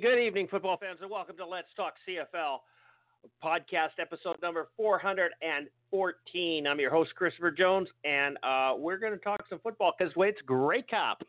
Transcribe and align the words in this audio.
Good 0.00 0.18
evening, 0.18 0.48
football 0.50 0.78
fans, 0.78 1.00
and 1.02 1.10
welcome 1.10 1.36
to 1.36 1.44
Let's 1.46 1.68
Talk 1.76 1.92
CFL 2.08 2.60
podcast 3.44 4.00
episode 4.00 4.36
number 4.40 4.68
414. 4.74 6.66
I'm 6.66 6.80
your 6.80 6.90
host, 6.90 7.14
Christopher 7.14 7.50
Jones, 7.50 7.88
and 8.02 8.38
uh, 8.42 8.72
we're 8.78 8.96
going 8.96 9.12
to 9.12 9.18
talk 9.18 9.44
some 9.50 9.58
football 9.58 9.92
because 9.98 10.16
wait, 10.16 10.30
it's 10.30 10.40
Grey 10.46 10.80
Cup. 10.80 11.22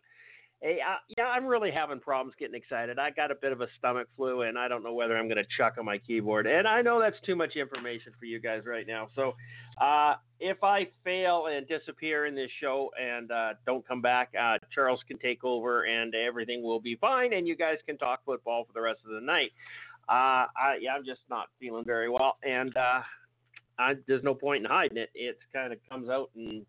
Hey, 0.63 0.80
uh, 0.80 0.95
yeah, 1.17 1.26
I'm 1.26 1.45
really 1.45 1.72
having 1.72 1.99
problems 1.99 2.35
getting 2.40 2.55
excited. 2.55 2.98
I 2.98 3.09
got 3.09 3.31
a 3.31 3.35
bit 3.35 3.52
of 3.52 3.59
a 3.59 3.67
stomach 3.77 4.08
flu, 4.16 4.44
and 4.44 4.58
I 4.58 4.70
don't 4.70 4.81
know 4.81 4.94
whether 4.94 5.17
I'm 5.17 5.27
going 5.27 5.44
to 5.44 5.49
chuck 5.58 5.73
on 5.77 5.84
my 5.84 5.98
keyboard. 5.98 6.48
And 6.48 6.66
I 6.66 6.81
know 6.81 7.02
that's 7.02 7.20
too 7.26 7.35
much 7.35 7.58
information 7.58 8.13
for 8.17 8.23
you 8.23 8.40
guys 8.40 8.62
right 8.66 8.88
now. 8.88 9.09
So 9.13 9.34
uh, 9.81 10.13
if 10.40 10.63
I 10.63 10.88
fail 11.04 11.48
and 11.48 11.68
disappear 11.68 12.27
in 12.27 12.34
this 12.34 12.49
show 12.62 12.91
and 12.98 13.30
uh, 13.30 13.55
don't 13.66 13.85
come 13.85 14.02
back, 14.02 14.31
uh, 14.41 14.57
Charles 14.73 15.02
can 15.05 15.18
take 15.18 15.44
over, 15.44 15.84
and 15.84 16.16
everything 16.16 16.63
will 16.63 16.80
be 16.80 16.95
fine, 16.95 17.34
and 17.34 17.45
you 17.45 17.57
guys 17.57 17.80
can 17.85 17.98
talk 17.98 18.21
football 18.24 18.63
for 18.63 18.71
the 18.71 18.82
rest 18.82 19.02
of 19.05 19.12
the 19.12 19.20
night. 19.20 19.52
Uh, 20.07 20.48
I, 20.55 20.77
yeah, 20.80 20.93
I'm 20.96 21.04
just 21.04 21.24
not 21.30 21.48
feeling 21.59 21.84
very 21.84 22.09
well, 22.09 22.37
and 22.41 22.74
uh, 22.77 23.02
I, 23.77 23.96
there's 24.07 24.24
no 24.24 24.34
point 24.34 24.63
in 24.63 24.71
hiding 24.71 24.98
it. 24.98 25.09
It 25.13 25.40
kind 25.52 25.74
of 25.74 25.80
comes 25.90 26.07
out, 26.07 26.30
and 26.37 26.65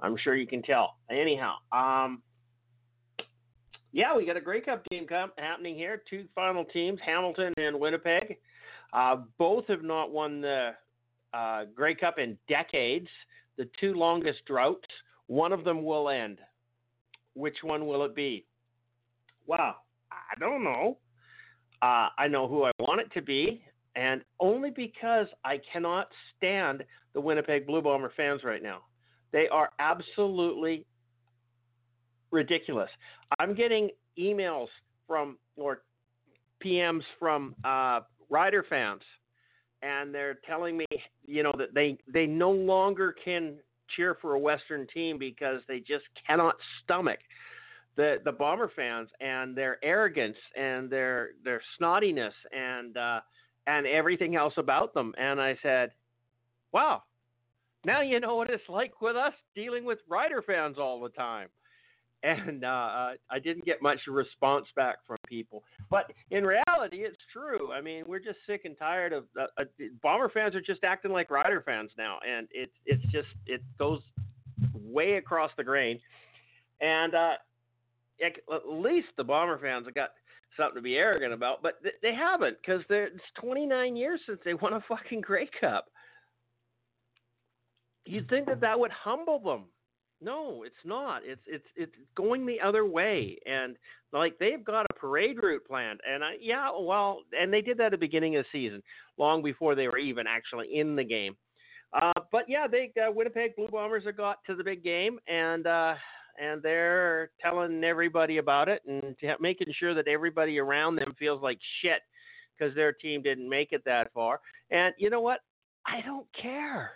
I'm 0.00 0.16
sure 0.16 0.34
you 0.34 0.46
can 0.46 0.62
tell. 0.62 0.96
Anyhow, 1.10 1.56
um, 1.70 2.22
yeah, 3.96 4.14
we 4.14 4.26
got 4.26 4.36
a 4.36 4.42
Grey 4.42 4.60
Cup 4.60 4.84
game 4.90 5.06
happening 5.38 5.74
here. 5.74 6.02
Two 6.08 6.26
final 6.34 6.66
teams, 6.66 7.00
Hamilton 7.04 7.54
and 7.56 7.80
Winnipeg. 7.80 8.36
Uh, 8.92 9.16
both 9.38 9.66
have 9.68 9.82
not 9.82 10.12
won 10.12 10.42
the 10.42 10.72
uh, 11.32 11.64
Grey 11.74 11.94
Cup 11.94 12.18
in 12.18 12.36
decades. 12.46 13.08
The 13.56 13.66
two 13.80 13.94
longest 13.94 14.44
droughts. 14.46 14.84
One 15.28 15.50
of 15.50 15.64
them 15.64 15.82
will 15.82 16.10
end. 16.10 16.40
Which 17.32 17.56
one 17.62 17.86
will 17.86 18.04
it 18.04 18.14
be? 18.14 18.44
Well, 19.46 19.76
I 20.12 20.38
don't 20.38 20.62
know. 20.62 20.98
Uh, 21.80 22.08
I 22.18 22.28
know 22.28 22.46
who 22.46 22.64
I 22.64 22.72
want 22.78 23.00
it 23.00 23.10
to 23.14 23.22
be, 23.22 23.62
and 23.94 24.20
only 24.40 24.68
because 24.68 25.26
I 25.42 25.58
cannot 25.72 26.08
stand 26.36 26.84
the 27.14 27.20
Winnipeg 27.22 27.66
Blue 27.66 27.80
Bomber 27.80 28.12
fans 28.14 28.44
right 28.44 28.62
now. 28.62 28.82
They 29.32 29.48
are 29.48 29.70
absolutely 29.78 30.84
ridiculous. 32.30 32.90
I'm 33.38 33.54
getting 33.54 33.90
emails 34.18 34.68
from 35.06 35.38
or 35.56 35.82
PMs 36.64 37.02
from 37.18 37.54
uh, 37.64 38.00
Rider 38.30 38.64
fans, 38.68 39.02
and 39.82 40.14
they're 40.14 40.38
telling 40.46 40.76
me, 40.76 40.86
you 41.24 41.42
know, 41.42 41.52
that 41.58 41.74
they 41.74 41.98
they 42.12 42.26
no 42.26 42.50
longer 42.50 43.14
can 43.24 43.56
cheer 43.94 44.16
for 44.20 44.34
a 44.34 44.38
Western 44.38 44.86
team 44.92 45.18
because 45.18 45.60
they 45.68 45.78
just 45.78 46.04
cannot 46.26 46.56
stomach 46.82 47.18
the 47.96 48.16
the 48.24 48.32
Bomber 48.32 48.70
fans 48.74 49.08
and 49.20 49.56
their 49.56 49.82
arrogance 49.84 50.36
and 50.56 50.90
their 50.90 51.30
their 51.44 51.62
snottiness 51.80 52.32
and 52.52 52.96
uh, 52.96 53.20
and 53.66 53.86
everything 53.86 54.36
else 54.36 54.54
about 54.56 54.94
them. 54.94 55.14
And 55.18 55.40
I 55.40 55.56
said, 55.62 55.92
wow. 56.72 57.02
Now 57.84 58.00
you 58.00 58.18
know 58.18 58.34
what 58.34 58.50
it's 58.50 58.68
like 58.68 59.00
with 59.00 59.14
us 59.14 59.32
dealing 59.54 59.84
with 59.84 59.98
Rider 60.08 60.42
fans 60.42 60.76
all 60.78 61.00
the 61.00 61.08
time 61.10 61.48
and 62.26 62.64
uh, 62.64 62.68
uh, 62.68 63.12
I 63.30 63.38
didn't 63.38 63.64
get 63.64 63.80
much 63.80 64.00
response 64.08 64.66
back 64.74 64.96
from 65.06 65.16
people. 65.28 65.62
But 65.90 66.12
in 66.30 66.44
reality, 66.44 66.98
it's 66.98 67.16
true. 67.32 67.72
I 67.72 67.80
mean, 67.80 68.04
we're 68.06 68.18
just 68.18 68.38
sick 68.46 68.62
and 68.64 68.76
tired 68.76 69.12
of 69.12 69.24
uh, 69.38 69.46
uh, 69.58 69.64
Bomber 70.02 70.28
fans 70.28 70.54
are 70.54 70.60
just 70.60 70.82
acting 70.82 71.12
like 71.12 71.30
Rider 71.30 71.62
fans 71.64 71.90
now, 71.96 72.18
and 72.28 72.48
it's 72.50 72.72
it's 72.84 73.04
just 73.12 73.28
it 73.46 73.62
goes 73.78 74.00
way 74.74 75.14
across 75.14 75.50
the 75.56 75.64
grain. 75.64 76.00
And 76.80 77.14
uh, 77.14 77.32
at 78.24 78.68
least 78.68 79.08
the 79.16 79.24
Bomber 79.24 79.58
fans 79.58 79.86
have 79.86 79.94
got 79.94 80.10
something 80.56 80.76
to 80.76 80.82
be 80.82 80.96
arrogant 80.96 81.32
about, 81.32 81.62
but 81.62 81.80
th- 81.82 81.94
they 82.02 82.14
haven't 82.14 82.56
because 82.60 82.82
it's 82.88 83.22
29 83.40 83.94
years 83.94 84.20
since 84.26 84.38
they 84.44 84.54
won 84.54 84.72
a 84.72 84.84
fucking 84.88 85.20
Grey 85.20 85.48
Cup. 85.60 85.86
You'd 88.04 88.28
think 88.28 88.46
that 88.46 88.60
that 88.60 88.78
would 88.78 88.92
humble 88.92 89.38
them 89.38 89.64
no, 90.20 90.62
it's 90.64 90.74
not. 90.84 91.22
It's 91.24 91.42
it's 91.46 91.66
it's 91.76 91.94
going 92.16 92.46
the 92.46 92.60
other 92.60 92.86
way, 92.86 93.38
and 93.46 93.76
like 94.12 94.38
they've 94.38 94.64
got 94.64 94.86
a 94.90 94.94
parade 94.94 95.36
route 95.42 95.66
planned, 95.66 96.00
and 96.08 96.24
I, 96.24 96.34
yeah, 96.40 96.70
well, 96.78 97.20
and 97.38 97.52
they 97.52 97.60
did 97.60 97.78
that 97.78 97.86
at 97.86 97.90
the 97.92 97.98
beginning 97.98 98.36
of 98.36 98.44
the 98.44 98.58
season, 98.58 98.82
long 99.18 99.42
before 99.42 99.74
they 99.74 99.88
were 99.88 99.98
even 99.98 100.26
actually 100.26 100.78
in 100.78 100.96
the 100.96 101.04
game. 101.04 101.36
Uh, 101.92 102.12
but 102.32 102.44
yeah, 102.48 102.66
they 102.66 102.92
uh, 103.00 103.10
Winnipeg 103.12 103.56
Blue 103.56 103.68
Bombers 103.68 104.04
have 104.06 104.16
got 104.16 104.38
to 104.46 104.54
the 104.54 104.64
big 104.64 104.82
game, 104.82 105.18
and 105.28 105.66
uh, 105.66 105.94
and 106.42 106.62
they're 106.62 107.30
telling 107.40 107.84
everybody 107.84 108.38
about 108.38 108.68
it, 108.68 108.82
and 108.86 109.14
making 109.40 109.68
sure 109.78 109.94
that 109.94 110.08
everybody 110.08 110.58
around 110.58 110.96
them 110.96 111.14
feels 111.18 111.42
like 111.42 111.58
shit 111.82 112.00
because 112.58 112.74
their 112.74 112.92
team 112.92 113.22
didn't 113.22 113.48
make 113.48 113.72
it 113.72 113.82
that 113.84 114.12
far. 114.12 114.40
And 114.70 114.94
you 114.98 115.10
know 115.10 115.20
what? 115.20 115.40
I 115.86 116.00
don't 116.04 116.26
care. 116.40 116.92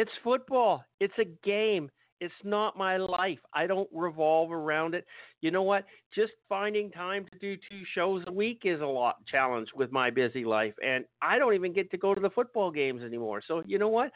It's 0.00 0.10
football. 0.24 0.82
It's 0.98 1.12
a 1.18 1.26
game. 1.46 1.90
It's 2.22 2.32
not 2.42 2.74
my 2.74 2.96
life. 2.96 3.38
I 3.52 3.66
don't 3.66 3.88
revolve 3.92 4.50
around 4.50 4.94
it. 4.94 5.04
You 5.42 5.50
know 5.50 5.62
what? 5.62 5.84
Just 6.14 6.32
finding 6.48 6.90
time 6.90 7.26
to 7.30 7.38
do 7.38 7.54
two 7.70 7.82
shows 7.94 8.24
a 8.26 8.32
week 8.32 8.62
is 8.64 8.80
a 8.80 8.86
lot 8.86 9.16
challenge 9.26 9.68
with 9.76 9.92
my 9.92 10.08
busy 10.08 10.42
life, 10.42 10.72
and 10.82 11.04
I 11.20 11.36
don't 11.36 11.52
even 11.52 11.74
get 11.74 11.90
to 11.90 11.98
go 11.98 12.14
to 12.14 12.20
the 12.20 12.30
football 12.30 12.70
games 12.70 13.02
anymore. 13.02 13.42
So 13.46 13.62
you 13.66 13.78
know 13.78 13.90
what? 13.90 14.10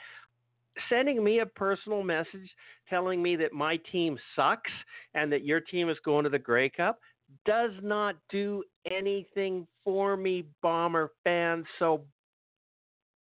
Sending 0.88 1.22
me 1.22 1.40
a 1.40 1.46
personal 1.46 2.02
message 2.02 2.48
telling 2.88 3.22
me 3.22 3.36
that 3.36 3.52
my 3.52 3.78
team 3.92 4.16
sucks 4.34 4.72
and 5.12 5.30
that 5.32 5.44
your 5.44 5.60
team 5.60 5.90
is 5.90 5.98
going 6.02 6.24
to 6.24 6.30
the 6.30 6.38
Grey 6.38 6.70
Cup 6.70 6.98
does 7.44 7.72
not 7.82 8.16
do 8.30 8.64
anything 8.90 9.66
for 9.84 10.16
me, 10.16 10.44
Bomber 10.62 11.10
fans. 11.24 11.66
So 11.78 12.06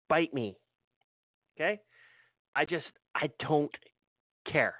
bite 0.07 0.33
me. 0.33 0.55
Okay? 1.59 1.81
I 2.55 2.65
just 2.65 2.85
I 3.15 3.29
don't 3.47 3.71
care. 4.51 4.75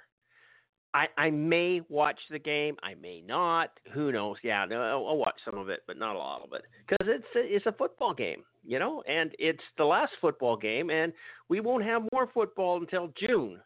I 0.94 1.06
I 1.18 1.30
may 1.30 1.82
watch 1.88 2.18
the 2.30 2.38
game, 2.38 2.76
I 2.82 2.94
may 2.94 3.20
not. 3.20 3.70
Who 3.92 4.12
knows? 4.12 4.36
Yeah, 4.42 4.64
no, 4.64 5.06
I'll 5.06 5.16
watch 5.16 5.38
some 5.44 5.58
of 5.58 5.68
it, 5.68 5.80
but 5.86 5.98
not 5.98 6.16
a 6.16 6.18
lot 6.18 6.42
of 6.42 6.52
it 6.52 6.62
because 6.86 7.06
it's 7.08 7.26
a, 7.36 7.56
it's 7.56 7.66
a 7.66 7.72
football 7.72 8.14
game, 8.14 8.42
you 8.64 8.78
know, 8.78 9.02
and 9.08 9.32
it's 9.38 9.62
the 9.76 9.84
last 9.84 10.12
football 10.20 10.56
game, 10.56 10.90
and 10.90 11.12
we 11.48 11.60
won't 11.60 11.84
have 11.84 12.02
more 12.12 12.28
football 12.32 12.78
until 12.80 13.12
June. 13.18 13.60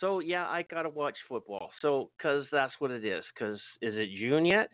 So 0.00 0.20
yeah, 0.20 0.46
I 0.46 0.64
gotta 0.70 0.90
watch 0.90 1.16
football. 1.28 1.70
So 1.80 2.10
because 2.16 2.44
that's 2.52 2.74
what 2.78 2.90
it 2.90 3.04
is. 3.04 3.24
Because 3.34 3.58
is 3.80 3.94
it 3.94 4.10
June 4.18 4.44
yet? 4.44 4.68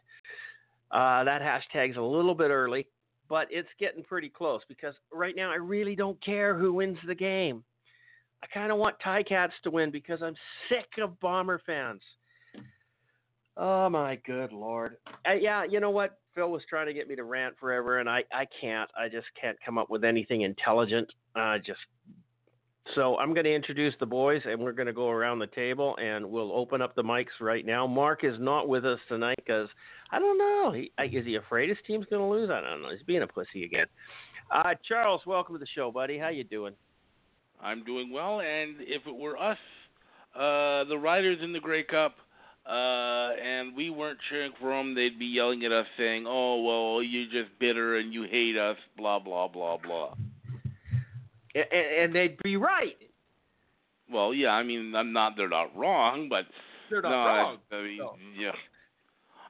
Uh, 0.90 1.24
that 1.24 1.40
hashtag's 1.40 1.96
a 1.96 2.02
little 2.02 2.34
bit 2.34 2.50
early, 2.50 2.86
but 3.28 3.46
it's 3.50 3.68
getting 3.80 4.02
pretty 4.02 4.28
close 4.28 4.60
because 4.68 4.94
right 5.12 5.34
now 5.34 5.50
I 5.50 5.54
really 5.56 5.96
don't 5.96 6.22
care 6.22 6.58
who 6.58 6.72
wins 6.72 6.98
the 7.06 7.14
game. 7.14 7.64
I 8.42 8.46
kind 8.52 8.72
of 8.72 8.78
want 8.78 8.96
Ticats 9.04 9.50
to 9.64 9.70
win 9.70 9.90
because 9.90 10.22
I'm 10.22 10.34
sick 10.68 11.02
of 11.02 11.18
Bomber 11.20 11.60
fans. 11.64 12.00
Oh 13.56 13.88
my 13.88 14.16
good 14.26 14.52
lord. 14.52 14.96
Uh, 15.28 15.34
yeah, 15.34 15.64
you 15.64 15.78
know 15.78 15.90
what? 15.90 16.18
Phil 16.34 16.50
was 16.50 16.62
trying 16.68 16.86
to 16.86 16.94
get 16.94 17.08
me 17.08 17.14
to 17.16 17.24
rant 17.24 17.54
forever, 17.60 17.98
and 17.98 18.08
I 18.08 18.24
I 18.32 18.46
can't. 18.60 18.90
I 18.98 19.08
just 19.08 19.26
can't 19.38 19.58
come 19.64 19.76
up 19.76 19.90
with 19.90 20.04
anything 20.04 20.42
intelligent. 20.42 21.12
Uh, 21.36 21.58
just 21.58 21.80
so 22.94 23.16
I'm 23.18 23.32
going 23.32 23.44
to 23.44 23.54
introduce 23.54 23.94
the 24.00 24.06
boys, 24.06 24.42
and 24.44 24.60
we're 24.60 24.72
going 24.72 24.86
to 24.86 24.92
go 24.92 25.08
around 25.08 25.38
the 25.38 25.46
table, 25.48 25.96
and 26.02 26.28
we'll 26.28 26.52
open 26.52 26.82
up 26.82 26.94
the 26.94 27.02
mics 27.02 27.40
right 27.40 27.64
now. 27.64 27.86
Mark 27.86 28.24
is 28.24 28.36
not 28.40 28.68
with 28.68 28.84
us 28.84 28.98
tonight 29.08 29.38
because 29.44 29.68
I 30.10 30.18
don't 30.18 30.36
know. 30.36 30.72
He, 30.72 30.90
is 31.16 31.24
he 31.24 31.36
afraid 31.36 31.68
his 31.68 31.78
team's 31.86 32.06
going 32.10 32.20
to 32.22 32.28
lose? 32.28 32.50
I 32.50 32.60
don't 32.60 32.82
know. 32.82 32.90
He's 32.90 33.02
being 33.04 33.22
a 33.22 33.26
pussy 33.26 33.64
again. 33.64 33.86
Uh, 34.50 34.74
Charles, 34.86 35.22
welcome 35.26 35.54
to 35.54 35.58
the 35.58 35.66
show, 35.74 35.90
buddy. 35.92 36.18
How 36.18 36.28
you 36.28 36.44
doing? 36.44 36.74
I'm 37.62 37.84
doing 37.84 38.10
well, 38.12 38.40
and 38.40 38.76
if 38.80 39.06
it 39.06 39.14
were 39.14 39.36
us, 39.36 39.58
uh, 40.34 40.84
the 40.84 40.98
riders 41.00 41.38
in 41.42 41.52
the 41.52 41.60
Grey 41.60 41.84
Cup, 41.84 42.16
uh, 42.66 43.30
and 43.42 43.74
we 43.76 43.90
weren't 43.90 44.18
cheering 44.28 44.52
for 44.60 44.70
them, 44.70 44.94
they'd 44.94 45.18
be 45.18 45.26
yelling 45.26 45.64
at 45.64 45.72
us 45.72 45.86
saying, 45.96 46.24
"Oh, 46.26 46.62
well, 46.62 47.02
you're 47.02 47.30
just 47.30 47.56
bitter 47.58 47.96
and 47.96 48.12
you 48.12 48.24
hate 48.24 48.56
us," 48.56 48.76
blah 48.96 49.18
blah 49.18 49.48
blah 49.48 49.76
blah. 49.76 50.14
And, 51.54 51.64
and 51.72 52.14
they'd 52.14 52.36
be 52.42 52.56
right. 52.56 52.96
Well, 54.10 54.34
yeah, 54.34 54.50
I 54.50 54.62
mean, 54.62 54.94
I'm 54.94 55.12
not. 55.12 55.36
They're 55.36 55.48
not 55.48 55.76
wrong, 55.76 56.28
but 56.28 56.46
they're 56.90 57.02
not 57.02 57.10
no, 57.10 57.16
wrong. 57.16 57.58
I 57.70 57.82
mean, 57.82 57.98
so. 57.98 58.16
yeah. 58.38 58.52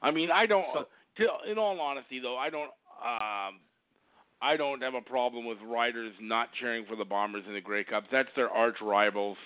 I 0.00 0.11
mean, 0.11 0.31
I 0.31 0.47
don't. 0.47 0.67
So- 0.73 0.87
to, 1.19 1.50
in 1.50 1.58
all 1.58 1.79
honesty, 1.81 2.20
though, 2.20 2.37
I 2.37 2.50
don't. 2.50 2.70
Um, 3.05 3.61
I 4.43 4.56
don't 4.56 4.83
have 4.83 4.94
a 4.94 5.00
problem 5.00 5.47
with 5.47 5.59
riders 5.65 6.12
not 6.21 6.49
cheering 6.61 6.85
for 6.89 6.97
the 6.97 7.05
Bombers 7.05 7.44
in 7.47 7.55
the 7.55 7.61
Grey 7.61 7.85
Cup. 7.85 8.05
That's 8.11 8.29
their 8.35 8.50
arch 8.50 8.77
rivals. 8.83 9.39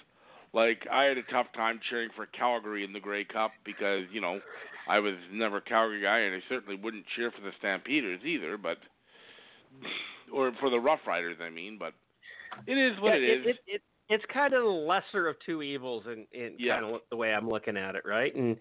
Like 0.52 0.86
I 0.90 1.04
had 1.04 1.18
a 1.18 1.22
tough 1.24 1.48
time 1.54 1.80
cheering 1.90 2.08
for 2.16 2.26
Calgary 2.26 2.82
in 2.84 2.92
the 2.92 3.00
Grey 3.00 3.24
Cup 3.24 3.52
because 3.64 4.04
you 4.12 4.20
know 4.20 4.40
I 4.88 5.00
was 5.00 5.14
never 5.32 5.58
a 5.58 5.62
Calgary 5.62 6.02
guy, 6.02 6.20
and 6.20 6.34
I 6.34 6.40
certainly 6.48 6.80
wouldn't 6.80 7.04
cheer 7.14 7.30
for 7.30 7.42
the 7.42 7.52
Stampeders 7.58 8.20
either. 8.24 8.56
But 8.56 8.78
or 10.32 10.52
for 10.60 10.70
the 10.70 10.80
Rough 10.80 11.00
Riders, 11.06 11.36
I 11.42 11.50
mean. 11.50 11.76
But 11.78 11.92
it 12.66 12.78
is 12.78 12.98
what 13.00 13.10
Yeah, 13.10 13.16
it 13.16 13.22
it, 13.22 13.40
is. 13.40 13.46
It, 13.46 13.56
it, 13.66 13.82
it's 14.08 14.24
kind 14.32 14.54
of 14.54 14.62
the 14.62 14.68
lesser 14.68 15.26
of 15.26 15.34
two 15.44 15.62
evils 15.62 16.04
in, 16.06 16.26
in 16.32 16.54
Yeah. 16.58 16.80
kind 16.80 16.94
of 16.94 17.00
the 17.10 17.16
way 17.16 17.34
I'm 17.34 17.48
looking 17.48 17.76
at 17.76 17.96
it, 17.96 18.04
right? 18.06 18.32
And 18.36 18.56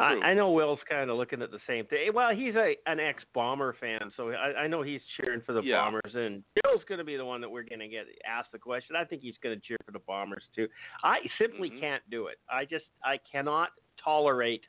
I, 0.00 0.14
I 0.14 0.34
know 0.34 0.50
Will's 0.50 0.80
kind 0.90 1.08
of 1.08 1.16
looking 1.16 1.40
at 1.40 1.52
the 1.52 1.60
same 1.68 1.86
thing. 1.86 2.10
Well, 2.12 2.34
he's 2.34 2.56
a 2.56 2.74
an 2.86 2.98
ex 2.98 3.22
Bomber 3.32 3.76
fan, 3.80 4.10
so 4.16 4.30
I, 4.30 4.62
I 4.62 4.66
know 4.66 4.82
he's 4.82 5.00
cheering 5.16 5.40
for 5.46 5.52
the 5.52 5.62
Yeah. 5.62 5.76
Bombers. 5.84 6.12
And 6.14 6.42
Bill's 6.62 6.82
going 6.88 6.98
to 6.98 7.04
be 7.04 7.16
the 7.16 7.24
one 7.24 7.40
that 7.42 7.48
we're 7.48 7.62
going 7.62 7.78
to 7.78 7.88
get 7.88 8.06
asked 8.28 8.50
the 8.52 8.58
question. 8.58 8.96
I 8.96 9.04
think 9.04 9.22
he's 9.22 9.36
going 9.40 9.54
to 9.58 9.64
cheer 9.64 9.76
for 9.86 9.92
the 9.92 10.00
Bombers 10.00 10.42
too. 10.56 10.66
I 11.04 11.18
simply 11.40 11.70
Mhm. 11.70 11.80
can't 11.80 12.02
do 12.10 12.26
it. 12.26 12.38
I 12.50 12.64
just 12.64 12.86
I 13.04 13.18
cannot 13.30 13.68
tolerate 14.02 14.64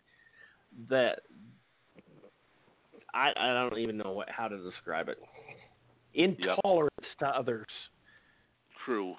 the. 0.90 1.16
I 3.16 3.32
I 3.36 3.68
don't 3.70 3.80
even 3.80 3.98
know 3.98 4.12
what 4.12 4.30
how 4.30 4.48
to 4.48 4.58
describe 4.62 5.10
it. 5.10 5.18
Intolerance 6.14 6.92
to 7.20 7.28
others. 7.28 7.66
True. 8.86 9.16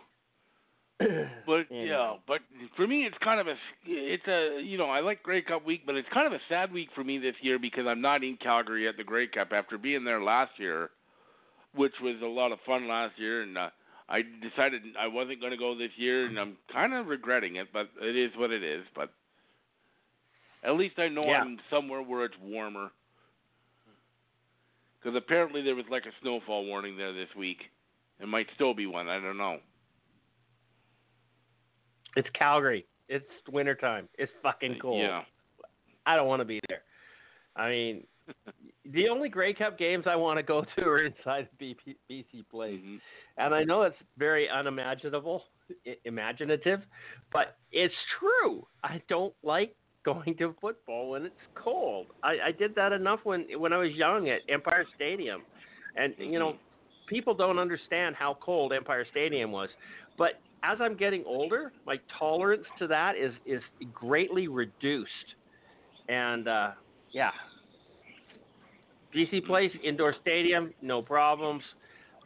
But 1.46 1.70
And- 1.70 1.86
yeah, 1.86 2.16
but 2.26 2.40
for 2.76 2.86
me, 2.86 3.06
it's 3.06 3.16
kind 3.22 3.40
of 3.40 3.46
a 3.46 3.54
it's 3.86 4.26
a 4.28 4.60
you 4.62 4.76
know 4.78 4.90
I 4.90 5.00
like 5.00 5.22
Grey 5.22 5.42
Cup 5.42 5.64
week, 5.64 5.82
but 5.86 5.94
it's 5.96 6.08
kind 6.12 6.26
of 6.26 6.32
a 6.32 6.40
sad 6.48 6.72
week 6.72 6.90
for 6.94 7.02
me 7.02 7.18
this 7.18 7.34
year 7.40 7.58
because 7.58 7.86
I'm 7.86 8.00
not 8.02 8.22
in 8.22 8.36
Calgary 8.36 8.86
at 8.86 8.96
the 8.96 9.04
Grey 9.04 9.26
Cup 9.26 9.52
after 9.52 9.78
being 9.78 10.04
there 10.04 10.20
last 10.22 10.52
year, 10.58 10.90
which 11.74 11.94
was 12.02 12.16
a 12.22 12.26
lot 12.26 12.52
of 12.52 12.58
fun 12.66 12.86
last 12.86 13.18
year, 13.18 13.42
and 13.42 13.56
uh, 13.56 13.70
I 14.08 14.22
decided 14.42 14.82
I 14.98 15.06
wasn't 15.06 15.40
going 15.40 15.52
to 15.52 15.56
go 15.58 15.74
this 15.76 15.92
year, 15.96 16.26
and 16.26 16.38
I'm 16.38 16.56
kind 16.72 16.92
of 16.92 17.06
regretting 17.06 17.56
it, 17.56 17.68
but 17.72 17.88
it 18.02 18.16
is 18.16 18.30
what 18.36 18.50
it 18.50 18.62
is. 18.62 18.84
But 18.94 19.10
at 20.62 20.76
least 20.76 20.98
I 20.98 21.08
know 21.08 21.24
Yeah. 21.24 21.40
I'm 21.40 21.58
somewhere 21.70 22.02
where 22.02 22.24
it's 22.26 22.34
warmer. 22.42 22.90
Because 25.00 25.16
apparently 25.16 25.62
there 25.62 25.74
was 25.74 25.86
like 25.90 26.04
a 26.04 26.12
snowfall 26.20 26.66
warning 26.66 26.98
there 26.98 27.14
this 27.14 27.34
week. 27.34 27.58
It 28.20 28.28
might 28.28 28.48
still 28.54 28.74
be 28.74 28.86
one. 28.86 29.08
I 29.08 29.18
don't 29.18 29.38
know. 29.38 29.60
It's 32.16 32.28
Calgary. 32.34 32.86
It's 33.08 33.24
wintertime. 33.50 34.08
It's 34.18 34.32
fucking 34.42 34.78
cold. 34.80 35.00
Yeah. 35.00 35.22
I 36.06 36.16
don't 36.16 36.28
want 36.28 36.40
to 36.40 36.44
be 36.44 36.60
there. 36.68 36.82
I 37.56 37.68
mean, 37.68 38.06
the 38.92 39.08
only 39.08 39.28
Grey 39.28 39.52
Cup 39.52 39.78
games 39.78 40.04
I 40.08 40.16
want 40.16 40.38
to 40.38 40.42
go 40.42 40.64
to 40.76 40.82
are 40.84 41.02
inside 41.04 41.48
BP, 41.60 41.96
BC 42.10 42.44
Place, 42.50 42.80
Mhm. 42.80 43.00
and 43.38 43.54
I 43.54 43.64
know 43.64 43.82
it's 43.82 43.96
very 44.16 44.48
unimaginable, 44.48 45.44
imaginative, 46.04 46.80
but 47.32 47.56
it's 47.72 47.94
true. 48.18 48.66
I 48.84 49.02
don't 49.08 49.34
like 49.42 49.74
going 50.04 50.34
to 50.36 50.54
football 50.60 51.10
when 51.10 51.26
it's 51.26 51.34
cold. 51.54 52.06
I, 52.22 52.38
I 52.46 52.52
did 52.52 52.74
that 52.76 52.92
enough 52.92 53.20
when 53.24 53.46
when 53.58 53.72
I 53.72 53.78
was 53.78 53.92
young 53.92 54.28
at 54.30 54.40
Empire 54.48 54.86
Stadium, 54.96 55.42
and 55.96 56.14
you 56.18 56.38
know, 56.38 56.56
people 57.06 57.34
don't 57.34 57.58
understand 57.58 58.16
how 58.16 58.38
cold 58.40 58.72
Empire 58.72 59.04
Stadium 59.10 59.52
was, 59.52 59.68
but 60.16 60.40
as 60.62 60.78
I'm 60.80 60.96
getting 60.96 61.24
older, 61.26 61.72
my 61.86 61.96
tolerance 62.18 62.64
to 62.78 62.86
that 62.88 63.16
is 63.16 63.32
is 63.46 63.62
greatly 63.94 64.48
reduced, 64.48 65.10
and 66.08 66.48
uh, 66.48 66.70
yeah. 67.12 67.30
BC 69.14 69.44
Place 69.46 69.72
indoor 69.82 70.14
stadium, 70.22 70.72
no 70.82 71.02
problems. 71.02 71.62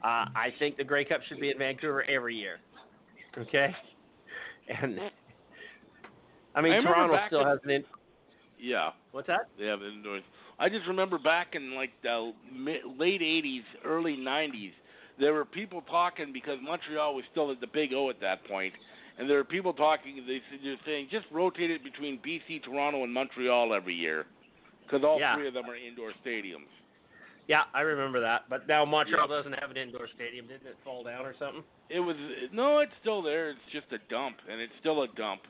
Uh, 0.03 0.27
I 0.37 0.53
think 0.59 0.77
the 0.77 0.85
Grey 0.85 1.05
Cup 1.05 1.21
should 1.29 1.41
be 1.41 1.51
in 1.51 1.59
Vancouver 1.59 2.05
every 2.11 2.37
year. 2.37 2.59
Okay, 3.39 3.75
and 4.69 4.99
I 6.55 6.61
mean 6.61 6.73
I 6.75 6.81
Toronto 6.83 7.19
still 7.27 7.41
in- 7.41 7.47
has 7.49 7.59
an. 7.65 7.71
In- 7.71 7.85
Yeah. 8.59 8.91
what's 9.13 9.29
that? 9.29 9.49
They 9.59 9.67
have 9.67 9.83
indoors. 9.83 10.23
I 10.59 10.69
just 10.69 10.87
remember 10.87 11.19
back 11.19 11.55
in 11.55 11.75
like 11.75 11.91
the 12.03 12.33
late 12.99 13.23
'80s, 13.23 13.63
early 13.85 14.17
'90s, 14.17 14.73
there 15.19 15.33
were 15.33 15.45
people 15.45 15.83
talking 15.83 16.33
because 16.33 16.59
Montreal 16.63 17.15
was 17.15 17.25
still 17.31 17.51
at 17.51 17.61
the 17.61 17.67
Big 17.67 17.93
O 17.93 18.11
at 18.11 18.21
that 18.21 18.45
point, 18.47 18.75
and 19.19 19.29
there 19.29 19.37
were 19.37 19.45
people 19.45 19.73
talking. 19.73 20.17
They 20.27 20.41
they're 20.63 20.77
saying 20.85 21.09
just 21.11 21.27
rotate 21.31 21.71
it 21.71 21.85
between 21.85 22.19
BC, 22.19 22.65
Toronto, 22.65 23.05
and 23.05 23.13
Montreal 23.13 23.75
every 23.75 23.95
year, 23.95 24.27
because 24.85 25.05
all 25.05 25.19
Yeah. 25.21 25.37
three 25.37 25.49
of 25.49 25.55
them 25.55 25.69
are 25.69 25.77
indoor 25.77 26.13
stadiums. 26.25 26.67
Yeah, 27.47 27.65
I 27.75 27.83
remember 27.83 28.21
that. 28.21 28.49
But 28.49 28.67
now 28.67 28.85
Montreal 28.85 29.29
Yeah. 29.29 29.37
doesn't 29.37 29.53
have 29.61 29.71
an 29.71 29.77
indoor 29.77 30.09
stadium. 30.09 30.47
Didn't 30.47 30.67
it 30.67 30.77
fall 30.83 31.05
down 31.05 31.27
or 31.27 31.35
something? 31.39 31.63
It 31.91 32.01
was 32.01 32.17
no, 32.53 32.79
it's 32.79 32.95
still 33.01 33.23
there. 33.23 33.51
It's 33.51 33.61
just 33.71 33.93
a 33.93 33.99
dump, 34.11 34.39
and 34.49 34.61
it's 34.61 34.75
still 34.81 35.03
a 35.03 35.09
dump. 35.09 35.43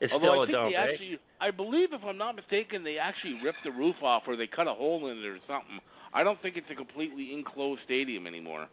It's 0.00 0.12
Although 0.12 0.26
still 0.26 0.40
I 0.40 0.42
a 0.42 0.46
think 0.46 0.56
dump, 0.56 0.70
they 0.70 0.76
eh? 0.76 0.92
actually, 0.92 1.18
I 1.40 1.50
believe 1.50 1.92
if 1.92 2.04
I'm 2.04 2.18
not 2.18 2.36
mistaken, 2.36 2.82
they 2.84 2.98
actually 2.98 3.40
ripped 3.42 3.62
the 3.64 3.70
roof 3.70 3.96
off 4.02 4.24
or 4.26 4.36
they 4.36 4.46
cut 4.46 4.66
a 4.66 4.74
hole 4.74 5.06
in 5.08 5.18
it 5.18 5.24
or 5.26 5.38
something. 5.46 5.80
I 6.14 6.22
don't 6.22 6.40
think 6.40 6.56
it's 6.56 6.70
a 6.70 6.74
completely 6.74 7.32
enclosed 7.34 7.80
stadium 7.84 8.26
anymore. 8.26 8.68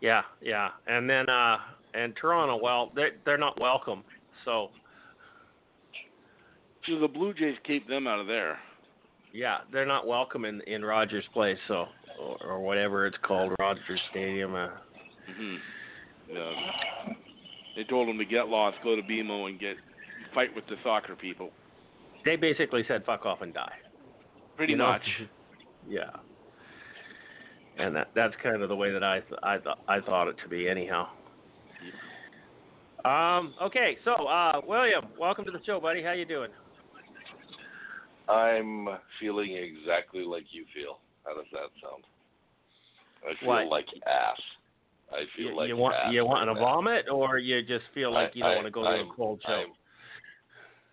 Yeah, 0.00 0.22
yeah. 0.40 0.70
And 0.86 1.08
then 1.08 1.28
uh 1.28 1.58
and 1.94 2.14
Toronto, 2.16 2.58
well, 2.62 2.90
they 2.94 3.10
they're 3.24 3.38
not 3.38 3.60
welcome. 3.60 4.02
So 4.44 4.70
So 6.86 6.98
the 6.98 7.08
Blue 7.08 7.32
Jays 7.32 7.56
keep 7.64 7.86
them 7.88 8.06
out 8.06 8.18
of 8.18 8.26
there. 8.26 8.58
yeah, 9.32 9.58
they're 9.72 9.86
not 9.86 10.06
welcome 10.06 10.44
in 10.44 10.60
in 10.62 10.84
Rogers 10.84 11.24
Place, 11.32 11.58
so 11.68 11.86
or, 12.20 12.36
or 12.44 12.60
whatever 12.60 13.06
it's 13.06 13.16
called, 13.22 13.52
Rogers 13.58 14.00
Stadium. 14.10 14.54
Uh, 14.54 14.68
hmm 15.36 15.56
Yeah. 16.28 16.52
They 17.76 17.84
told 17.84 18.06
them 18.08 18.18
to 18.18 18.24
get 18.24 18.48
lost, 18.48 18.76
go 18.84 18.96
to 18.96 19.02
BMO, 19.02 19.48
and 19.48 19.58
get 19.58 19.76
fight 20.34 20.54
with 20.54 20.66
the 20.66 20.74
soccer 20.82 21.14
people. 21.16 21.50
they 22.24 22.36
basically 22.36 22.84
said 22.88 23.04
fuck 23.06 23.24
off 23.24 23.40
and 23.42 23.54
die. 23.54 23.72
Pretty 24.56 24.72
You 24.72 24.78
know? 24.78 24.96
Yeah. 25.88 26.10
And 27.78 27.96
that 27.96 28.10
that's 28.14 28.34
kind 28.42 28.62
of 28.62 28.68
the 28.68 28.76
way 28.76 28.92
that 28.92 29.02
I 29.02 29.20
th- 29.20 29.40
I 29.42 29.56
th- 29.58 29.76
I 29.88 30.00
thought 30.00 30.28
it 30.28 30.36
to 30.42 30.48
be 30.48 30.68
anyhow. 30.68 31.08
Um 33.04 33.54
okay, 33.62 33.96
so 34.04 34.12
uh 34.26 34.60
William, 34.66 35.06
welcome 35.18 35.44
to 35.46 35.50
the 35.50 35.60
show, 35.64 35.80
buddy. 35.80 36.02
How 36.02 36.12
you 36.12 36.24
doing? 36.26 36.50
I'm 38.28 38.88
feeling 39.18 39.56
exactly 39.56 40.22
like 40.24 40.44
you 40.52 40.64
feel. 40.74 40.98
How 41.24 41.34
does 41.34 41.46
that 41.52 41.70
sound? 41.82 42.04
I 43.24 43.38
feel 43.40 43.48
What? 43.48 43.66
like 43.68 43.86
ass. 44.06 44.40
I 45.12 45.24
feel 45.36 45.46
You, 45.50 45.56
like 45.56 45.68
you 45.68 45.76
want 45.76 45.94
ass 45.96 46.12
you 46.12 46.24
want 46.24 46.48
to 46.48 46.54
vomit 46.54 47.06
or 47.10 47.38
you 47.38 47.62
just 47.62 47.84
feel 47.94 48.12
like 48.12 48.30
I- 48.30 48.32
you 48.34 48.42
don't 48.42 48.52
I- 48.52 48.54
want 48.56 48.66
to 48.66 48.70
go 48.70 48.82
to 48.82 48.88
I'm- 48.88 49.10
a 49.10 49.14
cold 49.14 49.42
show? 49.44 49.52
I'm- 49.52 49.72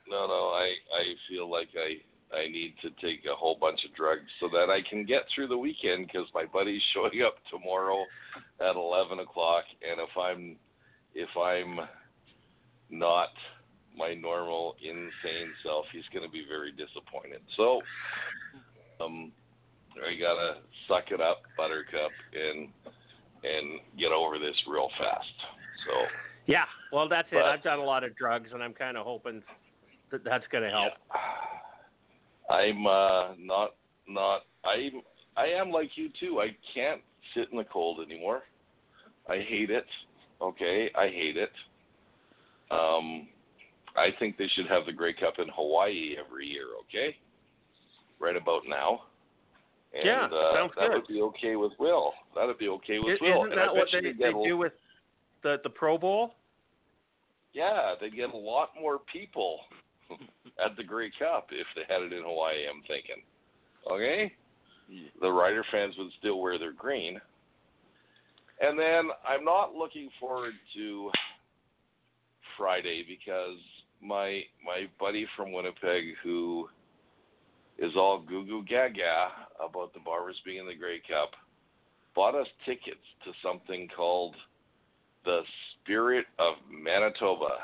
no, 0.10 0.26
no. 0.28 0.50
I 0.56 0.74
I 0.96 1.14
feel 1.30 1.50
like 1.50 1.70
I 1.78 1.98
I 2.34 2.48
need 2.48 2.76
to 2.82 2.90
take 3.02 3.26
a 3.26 3.36
whole 3.36 3.58
bunch 3.60 3.80
of 3.86 3.96
drugs 3.96 4.30
so 4.40 4.50
that 4.50 4.70
I 4.70 4.82
can 4.88 5.06
get 5.06 5.24
through 5.34 5.48
the 5.48 5.58
weekend 5.58 6.08
because 6.08 6.28
my 6.34 6.46
buddy's 6.46 6.82
showing 6.94 7.22
up 7.26 7.36
tomorrow 7.50 8.06
at 8.62 8.76
eleven 8.76 9.20
o'clock, 9.20 9.64
and 9.88 10.00
if 10.00 10.16
I'm 10.18 10.56
if 11.16 11.30
I'm 11.38 11.88
not 12.90 13.30
my 13.98 14.14
normal 14.14 14.76
insane 14.82 15.52
self, 15.64 15.86
he's 15.92 16.04
going 16.14 16.26
to 16.26 16.32
be 16.32 16.46
very 16.48 16.72
disappointed. 16.72 17.42
So, 17.58 17.82
um, 19.02 19.32
I 19.98 20.18
gotta 20.20 20.60
suck 20.88 21.12
it 21.12 21.20
up, 21.20 21.42
Buttercup, 21.58 22.12
and 22.34 22.70
and 23.44 23.80
get 23.98 24.12
over 24.12 24.38
this 24.38 24.56
real 24.68 24.90
fast. 24.98 25.26
So. 25.88 25.94
Yeah, 26.46 26.66
well, 26.92 27.08
that's 27.08 27.28
it. 27.32 27.38
I've 27.38 27.64
done 27.64 27.80
a 27.80 27.84
lot 27.84 28.04
of 28.04 28.16
drugs, 28.16 28.50
and 28.54 28.64
I'm 28.64 28.74
kind 28.74 28.98
of 28.98 29.06
hoping 29.06 29.44
that 30.12 30.24
that's 30.24 30.46
going 30.52 30.64
to 30.64 30.70
help. 30.70 30.94
I'm 32.50 32.86
uh, 32.88 33.36
not 33.38 33.76
not 34.08 34.42
I 34.66 34.90
I 35.38 35.46
am 35.48 35.72
like 35.72 35.92
you 35.96 36.10
too. 36.20 36.40
I 36.42 36.56
can't 36.74 37.02
sit 37.36 37.48
in 37.52 37.58
the 37.58 37.64
cold 37.64 38.00
anymore. 38.02 38.44
I 39.30 39.38
hate 39.48 39.70
it. 39.70 39.86
Okay, 40.42 40.90
I 40.96 41.08
hate 41.08 41.38
it. 41.38 41.52
Um, 42.72 43.28
I 43.96 44.10
think 44.20 44.38
they 44.38 44.48
should 44.56 44.68
have 44.68 44.86
the 44.86 44.94
Grey 44.94 45.14
Cup 45.14 45.36
in 45.40 45.48
Hawaii 45.56 46.16
every 46.24 46.48
year. 46.48 46.66
Okay, 46.88 47.16
right 48.20 48.36
about 48.36 48.62
now. 48.68 49.04
And, 49.94 50.06
Yeah, 50.06 50.26
uh, 50.26 50.54
sounds 50.54 50.74
that 50.76 50.90
good. 50.90 50.94
would 50.94 51.08
be 51.08 51.22
okay 51.22 51.56
with 51.56 51.72
Will. 51.80 52.14
That 52.36 52.46
would 52.46 52.60
be 52.60 52.68
okay 52.70 53.00
with 53.00 53.16
Is, 53.16 53.22
Will. 53.22 53.46
isn't 53.46 53.52
And 53.54 53.58
that 53.58 53.74
what 53.74 53.88
they, 53.92 54.02
they 54.12 54.32
do 54.44 54.58
with 54.58 54.74
the 55.44 55.58
the 55.64 55.70
Pro 55.70 55.98
Bowl? 55.98 56.36
Yeah, 57.54 57.96
they'd 58.00 58.16
get 58.16 58.32
a 58.34 58.38
lot 58.38 58.70
more 58.80 59.00
people 59.12 59.62
at 60.64 60.76
the 60.78 60.84
Grey 60.84 61.12
Cup 61.18 61.48
if 61.52 61.68
they 61.76 61.92
had 61.94 62.02
it 62.02 62.14
in 62.14 62.24
Hawaii, 62.24 62.68
I'm 62.70 62.82
thinking. 62.88 63.24
Okay? 63.90 64.32
The 65.22 65.32
Rider 65.32 65.64
fans 65.72 65.96
would 65.98 66.12
still 66.20 66.40
wear 66.40 66.58
their 66.58 66.74
green. 66.74 67.20
And 68.62 68.78
then 68.78 69.10
I'm 69.28 69.46
not 69.46 69.74
looking 69.74 70.10
forward 70.20 70.54
to 70.76 71.12
Friday 72.58 73.06
because 73.08 73.58
my 74.02 74.42
my 74.66 74.88
buddy 75.00 75.26
from 75.36 75.52
Winnipeg 75.52 76.16
who 76.24 76.68
is 77.78 77.92
all 77.96 78.22
goo 78.22 78.46
goo 78.46 78.64
gaga 78.68 79.30
about 79.66 79.94
the 79.94 80.00
Bombers 80.00 80.36
being 80.46 80.60
in 80.60 80.68
the 80.68 80.76
Grey 80.76 81.02
Cup 81.10 81.32
bought 82.16 82.36
us 82.36 82.48
tickets 82.66 82.98
to 83.24 83.32
something 83.44 83.88
called 83.96 84.36
the 85.24 85.42
Spirit 85.74 86.26
of 86.38 86.56
Manitoba. 86.70 87.60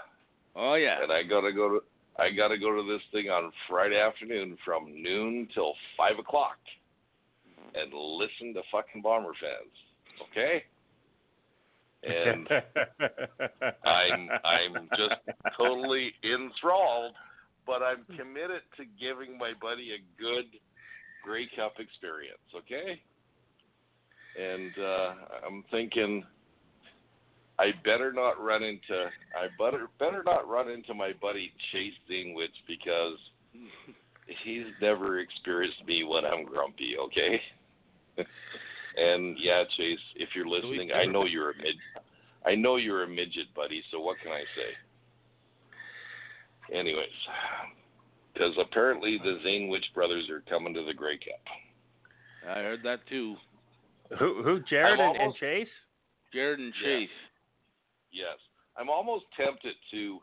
Oh 0.55 0.75
yeah. 0.75 1.03
And 1.03 1.11
I 1.11 1.23
gotta 1.23 1.51
go 1.51 1.69
to 1.69 1.79
I 2.17 2.31
gotta 2.31 2.57
go 2.57 2.75
to 2.75 2.83
this 2.91 3.01
thing 3.11 3.29
on 3.29 3.51
Friday 3.69 3.99
afternoon 3.99 4.57
from 4.63 5.01
noon 5.01 5.47
till 5.53 5.73
five 5.97 6.17
o'clock 6.17 6.57
and 7.73 7.93
listen 7.93 8.53
to 8.53 8.61
fucking 8.71 9.01
Bomber 9.01 9.33
fans. 9.39 9.73
Okay? 10.31 10.63
And 12.03 12.47
I'm 13.85 14.29
I'm 14.43 14.89
just 14.97 15.15
totally 15.57 16.13
enthralled, 16.23 17.15
but 17.65 17.81
I'm 17.81 18.05
committed 18.17 18.61
to 18.77 18.85
giving 18.99 19.37
my 19.37 19.53
buddy 19.61 19.91
a 19.91 20.21
good 20.21 20.45
Grey 21.23 21.49
Cup 21.55 21.73
experience, 21.79 22.37
okay? 22.55 23.01
And 24.39 24.71
uh 24.79 25.13
I'm 25.45 25.63
thinking 25.71 26.23
I 27.57 27.71
better 27.83 28.11
not 28.11 28.41
run 28.43 28.63
into 28.63 29.09
I 29.35 29.47
better 29.57 29.87
better 29.99 30.23
not 30.23 30.47
run 30.47 30.69
into 30.69 30.93
my 30.93 31.13
buddy 31.21 31.53
Chase 31.71 31.93
Dingwich 32.09 32.55
because 32.67 33.17
he's 34.43 34.65
never 34.81 35.19
experienced 35.19 35.85
me 35.85 36.03
when 36.03 36.25
I'm 36.25 36.45
grumpy, 36.45 36.95
okay? 36.99 37.41
and 38.97 39.37
yeah, 39.39 39.63
Chase, 39.77 39.99
if 40.15 40.29
you're 40.35 40.47
listening, 40.47 40.91
I 40.93 41.05
know 41.05 41.25
you're 41.25 41.51
a 41.51 41.57
mid 41.57 41.75
I 42.45 42.55
know 42.55 42.75
you're 42.75 43.03
a 43.03 43.07
midget, 43.07 43.53
buddy, 43.55 43.81
so 43.91 43.99
what 43.99 44.17
can 44.21 44.31
I 44.31 44.43
say? 44.55 44.75
Anyways, 46.77 47.07
because 48.33 48.53
apparently 48.59 49.19
the 49.23 49.39
Zanewich 49.45 49.93
brothers 49.93 50.29
are 50.29 50.43
coming 50.49 50.73
to 50.73 50.83
the 50.83 50.93
Grey 50.93 51.17
Cup. 51.17 51.41
I 52.47 52.59
heard 52.59 52.83
that 52.83 52.99
too. 53.07 53.35
Who 54.19 54.43
who 54.43 54.59
Jared 54.69 54.99
I'm 54.99 55.15
and, 55.15 55.23
and 55.23 55.35
Chase? 55.35 55.67
Jared 56.31 56.59
and 56.59 56.73
Yeah. 56.83 57.07
Yes. 58.15 58.39
I'm 58.77 58.89
almost 58.89 59.25
tempted 59.35 59.75
to 59.91 60.19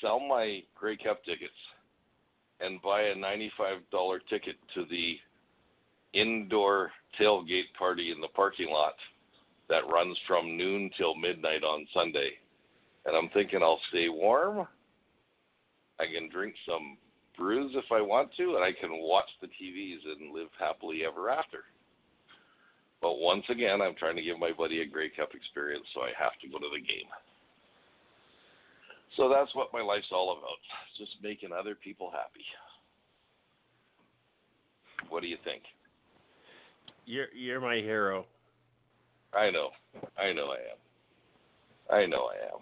sell 0.00 0.18
my 0.18 0.62
Grey 0.74 0.96
Cup 0.96 1.22
tickets 1.24 1.52
and 2.60 2.80
buy 2.80 3.02
a 3.02 3.14
$95 3.14 4.18
ticket 4.30 4.56
to 4.74 4.86
the 4.90 5.16
indoor 6.14 6.90
tailgate 7.20 7.72
party 7.78 8.10
in 8.10 8.22
the 8.22 8.28
parking 8.28 8.70
lot 8.70 8.94
that 9.68 9.86
runs 9.92 10.16
from 10.26 10.56
noon 10.56 10.90
till 10.96 11.14
midnight 11.14 11.62
on 11.62 11.86
Sunday. 11.92 12.30
And 13.04 13.14
I'm 13.14 13.28
thinking 13.34 13.60
I'll 13.62 13.80
stay 13.90 14.08
warm. 14.08 14.66
I 16.00 16.04
can 16.06 16.30
drink 16.30 16.54
some 16.66 16.96
brews 17.36 17.72
if 17.74 17.92
I 17.92 18.00
want 18.00 18.30
to, 18.38 18.56
and 18.56 18.64
I 18.64 18.72
can 18.72 18.90
watch 18.92 19.28
the 19.42 19.48
TVs 19.48 20.00
and 20.06 20.34
live 20.34 20.48
happily 20.58 21.02
ever 21.06 21.28
after. 21.28 21.64
But 23.00 23.18
once 23.18 23.44
again, 23.48 23.80
I'm 23.80 23.94
trying 23.94 24.16
to 24.16 24.22
give 24.22 24.38
my 24.38 24.50
buddy 24.52 24.80
a 24.82 24.86
Grey 24.86 25.08
Cup 25.10 25.30
experience, 25.34 25.84
so 25.94 26.00
I 26.02 26.10
have 26.18 26.32
to 26.42 26.48
go 26.48 26.58
to 26.58 26.66
the 26.72 26.80
game. 26.80 27.08
So 29.16 29.28
that's 29.28 29.54
what 29.54 29.68
my 29.72 29.80
life's 29.82 30.08
all 30.12 30.32
about. 30.32 30.58
Just 30.96 31.12
making 31.22 31.50
other 31.52 31.74
people 31.74 32.10
happy. 32.10 32.44
What 35.08 35.22
do 35.22 35.28
you 35.28 35.38
think? 35.44 35.62
You're 37.06 37.28
you're 37.34 37.60
my 37.60 37.76
hero. 37.76 38.26
I 39.32 39.50
know. 39.50 39.70
I 40.18 40.32
know 40.32 40.52
I 40.52 41.94
am. 41.94 42.02
I 42.02 42.06
know 42.06 42.28
I 42.28 42.52
am. 42.52 42.60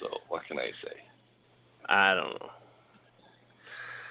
So 0.00 0.08
what 0.28 0.42
can 0.46 0.58
I 0.58 0.70
say? 0.84 0.96
I 1.88 2.14
don't 2.14 2.40
know. 2.40 2.50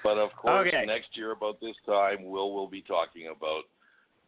But 0.02 0.18
of 0.18 0.30
course, 0.34 0.68
Okay. 0.68 0.84
next 0.84 1.16
year 1.16 1.30
about 1.30 1.60
this 1.60 1.76
time, 1.86 2.24
Will 2.24 2.52
will 2.52 2.66
be 2.66 2.82
talking 2.82 3.28
about 3.28 3.64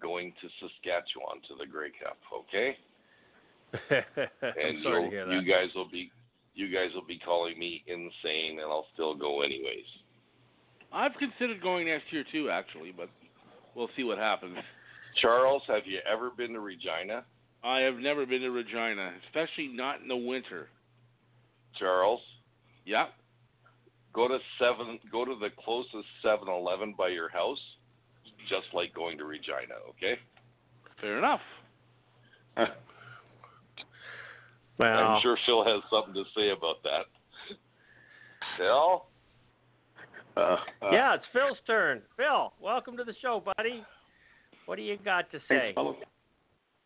going 0.04 0.32
to 0.40 0.48
Saskatchewan 0.60 1.40
to 1.48 1.54
the 1.58 1.66
Grey 1.66 1.90
Cup. 2.02 2.18
Okay? 2.44 2.76
I'm 3.90 4.52
and 4.62 4.82
sorry 4.84 5.02
you'll, 5.02 5.10
to 5.10 5.10
hear 5.10 5.32
you 5.32 5.50
guys 5.50 5.68
will 5.74 5.88
be 5.90 6.12
you 6.54 6.72
guys 6.72 6.90
will 6.94 7.06
be 7.06 7.18
calling 7.18 7.58
me 7.58 7.82
insane, 7.88 8.60
and 8.60 8.70
I'll 8.70 8.86
still 8.94 9.16
go 9.16 9.42
anyways. 9.42 9.88
I've 10.92 11.14
considered 11.18 11.60
going 11.60 11.86
next 11.88 12.04
year 12.12 12.24
too, 12.30 12.48
actually, 12.50 12.92
but 12.96 13.08
we'll 13.74 13.90
see 13.96 14.04
what 14.04 14.18
happens. 14.18 14.56
Charles, 15.20 15.62
have 15.66 15.82
you 15.86 15.98
ever 16.10 16.30
been 16.30 16.52
to 16.52 16.60
Regina? 16.60 17.24
I 17.64 17.80
have 17.80 17.96
never 17.96 18.26
been 18.26 18.42
to 18.42 18.50
Regina, 18.50 19.12
especially 19.26 19.68
not 19.68 20.00
in 20.02 20.08
the 20.08 20.16
winter. 20.16 20.68
Charles, 21.78 22.20
Yeah. 22.84 23.06
go 24.12 24.28
to 24.28 24.38
seven. 24.60 25.00
Go 25.10 25.24
to 25.24 25.34
the 25.40 25.50
closest 25.64 26.06
Seven 26.22 26.46
Eleven 26.48 26.94
by 26.96 27.08
your 27.08 27.28
house, 27.30 27.58
just 28.48 28.66
like 28.72 28.94
going 28.94 29.18
to 29.18 29.24
Regina. 29.24 29.74
Okay? 29.90 30.18
Fair 31.00 31.18
enough. 31.18 31.40
well, 34.78 34.88
I'm 34.98 35.22
sure 35.22 35.36
Phil 35.46 35.64
has 35.64 35.82
something 35.90 36.14
to 36.14 36.24
say 36.36 36.50
about 36.50 36.82
that. 36.84 37.06
Phil, 38.58 39.04
Uh, 40.36 40.56
yeah, 40.92 41.14
it's 41.14 41.24
Phil's 41.32 41.58
turn. 41.66 42.02
Phil, 42.16 42.52
welcome 42.60 42.96
to 42.96 43.04
the 43.04 43.14
show, 43.22 43.42
buddy. 43.56 43.84
What 44.66 44.76
do 44.76 44.82
you 44.82 44.96
got 45.04 45.30
to 45.32 45.38
say? 45.48 45.72
Thanks, 45.74 45.74
fellas. 45.74 45.96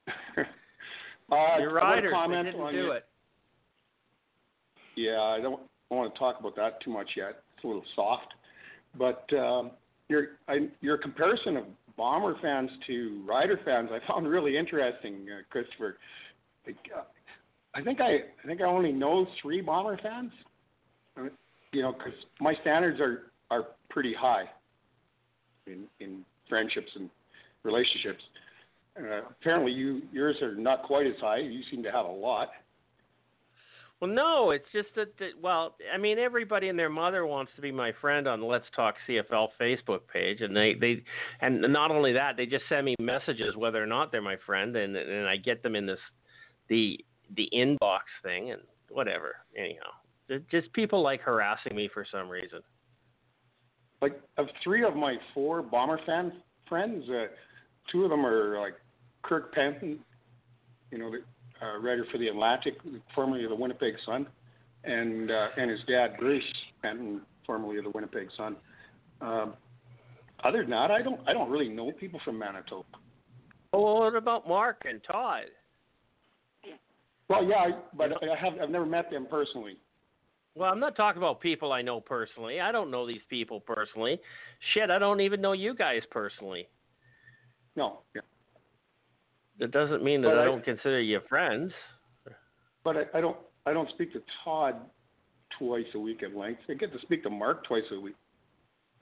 uh, 1.32 1.58
Your 1.60 1.80
I 1.80 1.94
riders, 1.94 2.10
they 2.10 2.14
comment 2.14 2.44
didn't 2.46 2.60
on 2.60 2.72
do 2.72 2.78
your- 2.78 2.96
it. 2.96 3.04
Yeah, 4.96 5.20
I 5.20 5.40
don't 5.40 5.60
want 5.90 6.12
to 6.12 6.18
talk 6.18 6.40
about 6.40 6.56
that 6.56 6.80
too 6.82 6.90
much 6.90 7.10
yet. 7.16 7.42
It's 7.56 7.64
a 7.64 7.66
little 7.68 7.84
soft, 7.94 8.34
but 8.98 9.24
um, 9.32 9.70
your 10.08 10.26
I, 10.48 10.68
your 10.80 10.98
comparison 10.98 11.56
of 11.56 11.64
Bomber 11.96 12.36
fans 12.40 12.70
to 12.86 13.22
Rider 13.26 13.58
fans, 13.64 13.90
I 13.92 13.98
found 14.06 14.28
really 14.28 14.56
interesting, 14.56 15.26
uh, 15.30 15.42
Christopher. 15.50 15.98
Uh, 16.66 17.02
I 17.74 17.82
think 17.82 18.00
I 18.00 18.12
I 18.42 18.46
think 18.46 18.60
I 18.60 18.64
only 18.64 18.92
know 18.92 19.26
three 19.42 19.60
Bomber 19.60 19.98
fans. 20.02 20.32
Uh, 21.16 21.28
You 21.72 21.82
know, 21.82 21.92
because 21.92 22.18
my 22.40 22.54
standards 22.62 23.00
are 23.00 23.30
are 23.50 23.68
pretty 23.90 24.14
high 24.14 24.48
in 25.66 25.86
in 26.00 26.24
friendships 26.48 26.90
and 26.94 27.10
relationships. 27.62 28.22
Uh, 28.98 29.20
apparently, 29.30 29.72
you 29.72 30.02
yours 30.12 30.36
are 30.40 30.54
not 30.54 30.82
quite 30.84 31.06
as 31.06 31.18
high. 31.20 31.38
You 31.38 31.62
seem 31.70 31.82
to 31.82 31.92
have 31.92 32.06
a 32.06 32.16
lot. 32.28 32.48
Well, 34.00 34.10
no, 34.10 34.52
it's 34.52 34.66
just 34.72 34.88
that, 34.94 35.18
that. 35.18 35.30
Well, 35.42 35.74
I 35.92 35.98
mean, 35.98 36.18
everybody 36.20 36.68
and 36.68 36.78
their 36.78 36.88
mother 36.88 37.26
wants 37.26 37.50
to 37.56 37.62
be 37.62 37.72
my 37.72 37.92
friend 38.00 38.28
on 38.28 38.38
the 38.38 38.46
Let's 38.46 38.66
Talk 38.76 38.94
CFL 39.08 39.48
Facebook 39.60 40.00
page, 40.12 40.40
and 40.40 40.56
they 40.56 40.74
they, 40.74 41.02
and 41.40 41.60
not 41.60 41.90
only 41.90 42.12
that, 42.12 42.36
they 42.36 42.46
just 42.46 42.64
send 42.68 42.86
me 42.86 42.94
messages 43.00 43.56
whether 43.56 43.82
or 43.82 43.86
not 43.86 44.12
they're 44.12 44.22
my 44.22 44.36
friend, 44.46 44.76
and 44.76 44.96
and 44.96 45.26
I 45.26 45.36
get 45.36 45.64
them 45.64 45.74
in 45.74 45.84
this, 45.84 45.98
the 46.68 47.04
the 47.34 47.48
inbox 47.52 48.02
thing 48.22 48.52
and 48.52 48.62
whatever. 48.88 49.36
Anyhow, 49.56 50.38
just 50.48 50.72
people 50.74 51.02
like 51.02 51.20
harassing 51.20 51.74
me 51.74 51.90
for 51.92 52.06
some 52.10 52.28
reason. 52.28 52.60
like 54.00 54.20
of 54.36 54.46
three 54.62 54.84
of 54.84 54.94
my 54.94 55.16
four 55.34 55.60
bomber 55.60 55.98
fan 56.06 56.32
friends, 56.68 57.04
uh, 57.10 57.26
two 57.90 58.04
of 58.04 58.10
them 58.10 58.24
are 58.24 58.60
like 58.60 58.74
Kirk 59.22 59.52
Penton, 59.52 59.98
you 60.92 60.98
know, 60.98 61.12
uh, 61.62 61.78
writer 61.78 62.06
for 62.10 62.18
the 62.18 62.28
Athletic, 62.28 62.74
formerly 63.14 63.44
of 63.44 63.50
the 63.50 63.56
Winnipeg 63.56 63.94
Sun, 64.04 64.26
and 64.84 65.30
uh, 65.30 65.48
and 65.56 65.70
his 65.70 65.80
dad 65.88 66.16
Bruce 66.18 66.44
Penton, 66.82 67.22
formerly 67.46 67.78
of 67.78 67.84
the 67.84 67.90
Winnipeg 67.90 68.28
Sun. 68.36 68.56
Um, 69.20 69.54
other 70.44 70.62
than 70.62 70.70
that, 70.70 70.90
I 70.90 71.02
don't 71.02 71.20
I 71.26 71.32
don't 71.32 71.50
really 71.50 71.68
know 71.68 71.92
people 71.92 72.20
from 72.24 72.38
Manitoba. 72.38 72.84
Oh, 73.72 74.00
what 74.00 74.14
about 74.14 74.48
Mark 74.48 74.82
and 74.88 75.00
Todd? 75.04 75.44
Well, 77.28 77.44
yeah, 77.44 77.56
I, 77.56 77.70
but 77.94 78.12
I 78.22 78.36
have 78.36 78.54
I've 78.62 78.70
never 78.70 78.86
met 78.86 79.10
them 79.10 79.26
personally. 79.30 79.76
Well, 80.54 80.72
I'm 80.72 80.80
not 80.80 80.96
talking 80.96 81.22
about 81.22 81.40
people 81.40 81.72
I 81.72 81.82
know 81.82 82.00
personally. 82.00 82.60
I 82.60 82.72
don't 82.72 82.90
know 82.90 83.06
these 83.06 83.20
people 83.28 83.60
personally. 83.60 84.18
Shit, 84.74 84.90
I 84.90 84.98
don't 84.98 85.20
even 85.20 85.40
know 85.40 85.52
you 85.52 85.74
guys 85.74 86.02
personally. 86.10 86.68
No, 87.76 88.00
yeah. 88.14 88.22
That 89.58 89.70
doesn't 89.72 90.02
mean 90.04 90.22
that 90.22 90.36
I 90.38 90.42
I- 90.42 90.44
don't 90.44 90.64
consider 90.64 91.00
you 91.00 91.20
friends. 91.28 91.72
but 92.84 92.96
I, 92.96 93.02
I 93.18 93.20
don't 93.20 93.36
I 93.66 93.72
don't 93.72 93.88
speak 93.90 94.12
to 94.14 94.22
Todd 94.44 94.76
twice 95.58 95.86
a 95.94 95.98
week 95.98 96.22
at 96.22 96.34
length. 96.36 96.60
I 96.68 96.74
get 96.74 96.92
to 96.92 96.98
speak 97.00 97.22
to 97.24 97.30
Mark 97.30 97.64
twice 97.64 97.84
a 97.92 98.00
week 98.00 98.14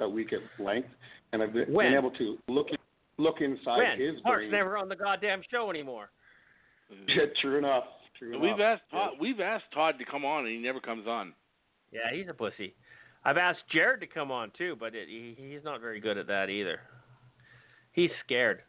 a 0.01 0.09
week 0.09 0.33
at 0.33 0.41
length, 0.63 0.89
and 1.33 1.43
I've 1.43 1.53
been, 1.53 1.73
been 1.73 1.95
able 1.95 2.11
to 2.13 2.39
look 2.49 2.69
look 3.19 3.41
inside 3.41 3.79
when? 3.79 4.01
his 4.01 4.23
Mark's 4.25 4.41
brain. 4.41 4.51
never 4.51 4.77
on 4.77 4.89
the 4.89 4.97
goddamn 4.97 5.43
show 5.51 5.71
anymore. 5.71 6.11
Yeah, 7.09 7.25
true 7.43 7.59
enough. 7.59 7.83
True 8.17 8.29
enough. 8.29 8.43
we've 8.43 8.61
asked 8.61 8.83
Yeah. 8.93 8.99
Todd, 9.01 9.11
we've 9.21 9.41
asked 9.41 9.65
Todd 9.75 9.97
to 9.99 10.05
come 10.05 10.25
on, 10.25 10.45
and 10.47 10.55
he 10.55 10.59
never 10.63 10.79
comes 10.79 11.09
on. 11.09 11.33
Yeah, 11.91 12.13
he's 12.13 12.29
a 12.29 12.33
pussy. 12.35 12.75
I've 13.25 13.39
asked 13.39 13.63
Jared 13.73 14.01
to 14.03 14.07
come 14.07 14.31
on 14.31 14.53
too, 14.57 14.77
but 14.79 14.95
it, 14.95 15.09
he, 15.09 15.35
he's 15.37 15.65
not 15.65 15.81
very 15.81 15.99
good 15.99 16.17
at 16.17 16.29
that 16.29 16.49
either. 16.49 16.79
He's 17.91 18.11
scared. 18.25 18.61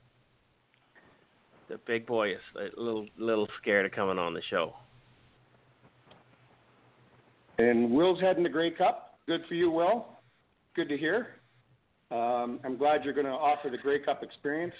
The 1.70 1.80
big 1.86 2.06
boy 2.06 2.32
is 2.32 2.40
a 2.56 2.80
little 2.82 3.08
little 3.18 3.48
scared 3.62 3.86
of 3.86 3.92
coming 3.92 4.18
on 4.18 4.34
the 4.34 4.42
show. 4.50 4.74
And 7.60 7.92
Will's 7.92 8.22
heading 8.22 8.44
the 8.44 8.50
Grey 8.50 8.72
Cup. 8.72 9.20
Good 9.26 9.42
for 9.48 9.56
you, 9.56 9.72
Will. 9.72 10.06
Good 10.76 10.88
to 10.90 10.98
hear. 10.98 11.30
Um, 12.12 12.60
I'm 12.64 12.78
glad 12.78 13.04
you're 13.04 13.14
going 13.14 13.26
to 13.26 13.32
offer 13.32 13.70
the 13.70 13.78
Grey 13.78 14.00
Cup 14.00 14.24
experience 14.24 14.74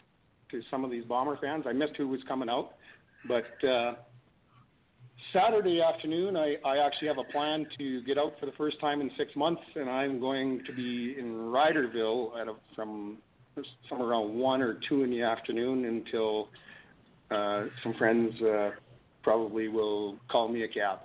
to 0.52 0.62
some 0.72 0.86
of 0.86 0.92
these 0.92 1.04
Bomber 1.04 1.38
fans. 1.42 1.66
I 1.68 1.74
missed 1.74 1.98
who 1.98 2.08
was 2.08 2.22
coming 2.28 2.50
out, 2.50 2.76
but 3.28 3.68
uh, 3.68 3.96
Saturday 5.34 5.82
afternoon, 5.82 6.38
I, 6.38 6.56
I 6.64 6.78
actually 6.78 7.10
have 7.10 7.18
a 7.18 7.32
plan 7.32 7.66
to 7.78 8.02
get 8.04 8.18
out 8.18 8.34
for 8.40 8.46
the 8.46 8.54
first 8.54 8.80
time 8.80 9.02
in 9.02 9.12
six 9.18 9.36
months, 9.36 9.62
and 9.76 9.90
I'm 9.90 10.20
going 10.20 10.64
to 10.66 10.74
be 10.74 11.16
in 11.20 11.34
Riderville 11.34 12.40
at 12.40 12.48
a, 12.48 12.54
from 12.76 13.18
somewhere 13.90 14.10
around 14.10 14.36
one 14.36 14.62
or 14.62 14.80
two 14.88 15.04
in 15.04 15.10
the 15.10 15.24
afternoon 15.24 15.86
until 15.86 16.50
uh, 17.32 17.66
some 17.84 17.94
friends 17.96 18.34
uh, 18.42 18.72
probably 19.24 19.68
will 19.68 20.18
call 20.30 20.48
me 20.48 20.64
a 20.64 20.68
cab. 20.68 21.00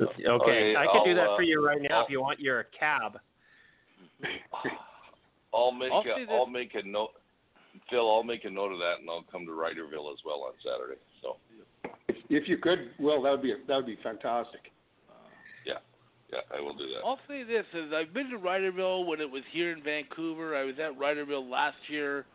Okay, 0.00 0.26
Okay, 0.26 0.74
I 0.76 0.86
could 0.92 1.04
do 1.04 1.14
that 1.14 1.28
uh, 1.30 1.36
for 1.36 1.42
you 1.42 1.64
right 1.64 1.80
now 1.80 1.98
I'll- 1.98 2.04
if 2.04 2.10
you 2.10 2.20
want. 2.20 2.40
You're 2.40 2.60
a 2.60 2.64
cab. 2.78 3.18
I'll 5.54 5.70
make 5.70 5.92
I'll 5.92 6.00
a, 6.00 6.04
say 6.04 6.24
this- 6.24 6.30
I'll 6.32 6.46
make 6.46 6.74
a 6.74 6.82
note. 6.86 7.10
Phil, 7.90 8.08
I'll 8.10 8.22
make 8.24 8.44
a 8.44 8.50
note 8.50 8.72
of 8.72 8.78
that, 8.78 9.00
and 9.00 9.10
I'll 9.10 9.24
come 9.30 9.44
to 9.46 9.52
Riderville 9.52 10.12
as 10.12 10.18
well 10.24 10.42
on 10.44 10.52
Saturday. 10.64 10.98
So 11.22 11.36
If, 12.08 12.16
if 12.30 12.48
you 12.48 12.56
could, 12.56 12.90
well, 13.00 13.20
that 13.22 13.30
would 13.32 13.42
be 13.42 13.52
that 13.68 13.76
would 13.76 13.86
be 13.86 13.98
fantastic. 14.02 14.60
yeah, 15.66 15.74
I 16.56 16.60
will 16.60 16.74
do 16.74 16.86
that. 16.88 17.04
I'll 17.04 17.18
say 17.28 17.42
this: 17.44 17.66
is 17.74 17.92
I've 17.92 18.12
been 18.14 18.30
to 18.30 18.38
Riderville 18.38 19.06
when 19.06 19.20
it 19.20 19.30
was 19.30 19.42
here 19.52 19.70
in 19.72 19.82
Vancouver. 19.82 20.56
I 20.56 20.64
was 20.64 20.74
at 20.80 20.98
Riderville 20.98 21.48
last 21.48 21.76
year 21.88 22.26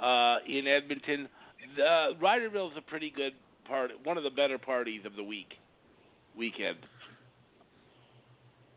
uh, 0.00 0.36
in 0.46 0.66
Edmonton. 0.66 1.28
The, 1.76 2.10
Riderville 2.20 2.70
is 2.70 2.76
a 2.76 2.82
pretty 2.82 3.12
good 3.14 3.32
part, 3.66 3.90
one 4.04 4.16
of 4.16 4.24
the 4.24 4.30
better 4.30 4.58
parties 4.58 5.02
of 5.04 5.16
the 5.16 5.22
week, 5.22 5.54
weekend. 6.36 6.78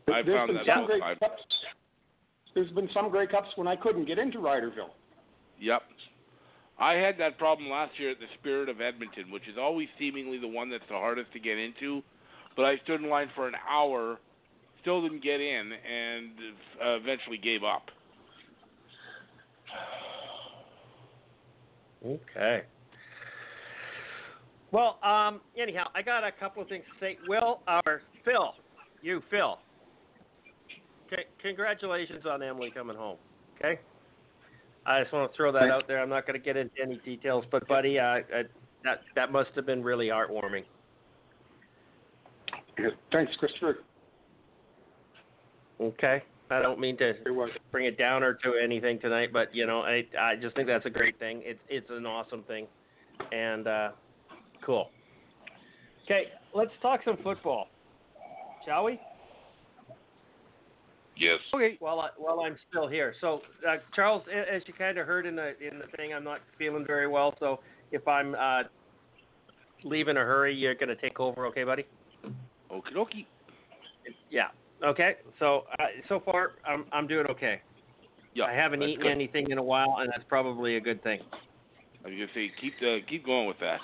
I 0.08 0.22
There's 0.22 0.36
found 0.36 0.56
that 0.56 0.66
some 0.66 0.78
all 0.78 0.82
the 0.82 0.92
great 0.92 1.00
time. 1.00 1.16
cups. 1.18 1.42
There's 2.54 2.70
been 2.72 2.88
some 2.92 3.10
Grey 3.10 3.26
Cups 3.26 3.48
when 3.56 3.66
I 3.66 3.76
couldn't 3.76 4.04
get 4.06 4.18
into 4.18 4.38
Riderville. 4.38 4.92
Yep. 5.60 5.82
I 6.78 6.94
had 6.94 7.16
that 7.18 7.38
problem 7.38 7.70
last 7.70 7.92
year 7.98 8.10
at 8.10 8.18
the 8.18 8.26
Spirit 8.40 8.68
of 8.68 8.80
Edmonton, 8.80 9.30
which 9.30 9.48
is 9.48 9.56
always 9.58 9.88
seemingly 9.98 10.38
the 10.38 10.48
one 10.48 10.68
that's 10.68 10.84
the 10.88 10.96
hardest 10.96 11.32
to 11.32 11.40
get 11.40 11.56
into. 11.56 12.02
But 12.56 12.64
I 12.64 12.76
stood 12.84 13.00
in 13.00 13.08
line 13.08 13.28
for 13.34 13.48
an 13.48 13.54
hour, 13.70 14.18
still 14.80 15.00
didn't 15.00 15.22
get 15.22 15.40
in, 15.40 15.70
and 15.72 16.30
uh, 16.84 16.96
eventually 16.96 17.38
gave 17.38 17.62
up. 17.62 17.90
Okay. 22.04 22.62
Well, 24.72 24.98
um, 25.02 25.40
anyhow, 25.60 25.88
I 25.94 26.02
got 26.02 26.24
a 26.24 26.32
couple 26.32 26.62
of 26.62 26.68
things 26.68 26.84
to 26.98 27.04
say. 27.04 27.18
Will, 27.28 27.60
or 27.68 28.02
Phil, 28.24 28.54
you, 29.02 29.22
Phil. 29.30 29.58
Okay, 31.06 31.24
congratulations 31.42 32.24
on 32.28 32.42
Emily 32.42 32.70
coming 32.70 32.96
home. 32.96 33.18
Okay. 33.58 33.78
I 34.86 35.02
just 35.02 35.12
want 35.12 35.30
to 35.30 35.36
throw 35.36 35.52
that 35.52 35.64
out 35.64 35.86
there. 35.86 36.00
I'm 36.00 36.08
not 36.08 36.26
going 36.26 36.38
to 36.38 36.44
get 36.44 36.56
into 36.56 36.74
any 36.82 36.96
details, 37.04 37.44
but 37.52 37.68
buddy, 37.68 37.98
uh, 37.98 38.02
uh, 38.02 38.20
that 38.82 39.02
that 39.14 39.30
must 39.30 39.50
have 39.54 39.66
been 39.66 39.82
really 39.82 40.06
heartwarming. 40.06 40.64
Thanks, 43.12 43.32
Christopher. 43.38 43.78
Okay. 45.80 46.22
I 46.52 46.62
don't 46.62 46.78
mean 46.78 46.96
to 46.98 47.14
bring 47.70 47.86
it 47.86 47.98
down 47.98 48.22
or 48.22 48.34
to 48.34 48.54
anything 48.62 49.00
tonight, 49.00 49.30
but 49.32 49.54
you 49.54 49.66
know, 49.66 49.80
I 49.80 50.04
I 50.18 50.36
just 50.36 50.54
think 50.54 50.68
that's 50.68 50.86
a 50.86 50.90
great 50.90 51.18
thing. 51.18 51.42
It's 51.44 51.60
it's 51.68 51.88
an 51.90 52.06
awesome 52.06 52.42
thing, 52.44 52.66
and 53.32 53.66
uh, 53.66 53.88
cool. 54.64 54.90
Okay, 56.04 56.24
let's 56.54 56.72
talk 56.80 57.00
some 57.04 57.16
football, 57.22 57.68
shall 58.66 58.84
we? 58.84 59.00
Yes. 61.16 61.38
Okay. 61.54 61.76
While 61.78 62.00
I, 62.00 62.08
while 62.16 62.40
I'm 62.40 62.56
still 62.68 62.88
here, 62.88 63.14
so 63.20 63.42
uh, 63.68 63.76
Charles, 63.94 64.22
as 64.32 64.62
you 64.66 64.74
kind 64.74 64.98
of 64.98 65.06
heard 65.06 65.26
in 65.26 65.36
the 65.36 65.52
in 65.60 65.78
the 65.78 65.86
thing, 65.96 66.12
I'm 66.12 66.24
not 66.24 66.40
feeling 66.58 66.84
very 66.86 67.06
well. 67.06 67.34
So 67.38 67.60
if 67.92 68.06
I'm 68.08 68.34
uh, 68.34 68.62
leave 69.84 70.08
in 70.08 70.16
a 70.16 70.20
hurry, 70.20 70.54
you're 70.54 70.74
gonna 70.74 70.96
take 70.96 71.20
over, 71.20 71.46
okay, 71.46 71.64
buddy? 71.64 71.84
Okie 72.70 72.94
dokie. 72.94 73.26
Yeah. 74.30 74.48
Okay. 74.84 75.16
So 75.38 75.64
uh, 75.78 75.84
so 76.08 76.20
far, 76.24 76.52
I'm 76.66 76.84
I'm 76.92 77.06
doing 77.06 77.26
okay. 77.30 77.60
Yeah, 78.34 78.44
I 78.44 78.52
haven't 78.52 78.82
eaten 78.82 79.02
good. 79.02 79.10
anything 79.10 79.50
in 79.50 79.58
a 79.58 79.62
while, 79.62 79.96
and 79.98 80.10
that's 80.10 80.24
probably 80.28 80.76
a 80.76 80.80
good 80.80 81.02
thing. 81.02 81.20
I 82.04 82.08
was 82.08 82.16
gonna 82.16 82.26
say 82.34 82.50
keep 82.60 82.74
the 82.80 83.00
keep 83.08 83.24
going 83.24 83.46
with 83.46 83.58
that. 83.60 83.78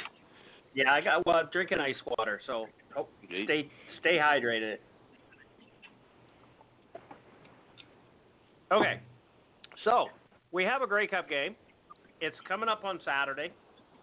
Yeah, 0.74 0.92
I 0.92 1.00
got 1.00 1.24
well, 1.26 1.36
I'm 1.36 1.48
drinking 1.52 1.78
ice 1.80 1.94
water, 2.18 2.40
so 2.46 2.66
oh, 2.96 3.08
Okay. 3.24 3.44
stay 3.44 3.70
stay 4.00 4.16
hydrated. 4.16 4.76
Okay, 8.70 9.00
so 9.84 10.06
we 10.52 10.62
have 10.64 10.82
a 10.82 10.86
Grey 10.86 11.06
Cup 11.06 11.28
game. 11.28 11.54
It's 12.20 12.36
coming 12.46 12.68
up 12.68 12.84
on 12.84 13.00
Saturday, 13.04 13.50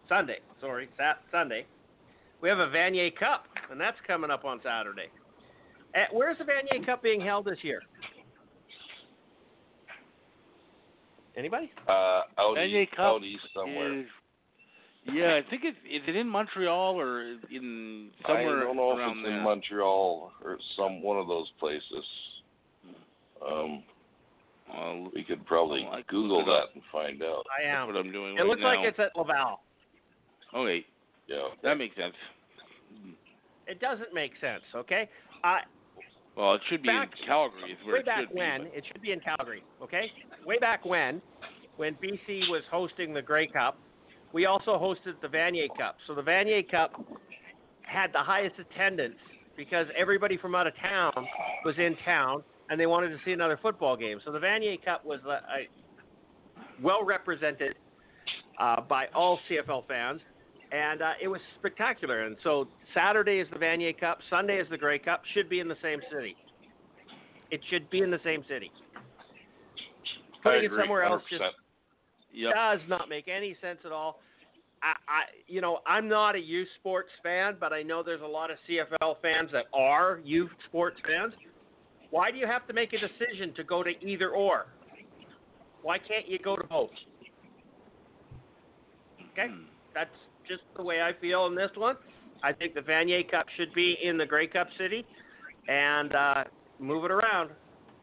Sunday. 0.10 0.40
Sorry, 0.60 0.90
Sat- 0.98 1.22
Sunday. 1.32 1.66
We 2.42 2.50
have 2.50 2.60
a 2.60 2.68
Vanier 2.68 3.16
Cup, 3.16 3.46
and 3.70 3.80
that's 3.80 3.98
coming 4.08 4.32
up 4.32 4.44
on 4.44 4.60
Saturday. 4.64 5.10
Uh, 5.96 6.00
where's 6.12 6.38
the 6.38 6.44
Vanier 6.44 6.86
Cup 6.86 7.02
being 7.02 7.22
held 7.22 7.46
this 7.46 7.58
year? 7.62 7.82
Anybody? 11.38 11.72
Uh, 11.88 11.92
out 12.38 12.58
Vanier 12.58 12.84
east, 12.84 12.92
Cup 12.92 13.00
out 13.00 13.24
east 13.24 13.44
somewhere. 13.54 14.00
Is, 14.02 14.06
yeah, 15.14 15.36
I 15.36 15.50
think 15.50 15.64
it's 15.66 15.78
is 15.90 16.02
it 16.08 16.16
in 16.16 16.28
Montreal 16.28 17.00
or 17.00 17.22
in 17.52 18.10
somewhere 18.26 18.62
I 18.62 18.64
don't 18.64 18.76
know 18.76 18.98
if 18.98 19.00
it's 19.18 19.20
there. 19.24 19.38
in 19.38 19.44
Montreal 19.44 20.32
or 20.44 20.58
some 20.76 21.02
one 21.02 21.18
of 21.18 21.28
those 21.28 21.48
places. 21.60 22.04
Um, 23.46 23.84
Well, 24.68 25.12
we 25.14 25.24
could 25.24 25.46
probably 25.46 25.84
Well, 25.84 26.02
Google 26.08 26.40
look 26.40 26.48
up. 26.48 26.70
that 26.70 26.76
and 26.76 26.84
find 26.92 27.22
out. 27.22 27.46
I 27.56 27.64
that's 27.66 27.78
am. 27.78 27.88
what 27.88 27.98
I'm 27.98 28.12
doing 28.12 28.36
It 28.38 28.42
right 28.42 28.48
looks 28.48 28.62
now. 28.62 28.76
like 28.76 28.88
it's 28.88 28.98
at 29.00 29.16
Laval. 29.16 29.60
okay, 30.56 30.86
Yeah. 31.28 31.50
that 31.62 31.78
makes 31.78 31.96
sense. 31.96 32.16
It 33.68 33.80
doesn't 33.80 34.14
make 34.14 34.32
sense, 34.42 34.64
okay? 34.74 35.08
Uh, 35.44 35.58
Well, 36.36 36.54
it 36.56 36.62
should 36.70 36.82
be 36.82 36.90
Back- 36.90 37.12
in 37.20 37.28
Calgary. 37.28 37.72
Is 37.72 37.78
where 37.86 37.96
way 37.96 38.00
it 38.02 38.06
back 38.06 38.20
should 38.22 38.30
be, 38.30 38.36
when, 38.40 38.64
but- 38.64 38.74
it 38.76 38.86
should 38.88 39.02
be 39.02 39.12
in 39.12 39.20
Calgary, 39.22 39.64
okay? 39.82 40.12
Way 40.46 40.58
back 40.60 40.86
when, 40.86 41.22
when 41.78 41.96
BC 41.96 42.50
was 42.50 42.64
hosting 42.70 43.14
the 43.14 43.22
Grey 43.22 43.48
Cup, 43.48 43.78
we 44.34 44.46
also 44.46 44.78
hosted 44.78 45.20
the 45.22 45.28
Vanier 45.28 45.70
Cup. 45.78 45.96
So 46.08 46.14
the 46.14 46.22
Vanier 46.22 46.70
Cup 46.70 46.92
had 47.84 48.12
the 48.12 48.20
highest 48.20 48.56
attendance 48.60 49.16
because 49.56 49.88
everybody 49.98 50.38
from 50.38 50.56
out 50.56 50.68
of 50.68 50.74
town 50.82 51.14
was 51.64 51.76
in 51.78 51.96
town 52.04 52.44
and 52.70 52.80
they 52.80 52.86
wanted 52.86 53.10
to 53.10 53.18
see 53.24 53.32
another 53.32 53.58
football 53.62 53.96
game. 53.96 54.20
So 54.26 54.32
the 54.32 54.40
Vanier 54.40 54.84
Cup 54.84 55.06
was 55.06 55.20
uh, 55.30 55.38
well 56.82 57.06
represented 57.06 57.76
uh, 58.60 58.82
by 58.82 59.06
all 59.14 59.40
CFL 59.50 59.88
fans, 59.88 60.20
and 60.72 61.02
uh, 61.02 61.12
it 61.22 61.28
was 61.28 61.42
spectacular. 61.60 62.24
And 62.24 62.36
so 62.44 62.68
Saturday 62.94 63.40
is 63.40 63.48
the 63.52 63.60
Vanier 63.60 63.98
Cup, 64.00 64.20
Sunday 64.30 64.58
is 64.60 64.68
the 64.70 64.78
Grey 64.78 65.00
Cup. 65.00 65.22
Should 65.34 65.50
be 65.50 65.60
in 65.60 65.68
the 65.68 65.78
same 65.82 66.00
city. 66.14 66.36
It 67.52 67.62
should 67.70 67.90
be 67.90 68.02
in 68.02 68.12
the 68.12 68.20
same 68.24 68.44
city. 68.50 68.72
Putting 70.44 70.66
it 70.66 70.72
somewhere 70.78 71.04
else 71.04 71.22
100%. 71.24 71.30
just 71.30 71.44
Yep. 72.34 72.54
does 72.54 72.80
not 72.90 73.08
make 73.08 73.28
any 73.30 73.56
sense 73.62 73.80
at 73.86 73.92
all. 73.94 74.20
I, 74.84 74.94
I, 75.08 75.22
you 75.48 75.62
know, 75.62 75.80
I'm 75.88 76.08
not 76.10 76.36
a 76.36 76.40
youth 76.40 76.68
sports 76.80 77.10
fan, 77.24 77.56
but 77.60 77.72
I 77.72 77.82
know 77.82 78.04
there's 78.04 78.22
a 78.22 78.28
lot 78.28 78.52
of 78.52 78.58
CFL 78.70 79.16
fans 79.22 79.50
that 79.54 79.66
are 79.74 80.20
youth 80.24 80.52
sports 80.68 80.98
fans. 81.08 81.34
Why 82.12 82.32
do 82.32 82.38
you 82.38 82.46
have 82.46 82.68
to 82.68 82.74
make 82.74 82.92
a 82.94 82.98
decision 83.00 83.54
to 83.56 83.64
go 83.64 83.84
to 83.84 83.90
either 84.06 84.32
or? 84.32 84.68
Why 85.82 85.98
can't 85.98 86.28
you 86.28 86.38
go 86.40 86.56
to 86.56 86.64
both? 86.66 86.92
Okay, 89.32 89.48
Hmm. 89.48 89.64
that's 89.94 90.10
just 90.48 90.62
the 90.76 90.84
way 90.84 91.02
I 91.02 91.12
feel 91.20 91.46
in 91.48 91.56
this 91.56 91.72
one. 91.76 91.96
I 92.44 92.54
think 92.54 92.74
the 92.74 92.82
Vanier 92.82 93.30
Cup 93.30 93.48
should 93.58 93.74
be 93.74 93.98
in 94.04 94.18
the 94.18 94.26
Grey 94.26 94.48
Cup 94.48 94.68
City, 94.78 95.06
and 95.68 96.14
uh, 96.14 96.44
move 96.80 97.06
it 97.06 97.12
around. 97.12 97.50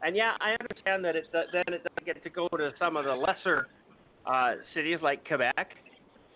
And 0.01 0.15
yeah, 0.15 0.33
I 0.41 0.55
understand 0.59 1.05
that 1.05 1.15
it 1.15 1.25
then 1.31 1.63
it 1.67 1.83
doesn't 1.83 2.05
get 2.05 2.21
to 2.23 2.29
go 2.29 2.47
to 2.49 2.71
some 2.77 2.97
of 2.97 3.05
the 3.05 3.13
lesser 3.13 3.67
uh, 4.25 4.55
cities 4.73 4.99
like 5.01 5.25
Quebec, 5.25 5.69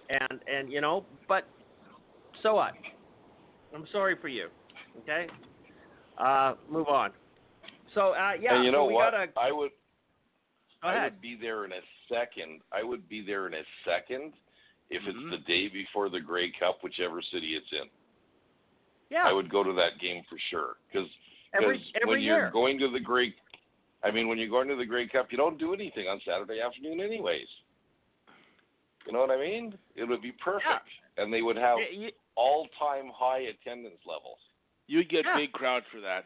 and 0.09 0.39
and 0.47 0.71
you 0.71 0.81
know, 0.81 1.05
but 1.27 1.47
so 2.43 2.55
what? 2.55 2.73
I'm 3.75 3.85
sorry 3.91 4.15
for 4.21 4.29
you. 4.29 4.47
Okay, 5.01 5.27
uh, 6.17 6.53
move 6.69 6.87
on. 6.87 7.11
So 7.93 8.11
uh, 8.11 8.31
yeah, 8.39 8.55
and 8.55 8.63
you 8.63 8.71
so 8.71 8.77
know 8.77 8.85
we 8.85 8.93
what? 8.93 9.11
Gotta, 9.11 9.27
I 9.37 9.51
would 9.51 9.71
go 10.81 10.87
I 10.89 11.03
would 11.03 11.21
be 11.21 11.37
there 11.39 11.65
in 11.65 11.71
a 11.73 11.81
second. 12.09 12.61
I 12.71 12.83
would 12.83 13.09
be 13.09 13.25
there 13.25 13.47
in 13.47 13.53
a 13.53 13.63
second 13.85 14.33
if 14.89 15.01
Mhm. 15.03 15.07
it's 15.09 15.29
the 15.31 15.37
day 15.39 15.67
before 15.67 16.09
the 16.09 16.19
Grey 16.19 16.51
Cup, 16.51 16.81
whichever 16.83 17.21
city 17.21 17.55
it's 17.55 17.71
in. 17.71 17.89
Yeah, 19.09 19.27
I 19.27 19.31
would 19.33 19.49
go 19.49 19.63
to 19.63 19.73
that 19.73 19.99
game 19.99 20.23
for 20.23 20.37
sure 20.49 20.77
because 20.87 21.09
every 21.53 21.81
every 21.95 22.07
when 22.07 22.21
year. 22.21 22.37
you're 22.39 22.51
going 22.51 22.77
to 22.79 22.89
the 22.89 22.99
Grey, 22.99 23.33
I 24.03 24.11
mean, 24.11 24.27
when 24.27 24.37
you're 24.37 24.49
going 24.49 24.67
to 24.67 24.75
the 24.75 24.85
Grey 24.85 25.07
Cup, 25.07 25.31
you 25.31 25.37
don't 25.37 25.57
do 25.57 25.73
anything 25.73 26.07
on 26.07 26.19
Saturday 26.21 26.59
afternoon, 26.61 26.99
anyways. 27.01 27.47
You 29.05 29.13
know 29.13 29.19
what 29.19 29.31
I 29.31 29.37
mean? 29.37 29.77
It 29.95 30.03
would 30.03 30.21
be 30.21 30.33
perfect, 30.33 30.89
and 31.17 31.31
they 31.33 31.41
would 31.41 31.55
have 31.55 31.77
Y- 31.77 31.87
y- 31.93 32.11
all-time 32.35 33.09
high 33.15 33.39
attendance 33.39 34.05
levels. 34.05 34.39
You 34.87 34.97
would 34.97 35.09
get 35.09 35.23
Yeah. 35.25 35.35
big 35.37 35.53
crowds 35.53 35.85
for 35.87 36.01
that. 36.01 36.25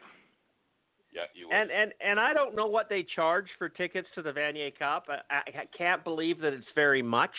Yeah, 1.12 1.26
you 1.34 1.46
will. 1.46 1.54
And 1.54 1.70
and 1.70 1.92
and 2.00 2.18
I 2.18 2.32
don't 2.32 2.54
know 2.54 2.66
what 2.66 2.88
they 2.88 3.02
charge 3.04 3.48
for 3.58 3.68
tickets 3.68 4.08
to 4.14 4.22
the 4.22 4.32
Vanier 4.32 4.74
Cup. 4.76 5.08
I, 5.30 5.42
I 5.46 5.66
can't 5.66 6.02
believe 6.02 6.38
that 6.40 6.52
it's 6.52 6.70
very 6.74 7.02
much. 7.02 7.34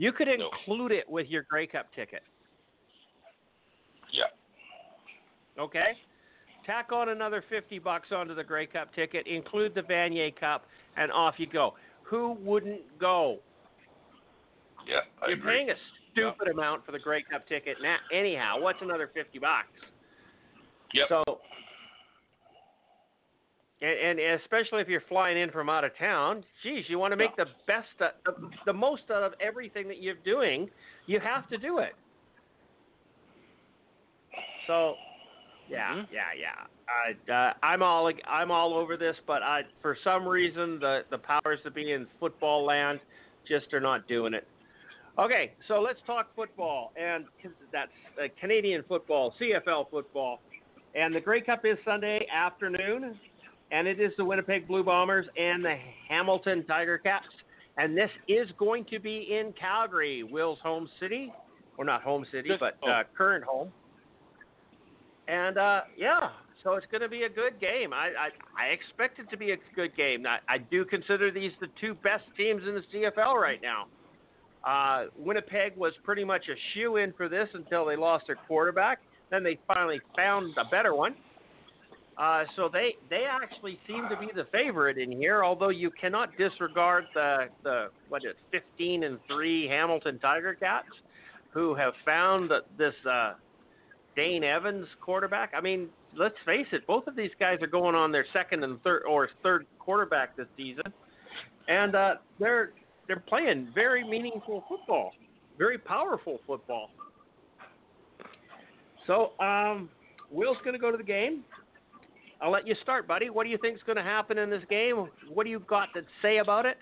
You 0.00 0.12
could 0.12 0.28
No. 0.28 0.48
include 0.48 0.92
it 0.92 1.06
with 1.10 1.28
your 1.28 1.42
Grey 1.42 1.66
Cup 1.66 1.92
ticket. 1.94 2.22
yeah. 4.10 4.24
Okay. 5.58 5.92
Tack 6.64 6.90
on 6.90 7.10
another 7.10 7.42
fifty 7.50 7.78
bucks 7.78 8.10
onto 8.10 8.34
the 8.34 8.42
Grey 8.42 8.64
Cup 8.66 8.94
ticket. 8.94 9.26
Include 9.26 9.74
the 9.74 9.82
Vanier 9.82 10.34
Cup, 10.34 10.66
and 10.96 11.12
off 11.12 11.34
you 11.38 11.46
go. 11.46 11.74
Who 12.04 12.32
wouldn't 12.40 12.80
go? 12.98 13.40
Yeah, 14.86 15.00
I 15.22 15.26
You're 15.28 15.36
agree. 15.36 15.52
paying 15.52 15.70
a 15.70 15.74
stupid 16.12 16.48
amount 16.48 16.86
for 16.86 16.92
the 16.92 16.98
Grey 16.98 17.22
Cup 17.22 17.46
ticket 17.46 17.76
now. 17.82 17.98
Anyhow, 18.10 18.58
what's 18.58 18.80
another 18.80 19.08
fifty 19.12 19.38
bucks? 19.38 19.68
Yep. 20.94 21.08
So, 21.10 21.40
and, 23.82 24.18
and 24.18 24.40
especially 24.42 24.82
if 24.82 24.88
you're 24.88 25.02
flying 25.08 25.38
in 25.38 25.50
from 25.50 25.68
out 25.68 25.84
of 25.84 25.96
town, 25.98 26.44
geez, 26.62 26.84
you 26.88 26.98
want 26.98 27.12
to 27.12 27.16
make 27.16 27.34
the 27.36 27.46
best, 27.66 27.88
uh, 28.00 28.08
the, 28.26 28.50
the 28.66 28.72
most 28.72 29.02
out 29.10 29.22
of 29.22 29.32
everything 29.40 29.88
that 29.88 30.02
you're 30.02 30.16
doing. 30.24 30.68
You 31.06 31.18
have 31.20 31.48
to 31.48 31.56
do 31.58 31.78
it. 31.78 31.94
So, 34.66 34.94
yeah, 35.68 35.94
Mhm. 35.94 36.06
yeah, 36.12 36.32
yeah. 36.38 36.66
I, 36.88 37.32
uh, 37.32 37.54
I'm 37.62 37.82
all 37.82 38.10
I'm 38.28 38.50
all 38.50 38.74
over 38.74 38.96
this, 38.96 39.16
but 39.26 39.42
I, 39.42 39.62
for 39.80 39.96
some 40.02 40.26
reason, 40.26 40.78
the 40.80 41.04
the 41.10 41.18
powers 41.18 41.60
that 41.64 41.74
be 41.74 41.92
in 41.92 42.06
football 42.18 42.64
land 42.64 43.00
just 43.46 43.72
are 43.72 43.80
not 43.80 44.06
doing 44.08 44.34
it. 44.34 44.46
Okay, 45.18 45.52
so 45.68 45.80
let's 45.80 46.00
talk 46.06 46.34
football, 46.34 46.92
and 46.96 47.24
that's 47.72 47.90
uh, 48.18 48.26
Canadian 48.40 48.82
football, 48.88 49.34
CFL 49.40 49.90
football, 49.90 50.40
and 50.94 51.14
the 51.14 51.20
Grey 51.20 51.40
Cup 51.40 51.64
is 51.64 51.78
Sunday 51.84 52.26
afternoon, 52.32 53.18
and 53.70 53.86
it 53.86 54.00
is 54.00 54.12
the 54.16 54.24
Winnipeg 54.24 54.66
Blue 54.66 54.82
Bombers 54.82 55.26
and 55.36 55.64
the 55.64 55.76
Hamilton 56.08 56.64
Tiger 56.66 56.98
Cats, 56.98 57.26
and 57.76 57.96
this 57.96 58.10
is 58.28 58.48
going 58.58 58.84
to 58.86 58.98
be 58.98 59.38
in 59.38 59.52
Calgary, 59.58 60.22
Will's 60.22 60.58
home 60.62 60.88
city, 60.98 61.32
or 61.78 61.84
not 61.84 62.02
home 62.02 62.26
city, 62.30 62.48
Just- 62.48 62.60
but 62.60 62.76
oh. 62.82 62.90
uh, 62.90 63.02
current 63.16 63.44
home. 63.44 63.72
And 65.28 65.58
uh, 65.58 65.82
yeah, 65.96 66.30
so 66.64 66.74
it's 66.74 66.86
going 66.90 67.02
to 67.02 67.08
be 67.08 67.22
a 67.22 67.28
good 67.28 67.60
game. 67.60 67.92
I, 67.92 68.08
I 68.18 68.28
I 68.60 68.66
expect 68.68 69.20
it 69.20 69.30
to 69.30 69.36
be 69.36 69.52
a 69.52 69.56
good 69.76 69.96
game. 69.96 70.26
I, 70.26 70.38
I 70.48 70.58
do 70.58 70.84
consider 70.84 71.30
these 71.30 71.52
the 71.60 71.68
two 71.80 71.94
best 71.94 72.24
teams 72.36 72.62
in 72.66 72.74
the 72.74 72.82
CFL 72.92 73.34
right 73.34 73.60
now. 73.62 73.86
Uh, 74.64 75.06
Winnipeg 75.16 75.76
was 75.76 75.92
pretty 76.02 76.24
much 76.24 76.42
a 76.48 76.56
shoe 76.74 76.96
in 76.96 77.12
for 77.12 77.28
this 77.28 77.48
until 77.54 77.86
they 77.86 77.96
lost 77.96 78.26
their 78.26 78.36
quarterback. 78.48 79.00
Then 79.30 79.42
they 79.42 79.58
finally 79.66 80.00
found 80.16 80.52
a 80.58 80.68
better 80.68 80.94
one. 80.94 81.14
Uh, 82.20 82.44
so 82.54 82.68
they 82.70 82.96
they 83.08 83.24
actually 83.26 83.78
seem 83.86 84.06
to 84.10 84.16
be 84.16 84.28
the 84.34 84.44
favorite 84.52 84.98
in 84.98 85.10
here. 85.10 85.42
Although 85.42 85.70
you 85.70 85.90
cannot 85.90 86.36
disregard 86.36 87.04
the 87.14 87.46
the 87.64 87.86
what 88.10 88.22
is 88.24 88.34
15 88.50 89.04
and 89.04 89.18
three 89.26 89.66
Hamilton 89.66 90.18
Tiger 90.18 90.54
Cats, 90.54 90.88
who 91.54 91.74
have 91.74 91.94
found 92.04 92.50
this 92.76 92.92
uh, 93.10 93.32
Dane 94.16 94.44
Evans 94.44 94.86
quarterback. 95.00 95.52
I 95.56 95.62
mean, 95.62 95.88
let's 96.14 96.34
face 96.44 96.66
it, 96.72 96.86
both 96.86 97.06
of 97.06 97.16
these 97.16 97.30
guys 97.40 97.56
are 97.62 97.66
going 97.66 97.94
on 97.94 98.12
their 98.12 98.26
second 98.34 98.64
and 98.64 98.82
third 98.82 99.04
or 99.08 99.30
third 99.42 99.66
quarterback 99.78 100.36
this 100.36 100.46
season, 100.58 100.92
and 101.68 101.94
uh, 101.94 102.14
they're 102.38 102.72
they're 103.06 103.24
playing 103.28 103.70
very 103.74 104.06
meaningful 104.06 104.62
football, 104.68 105.12
very 105.56 105.78
powerful 105.78 106.38
football. 106.46 106.90
So, 109.06 109.32
um, 109.42 109.88
Will's 110.30 110.58
going 110.62 110.74
to 110.74 110.78
go 110.78 110.90
to 110.90 110.98
the 110.98 111.02
game. 111.02 111.44
I'll 112.42 112.50
let 112.50 112.66
you 112.66 112.74
start, 112.82 113.06
buddy. 113.06 113.28
What 113.30 113.44
do 113.44 113.50
you 113.50 113.58
think 113.58 113.76
is 113.76 113.82
going 113.84 113.96
to 113.96 114.02
happen 114.02 114.38
in 114.38 114.48
this 114.48 114.62
game? 114.70 115.08
What 115.28 115.44
do 115.44 115.50
you 115.50 115.60
got 115.60 115.88
to 115.94 116.02
say 116.22 116.38
about 116.38 116.64
it? 116.64 116.78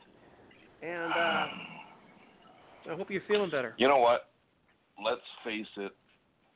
And 0.83 1.12
uh, 1.12 1.47
I 2.92 2.97
hope 2.97 3.11
you're 3.11 3.23
feeling 3.27 3.51
better. 3.51 3.75
You 3.77 3.88
know 3.88 3.99
what? 3.99 4.31
Let's 5.05 5.21
face 5.44 5.66
it. 5.77 5.92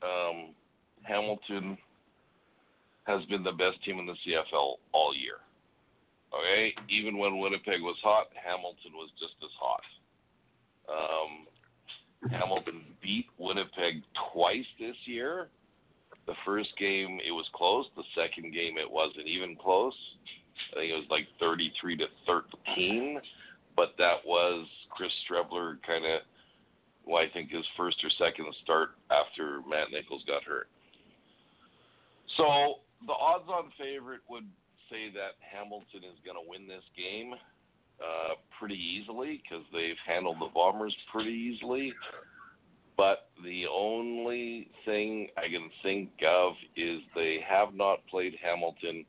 Um, 0.03 0.55
Hamilton 1.03 1.77
has 3.05 3.25
been 3.27 3.43
the 3.43 3.53
best 3.53 3.83
team 3.85 3.99
in 3.99 4.07
the 4.07 4.15
CFL 4.27 4.75
all 4.93 5.15
year. 5.17 5.39
Okay, 6.33 6.73
even 6.89 7.19
when 7.19 7.39
Winnipeg 7.39 7.83
was 7.83 7.97
hot, 8.03 8.29
Hamilton 8.35 8.93
was 8.95 9.11
just 9.19 9.35
as 9.43 9.51
hot. 9.61 9.83
Um, 10.89 12.31
Hamilton 12.31 12.83
beat 13.03 13.27
Winnipeg 13.39 14.03
twice 14.33 14.65
this 14.79 14.97
year. 15.05 15.49
The 16.27 16.35
first 16.45 16.71
game 16.79 17.19
it 17.27 17.33
was 17.33 17.47
close. 17.55 17.87
The 17.97 18.05
second 18.15 18.53
game 18.53 18.79
it 18.79 18.91
wasn't 18.91 19.27
even 19.27 19.57
close. 19.57 19.95
I 20.73 20.81
think 20.81 20.93
it 20.93 20.95
was 20.95 21.11
like 21.11 21.27
33 21.41 21.97
to 21.99 22.07
13. 22.27 23.21
But 23.75 23.95
that 23.99 24.25
was 24.25 24.67
Chris 24.91 25.11
Streveler 25.25 25.79
kind 25.87 26.05
of, 26.05 26.21
well, 27.07 27.23
I 27.23 27.29
think 27.33 27.51
his 27.51 27.65
first 27.77 27.97
or 28.05 28.11
second 28.19 28.47
start 28.63 28.91
after 29.11 29.61
Matt 29.69 29.91
Nichols 29.91 30.23
got 30.27 30.45
hurt. 30.45 30.69
So 32.37 32.85
the 33.07 33.13
odds-on 33.13 33.73
favorite 33.79 34.21
would 34.29 34.47
say 34.91 35.11
that 35.15 35.41
Hamilton 35.41 36.05
is 36.05 36.21
going 36.25 36.37
to 36.37 36.47
win 36.47 36.69
this 36.69 36.85
game 36.97 37.35
uh, 38.01 38.35
pretty 38.59 38.77
easily 38.77 39.41
because 39.43 39.65
they've 39.73 39.99
handled 40.07 40.37
the 40.41 40.53
Bombers 40.55 40.95
pretty 41.11 41.33
easily. 41.33 41.93
But 42.97 43.29
the 43.43 43.65
only 43.73 44.69
thing 44.85 45.29
I 45.37 45.49
can 45.49 45.71
think 45.83 46.11
of 46.27 46.53
is 46.77 47.01
they 47.15 47.39
have 47.49 47.75
not 47.75 48.07
played 48.07 48.35
Hamilton 48.43 49.05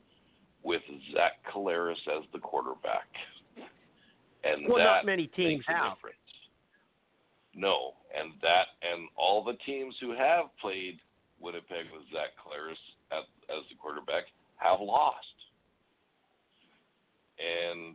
with 0.62 0.82
Zach 1.12 1.32
Collaros 1.52 2.00
as 2.08 2.24
the 2.32 2.38
quarterback, 2.38 3.08
and 4.44 4.66
Well, 4.66 4.78
that 4.78 4.84
not 4.84 5.06
many 5.06 5.26
teams 5.28 5.64
have. 5.66 5.96
difference. 5.96 6.16
No, 7.54 7.92
and 8.18 8.32
that 8.42 8.68
and 8.82 9.08
all 9.16 9.44
the 9.44 9.54
teams 9.66 9.94
who 10.00 10.12
have 10.12 10.46
played 10.60 10.98
Winnipeg 11.38 11.86
with 11.92 12.02
Zach 12.10 12.30
as, 13.12 13.24
as 13.50 13.62
the 13.68 13.76
quarterback 13.76 14.24
have 14.56 14.80
lost, 14.80 15.18
and 17.38 17.94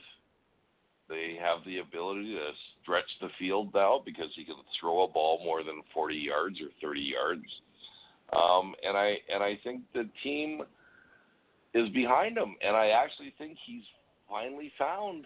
they 1.09 1.37
have 1.41 1.65
the 1.65 1.79
ability 1.79 2.33
to 2.35 2.49
stretch 2.81 3.09
the 3.19 3.29
field 3.39 3.71
now 3.73 4.01
because 4.05 4.29
he 4.35 4.45
can 4.45 4.55
throw 4.79 5.03
a 5.03 5.07
ball 5.07 5.41
more 5.43 5.63
than 5.63 5.81
40 5.93 6.15
yards 6.15 6.57
or 6.61 6.67
30 6.81 7.01
yards. 7.01 7.45
Um, 8.31 8.75
and 8.85 8.95
I 8.95 9.17
and 9.33 9.43
I 9.43 9.59
think 9.63 9.81
the 9.93 10.07
team 10.23 10.61
is 11.73 11.89
behind 11.89 12.37
him, 12.37 12.55
and 12.65 12.75
I 12.75 12.89
actually 12.89 13.33
think 13.37 13.57
he's 13.65 13.83
finally 14.29 14.71
found 14.77 15.25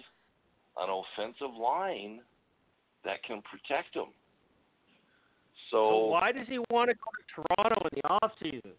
an 0.77 0.89
offensive 0.89 1.53
line 1.59 2.21
that 3.03 3.21
can 3.23 3.41
protect 3.41 3.95
him. 3.95 4.07
So 5.69 5.77
So, 5.77 6.05
why 6.05 6.31
does 6.31 6.47
he 6.47 6.59
want 6.69 6.89
to 6.89 6.95
go 6.95 7.11
to 7.11 7.23
Toronto 7.35 7.87
in 7.91 7.99
the 8.01 8.07
off 8.07 8.31
season? 8.41 8.71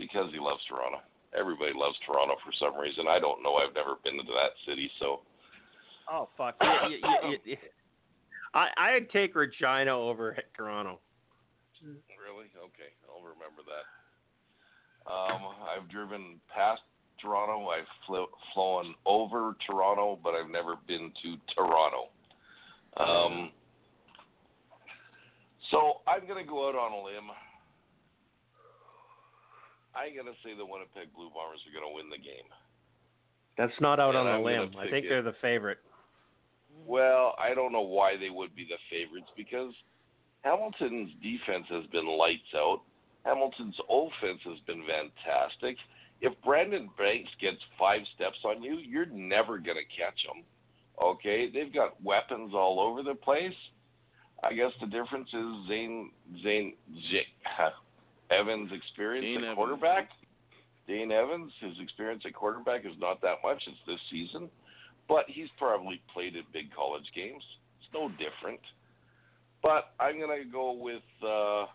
because 0.00 0.32
he 0.32 0.40
loves 0.40 0.64
Toronto, 0.64 1.04
everybody 1.36 1.72
loves 1.76 1.94
Toronto 2.08 2.34
for 2.40 2.52
some 2.56 2.80
reason. 2.80 3.04
I 3.06 3.20
don't 3.20 3.44
know. 3.44 3.60
I've 3.60 3.76
never 3.76 4.00
been 4.02 4.16
to 4.16 4.32
that 4.32 4.56
city, 4.66 4.90
so 4.98 5.20
Oh 6.10 6.28
fuck! 6.36 6.56
You, 6.88 6.98
you, 7.30 7.36
you, 7.44 7.56
I 8.54 8.68
I'd 8.76 9.10
take 9.10 9.34
Regina 9.34 9.96
over 9.96 10.36
Toronto. 10.56 10.98
Really? 11.82 12.46
Okay, 12.58 12.90
I'll 13.08 13.22
remember 13.22 13.62
that. 13.64 15.10
Um, 15.10 15.54
I've 15.64 15.88
driven 15.88 16.40
past 16.54 16.82
Toronto. 17.22 17.68
I've 17.68 17.86
fl- 18.06 18.34
flown 18.52 18.94
over 19.06 19.56
Toronto, 19.66 20.18
but 20.22 20.34
I've 20.34 20.50
never 20.50 20.74
been 20.86 21.12
to 21.22 21.36
Toronto. 21.54 22.08
Um, 22.96 23.50
so 25.70 26.00
I'm 26.06 26.26
going 26.26 26.44
to 26.44 26.48
go 26.48 26.68
out 26.68 26.74
on 26.74 26.92
a 26.92 27.02
limb. 27.02 27.30
I'm 29.94 30.12
going 30.14 30.26
to 30.26 30.38
say 30.44 30.54
the 30.56 30.66
Winnipeg 30.66 31.14
Blue 31.14 31.30
Bombers 31.34 31.60
are 31.66 31.72
going 31.72 31.88
to 31.88 31.94
win 31.94 32.10
the 32.10 32.18
game. 32.18 32.46
That's 33.56 33.72
not 33.80 33.98
out 34.00 34.14
Yeah, 34.14 34.20
on 34.20 34.26
a 34.26 34.30
I'm 34.30 34.42
gonna 34.42 34.62
limb. 34.62 34.76
I 34.78 34.90
think 34.90 35.06
it. 35.06 35.08
they're 35.08 35.22
the 35.22 35.34
favorite. 35.40 35.78
Well, 36.86 37.34
I 37.38 37.54
don't 37.54 37.72
know 37.72 37.80
why 37.82 38.16
they 38.16 38.30
would 38.30 38.54
be 38.54 38.64
the 38.64 38.78
favorites 38.90 39.30
because 39.36 39.72
Hamilton's 40.42 41.10
defense 41.22 41.66
has 41.70 41.84
been 41.92 42.06
lights 42.06 42.52
out. 42.56 42.80
Hamilton's 43.24 43.76
offense 43.88 44.40
has 44.44 44.58
been 44.66 44.82
fantastic. 44.86 45.76
If 46.20 46.32
Brandon 46.44 46.90
Banks 46.98 47.30
gets 47.40 47.58
five 47.78 48.00
steps 48.14 48.38
on 48.44 48.62
you, 48.62 48.76
you're 48.76 49.06
never 49.06 49.58
going 49.58 49.76
to 49.78 49.96
catch 49.96 50.18
him. 50.24 50.44
Okay, 51.02 51.50
they've 51.50 51.72
got 51.72 52.02
weapons 52.02 52.52
all 52.54 52.78
over 52.80 53.02
the 53.02 53.14
place. 53.14 53.54
I 54.42 54.52
guess 54.54 54.72
the 54.80 54.86
difference 54.86 55.28
is 55.32 55.68
Zane 55.68 56.10
Zane 56.42 56.74
Z- 57.10 57.22
Evans' 58.30 58.70
experience 58.72 59.24
Dane 59.24 59.36
at 59.38 59.42
Evans. 59.44 59.56
quarterback. 59.56 60.08
Dane 60.86 61.12
Evans, 61.12 61.52
his 61.60 61.72
experience 61.80 62.22
at 62.26 62.34
quarterback 62.34 62.84
is 62.84 62.92
not 62.98 63.20
that 63.22 63.36
much. 63.44 63.62
It's 63.66 63.76
this 63.86 64.00
season, 64.10 64.48
but 65.10 65.24
he's 65.26 65.48
probably 65.58 66.00
played 66.14 66.36
at 66.36 66.44
big 66.52 66.72
college 66.72 67.04
games. 67.14 67.42
It's 67.80 67.92
no 67.92 68.08
different. 68.10 68.60
But 69.60 69.90
I'm 69.98 70.18
gonna 70.20 70.44
go 70.50 70.72
with 70.72 71.02
uh, 71.20 71.66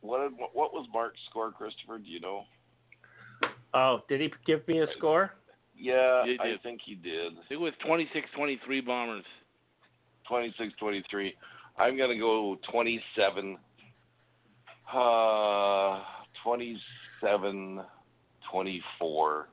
what 0.00 0.22
did, 0.22 0.38
what 0.54 0.72
was 0.72 0.88
Mark's 0.92 1.20
score, 1.28 1.52
Christopher? 1.52 1.98
Do 1.98 2.10
you 2.10 2.18
know? 2.18 2.44
Oh, 3.74 4.00
did 4.08 4.22
he 4.22 4.32
give 4.46 4.66
me 4.66 4.80
a 4.80 4.86
score? 4.96 5.32
Yeah, 5.76 6.24
I 6.40 6.56
think 6.62 6.80
he 6.84 6.94
did. 6.94 7.32
I 7.32 7.48
think 7.48 7.52
it 7.52 7.56
was 7.60 7.72
26-23 7.86 8.84
Bombers. 8.84 9.24
26-23. 10.30 11.34
I'm 11.78 11.96
gonna 11.96 12.18
go 12.18 12.56
27. 12.70 13.58
Uh, 14.92 16.00
27, 16.42 17.80
24 18.50 19.48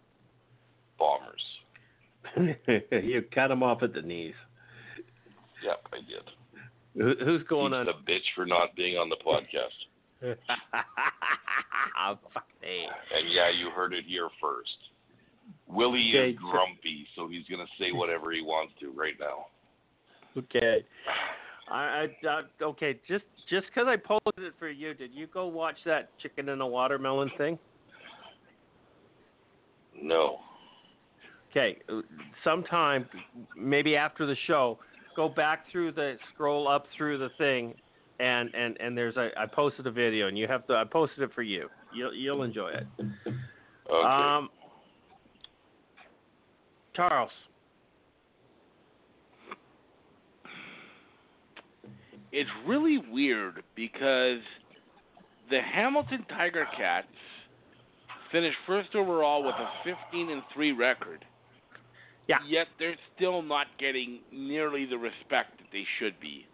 Bombers. 0.97 1.41
you 2.91 3.23
cut 3.33 3.51
him 3.51 3.63
off 3.63 3.83
at 3.83 3.93
the 3.93 4.01
knees. 4.01 4.33
Yep, 5.63 5.87
I 5.93 5.97
did. 5.97 6.23
Who, 6.95 7.13
who's 7.23 7.43
going 7.43 7.73
He's 7.73 7.79
on? 7.79 7.85
the 7.85 8.11
bitch 8.11 8.25
for 8.35 8.45
not 8.45 8.75
being 8.75 8.97
on 8.97 9.09
the 9.09 9.17
podcast. 9.25 9.75
hey. 10.21 10.35
And 13.15 13.31
yeah, 13.31 13.49
you 13.49 13.69
heard 13.69 13.93
it 13.93 14.05
here 14.07 14.29
first. 14.41 14.69
Willie 15.67 16.11
Okay, 16.15 16.31
is 16.31 16.37
grumpy, 16.39 17.05
so 17.15 17.27
he's 17.27 17.45
gonna 17.49 17.67
say 17.79 17.91
whatever 17.91 18.31
he 18.31 18.41
wants 18.41 18.73
to 18.79 18.91
right 18.91 19.13
now. 19.19 19.45
Okay. 20.37 20.83
I, 21.69 22.07
I 22.23 22.27
uh, 22.27 22.41
okay. 22.63 22.99
Just 23.07 23.25
just 23.49 23.67
because 23.67 23.87
I 23.87 23.95
posted 23.97 24.43
it 24.45 24.53
for 24.57 24.69
you, 24.69 24.93
did 24.93 25.11
you 25.13 25.27
go 25.27 25.47
watch 25.47 25.75
that 25.85 26.09
chicken 26.19 26.49
and 26.49 26.61
a 26.61 26.65
watermelon 26.65 27.31
thing? 27.37 27.59
No. 30.01 30.39
Okay. 31.51 31.77
uh, 31.89 32.01
Sometime, 32.43 33.07
maybe 33.55 33.95
after 33.95 34.25
the 34.25 34.35
show, 34.45 34.77
go 35.15 35.27
back 35.27 35.65
through 35.71 35.91
the 35.91 36.15
scroll 36.33 36.67
up 36.67 36.85
through 36.95 37.17
the 37.17 37.29
thing, 37.37 37.73
and 38.19 38.53
and 38.53 38.77
and 38.79 38.97
there's 38.97 39.15
a 39.17 39.29
I 39.37 39.45
posted 39.45 39.87
a 39.87 39.91
video, 39.91 40.27
and 40.27 40.37
you 40.37 40.47
have 40.47 40.65
to 40.67 40.73
I 40.73 40.83
posted 40.83 41.23
it 41.23 41.31
for 41.33 41.43
you. 41.43 41.69
You'll 41.93 42.13
you'll 42.13 42.43
enjoy 42.43 42.69
it. 42.69 42.87
Okay. 43.89 44.07
Um, 44.07 44.49
Charles. 46.95 47.31
It's 52.31 52.49
really 52.67 52.99
weird 53.09 53.63
because 53.75 54.41
the 55.49 55.61
Hamilton 55.61 56.25
Tiger 56.29 56.67
Cats 56.77 57.07
finished 58.31 58.57
first 58.67 58.93
overall 58.95 59.43
with 59.43 59.55
a 59.55 59.69
15 60.11 60.29
and 60.29 60.41
3 60.53 60.73
record. 60.73 61.23
Yeah. 62.27 62.37
Yet 62.47 62.67
they're 62.79 62.97
still 63.15 63.41
not 63.41 63.67
getting 63.79 64.19
nearly 64.31 64.85
the 64.85 64.97
respect 64.97 65.57
that 65.57 65.67
they 65.71 65.85
should 65.99 66.19
be. 66.19 66.45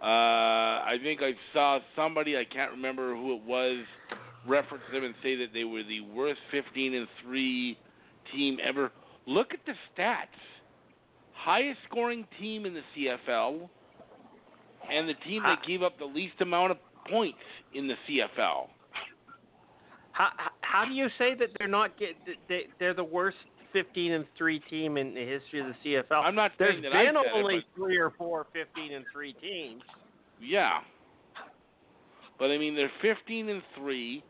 Uh, 0.00 0.04
I 0.06 0.96
think 1.02 1.20
I 1.22 1.32
saw 1.52 1.80
somebody, 1.96 2.36
I 2.36 2.44
can't 2.44 2.70
remember 2.70 3.14
who 3.14 3.34
it 3.34 3.42
was, 3.42 3.84
reference 4.46 4.84
them 4.92 5.04
and 5.04 5.14
say 5.22 5.34
that 5.36 5.48
they 5.52 5.64
were 5.64 5.82
the 5.82 6.00
worst 6.00 6.40
15 6.52 6.94
and 6.94 7.08
3 7.24 7.76
team 8.32 8.58
ever. 8.66 8.92
Look 9.26 9.52
at 9.52 9.60
the 9.66 9.72
stats. 9.94 10.26
Highest 11.34 11.78
scoring 11.88 12.26
team 12.40 12.64
in 12.64 12.74
the 12.74 12.82
CFL 12.96 13.68
and 14.90 15.08
the 15.08 15.14
team 15.26 15.42
that 15.42 15.58
gave 15.66 15.82
up 15.82 15.98
the 15.98 16.04
least 16.04 16.40
amount 16.40 16.70
of 16.72 16.78
points 17.10 17.38
in 17.74 17.88
the 17.88 17.94
CFL. 18.08 18.68
How 20.12 20.30
how- 20.36 20.50
how 20.62 20.84
do 20.84 20.92
you 20.92 21.08
say 21.18 21.34
that 21.34 21.48
they're 21.58 21.68
not 21.68 21.96
get 21.98 22.16
they, 22.48 22.66
they're 22.78 22.94
the 22.94 23.04
worst 23.04 23.36
15 23.72 24.12
and 24.12 24.24
3 24.36 24.60
team 24.70 24.96
in 24.96 25.14
the 25.14 25.24
history 25.24 25.60
of 25.60 25.66
the 25.66 25.74
CFL? 25.84 26.24
I'm 26.24 26.34
not 26.34 26.52
There's 26.58 26.74
saying 26.74 26.82
that 26.82 26.92
I 26.92 27.04
been 27.04 27.14
said 27.14 27.26
it, 27.26 27.32
only 27.34 27.56
but- 27.56 27.82
three 27.82 27.96
or 27.98 28.10
four 28.10 28.46
15 28.52 28.92
and 28.92 29.04
3 29.12 29.32
teams. 29.34 29.82
Yeah. 30.40 30.80
But 32.38 32.50
I 32.50 32.58
mean, 32.58 32.74
they're 32.76 32.92
15 33.02 33.48
and 33.48 33.62
3, 33.76 34.22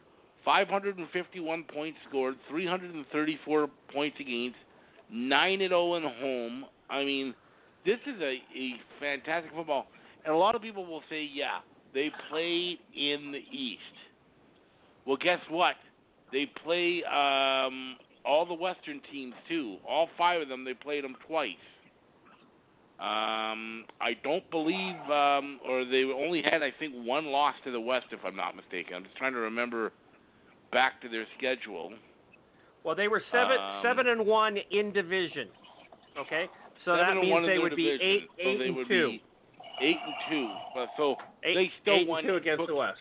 551 0.44 1.64
points 1.64 1.98
scored, 2.08 2.36
334 2.48 3.68
points 3.92 4.16
against, 4.20 4.56
9 5.10 5.60
and 5.60 5.70
0 5.70 5.94
in 5.96 6.02
home. 6.02 6.64
I 6.88 7.04
mean, 7.04 7.34
this 7.84 7.98
is 8.06 8.20
a, 8.20 8.38
a 8.56 8.72
fantastic 8.98 9.52
football. 9.54 9.88
And 10.24 10.34
a 10.34 10.36
lot 10.38 10.54
of 10.54 10.62
people 10.62 10.86
will 10.86 11.02
say, 11.10 11.28
yeah, 11.32 11.58
they 11.94 12.10
play 12.30 12.78
in 12.96 13.32
the 13.32 13.42
East. 13.56 13.82
Well, 15.06 15.16
guess 15.16 15.40
what? 15.48 15.74
They 16.32 16.46
play 16.64 17.02
um, 17.04 17.96
all 18.28 18.44
the 18.46 18.54
Western 18.54 19.00
teams 19.10 19.34
too. 19.48 19.76
All 19.88 20.08
five 20.18 20.42
of 20.42 20.48
them, 20.48 20.64
they 20.64 20.74
played 20.74 21.02
them 21.02 21.16
twice. 21.26 21.54
Um, 23.00 23.84
I 24.00 24.14
don't 24.24 24.48
believe, 24.50 24.96
um, 25.10 25.60
or 25.68 25.84
they 25.84 26.02
only 26.04 26.42
had, 26.42 26.62
I 26.64 26.72
think, 26.80 26.94
one 26.94 27.26
loss 27.26 27.54
to 27.64 27.70
the 27.70 27.80
West, 27.80 28.06
if 28.10 28.18
I'm 28.24 28.34
not 28.34 28.56
mistaken. 28.56 28.94
I'm 28.94 29.04
just 29.04 29.16
trying 29.16 29.32
to 29.34 29.38
remember 29.38 29.92
back 30.72 31.00
to 31.02 31.08
their 31.08 31.24
schedule. 31.38 31.92
Well, 32.82 32.96
they 32.96 33.06
were 33.06 33.22
7 33.30 33.56
Um, 33.56 33.82
7 33.82 34.08
and 34.08 34.26
1 34.26 34.56
in 34.72 34.92
division. 34.92 35.48
Okay? 36.18 36.46
So 36.84 36.96
that 36.96 37.14
means 37.16 37.30
one 37.30 37.46
they 37.46 37.58
would 37.58 37.76
be 37.76 37.84
division, 37.84 38.06
8 38.06 38.28
so 38.28 38.48
8 38.50 38.58
they 38.58 38.66
and 38.66 38.76
would 38.76 38.88
2. 38.88 39.08
be 39.10 39.22
eight 39.80 39.98
and 40.04 40.14
two. 40.28 40.48
But 40.74 40.88
so 40.96 41.16
Eight, 41.44 41.54
they 41.54 41.72
still 41.82 41.94
eight 41.94 42.08
won 42.08 42.18
and 42.20 42.28
2 42.28 42.36
against 42.36 42.58
took- 42.60 42.68
the 42.68 42.74
West. 42.74 42.98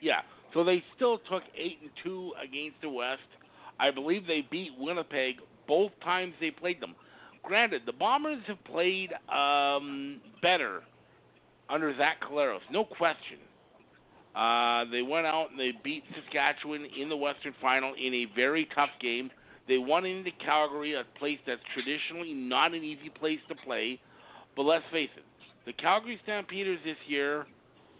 Yeah, 0.00 0.22
so 0.54 0.64
they 0.64 0.82
still 0.96 1.18
took 1.18 1.42
eight 1.54 1.78
and 1.82 1.90
two 2.02 2.32
against 2.42 2.80
the 2.80 2.88
West. 2.88 3.20
I 3.78 3.90
believe 3.90 4.26
they 4.26 4.46
beat 4.50 4.70
Winnipeg 4.78 5.36
both 5.66 5.92
times 6.02 6.34
they 6.40 6.50
played 6.50 6.80
them. 6.80 6.94
Granted, 7.42 7.82
the 7.86 7.92
Bombers 7.92 8.42
have 8.46 8.62
played 8.64 9.10
um, 9.34 10.20
better 10.42 10.82
under 11.68 11.96
Zach 11.96 12.22
Collaros, 12.22 12.60
no 12.70 12.84
question. 12.84 13.38
Uh, 14.34 14.84
they 14.90 15.02
went 15.02 15.26
out 15.26 15.50
and 15.50 15.60
they 15.60 15.72
beat 15.84 16.02
Saskatchewan 16.14 16.86
in 17.00 17.08
the 17.08 17.16
Western 17.16 17.54
Final 17.60 17.94
in 17.94 18.12
a 18.14 18.26
very 18.34 18.68
tough 18.74 18.90
game. 19.00 19.30
They 19.68 19.78
won 19.78 20.04
into 20.04 20.30
Calgary, 20.44 20.94
a 20.94 21.04
place 21.18 21.38
that's 21.46 21.60
traditionally 21.72 22.34
not 22.34 22.74
an 22.74 22.82
easy 22.82 23.10
place 23.10 23.38
to 23.48 23.54
play. 23.54 24.00
But 24.56 24.62
let's 24.62 24.84
face 24.92 25.10
it, 25.16 25.24
the 25.66 25.72
Calgary 25.72 26.18
Stampeders 26.24 26.80
this 26.84 26.96
year 27.06 27.46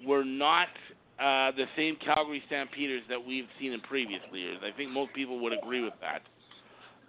were 0.06 0.24
not 0.24 0.68
uh, 1.18 1.52
the 1.52 1.66
same 1.76 1.96
Calgary 2.04 2.42
Stampeders 2.46 3.02
that 3.08 3.24
we've 3.24 3.46
seen 3.60 3.72
in 3.72 3.80
previous 3.80 4.20
years. 4.32 4.58
I 4.62 4.76
think 4.76 4.90
most 4.90 5.12
people 5.14 5.40
would 5.40 5.52
agree 5.52 5.82
with 5.82 5.94
that. 6.00 6.22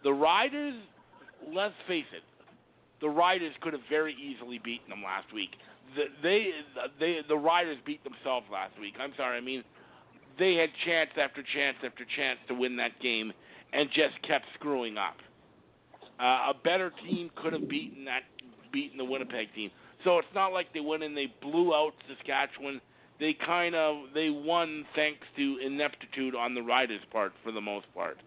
The 0.04 0.14
Riders, 0.14 0.76
let's 1.54 1.74
face 1.88 2.06
it, 2.14 2.24
the 3.02 3.10
Riders 3.10 3.54
could 3.62 3.74
have 3.74 3.82
very 3.90 4.16
easily 4.16 4.60
beaten 4.64 4.90
them 4.90 5.04
last 5.04 5.34
week. 5.34 5.50
The, 5.96 6.04
they, 6.22 6.52
they, 7.00 7.20
the 7.28 7.38
Riders 7.38 7.78
beat 7.86 8.04
themselves 8.04 8.46
last 8.52 8.80
week. 8.80 8.94
I'm 9.00 9.14
sorry. 9.18 9.38
I 9.38 9.42
mean, 9.42 9.64
they 10.38 10.56
had 10.56 10.70
chance 10.86 11.10
after 11.20 11.42
chance 11.42 11.78
after 11.84 12.06
chance 12.16 12.40
to 12.48 12.54
win 12.54 12.78
that 12.78 13.00
game 13.02 13.34
and 13.74 13.90
just 13.90 14.22
kept 14.28 14.46
screwing 14.56 14.98
up. 14.98 15.18
Uh, 16.20 16.52
a 16.52 16.54
better 16.64 16.92
team 17.04 17.30
could 17.36 17.54
have 17.54 17.68
beaten 17.68 18.06
that, 18.06 18.22
beaten 18.72 18.98
the 18.98 19.06
Winnipeg 19.06 19.54
team. 19.54 19.72
So 20.04 20.20
it's 20.20 20.28
not 20.36 20.54
like 20.54 20.74
they 20.74 20.80
went 20.80 21.04
and 21.04 21.18
they 21.18 21.34
blew 21.42 21.74
out 21.74 21.94
Saskatchewan 22.08 22.80
they 23.20 23.36
kind 23.46 23.76
of 23.76 24.14
they 24.14 24.30
won 24.30 24.86
thanks 24.96 25.26
to 25.38 25.58
ineptitude 25.66 26.36
on 26.36 26.54
the 26.54 26.62
Riders' 26.62 27.02
part 27.12 27.34
for 27.44 27.52
the 27.52 27.62
most 27.62 27.86
part. 27.94 28.18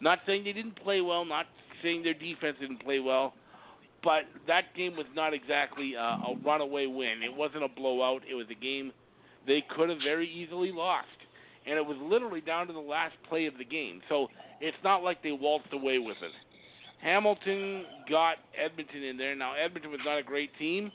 Not 0.00 0.20
saying 0.26 0.44
they 0.44 0.52
didn't 0.52 0.82
play 0.82 1.00
well, 1.00 1.24
not 1.24 1.46
saying 1.82 2.02
their 2.02 2.14
defense 2.14 2.56
didn't 2.60 2.82
play 2.82 3.00
well, 3.00 3.34
but 4.02 4.22
that 4.46 4.74
game 4.76 4.96
was 4.96 5.06
not 5.14 5.34
exactly 5.34 5.94
a, 5.94 6.00
a 6.00 6.36
runaway 6.44 6.86
win. 6.86 7.22
It 7.22 7.34
wasn't 7.34 7.64
a 7.64 7.68
blowout. 7.68 8.22
It 8.28 8.34
was 8.34 8.46
a 8.50 8.54
game 8.54 8.92
they 9.46 9.64
could 9.76 9.88
have 9.88 9.98
very 10.04 10.28
easily 10.28 10.72
lost, 10.72 11.06
and 11.66 11.76
it 11.76 11.84
was 11.84 11.96
literally 12.00 12.40
down 12.40 12.66
to 12.68 12.72
the 12.72 12.78
last 12.78 13.14
play 13.28 13.46
of 13.46 13.58
the 13.58 13.64
game. 13.64 14.00
So 14.08 14.28
it's 14.60 14.76
not 14.84 15.02
like 15.02 15.22
they 15.22 15.32
waltzed 15.32 15.72
away 15.72 15.98
with 15.98 16.16
it. 16.22 16.32
Hamilton 17.02 17.84
got 18.10 18.36
Edmonton 18.56 19.02
in 19.04 19.16
there. 19.16 19.34
Now 19.34 19.54
Edmonton 19.54 19.90
was 19.90 20.00
not 20.04 20.18
a 20.18 20.22
great 20.22 20.50
team, 20.58 20.90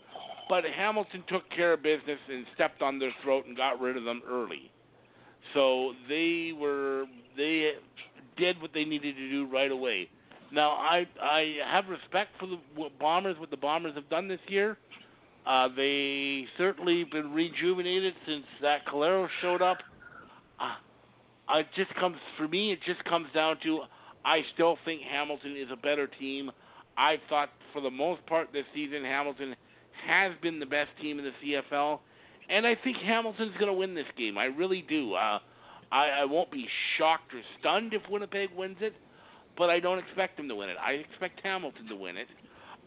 but 0.50 0.64
Hamilton 0.66 1.24
took 1.28 1.50
care 1.50 1.74
of 1.74 1.84
business 1.84 2.20
and 2.30 2.46
stepped 2.56 2.82
on 2.82 3.00
their 3.00 3.14
throat 3.24 3.46
and 3.46 3.56
got 3.56 3.80
rid 3.80 3.98
of 3.98 4.04
them 4.04 4.22
early. 4.30 4.72
So 5.54 5.94
they 6.10 6.52
were 6.58 7.06
they 7.38 7.72
did 8.38 8.62
what 8.62 8.72
they 8.74 8.86
needed 8.86 9.16
to 9.16 9.30
do 9.30 9.46
right 9.46 9.72
away. 9.72 10.10
Now 10.52 10.72
I 10.72 11.06
I 11.22 11.56
have 11.72 11.88
respect 11.88 12.32
for 12.40 12.48
the 12.48 12.58
Bombers 13.00 13.38
what 13.40 13.52
the 13.52 13.58
Bombers 13.58 13.96
have 13.96 14.10
done 14.10 14.28
this 14.28 14.40
year. 14.48 14.78
Uh, 15.46 15.68
they 15.76 16.46
certainly 16.58 17.04
been 17.04 17.34
rejuvenated 17.34 18.14
since 18.26 18.46
that 18.62 18.86
Collaros 18.88 19.28
showed 19.42 19.62
up. 19.62 19.78
Uh, 20.60 21.58
it 21.58 21.68
just 21.76 21.94
comes 21.96 22.16
for 22.38 22.48
me. 22.48 22.72
It 22.72 22.80
just 22.86 23.04
comes 23.04 23.28
down 23.34 23.58
to 23.64 23.82
I 24.26 24.42
still 24.54 24.78
think 24.86 25.02
Hamilton 25.02 25.58
is 25.58 25.68
a 25.72 25.76
better 25.76 26.08
team. 26.08 26.50
I 26.98 27.18
thought 27.28 27.50
for 27.74 27.82
the 27.82 27.92
most 27.92 28.26
part 28.26 28.50
this 28.54 28.66
season 28.74 29.04
Hamilton 29.04 29.56
has 30.06 30.34
been 30.42 30.60
the 30.60 30.66
best 30.66 30.90
team 31.02 31.20
in 31.20 31.26
the 31.26 31.32
CFL, 31.44 32.00
and 32.50 32.66
I 32.68 32.76
think 32.84 32.98
Hamilton's 32.98 33.54
going 33.54 33.68
to 33.68 33.74
win 33.74 33.96
this 33.96 34.06
game. 34.18 34.38
I 34.38 34.46
really 34.46 34.84
do. 34.88 35.14
Uh, 35.14 35.40
I, 35.92 36.22
I 36.22 36.26
won't 36.26 36.52
be 36.52 36.68
shocked 36.98 37.34
or 37.34 37.42
stunned 37.60 37.94
if 37.94 38.02
Winnipeg 38.10 38.50
wins 38.56 38.78
it, 38.82 38.94
but 39.58 39.70
I 39.70 39.80
don't 39.80 40.00
expect 40.00 40.38
them 40.38 40.48
to 40.50 40.56
win 40.56 40.70
it. 40.70 40.78
I 40.84 40.94
expect 40.94 41.40
Hamilton 41.44 41.88
to 41.88 41.96
win 41.96 42.18
it. 42.18 42.28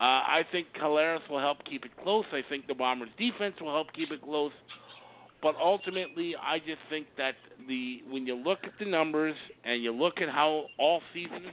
Uh, 0.00 0.04
I 0.04 0.42
think 0.52 0.66
Collaros 0.80 1.26
will 1.30 1.40
help 1.40 1.58
keep 1.64 1.84
it 1.84 1.92
close. 2.02 2.24
I 2.32 2.42
think 2.48 2.66
the 2.66 2.74
Bombers' 2.74 3.08
defense 3.16 3.54
will 3.60 3.72
help 3.72 3.92
keep 3.94 4.10
it 4.10 4.20
close. 4.22 4.52
But 5.42 5.54
ultimately, 5.62 6.34
I 6.36 6.58
just 6.58 6.80
think 6.90 7.06
that 7.16 7.34
the 7.68 8.02
when 8.10 8.26
you 8.26 8.34
look 8.34 8.58
at 8.64 8.72
the 8.78 8.84
numbers 8.84 9.36
and 9.64 9.82
you 9.82 9.92
look 9.92 10.20
at 10.20 10.28
how 10.28 10.66
all 10.78 11.00
season 11.14 11.44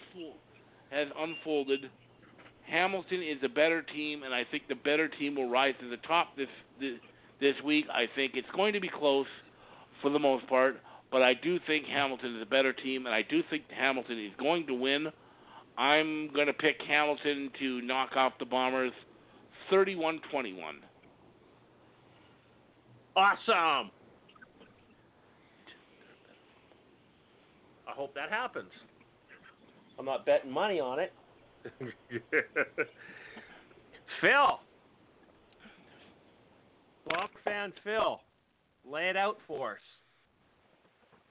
has 0.89 1.07
unfolded, 1.17 1.89
Hamilton 2.69 3.21
is 3.21 3.37
a 3.43 3.49
better 3.49 3.81
team, 3.81 4.23
and 4.23 4.33
I 4.33 4.43
think 4.49 4.67
the 4.67 4.75
better 4.75 5.07
team 5.07 5.35
will 5.35 5.49
rise 5.49 5.75
to 5.81 5.89
the 5.89 5.97
top 5.97 6.35
this 6.37 6.47
this, 6.79 6.99
this 7.39 7.55
week. 7.63 7.85
I 7.91 8.05
think 8.15 8.33
it's 8.35 8.47
going 8.55 8.73
to 8.73 8.79
be 8.79 8.89
close 8.89 9.27
for 10.01 10.09
the 10.09 10.19
most 10.19 10.47
part, 10.47 10.77
but 11.11 11.21
I 11.21 11.33
do 11.33 11.59
think 11.67 11.85
Hamilton 11.85 12.35
is 12.37 12.41
a 12.41 12.45
better 12.45 12.73
team, 12.73 13.05
and 13.05 13.13
I 13.13 13.21
do 13.21 13.41
think 13.49 13.63
Hamilton 13.69 14.19
is 14.19 14.31
going 14.39 14.67
to 14.67 14.73
win. 14.73 15.07
I'm 15.77 16.31
going 16.33 16.47
to 16.47 16.53
pick 16.53 16.75
Hamilton 16.87 17.49
to 17.59 17.81
knock 17.81 18.15
off 18.15 18.33
the 18.39 18.45
Bombers 18.45 18.93
31 19.69 20.19
21. 20.31 20.75
Awesome. 23.15 23.91
I 27.87 27.91
hope 27.95 28.15
that 28.15 28.29
happens. 28.29 28.71
I'm 29.99 30.05
not 30.05 30.25
betting 30.25 30.51
money 30.51 30.79
on 30.79 30.99
it. 30.99 31.13
Phil. 34.21 34.59
Bomber 37.07 37.27
fan 37.43 37.73
Phil. 37.83 38.19
Lay 38.89 39.09
it 39.09 39.17
out 39.17 39.37
for 39.47 39.73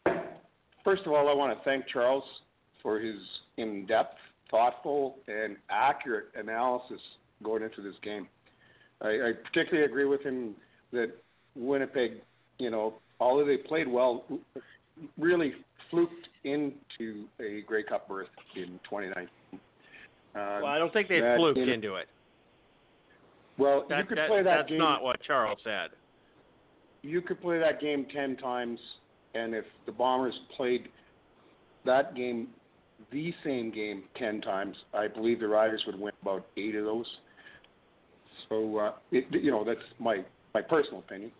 us. 0.07 0.15
First 0.85 1.03
of 1.07 1.13
all, 1.13 1.29
I 1.29 1.35
want 1.35 1.57
to 1.57 1.65
thank 1.65 1.87
Charles 1.87 2.25
for 2.83 2.99
his 2.99 3.17
in 3.57 3.87
depth, 3.87 4.17
thoughtful, 4.51 5.19
and 5.29 5.57
accurate 5.71 6.27
analysis 6.35 7.01
going 7.43 7.63
into 7.63 7.83
this 7.83 7.95
game. 8.03 8.27
I, 9.01 9.09
I 9.09 9.33
particularly 9.45 9.85
agree 9.85 10.05
with 10.05 10.23
him 10.23 10.55
that 10.93 11.13
Winnipeg, 11.55 12.23
you 12.59 12.71
know, 12.71 12.95
although 13.21 13.47
they 13.47 13.57
played 13.57 13.89
well, 13.89 14.25
really 15.19 15.53
fluked 15.91 16.29
into 16.45 17.27
a 17.41 17.63
Grey 17.67 17.83
Cup 17.83 18.09
berth 18.09 18.29
in 18.57 18.81
2019. 18.89 19.29
Uh, 20.35 20.61
well, 20.63 20.67
I 20.67 20.79
don't 20.79 20.93
think 20.93 21.09
they 21.09 21.21
fluked 21.37 21.59
in, 21.59 21.69
into 21.69 21.97
it. 21.97 22.09
Well, 23.59 23.85
that, 23.89 23.99
you 23.99 24.05
could 24.05 24.19
that, 24.19 24.29
play 24.29 24.43
that 24.43 24.57
that's 24.57 24.69
game. 24.69 24.79
That's 24.79 24.89
not 24.89 25.03
what 25.03 25.23
Charles 25.23 25.59
said. 25.63 25.91
You 27.03 27.21
could 27.21 27.41
play 27.41 27.59
that 27.59 27.81
game 27.81 28.07
ten 28.15 28.37
times, 28.37 28.79
and 29.35 29.55
if 29.55 29.65
the 29.87 29.93
Bombers 29.93 30.35
played 30.57 30.89
that 31.85 32.15
game, 32.15 32.49
the 33.11 33.35
same 33.45 33.71
game 33.71 34.05
ten 34.17 34.41
times, 34.41 34.77
I 34.95 35.09
believe 35.09 35.41
the 35.41 35.49
Riders 35.49 35.83
would 35.87 35.99
win 35.99 36.13
about 36.23 36.47
eight 36.57 36.75
of 36.77 36.85
those. 36.85 37.07
So, 38.49 38.79
uh, 38.79 38.93
it, 39.11 39.25
you 39.31 39.51
know, 39.51 39.65
that's 39.65 39.81
my 39.99 40.25
my 40.55 40.63
personal 40.63 41.01
opinion. 41.01 41.31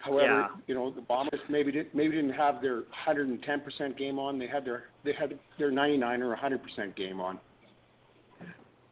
However, 0.00 0.22
yeah. 0.22 0.46
you 0.66 0.74
know 0.74 0.90
the 0.90 1.00
Bombers 1.00 1.40
maybe 1.48 1.72
didn't 1.72 1.94
maybe 1.94 2.16
didn't 2.16 2.34
have 2.34 2.60
their 2.60 2.82
110% 3.08 3.98
game 3.98 4.18
on. 4.18 4.38
They 4.38 4.46
had 4.46 4.64
their 4.64 4.84
they 5.04 5.12
had 5.12 5.38
their 5.58 5.70
99 5.70 6.22
or 6.22 6.36
100% 6.36 6.96
game 6.96 7.20
on 7.20 7.40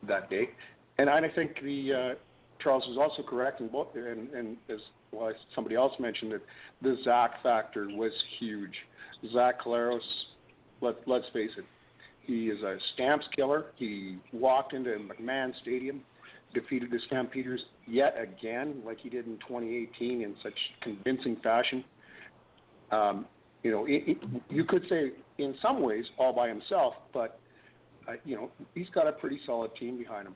that 0.08 0.30
day, 0.30 0.50
and 0.98 1.10
I 1.10 1.20
think 1.28 1.56
the 1.62 1.92
uh, 1.92 2.14
Charles 2.62 2.84
was 2.88 2.98
also 2.98 3.22
correct 3.28 3.60
in 3.60 3.68
both 3.68 3.88
and, 3.94 4.30
and 4.30 4.56
as 4.68 4.80
well 5.12 5.32
somebody 5.54 5.76
else 5.76 5.92
mentioned 5.98 6.32
that 6.32 6.42
the 6.82 6.96
Zach 7.04 7.42
factor 7.42 7.88
was 7.90 8.12
huge. 8.38 8.74
Zach 9.32 9.62
Collaros, 9.62 10.00
let 10.80 10.96
let's 11.06 11.26
face 11.32 11.50
it, 11.56 11.64
he 12.22 12.48
is 12.48 12.62
a 12.62 12.76
Stamps 12.94 13.26
killer. 13.34 13.66
He 13.76 14.18
walked 14.32 14.72
into 14.72 14.90
McMahon 14.90 15.52
Stadium 15.62 16.02
defeated 16.54 16.90
the 16.90 16.98
Stampeders 17.06 17.60
yet 17.86 18.16
again, 18.20 18.82
like 18.84 18.98
he 19.00 19.08
did 19.08 19.26
in 19.26 19.36
2018 19.38 20.22
in 20.22 20.34
such 20.42 20.54
convincing 20.80 21.36
fashion. 21.42 21.84
Um, 22.90 23.26
you 23.62 23.70
know, 23.70 23.84
it, 23.86 24.02
it, 24.06 24.18
you 24.48 24.64
could 24.64 24.84
say 24.88 25.12
in 25.38 25.54
some 25.60 25.82
ways 25.82 26.04
all 26.18 26.32
by 26.32 26.48
himself, 26.48 26.94
but 27.12 27.38
you 28.24 28.36
know 28.36 28.50
he's 28.74 28.88
got 28.90 29.06
a 29.06 29.12
pretty 29.12 29.40
solid 29.46 29.70
team 29.76 29.98
behind 29.98 30.26
him. 30.26 30.34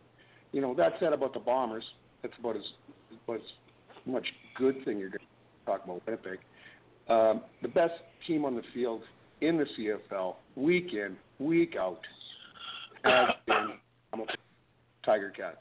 You 0.52 0.60
know 0.60 0.74
that 0.74 0.94
said 1.00 1.12
about 1.12 1.34
the 1.34 1.40
Bombers, 1.40 1.84
that's 2.22 2.34
about 2.38 2.56
as, 2.56 2.62
about 3.24 3.36
as 3.36 3.46
much 4.06 4.26
good 4.56 4.84
thing 4.84 4.98
you're 4.98 5.10
going 5.10 5.20
to 5.20 5.66
talk 5.66 5.84
about 5.84 6.02
Winnipeg. 6.06 6.38
Um, 7.08 7.42
the 7.62 7.68
best 7.68 7.94
team 8.26 8.44
on 8.44 8.54
the 8.54 8.62
field 8.72 9.02
in 9.40 9.56
the 9.56 9.66
CFL, 9.76 10.36
week 10.54 10.92
in, 10.92 11.16
week 11.38 11.74
out, 11.76 12.00
has 13.04 13.30
been 13.46 13.70
Tiger 15.04 15.30
Cats. 15.30 15.56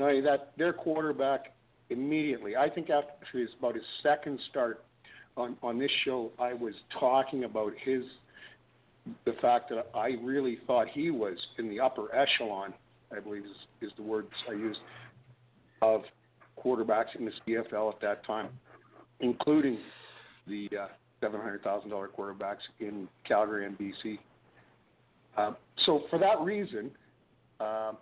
Only 0.00 0.20
that, 0.22 0.52
their 0.56 0.72
quarterback 0.72 1.52
immediately, 1.90 2.56
I 2.56 2.70
think 2.70 2.88
after 2.88 3.38
his 3.38 3.50
about 3.58 3.74
his 3.74 3.84
second 4.02 4.40
start 4.50 4.82
on 5.36 5.56
on 5.62 5.78
this 5.78 5.90
show, 6.04 6.30
I 6.38 6.54
was 6.54 6.72
talking 6.98 7.44
about 7.44 7.72
his 7.84 8.02
the 9.24 9.32
fact 9.40 9.70
that 9.70 9.86
I 9.94 10.16
really 10.22 10.58
thought 10.66 10.88
he 10.88 11.10
was 11.10 11.36
in 11.58 11.68
the 11.68 11.80
upper 11.80 12.14
echelon, 12.14 12.74
I 13.14 13.20
believe 13.20 13.44
is, 13.44 13.88
is 13.88 13.92
the 13.96 14.02
words 14.02 14.28
I 14.48 14.52
used, 14.52 14.80
of 15.82 16.02
quarterbacks 16.62 17.16
in 17.18 17.24
the 17.24 17.32
CFL 17.46 17.94
at 17.94 18.00
that 18.00 18.24
time, 18.26 18.48
including 19.20 19.78
the 20.46 20.68
uh, 20.78 20.86
$700,000 21.22 22.08
quarterbacks 22.16 22.58
in 22.80 23.08
Calgary 23.26 23.66
and 23.66 23.78
BC. 23.78 24.18
Um, 25.36 25.56
so 25.86 26.02
for 26.10 26.18
that 26.18 26.40
reason, 26.40 26.90
uh, 27.60 27.92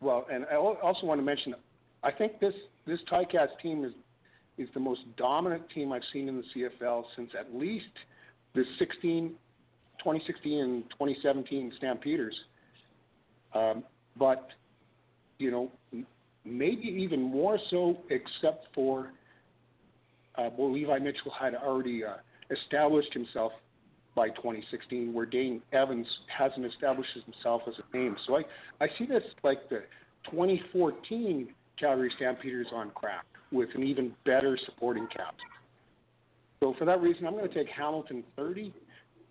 well, 0.00 0.26
and 0.32 0.44
I 0.50 0.56
also 0.56 1.06
want 1.06 1.20
to 1.20 1.24
mention, 1.24 1.54
I 2.02 2.10
think 2.10 2.40
this 2.40 2.54
this 2.86 2.98
Ticats 3.10 3.58
team 3.62 3.84
is 3.84 3.92
is 4.58 4.68
the 4.74 4.80
most 4.80 5.00
dominant 5.16 5.62
team 5.70 5.92
I've 5.92 6.02
seen 6.12 6.28
in 6.28 6.36
the 6.36 6.44
CFL 6.54 7.04
since 7.16 7.30
at 7.38 7.54
least 7.54 7.86
the 8.54 8.64
16, 8.78 9.32
2016 10.04 10.60
and 10.60 10.82
2017 10.90 11.72
Stampeders. 11.78 12.34
Um, 13.54 13.82
but 14.16 14.48
you 15.38 15.50
know, 15.50 15.72
maybe 16.44 16.86
even 16.86 17.20
more 17.20 17.58
so, 17.70 17.98
except 18.10 18.66
for 18.74 19.10
uh, 20.36 20.50
well, 20.56 20.72
Levi 20.72 20.98
Mitchell 20.98 21.32
had 21.38 21.54
already 21.54 22.04
uh, 22.04 22.16
established 22.50 23.12
himself 23.12 23.52
by 24.14 24.28
2016, 24.28 25.12
where 25.12 25.26
Dane 25.26 25.60
Evans 25.72 26.06
hasn't 26.36 26.64
established 26.66 27.10
himself 27.24 27.62
as 27.66 27.74
a 27.78 27.96
name. 27.96 28.16
So 28.26 28.36
I, 28.36 28.42
I 28.80 28.88
see 28.98 29.06
this 29.06 29.22
like 29.42 29.68
the 29.68 29.82
2014 30.30 31.48
Calgary 31.78 32.12
Stampeders 32.16 32.68
on 32.72 32.90
crack 32.90 33.24
with 33.50 33.68
an 33.74 33.82
even 33.82 34.12
better 34.24 34.58
supporting 34.64 35.06
cast. 35.08 35.36
So 36.60 36.74
for 36.78 36.84
that 36.84 37.00
reason, 37.00 37.26
I'm 37.26 37.34
going 37.34 37.48
to 37.48 37.54
take 37.54 37.68
Hamilton 37.68 38.24
30 38.36 38.72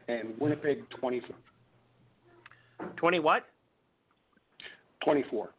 and 0.07 0.33
Winnipeg 0.39 0.89
24. 0.99 1.35
20 2.97 3.19
what? 3.19 3.45
24. 5.03 5.49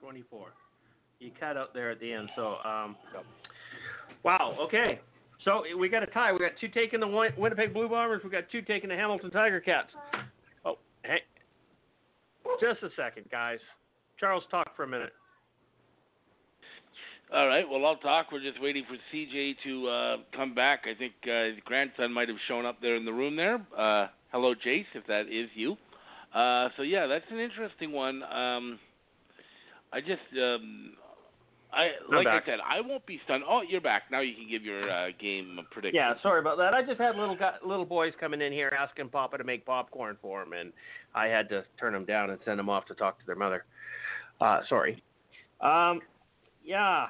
24. 0.00 0.48
You 1.20 1.30
cut 1.38 1.56
out 1.56 1.74
there 1.74 1.90
at 1.90 2.00
the 2.00 2.12
end. 2.12 2.28
So, 2.34 2.56
um, 2.64 2.96
wow. 4.24 4.56
Okay. 4.60 5.00
So 5.44 5.62
we 5.78 5.88
got 5.88 6.02
a 6.02 6.06
tie. 6.06 6.32
We 6.32 6.38
got 6.38 6.52
two 6.60 6.68
taking 6.68 7.00
the 7.00 7.30
Winnipeg 7.36 7.74
Blue 7.74 7.88
Bombers. 7.88 8.22
We 8.24 8.30
got 8.30 8.44
two 8.50 8.62
taking 8.62 8.88
the 8.90 8.96
Hamilton 8.96 9.30
Tiger 9.30 9.60
Cats. 9.60 9.88
Oh, 10.64 10.78
hey, 11.04 11.20
just 12.60 12.82
a 12.82 12.90
second, 12.96 13.28
guys. 13.30 13.58
Charles, 14.20 14.44
talk 14.50 14.76
for 14.76 14.84
a 14.84 14.88
minute. 14.88 15.12
All 17.34 17.46
right. 17.46 17.64
Well, 17.68 17.86
I'll 17.86 17.96
talk. 17.96 18.26
We're 18.30 18.42
just 18.42 18.60
waiting 18.60 18.84
for 18.86 18.96
CJ 19.10 19.54
to 19.64 19.88
uh, 19.88 20.16
come 20.36 20.54
back. 20.54 20.82
I 20.84 20.94
think 20.94 21.14
uh, 21.24 21.54
his 21.54 21.56
grandson 21.64 22.12
might 22.12 22.28
have 22.28 22.36
shown 22.46 22.66
up 22.66 22.76
there 22.82 22.94
in 22.96 23.06
the 23.06 23.12
room 23.12 23.36
there. 23.36 23.54
Uh, 23.76 24.08
hello, 24.32 24.54
Jace, 24.54 24.84
if 24.94 25.06
that 25.06 25.22
is 25.30 25.48
you. 25.54 25.76
Uh, 26.34 26.68
so 26.76 26.82
yeah, 26.82 27.06
that's 27.06 27.24
an 27.30 27.38
interesting 27.38 27.90
one. 27.92 28.22
Um, 28.24 28.78
I 29.94 30.00
just 30.00 30.20
um, 30.36 30.92
I 31.72 31.92
like 32.14 32.26
back. 32.26 32.42
I 32.42 32.46
said, 32.46 32.58
I 32.62 32.82
won't 32.82 33.06
be 33.06 33.18
stunned. 33.24 33.44
Oh, 33.48 33.62
you're 33.66 33.80
back 33.80 34.02
now. 34.10 34.20
You 34.20 34.34
can 34.34 34.48
give 34.50 34.62
your 34.62 34.90
uh, 34.90 35.08
game 35.18 35.58
a 35.58 35.62
prediction. 35.72 35.96
Yeah, 35.96 36.12
sorry 36.22 36.40
about 36.40 36.58
that. 36.58 36.74
I 36.74 36.82
just 36.82 37.00
had 37.00 37.16
little 37.16 37.38
little 37.66 37.86
boys 37.86 38.12
coming 38.20 38.42
in 38.42 38.52
here 38.52 38.76
asking 38.78 39.08
Papa 39.08 39.38
to 39.38 39.44
make 39.44 39.64
popcorn 39.64 40.18
for 40.20 40.44
them, 40.44 40.52
and 40.52 40.70
I 41.14 41.28
had 41.28 41.48
to 41.48 41.64
turn 41.80 41.94
them 41.94 42.04
down 42.04 42.28
and 42.28 42.38
send 42.44 42.58
them 42.58 42.68
off 42.68 42.84
to 42.86 42.94
talk 42.94 43.18
to 43.20 43.26
their 43.26 43.36
mother. 43.36 43.64
Uh, 44.38 44.60
sorry. 44.68 45.02
Um, 45.62 46.02
yeah. 46.62 47.06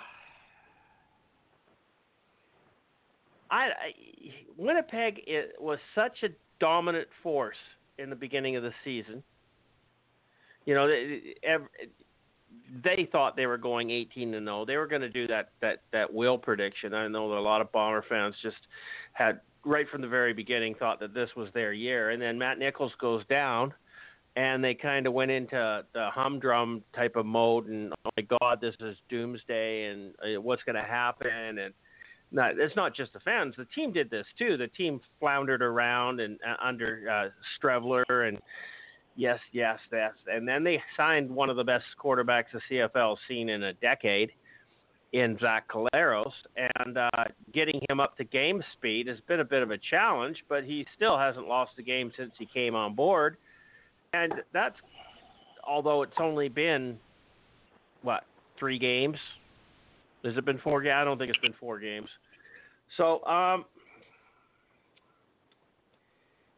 I, 3.53 3.69
Winnipeg 4.57 5.21
it 5.27 5.55
was 5.61 5.79
such 5.95 6.23
a 6.23 6.29
dominant 6.59 7.09
force 7.23 7.57
in 7.99 8.09
the 8.09 8.17
beginning 8.17 8.57
of 8.57 8.63
the 8.63 8.73
season. 8.85 9.23
You 10.65 10.75
know, 10.75 10.89
every, 11.43 11.69
they 12.85 13.09
thought 13.11 13.37
they 13.37 13.47
were 13.47 13.59
going 13.59 13.91
18 13.91 14.33
to 14.33 14.39
0. 14.39 14.65
They 14.65 14.77
were 14.77 14.87
going 14.87 15.03
to 15.03 15.11
do 15.11 15.27
that 15.27 15.51
that 15.61 15.83
that 15.93 16.13
will 16.13 16.39
prediction. 16.39 16.95
I 16.95 17.07
know 17.09 17.29
that 17.29 17.37
a 17.37 17.41
lot 17.41 17.61
of 17.61 17.71
Bomber 17.73 18.05
fans 18.09 18.35
just 18.43 18.57
had 19.13 19.41
right 19.65 19.87
from 19.89 20.01
the 20.01 20.09
very 20.09 20.33
beginning 20.33 20.75
thought 20.75 20.99
that 21.01 21.15
this 21.15 21.31
was 21.37 21.49
their 21.55 21.73
year, 21.73 22.11
and 22.11 22.21
then 22.23 22.39
Matt 22.39 22.59
Nichols 22.59 22.93
goes 23.01 23.25
down, 23.27 23.75
and 24.37 24.65
they 24.65 24.75
kind 24.75 25.07
of 25.07 25.13
went 25.13 25.31
into 25.31 25.85
the 25.93 26.09
humdrum 26.11 26.83
type 26.95 27.17
of 27.17 27.27
mode, 27.27 27.67
and 27.67 27.93
oh 27.93 28.11
my 28.17 28.27
God, 28.41 28.61
this 28.61 28.75
is 28.81 28.97
doomsday, 29.09 29.91
and 29.91 30.15
uh, 30.23 30.41
what's 30.41 30.63
going 30.63 30.77
to 30.77 30.83
happen, 30.83 31.59
and 31.59 31.75
No, 32.33 32.51
it's 32.57 32.77
not 32.77 32.97
just 32.97 33.13
the 33.13 33.21
fans. 33.21 33.55
The 33.59 33.67
team 33.75 33.93
did 33.93 34.09
this 34.09 34.27
too. 34.39 34.57
The 34.57 34.69
team 34.69 35.01
floundered 35.21 35.63
around 35.63 36.21
and 36.21 36.39
uh, 36.49 36.57
under 36.67 37.07
uh, 37.09 37.29
Streveler 37.61 38.29
and 38.29 38.39
yes, 39.17 39.39
yes, 39.53 39.79
yes, 39.93 40.13
and 40.27 40.49
then 40.49 40.65
they 40.65 40.83
signed 40.97 41.31
one 41.31 41.51
of 41.51 41.57
the 41.57 41.65
best 41.65 41.85
quarterbacks 42.03 42.47
the 42.53 42.61
CFL 42.71 43.17
seen 43.29 43.51
in 43.51 43.65
a 43.65 43.75
decade 43.75 44.31
in 45.13 45.37
Zach 45.41 45.69
Collaros, 45.69 46.33
and 46.57 46.97
uh, 46.97 47.11
getting 47.53 47.81
him 47.91 48.01
up 48.01 48.17
to 48.17 48.25
game 48.25 48.63
speed 48.73 49.07
has 49.09 49.19
been 49.29 49.41
a 49.41 49.45
bit 49.45 49.63
of 49.63 49.71
a 49.71 49.77
challenge, 49.91 50.39
but 50.49 50.65
he 50.65 50.87
still 50.97 51.19
hasn't 51.19 51.47
lost 51.47 51.73
a 51.79 51.83
game 51.83 52.11
since 52.17 52.33
he 52.39 52.47
came 52.47 52.75
on 52.75 52.95
board, 52.95 53.37
and 54.15 54.33
that's 54.55 54.77
although 55.65 56.03
it's 56.03 56.17
only 56.19 56.49
been 56.49 56.99
what 58.01 58.25
three 58.59 58.79
games. 58.79 59.19
Has 60.25 60.37
it 60.37 60.45
been 60.45 60.59
four 60.59 60.81
games? 60.81 60.95
I 60.97 61.05
don't 61.05 61.19
think 61.19 61.31
it's 61.31 61.41
been 61.41 61.55
four 61.61 61.79
games. 61.79 62.09
So 62.97 63.25
um, 63.25 63.65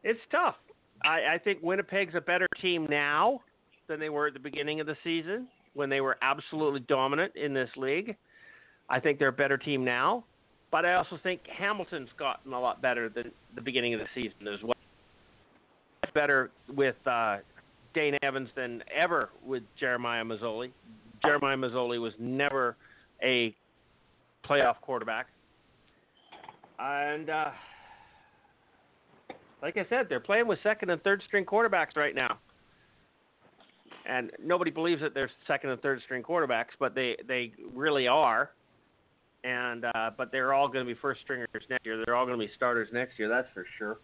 it's 0.02 0.20
tough. 0.30 0.56
I, 1.04 1.34
I 1.34 1.38
think 1.42 1.62
Winnipeg's 1.62 2.14
a 2.14 2.20
better 2.20 2.46
team 2.60 2.86
now 2.88 3.40
than 3.88 4.00
they 4.00 4.08
were 4.08 4.28
at 4.28 4.34
the 4.34 4.40
beginning 4.40 4.80
of 4.80 4.86
the 4.86 4.96
season 5.04 5.48
when 5.74 5.90
they 5.90 6.00
were 6.00 6.16
absolutely 6.22 6.80
dominant 6.80 7.32
in 7.36 7.52
this 7.52 7.70
league. 7.76 8.16
I 8.88 9.00
think 9.00 9.18
they're 9.18 9.28
a 9.28 9.32
better 9.32 9.58
team 9.58 9.84
now, 9.84 10.24
but 10.70 10.84
I 10.84 10.94
also 10.94 11.18
think 11.22 11.40
Hamilton's 11.46 12.10
gotten 12.18 12.52
a 12.52 12.60
lot 12.60 12.80
better 12.80 13.08
than 13.08 13.30
the 13.54 13.60
beginning 13.60 13.94
of 13.94 14.00
the 14.00 14.06
season 14.14 14.48
as 14.52 14.62
well. 14.62 14.74
Better 16.14 16.50
with 16.72 16.94
uh, 17.06 17.38
Dane 17.94 18.16
Evans 18.22 18.48
than 18.54 18.82
ever 18.94 19.30
with 19.44 19.62
Jeremiah 19.78 20.22
Masoli. 20.22 20.70
Jeremiah 21.24 21.56
Masoli 21.56 22.00
was 22.00 22.12
never 22.18 22.76
a 23.22 23.54
playoff 24.48 24.76
quarterback. 24.80 25.26
And 26.78 27.30
uh, 27.30 27.50
like 29.62 29.76
I 29.76 29.86
said, 29.88 30.06
they're 30.08 30.20
playing 30.20 30.46
with 30.46 30.58
second 30.62 30.90
and 30.90 31.02
third 31.02 31.22
string 31.26 31.44
quarterbacks 31.44 31.96
right 31.96 32.14
now. 32.14 32.38
And 34.06 34.30
nobody 34.42 34.70
believes 34.70 35.00
that 35.00 35.14
they're 35.14 35.30
second 35.46 35.70
and 35.70 35.80
third 35.80 36.02
string 36.04 36.22
quarterbacks, 36.22 36.72
but 36.78 36.94
they, 36.94 37.16
they 37.26 37.52
really 37.72 38.06
are. 38.06 38.50
And 39.44 39.84
uh, 39.94 40.10
but 40.16 40.32
they're 40.32 40.54
all 40.54 40.68
going 40.68 40.86
to 40.86 40.94
be 40.94 40.98
first 41.00 41.20
stringers 41.20 41.48
next 41.68 41.84
year. 41.84 42.02
They're 42.04 42.16
all 42.16 42.26
going 42.26 42.38
to 42.38 42.46
be 42.46 42.52
starters 42.56 42.88
next 42.92 43.18
year. 43.18 43.28
That's 43.28 43.48
for 43.52 43.66
sure. 43.78 43.98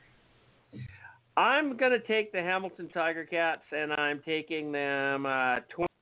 I'm 1.37 1.77
going 1.77 1.93
to 1.93 2.01
take 2.01 2.33
the 2.33 2.43
Hamilton 2.43 2.91
Tiger 2.93 3.25
Cats, 3.25 3.62
and 3.73 3.93
I'm 3.95 4.21
taking 4.25 4.71
them 4.71 5.25
uh, 5.25 5.61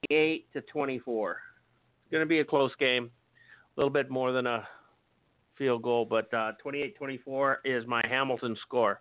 28 0.09 0.53
to 0.55 0.61
24. 0.63 1.31
It's 1.31 2.11
going 2.11 2.23
to 2.23 2.27
be 2.27 2.41
a 2.41 2.45
close 2.45 2.73
game, 2.81 3.11
a 3.77 3.81
little 3.81 3.93
bit 3.93 4.11
more 4.11 4.33
than 4.33 4.47
a 4.47 4.67
field 5.59 5.83
goal, 5.83 6.07
but 6.09 6.33
uh, 6.33 6.53
28-24 6.65 7.57
is 7.65 7.85
my 7.87 8.03
Hamilton 8.09 8.57
score. 8.63 9.01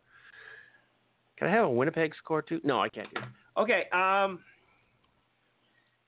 Can 1.37 1.47
I 1.47 1.51
have 1.51 1.65
a 1.65 1.69
Winnipeg 1.69 2.13
score 2.21 2.41
too? 2.41 2.59
No, 2.63 2.81
I 2.81 2.89
can't 2.89 3.13
do 3.13 3.21
it. 3.21 3.27
Okay. 3.59 3.83
Um, 3.91 4.39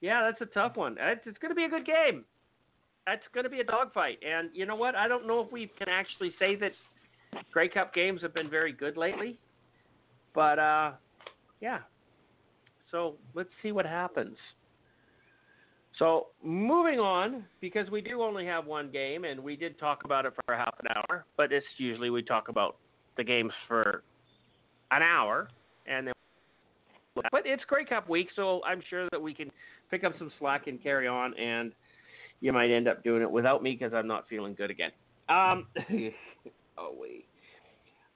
yeah, 0.02 0.24
that's 0.24 0.42
a 0.42 0.54
tough 0.54 0.76
one. 0.76 0.98
It's, 1.00 1.22
it's 1.26 1.38
going 1.38 1.52
to 1.52 1.56
be 1.56 1.66
a 1.66 1.70
good 1.70 1.86
game. 1.86 2.26
That's 3.06 3.22
going 3.34 3.44
to 3.44 3.50
be 3.50 3.60
a 3.60 3.64
dogfight. 3.64 4.20
And 4.28 4.50
you 4.54 4.66
know 4.66 4.76
what? 4.76 4.96
I 4.96 5.08
don't 5.08 5.28
know 5.28 5.42
if 5.42 5.52
we 5.52 5.72
can 5.78 5.90
actually 5.90 6.34
say 6.40 6.56
that 6.56 6.72
Grey 7.52 7.70
Cup 7.70 7.94
games 7.94 8.22
have 8.22 8.34
been 8.34 8.50
very 8.50 8.72
good 8.72 8.98
lately. 8.98 9.38
But 10.34 10.60
uh, 10.60 10.92
yeah. 11.62 11.80
So 12.92 13.16
let's 13.34 13.50
see 13.62 13.72
what 13.72 13.86
happens. 13.86 14.36
So 16.00 16.28
moving 16.42 17.00
on, 17.00 17.44
because 17.60 17.90
we 17.90 18.00
do 18.00 18.22
only 18.24 18.46
have 18.46 18.66
one 18.66 18.90
game, 18.90 19.26
and 19.26 19.38
we 19.42 19.58
did 19.58 19.78
talk 19.78 20.06
about 20.06 20.26
it 20.26 20.34
for 20.46 20.56
half 20.56 20.74
an 20.80 20.88
hour, 20.96 21.26
but 21.36 21.52
it's 21.52 21.66
usually 21.78 22.10
we 22.10 22.24
talk 22.24 22.48
about 22.48 22.78
the 23.18 23.24
games 23.24 23.52
for 23.68 24.02
an 24.92 25.02
hour, 25.04 25.50
and 25.86 26.08
then. 26.08 26.14
But 27.32 27.42
it's 27.44 27.64
Grey 27.66 27.84
Cup 27.84 28.08
week, 28.08 28.30
so 28.34 28.62
I'm 28.66 28.82
sure 28.90 29.10
that 29.12 29.22
we 29.22 29.34
can 29.34 29.52
pick 29.92 30.06
up 30.06 30.14
some 30.18 30.32
slack 30.40 30.68
and 30.68 30.82
carry 30.82 31.06
on, 31.06 31.38
and 31.38 31.74
you 32.40 32.54
might 32.54 32.72
end 32.72 32.88
up 32.88 33.04
doing 33.04 33.22
it 33.22 33.30
without 33.30 33.62
me 33.62 33.76
because 33.78 33.94
I'm 33.94 34.08
not 34.08 34.24
feeling 34.30 34.54
good 34.54 34.72
again. 34.72 34.92
Um, 35.28 35.68
oh 36.78 36.96
wait. 36.98 37.26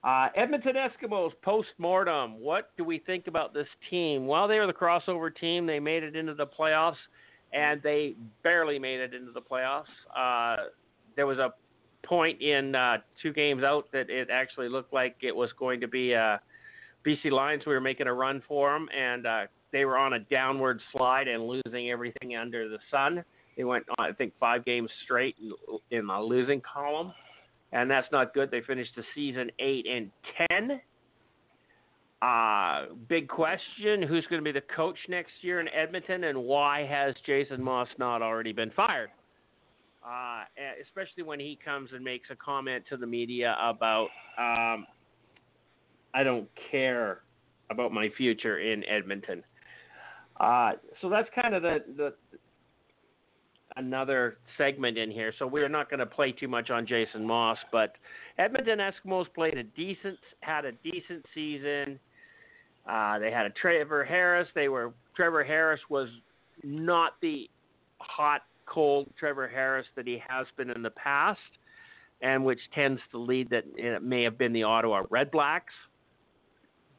Uh, 0.05 0.29
Edmonton 0.35 0.75
Eskimos 0.75 1.31
post 1.41 1.69
mortem. 1.77 2.39
What 2.39 2.71
do 2.77 2.85
we 2.85 2.99
think 2.99 3.27
about 3.27 3.53
this 3.53 3.67
team? 3.89 4.25
While 4.25 4.47
they 4.47 4.59
were 4.59 4.67
the 4.67 4.73
crossover 4.73 5.35
team, 5.35 5.65
they 5.65 5.79
made 5.79 6.03
it 6.03 6.15
into 6.15 6.33
the 6.33 6.45
playoffs, 6.47 6.95
and 7.53 7.81
they 7.81 8.15
barely 8.43 8.79
made 8.79 8.99
it 8.99 9.13
into 9.13 9.31
the 9.31 9.41
playoffs. 9.41 9.83
Uh, 10.15 10.65
there 11.15 11.27
was 11.27 11.37
a 11.37 11.53
point 12.05 12.41
in 12.41 12.75
uh, 12.75 12.97
two 13.21 13.31
games 13.31 13.63
out 13.63 13.85
that 13.93 14.09
it 14.09 14.29
actually 14.31 14.69
looked 14.69 14.93
like 14.93 15.15
it 15.21 15.35
was 15.35 15.49
going 15.57 15.79
to 15.79 15.87
be 15.87 16.13
uh, 16.13 16.37
BC 17.05 17.31
Lions. 17.31 17.63
We 17.65 17.73
were 17.73 17.81
making 17.81 18.07
a 18.07 18.13
run 18.13 18.41
for 18.47 18.73
them, 18.73 18.87
and 18.97 19.25
uh, 19.25 19.41
they 19.71 19.85
were 19.85 19.97
on 19.97 20.13
a 20.13 20.19
downward 20.19 20.81
slide 20.91 21.27
and 21.27 21.47
losing 21.47 21.89
everything 21.89 22.35
under 22.35 22.67
the 22.67 22.79
sun. 22.91 23.23
They 23.55 23.63
went, 23.63 23.85
on, 23.97 24.09
I 24.09 24.13
think, 24.13 24.33
five 24.39 24.65
games 24.65 24.89
straight 25.05 25.35
in 25.91 26.07
the 26.07 26.19
losing 26.19 26.61
column 26.61 27.13
and 27.73 27.89
that's 27.89 28.07
not 28.11 28.33
good. 28.33 28.51
They 28.51 28.61
finished 28.61 28.91
the 28.95 29.03
season 29.13 29.51
eight 29.59 29.85
and 29.87 30.11
ten. 30.37 30.79
Uh, 32.23 32.85
big 33.09 33.27
question: 33.27 34.01
Who's 34.01 34.25
going 34.29 34.41
to 34.41 34.43
be 34.43 34.57
the 34.57 34.65
coach 34.73 34.95
next 35.09 35.31
year 35.41 35.59
in 35.59 35.67
Edmonton, 35.69 36.23
and 36.23 36.37
why 36.37 36.85
has 36.85 37.13
Jason 37.25 37.61
Maas 37.61 37.89
not 37.97 38.21
already 38.21 38.53
been 38.53 38.71
fired? 38.71 39.09
Uh, 40.05 40.43
especially 40.81 41.23
when 41.23 41.39
he 41.39 41.59
comes 41.63 41.89
and 41.93 42.03
makes 42.03 42.29
a 42.31 42.35
comment 42.35 42.85
to 42.89 42.95
the 42.95 43.05
media 43.05 43.57
about, 43.61 44.07
um, 44.37 44.85
"I 46.13 46.23
don't 46.23 46.47
care 46.71 47.23
about 47.69 47.91
my 47.91 48.07
future 48.15 48.59
in 48.59 48.85
Edmonton." 48.85 49.43
Uh, 50.39 50.73
so 51.01 51.09
that's 51.09 51.27
kind 51.35 51.53
of 51.53 51.61
the, 51.61 51.83
the 51.97 52.13
another 53.75 54.37
segment 54.57 54.97
in 54.97 55.11
here, 55.11 55.33
so 55.37 55.45
we're 55.45 55.67
not 55.67 55.89
going 55.89 55.99
to 55.99 56.05
play 56.05 56.31
too 56.31 56.47
much 56.47 56.69
on 56.69 56.87
Jason 56.87 57.25
Maas, 57.25 57.57
But 57.71 57.95
Edmonton 58.37 58.79
Eskimos 58.79 59.25
played 59.33 59.57
a 59.57 59.63
decent, 59.63 60.19
had 60.39 60.63
a 60.63 60.71
decent 60.71 61.25
season. 61.33 61.99
Uh, 62.89 63.19
they 63.19 63.31
had 63.31 63.45
a 63.45 63.49
Trevor 63.51 64.03
Harris. 64.03 64.47
They 64.55 64.67
were 64.67 64.93
Trevor 65.15 65.43
Harris 65.43 65.79
was 65.89 66.09
not 66.63 67.13
the 67.21 67.49
hot, 67.99 68.41
cold 68.65 69.09
Trevor 69.17 69.47
Harris 69.47 69.85
that 69.95 70.07
he 70.07 70.21
has 70.27 70.45
been 70.57 70.69
in 70.69 70.81
the 70.81 70.91
past, 70.91 71.39
and 72.21 72.43
which 72.43 72.59
tends 72.73 72.99
to 73.11 73.17
lead 73.17 73.49
that 73.49 73.63
it 73.75 74.03
may 74.03 74.23
have 74.23 74.37
been 74.37 74.53
the 74.53 74.63
Ottawa 74.63 75.03
Red 75.09 75.31
Blacks. 75.31 75.73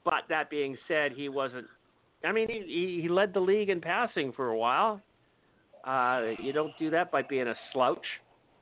But 0.04 0.24
that 0.28 0.50
being 0.50 0.76
said, 0.88 1.12
he 1.12 1.28
wasn't. 1.28 1.66
I 2.24 2.32
mean, 2.32 2.48
he, 2.48 3.00
he 3.02 3.08
led 3.08 3.34
the 3.34 3.40
league 3.40 3.68
in 3.68 3.80
passing 3.80 4.32
for 4.32 4.48
a 4.48 4.56
while. 4.56 5.00
Uh, 5.84 6.32
you 6.42 6.52
don't 6.52 6.72
do 6.78 6.88
that 6.90 7.10
by 7.12 7.20
being 7.20 7.48
a 7.48 7.54
slouch. 7.72 8.04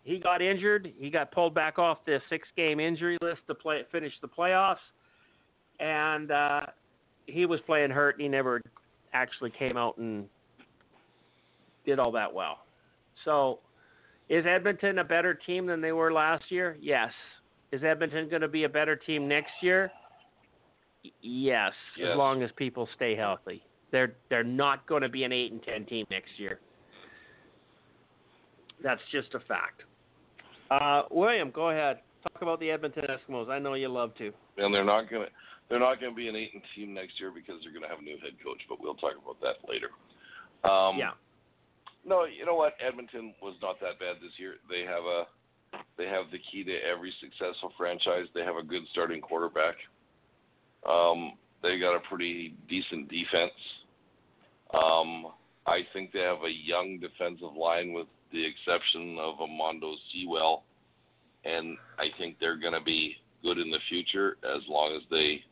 He 0.03 0.19
got 0.19 0.43
injured. 0.43 0.93
He 0.99 1.11
got 1.11 1.31
pulled 1.31 1.55
back 1.55 1.79
off 1.79 1.99
the 2.05 2.21
six-game 2.29 2.81
injury 2.81 3.19
list 3.23 3.43
to 3.47 3.55
play 3.55 3.83
finish 3.93 4.13
the 4.21 4.27
playoffs, 4.27 4.77
and 5.79 6.33
uh, 6.33 6.61
he 7.27 7.47
was 7.47 7.61
playing 7.67 7.91
hurt. 7.91 8.17
And 8.17 8.23
he 8.23 8.29
never 8.29 8.63
actually 9.13 9.51
came 9.51 9.77
out 9.77 9.99
and 9.99 10.27
did 11.85 11.99
all 11.99 12.13
that 12.13 12.33
well. 12.33 12.59
So, 13.25 13.61
is 14.29 14.45
Edmonton 14.47 14.99
a 14.99 15.05
better 15.05 15.35
team 15.35 15.67
than 15.67 15.81
they 15.81 15.93
were 15.93 16.13
last 16.13 16.45
year? 16.49 16.77
Yes. 16.81 17.11
Is 17.73 17.83
Edmonton 17.85 18.29
going 18.29 18.43
to 18.43 18.49
be 18.49 18.65
a 18.65 18.69
better 18.69 18.97
team 18.97 19.27
next 19.27 19.53
year? 19.63 19.91
Yes, 21.21 21.73
yes, 21.97 22.11
as 22.13 22.17
long 22.17 22.43
as 22.43 22.51
people 22.57 22.89
stay 22.95 23.17
healthy. 23.17 23.63
They're 23.91 24.15
they're 24.31 24.45
not 24.45 24.87
going 24.87 25.03
to 25.03 25.09
be 25.09 25.25
an 25.25 25.33
eight 25.33 25.51
and 25.51 25.63
ten 25.63 25.85
team 25.85 26.07
next 26.11 26.31
year. 26.37 26.61
That's 28.83 29.01
just 29.11 29.35
a 29.35 29.41
fact. 29.41 29.83
Uh, 30.71 31.03
William, 31.11 31.51
go 31.51 31.71
ahead. 31.71 32.01
Talk 32.23 32.43
about 32.43 32.61
the 32.61 32.71
Edmonton 32.71 33.05
Eskimos. 33.05 33.49
I 33.49 33.59
know 33.59 33.75
you 33.75 33.89
love 33.89 34.15
to. 34.17 34.33
And 34.59 34.73
they're 34.73 34.85
not 34.85 35.11
gonna 35.11 35.27
they're 35.73 35.81
not 35.81 36.03
gonna 36.03 36.13
be 36.13 36.29
an 36.29 36.37
eight 36.37 36.53
and 36.53 36.63
team 36.77 36.93
next 36.93 37.19
year 37.19 37.33
because 37.35 37.57
they're 37.65 37.73
gonna 37.73 37.89
have 37.89 38.01
a 38.01 38.05
new 38.05 38.19
head 38.21 38.37
coach. 38.45 38.61
But 38.69 38.79
we'll 38.79 38.93
talk 39.01 39.17
about 39.17 39.41
that 39.41 39.67
later. 39.67 39.89
Um, 40.69 40.99
yeah. 40.99 41.17
No, 42.05 42.25
you 42.25 42.45
know 42.45 42.57
what? 42.57 42.75
Edmonton 42.79 43.33
was 43.41 43.55
not 43.63 43.81
that 43.81 43.99
bad 43.99 44.17
this 44.21 44.37
year. 44.37 44.57
They 44.69 44.83
have 44.83 45.05
a 45.05 45.25
they 45.97 46.05
have 46.05 46.31
the 46.31 46.37
key 46.53 46.63
to 46.65 46.77
every 46.85 47.11
successful 47.25 47.73
franchise. 47.79 48.27
They 48.35 48.43
have 48.43 48.57
a 48.57 48.63
good 48.63 48.83
starting 48.93 49.23
quarterback. 49.23 49.77
Um, 50.87 51.39
they 51.63 51.79
got 51.79 51.97
a 51.97 52.01
pretty 52.01 52.55
decent 52.69 53.09
defense. 53.09 53.57
Um, 54.75 55.29
I 55.67 55.87
think 55.95 56.13
they 56.13 56.21
have 56.21 56.45
a 56.45 56.53
young 56.53 57.01
defensive 57.01 57.57
line 57.57 57.95
with 57.95 58.09
the 58.31 58.45
exception 58.45 59.17
of 59.19 59.37
Almondo 59.37 59.95
Sewell, 60.13 60.65
and 61.47 61.79
I 61.99 62.09
think 62.19 62.37
they're 62.41 62.61
going 62.61 62.75
to 62.75 62.85
be 62.85 63.17
good 63.43 63.57
in 63.57 63.71
the 63.71 63.79
future 63.89 64.37
as 64.45 64.61
long 64.69 64.95
as 64.95 65.03
they 65.11 65.43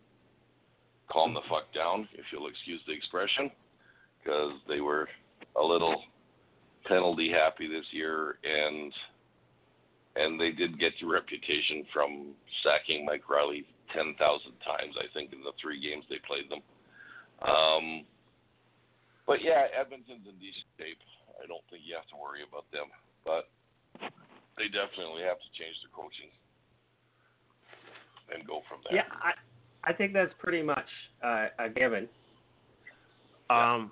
calm 1.11 1.35
the 1.35 1.45
fuck 1.49 1.73
down, 1.75 2.09
if 2.15 2.25
you'll 2.33 2.49
excuse 2.49 2.81
the 2.87 2.95
expression, 2.95 3.51
because 4.23 4.53
they 4.69 4.81
were 4.81 5.09
a 5.57 5.63
little 5.63 6.03
penalty 6.87 7.31
happy 7.31 7.69
this 7.69 7.87
year, 7.91 8.39
and 8.45 8.93
and 10.17 10.41
they 10.41 10.51
did 10.51 10.79
get 10.79 10.93
the 11.01 11.07
reputation 11.07 11.87
from 11.93 12.35
sacking 12.65 13.05
Mike 13.05 13.29
Reilly 13.29 13.65
ten 13.95 14.15
thousand 14.19 14.55
times, 14.63 14.95
I 14.99 15.07
think, 15.15 15.33
in 15.33 15.43
the 15.43 15.53
three 15.61 15.79
games 15.79 16.05
they 16.09 16.19
played 16.27 16.51
them. 16.51 16.63
Um, 17.43 18.05
but 19.27 19.43
yeah, 19.43 19.71
Edmonton's 19.71 20.27
in 20.27 20.37
decent 20.39 20.67
shape. 20.79 20.99
I 21.39 21.47
don't 21.47 21.65
think 21.71 21.83
you 21.87 21.95
have 21.97 22.09
to 22.13 22.19
worry 22.19 22.45
about 22.45 22.69
them, 22.69 22.91
but 23.25 23.49
they 24.59 24.69
definitely 24.69 25.25
have 25.25 25.41
to 25.41 25.51
change 25.57 25.79
their 25.81 25.95
coaching 25.95 26.29
and 28.29 28.47
go 28.47 28.61
from 28.69 28.85
there. 28.85 29.03
Yeah, 29.03 29.09
I 29.25 29.33
I 29.85 29.93
think 29.93 30.13
that's 30.13 30.33
pretty 30.39 30.63
much 30.63 30.87
uh, 31.25 31.47
a 31.59 31.69
given. 31.69 32.09
Um, 33.49 33.91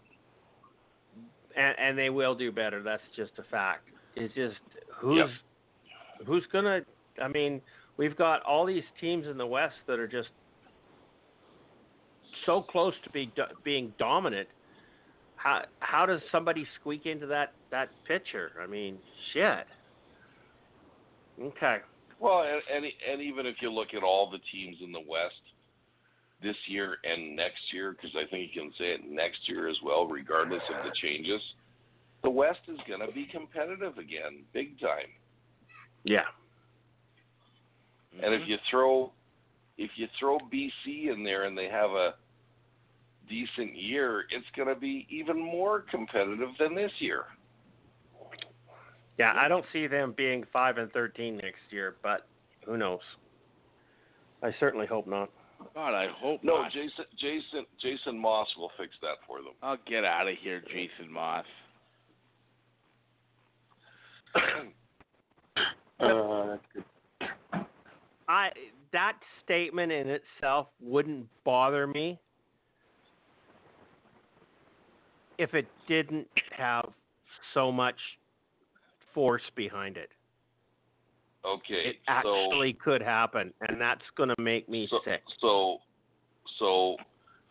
and 1.57 1.74
and 1.78 1.99
they 1.99 2.11
will 2.11 2.34
do 2.34 2.53
better. 2.53 2.82
That's 2.82 3.03
just 3.16 3.32
a 3.39 3.43
fact. 3.51 3.89
It's 4.14 4.34
just 4.34 4.57
who's 4.95 5.30
who's 6.26 6.45
gonna. 6.53 6.80
I 7.22 7.28
mean, 7.28 7.61
we've 7.97 8.16
got 8.16 8.43
all 8.43 8.64
these 8.64 8.84
teams 9.01 9.26
in 9.26 9.36
the 9.36 9.47
West 9.47 9.74
that 9.86 9.99
are 9.99 10.09
just 10.09 10.28
so 12.47 12.62
close 12.62 12.95
to 13.05 13.11
be 13.11 13.32
do, 13.34 13.43
being 13.64 13.93
dominant. 13.99 14.49
How 15.36 15.62
how 15.80 16.07
does 16.07 16.20
somebody 16.30 16.66
squeak 16.80 17.07
into 17.07 17.26
that 17.26 17.53
that 17.70 17.89
picture? 18.07 18.53
I 18.62 18.66
mean, 18.66 18.99
shit. 19.32 19.66
Okay. 21.41 21.78
Well, 22.20 22.43
and, 22.43 22.62
and 22.74 22.93
and 23.11 23.22
even 23.22 23.47
if 23.47 23.57
you 23.61 23.72
look 23.72 23.89
at 23.97 24.03
all 24.03 24.30
the 24.30 24.39
teams 24.53 24.76
in 24.84 24.93
the 24.93 25.01
West 25.01 25.34
this 26.43 26.57
year 26.66 26.99
and 27.05 27.34
next 27.34 27.61
year, 27.72 27.93
because 27.93 28.16
I 28.16 28.28
think 28.30 28.51
you 28.53 28.62
can 28.62 28.72
say 28.78 28.93
it 28.93 29.01
next 29.09 29.49
year 29.49 29.68
as 29.68 29.76
well, 29.84 30.07
regardless 30.07 30.62
of 30.70 30.84
the 30.84 30.93
changes, 31.03 31.41
the 32.22 32.30
West 32.30 32.61
is 32.68 32.78
going 32.86 33.01
to 33.01 33.12
be 33.12 33.26
competitive 33.30 33.99
again, 33.99 34.45
big 34.53 34.78
time. 34.80 35.11
Yeah. 36.05 36.22
And 38.22 38.34
if 38.34 38.43
mm-hmm. 38.43 38.51
you 38.51 38.57
throw 38.70 39.12
if 39.76 39.91
you 39.97 40.09
throw 40.18 40.39
BC 40.53 41.12
in 41.12 41.22
there 41.22 41.45
and 41.45 41.57
they 41.57 41.68
have 41.68 41.91
a 41.91 42.14
decent 43.28 43.76
year, 43.76 44.24
it's 44.30 44.47
going 44.57 44.68
to 44.68 44.74
be 44.74 45.07
even 45.09 45.41
more 45.41 45.84
competitive 45.89 46.49
than 46.59 46.74
this 46.74 46.91
year. 46.99 47.26
Yeah, 49.18 49.34
I 49.36 49.49
don't 49.49 49.64
see 49.72 49.86
them 49.86 50.14
being 50.16 50.45
five 50.53 50.78
and 50.78 50.91
thirteen 50.93 51.36
next 51.36 51.61
year, 51.70 51.97
but 52.03 52.26
who 52.64 52.76
knows? 52.76 53.01
I 54.43 54.55
certainly 54.61 54.86
hope 54.86 55.07
not. 55.07 55.30
God, 55.74 55.94
I 55.94 56.09
hope 56.16 56.42
No, 56.42 56.62
not. 56.62 56.72
Jason 56.72 57.04
Jason 57.18 57.66
Jason 57.80 58.18
Maas 58.18 58.48
will 58.56 58.70
fix 58.78 58.92
that 59.02 59.16
for 59.26 59.38
them. 59.38 59.52
I'll 59.62 59.78
get 59.86 60.04
out 60.04 60.28
of 60.28 60.34
here, 60.40 60.62
Jason 60.68 61.12
Maas. 61.12 61.44
Uh, 66.00 66.46
that's 66.46 66.62
good. 66.72 66.84
I 68.28 68.50
that 68.92 69.14
statement 69.44 69.90
in 69.90 70.09
itself 70.09 70.68
wouldn't 70.80 71.26
bother 71.44 71.88
me 71.88 72.20
if 75.38 75.54
it 75.54 75.66
didn't 75.88 76.28
have 76.56 76.88
so 77.54 77.72
much 77.72 77.96
force 79.14 79.42
behind 79.56 79.96
it. 79.96 80.11
Okay, 81.45 81.91
It 81.91 81.97
actually 82.09 82.72
could 82.72 83.01
happen, 83.01 83.53
and 83.68 83.80
that's 83.80 84.03
going 84.16 84.28
to 84.28 84.43
make 84.43 84.68
me 84.68 84.89
so, 84.91 84.99
sick. 85.05 85.22
so 85.41 85.78
so 86.59 86.97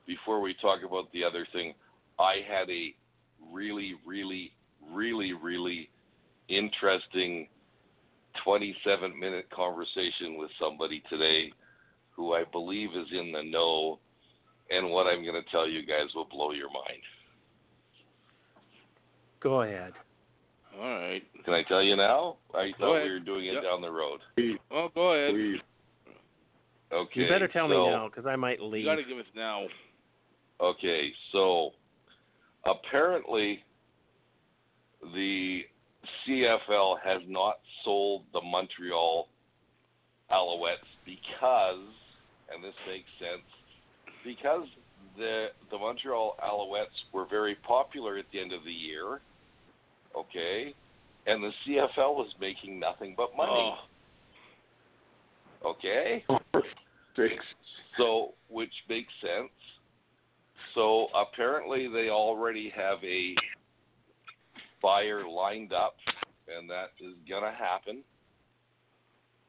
before 0.05 0.41
we 0.41 0.53
talk 0.61 0.79
about 0.85 1.11
the 1.13 1.23
other 1.23 1.47
thing, 1.53 1.73
I 2.19 2.37
had 2.47 2.69
a 2.69 2.93
really 3.51 3.95
really 4.05 4.51
really 4.93 5.33
really 5.33 5.89
interesting 6.49 7.47
27 8.43 9.17
minute 9.19 9.49
conversation 9.49 10.37
with 10.37 10.51
somebody 10.59 11.01
today 11.09 11.51
who 12.15 12.33
I 12.33 12.43
believe 12.51 12.89
is 12.91 13.07
in 13.11 13.31
the 13.31 13.43
know 13.43 13.99
and 14.69 14.89
what 14.89 15.07
I'm 15.07 15.23
going 15.23 15.41
to 15.41 15.49
tell 15.49 15.67
you 15.67 15.85
guys 15.85 16.07
will 16.13 16.27
blow 16.29 16.51
your 16.51 16.69
mind. 16.69 17.01
Go 19.39 19.61
ahead. 19.61 19.93
All 20.79 20.83
right. 20.99 21.23
Can 21.43 21.53
I 21.53 21.63
tell 21.63 21.81
you 21.81 21.95
now? 21.95 22.37
I 22.53 22.69
Go 22.71 22.77
thought 22.79 22.95
ahead. 22.95 23.07
we 23.07 23.13
were 23.13 23.19
doing 23.19 23.45
it 23.45 23.53
Yep. 23.55 23.63
down 23.63 23.81
the 23.81 23.91
road. 23.91 24.19
Oh, 24.71 24.89
go 24.93 25.13
ahead. 25.13 25.33
please. 25.33 25.61
Okay. 26.91 27.21
you 27.21 27.27
better 27.27 27.47
tell 27.47 27.67
so, 27.67 27.85
me 27.85 27.89
now, 27.91 28.07
because 28.07 28.25
I 28.25 28.35
might 28.35 28.61
leave. 28.61 28.81
You 28.85 28.89
got 28.89 28.95
to 28.95 29.03
give 29.03 29.17
us 29.17 29.25
now. 29.35 29.65
Okay, 30.61 31.11
so 31.31 31.71
apparently 32.65 33.63
the 35.13 35.65
CFL 36.25 36.95
has 37.03 37.21
not 37.27 37.59
sold 37.83 38.23
the 38.33 38.41
Montreal 38.41 39.27
Alouettes 40.31 40.77
because, 41.05 41.79
and 42.53 42.63
this 42.63 42.73
makes 42.87 43.09
sense, 43.19 43.43
because 44.23 44.67
the 45.17 45.47
the 45.71 45.77
Montreal 45.77 46.37
Alouettes 46.43 47.11
were 47.13 47.25
very 47.29 47.55
popular 47.55 48.17
at 48.17 48.25
the 48.31 48.39
end 48.39 48.53
of 48.53 48.63
the 48.63 48.71
year. 48.71 49.19
Okay, 50.17 50.73
and 51.27 51.43
the 51.43 51.51
CFL 51.65 52.15
was 52.15 52.33
making 52.41 52.79
nothing 52.79 53.13
but 53.15 53.35
money. 53.35 53.51
Oh, 53.51 53.75
Okay. 55.65 56.23
So, 57.97 58.33
which 58.49 58.73
makes 58.87 59.11
sense. 59.21 59.51
So 60.75 61.07
apparently 61.15 61.87
they 61.87 62.09
already 62.09 62.71
have 62.75 63.03
a 63.03 63.35
buyer 64.81 65.27
lined 65.27 65.73
up, 65.73 65.95
and 66.55 66.69
that 66.69 66.91
is 66.99 67.15
gonna 67.27 67.51
happen. 67.51 68.03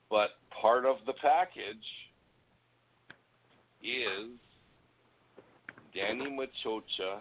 But 0.08 0.30
part 0.62 0.86
of 0.86 0.96
the 1.06 1.12
package 1.14 1.76
is 3.82 4.30
Danny 5.94 6.30
Maciocia 6.30 7.20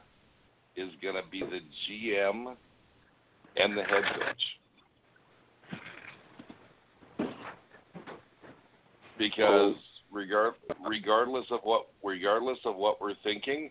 is 0.77 0.89
gonna 1.03 1.23
be 1.29 1.41
the 1.41 1.59
GM 1.85 2.55
and 3.59 3.77
the 3.77 3.83
head 3.83 4.03
coach. 4.13 4.43
because 9.17 9.75
regard 10.11 10.53
regardless 10.87 11.45
of 11.51 11.59
what 11.63 11.87
regardless 12.03 12.59
of 12.65 12.75
what 12.75 13.01
we're 13.01 13.15
thinking, 13.23 13.69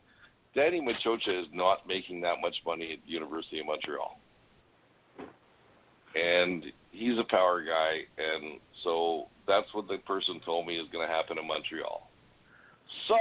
Danny 0.54 0.80
Maciocia 0.80 1.40
is 1.40 1.46
not 1.52 1.86
making 1.86 2.20
that 2.22 2.36
much 2.40 2.56
money 2.66 2.92
at 2.92 2.98
the 3.06 3.12
University 3.12 3.60
of 3.60 3.66
Montreal, 3.66 4.18
and 6.14 6.64
he's 6.90 7.18
a 7.18 7.24
power 7.30 7.62
guy, 7.62 8.00
and 8.18 8.60
so 8.82 9.26
that's 9.46 9.66
what 9.72 9.88
the 9.88 9.98
person 9.98 10.40
told 10.44 10.66
me 10.66 10.76
is 10.76 10.86
going 10.92 11.06
to 11.06 11.12
happen 11.12 11.38
in 11.38 11.46
Montreal. 11.46 12.10
So 13.08 13.16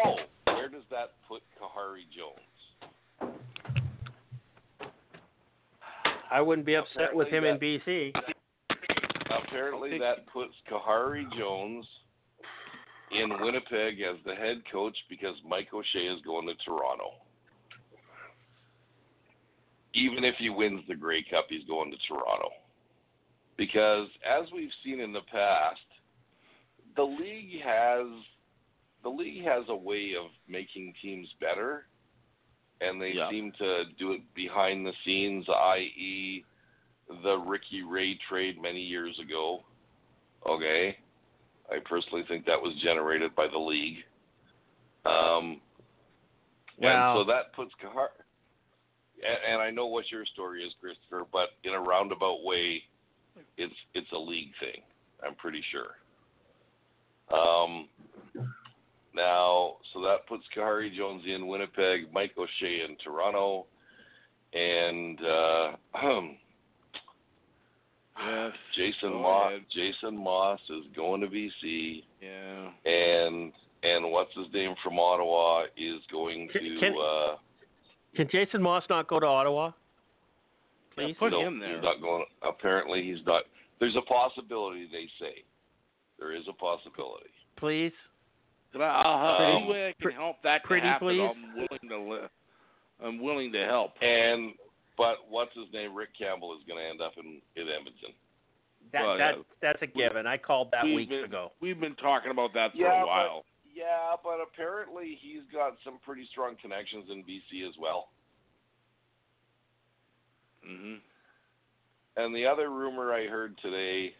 where 0.53 0.69
does 0.69 0.83
that 0.91 1.13
put 1.27 1.41
Khari 1.59 2.05
Jones? 2.15 2.39
I 6.31 6.41
wouldn't 6.41 6.65
be 6.65 6.75
upset 6.75 7.13
with 7.13 7.27
him 7.27 7.43
in 7.43 7.57
BC. 7.57 8.13
Apparently, 9.29 9.97
that 9.99 10.27
puts 10.31 10.53
Khari 10.71 11.25
Jones 11.37 11.85
in 13.11 13.29
Winnipeg 13.41 14.01
as 14.01 14.17
the 14.25 14.35
head 14.35 14.61
coach 14.71 14.97
because 15.09 15.35
Mike 15.47 15.69
O'Shea 15.73 16.07
is 16.07 16.21
going 16.25 16.47
to 16.47 16.53
Toronto. 16.65 17.11
Even 19.93 20.23
if 20.23 20.35
he 20.37 20.49
wins 20.49 20.81
the 20.87 20.95
Grey 20.95 21.23
Cup, 21.23 21.45
he's 21.49 21.65
going 21.67 21.91
to 21.91 21.97
Toronto. 22.07 22.49
Because 23.57 24.07
as 24.25 24.47
we've 24.53 24.71
seen 24.83 24.99
in 24.99 25.13
the 25.13 25.21
past, 25.31 25.79
the 26.95 27.03
league 27.03 27.61
has 27.63 28.05
the 29.03 29.09
league 29.09 29.43
has 29.43 29.63
a 29.69 29.75
way 29.75 30.13
of 30.19 30.31
making 30.49 30.93
teams 31.01 31.27
better, 31.39 31.85
and 32.81 33.01
they 33.01 33.13
Yeah. 33.13 33.29
seem 33.29 33.51
to 33.53 33.85
do 33.97 34.11
it 34.13 34.21
behind 34.33 34.85
the 34.85 34.93
scenes, 35.03 35.47
i.e., 35.49 36.43
the 37.23 37.37
Ricky 37.37 37.83
Ray 37.83 38.15
trade 38.27 38.59
many 38.61 38.81
years 38.81 39.17
ago. 39.19 39.63
Okay, 40.45 40.97
I 41.71 41.79
personally 41.79 42.23
think 42.27 42.45
that 42.45 42.61
was 42.61 42.73
generated 42.81 43.33
by 43.35 43.47
the 43.47 43.57
league. 43.57 44.03
Um, 45.05 45.61
Wow. 46.77 47.13
and 47.13 47.19
so 47.19 47.23
that 47.31 47.53
puts 47.53 47.73
Kahar. 47.75 48.09
And, 49.25 49.53
and 49.53 49.61
I 49.61 49.69
know 49.71 49.85
what 49.85 50.11
your 50.11 50.25
story 50.25 50.63
is, 50.63 50.73
Christopher, 50.81 51.23
but 51.31 51.51
in 51.63 51.73
a 51.73 51.79
roundabout 51.79 52.43
way, 52.43 52.83
it's 53.57 53.73
it's 53.93 54.11
a 54.11 54.17
league 54.17 54.51
thing. 54.59 54.81
I'm 55.25 55.35
pretty 55.35 55.63
sure. 55.71 55.95
Um, 57.31 57.87
now, 59.15 59.77
so 59.93 60.01
that 60.01 60.27
puts 60.27 60.43
Khari 60.55 60.93
Jones 60.95 61.23
in 61.27 61.47
Winnipeg, 61.47 62.11
Mike 62.13 62.31
O'Shea 62.37 62.81
in 62.87 62.95
Toronto, 63.03 63.65
and 64.53 65.19
uh, 65.21 65.71
yes. 68.17 68.51
Jason 68.75 69.11
Go 69.11 69.21
Maas. 69.21 69.47
ahead. 69.51 69.61
Jason 69.73 70.17
Maas 70.17 70.59
is 70.69 70.85
going 70.95 71.21
to 71.21 71.27
BC, 71.27 72.03
Yeah. 72.21 72.69
and 72.91 73.51
and 73.83 74.11
what's 74.11 74.33
his 74.35 74.47
name 74.53 74.73
from 74.83 74.97
Ottawa 74.99 75.63
is 75.77 76.01
going 76.11 76.47
to. 76.53 76.59
Can- 76.59 76.79
can- 76.79 76.95
uh, 76.99 77.35
Can 78.15 78.27
Jason 78.31 78.61
Maas 78.61 78.83
not 78.89 79.07
go 79.07 79.19
to 79.19 79.25
Ottawa? 79.25 79.71
Yeah, 80.97 81.05
Please. 81.07 81.15
put 81.19 81.31
no, 81.31 81.41
him 81.41 81.59
there. 81.59 81.75
He's 81.75 81.83
not 81.83 82.01
going. 82.01 82.25
Apparently, 82.41 83.03
he's 83.03 83.25
not. 83.25 83.43
There's 83.79 83.95
a 83.97 84.01
possibility. 84.01 84.87
They 84.91 85.07
say 85.19 85.43
there 86.17 86.33
is 86.33 86.43
a 86.49 86.53
possibility. 86.53 87.29
Please. 87.57 87.91
But 88.75 88.83
I- 88.83 89.01
I'll, 89.03 89.37
Pretty- 89.37 89.51
any 89.57 89.67
way 89.71 89.87
I 89.87 89.93
can 89.93 90.01
pre- 90.01 90.13
help 90.13 90.35
that 90.43 90.63
pretty 90.65 90.85
happen, 90.85 91.07
please? 91.07 91.21
I'm 91.21 91.55
willing 91.55 91.89
to. 91.89 91.97
Li- 92.13 92.27
I'm 93.01 93.19
willing 93.23 93.51
to 93.53 93.65
help. 93.65 93.93
And 94.01 94.53
but 94.97 95.29
what's 95.29 95.53
his 95.55 95.71
name? 95.73 95.95
Rick 95.95 96.09
Campbell 96.17 96.53
is 96.55 96.63
going 96.67 96.83
to 96.83 96.89
end 96.89 96.99
up 97.01 97.13
in 97.17 97.39
in 97.55 97.69
Edmonton. 97.69 98.11
That 98.91 99.01
Well, 99.03 99.17
that 99.17 99.35
yeah. 99.37 99.43
that's 99.61 99.81
a 99.81 99.87
given. 99.87 100.27
I 100.27 100.37
called 100.37 100.71
that 100.71 100.83
We've 100.83 100.95
weeks 100.95 101.09
been- 101.09 101.23
ago. 101.23 101.51
We've 101.61 101.79
been 101.79 101.95
talking 101.95 102.31
about 102.31 102.53
that 102.53 102.71
for 102.73 102.77
Yeah, 102.77 102.97
a 102.97 103.01
but- 103.01 103.07
while. 103.07 103.45
Yeah, 103.73 104.15
but 104.23 104.39
apparently 104.41 105.15
he's 105.21 105.43
got 105.51 105.73
some 105.83 105.99
pretty 105.99 106.25
strong 106.31 106.55
connections 106.61 107.09
in 107.09 107.23
BC 107.23 107.67
as 107.67 107.75
well. 107.77 108.07
Mm-hmm. 110.65 110.95
And 112.17 112.35
the 112.35 112.45
other 112.45 112.69
rumor 112.69 113.13
I 113.13 113.27
heard 113.27 113.57
today, 113.61 114.13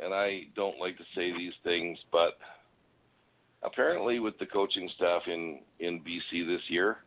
and 0.00 0.14
I 0.14 0.44
don't 0.56 0.78
like 0.78 0.96
to 0.96 1.04
say 1.14 1.32
these 1.36 1.52
things, 1.64 1.98
but 2.10 2.38
apparently 3.62 4.18
with 4.20 4.38
the 4.38 4.46
coaching 4.46 4.88
staff 4.96 5.22
in 5.26 5.60
in 5.80 6.00
BC 6.00 6.46
this 6.46 6.62
year, 6.68 6.98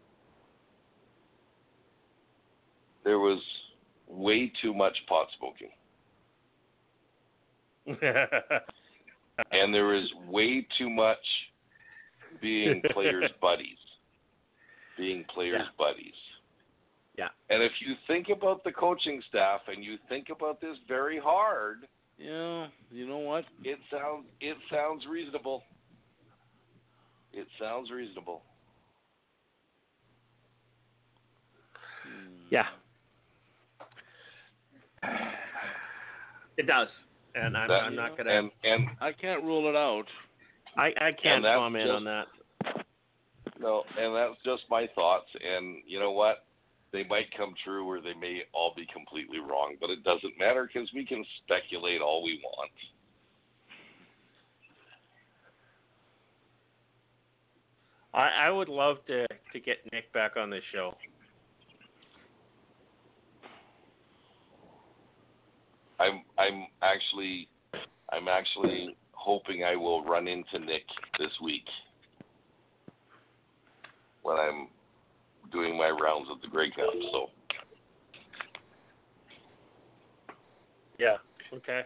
there 3.04 3.20
was 3.20 3.40
way 4.08 4.52
too 4.62 4.74
much 4.74 4.98
pot 5.08 5.28
smoking, 5.38 5.70
and 9.52 9.74
there 9.74 9.86
was 9.86 10.10
way 10.28 10.66
too 10.78 10.90
much 10.90 11.18
being 12.42 12.82
players' 12.94 13.32
buddies, 13.42 13.78
being 14.98 15.24
players' 15.34 15.62
Yeah. 15.64 15.70
buddies. 15.78 16.14
Yeah. 17.18 17.30
And 17.50 17.64
if 17.64 17.72
you 17.80 17.96
think 18.08 18.28
about 18.30 18.64
the 18.66 18.72
coaching 18.74 19.22
staff 19.30 19.62
and 19.68 19.84
you 19.84 19.98
think 20.10 20.28
about 20.30 20.60
this 20.60 20.76
very 20.88 21.18
hard, 21.18 21.88
Yeah, 22.18 22.68
you 22.92 23.08
know 23.08 23.20
what? 23.20 23.46
it 23.64 23.80
sounds 23.90 24.26
it 24.42 24.58
sounds 24.70 25.06
reasonable. 25.10 25.64
It 27.36 27.48
sounds 27.60 27.92
reasonable. 27.92 28.42
Hmm. 32.04 32.32
yeah. 32.50 32.66
It 36.58 36.68
does, 36.68 36.88
and 37.36 37.58
I'm, 37.58 37.68
That- 37.68 37.84
I'm 37.84 37.96
not 37.96 38.18
gonna. 38.18 38.32
And 38.32 38.52
and 38.64 38.88
I 39.02 39.12
can't 39.12 39.44
rule 39.44 39.68
it 39.70 39.76
out. 39.76 40.06
I 40.78 40.88
I 41.00 41.12
can't 41.12 41.44
comment 41.44 41.86
just- 41.86 41.96
on 41.96 42.04
that. 42.06 42.28
no, 43.60 43.84
and 44.00 44.16
that's 44.16 44.42
just 44.46 44.64
my 44.70 44.88
thoughts. 44.96 45.28
And 45.44 45.82
you 45.86 46.00
know 46.00 46.12
what? 46.12 46.46
They 46.94 47.04
might 47.04 47.26
come 47.36 47.54
true, 47.66 47.86
or 47.86 48.00
they 48.00 48.14
may 48.14 48.44
all 48.54 48.74
be 48.74 48.88
completely 48.94 49.40
wrong. 49.40 49.76
But 49.82 49.90
it 49.90 50.04
doesn't 50.06 50.40
matter 50.40 50.70
because 50.72 50.90
we 50.94 51.06
can 51.06 51.26
speculate 51.44 52.00
all 52.00 52.24
we 52.24 52.40
want. 52.42 52.72
I 58.16 58.48
I 58.48 58.50
would 58.50 58.70
love 58.70 58.98
to 59.08 59.28
to 59.28 59.60
get 59.60 59.78
Nick 59.92 60.12
back 60.14 60.38
on 60.38 60.50
the 60.50 60.60
show. 60.74 60.96
I'm 66.00 66.24
I'm 66.38 66.68
actually 66.82 67.48
I'm 68.12 68.28
actually 68.28 68.96
hoping 69.12 69.64
I 69.64 69.76
will 69.76 70.04
run 70.04 70.28
into 70.28 70.60
Nick 70.60 70.84
this 71.20 71.32
week 71.44 71.66
when 74.24 74.38
I'm 74.38 74.68
doing 75.52 75.78
my 75.78 75.90
rounds 75.90 76.28
at 76.34 76.42
the 76.42 76.48
Grey 76.48 76.72
Cup. 76.72 76.94
So 77.12 77.30
Yeah. 80.98 81.18
Okay. 81.54 81.82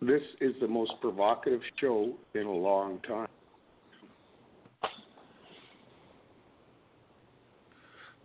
This 0.00 0.22
is 0.40 0.54
the 0.60 0.68
most 0.68 0.92
provocative 1.00 1.60
show 1.78 2.14
in 2.34 2.46
a 2.46 2.52
long 2.52 3.00
time. 3.06 3.28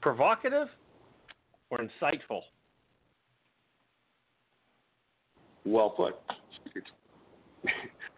Provocative 0.06 0.68
or 1.72 1.80
insightful? 1.80 2.42
Well 5.66 5.90
put. 5.90 6.14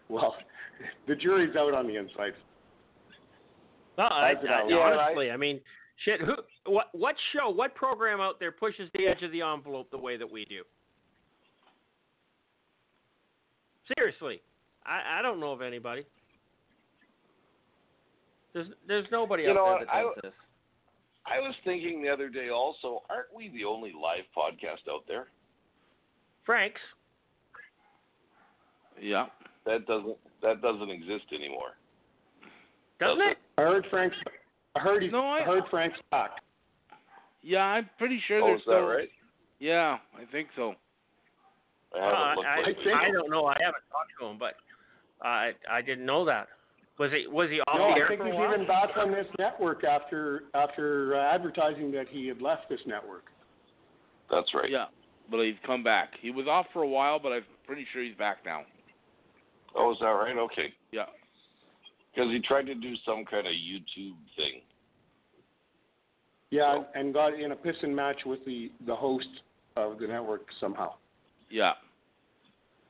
Well, 0.09 0.35
the 1.07 1.15
jury's 1.15 1.53
out 1.57 1.73
on 1.73 1.85
the 1.87 1.97
insights. 1.97 2.37
No, 3.97 4.05
I, 4.05 4.31
I, 4.49 4.63
honestly, 4.73 5.31
I 5.31 5.35
mean, 5.37 5.59
shit. 6.05 6.21
Who? 6.21 6.33
What? 6.71 6.87
What 6.93 7.15
show? 7.33 7.49
What 7.49 7.75
program 7.75 8.21
out 8.21 8.39
there 8.39 8.53
pushes 8.53 8.89
the 8.93 9.05
edge 9.05 9.21
of 9.21 9.31
the 9.33 9.41
envelope 9.41 9.91
the 9.91 9.97
way 9.97 10.15
that 10.15 10.29
we 10.31 10.45
do? 10.45 10.63
Seriously, 13.97 14.41
I, 14.85 15.19
I 15.19 15.21
don't 15.21 15.41
know 15.41 15.51
of 15.51 15.61
anybody. 15.61 16.05
There's 18.53 18.67
there's 18.87 19.07
nobody 19.11 19.43
You 19.43 19.49
out 19.51 19.55
know 19.55 19.65
there 19.65 19.73
what, 19.73 19.87
that 19.87 19.93
I- 19.93 20.01
does 20.03 20.11
this. 20.23 20.33
I 21.29 21.39
was 21.39 21.53
thinking 21.65 22.01
the 22.01 22.09
other 22.09 22.29
day 22.29 22.49
also, 22.49 23.03
aren't 23.09 23.33
we 23.35 23.49
the 23.49 23.65
only 23.65 23.91
live 23.93 24.23
podcast 24.35 24.89
out 24.89 25.03
there? 25.07 25.27
Frank's. 26.45 26.79
Yeah. 29.01 29.25
That 29.65 29.85
doesn't 29.85 30.17
that 30.41 30.61
doesn't 30.61 30.89
exist 30.89 31.25
anymore. 31.33 31.75
Doesn't 32.99 33.19
Does 33.19 33.31
it? 33.31 33.37
I 33.57 33.61
heard 33.63 33.85
Frank's. 33.89 34.15
I 34.75 34.79
heard 34.79 35.03
he's. 35.03 35.11
No, 35.11 35.27
I- 35.27 35.39
I 35.41 35.43
heard 35.43 35.63
Frank's 35.69 35.97
back. 36.11 36.31
Yeah, 37.41 37.63
I'm 37.63 37.89
pretty 37.97 38.21
sure 38.27 38.41
Oh, 38.41 38.47
there's 38.47 38.59
is 38.61 38.65
that 38.65 38.71
still. 38.71 38.87
right? 38.87 39.09
Yeah, 39.59 39.97
I 40.17 40.25
think 40.31 40.49
so. 40.55 40.75
I 41.95 41.99
Uh, 41.99 42.29
haven't 42.29 42.45
I, 42.45 42.63
think- 42.83 42.87
I 42.95 43.11
don't 43.11 43.29
know. 43.29 43.45
I 43.45 43.55
haven't 43.59 43.83
talked 43.91 44.11
to 44.19 44.25
him, 44.27 44.37
but 44.37 44.55
I 45.21 45.51
I 45.69 45.81
didn't 45.81 46.05
know 46.05 46.23
that. 46.25 46.47
Was 46.99 47.11
he 47.11 47.27
was 47.27 47.49
he 47.49 47.59
off 47.61 47.77
No, 47.77 47.93
the 47.93 48.05
I 48.05 48.07
think 48.07 48.21
for 48.21 48.27
a 48.27 48.31
he's 48.31 48.35
while? 48.35 48.53
even 48.53 48.67
back 48.67 48.89
on 48.97 49.11
this 49.11 49.27
network 49.37 49.83
after 49.83 50.43
after 50.55 51.15
uh, 51.15 51.33
advertising 51.33 51.91
that 51.91 52.07
he 52.09 52.27
had 52.27 52.41
left 52.41 52.69
this 52.69 52.79
network. 52.87 53.25
That's 54.31 54.51
right. 54.53 54.69
Yeah, 54.69 54.85
but 55.29 55.43
he's 55.43 55.55
come 55.65 55.83
back. 55.83 56.13
He 56.19 56.31
was 56.31 56.47
off 56.47 56.65
for 56.73 56.81
a 56.81 56.87
while, 56.87 57.19
but 57.19 57.31
I'm 57.31 57.43
pretty 57.65 57.85
sure 57.93 58.03
he's 58.03 58.15
back 58.15 58.37
now. 58.45 58.61
Oh, 59.75 59.91
is 59.91 59.97
that 59.99 60.07
right? 60.07 60.35
Okay. 60.37 60.73
Yeah. 60.91 61.05
Because 62.13 62.31
he 62.31 62.39
tried 62.39 62.65
to 62.65 62.73
do 62.73 62.95
some 63.05 63.25
kind 63.25 63.45
of 63.45 63.53
YouTube 63.53 64.15
thing. 64.35 64.61
Yeah, 66.49 66.81
and 66.95 67.13
got 67.13 67.39
in 67.39 67.51
a 67.51 67.55
pissing 67.55 67.93
match 67.93 68.21
with 68.25 68.43
the 68.45 68.71
the 68.87 68.95
host 68.95 69.27
of 69.75 69.99
the 69.99 70.07
network 70.07 70.47
somehow. 70.59 70.93
Yeah. 71.51 71.73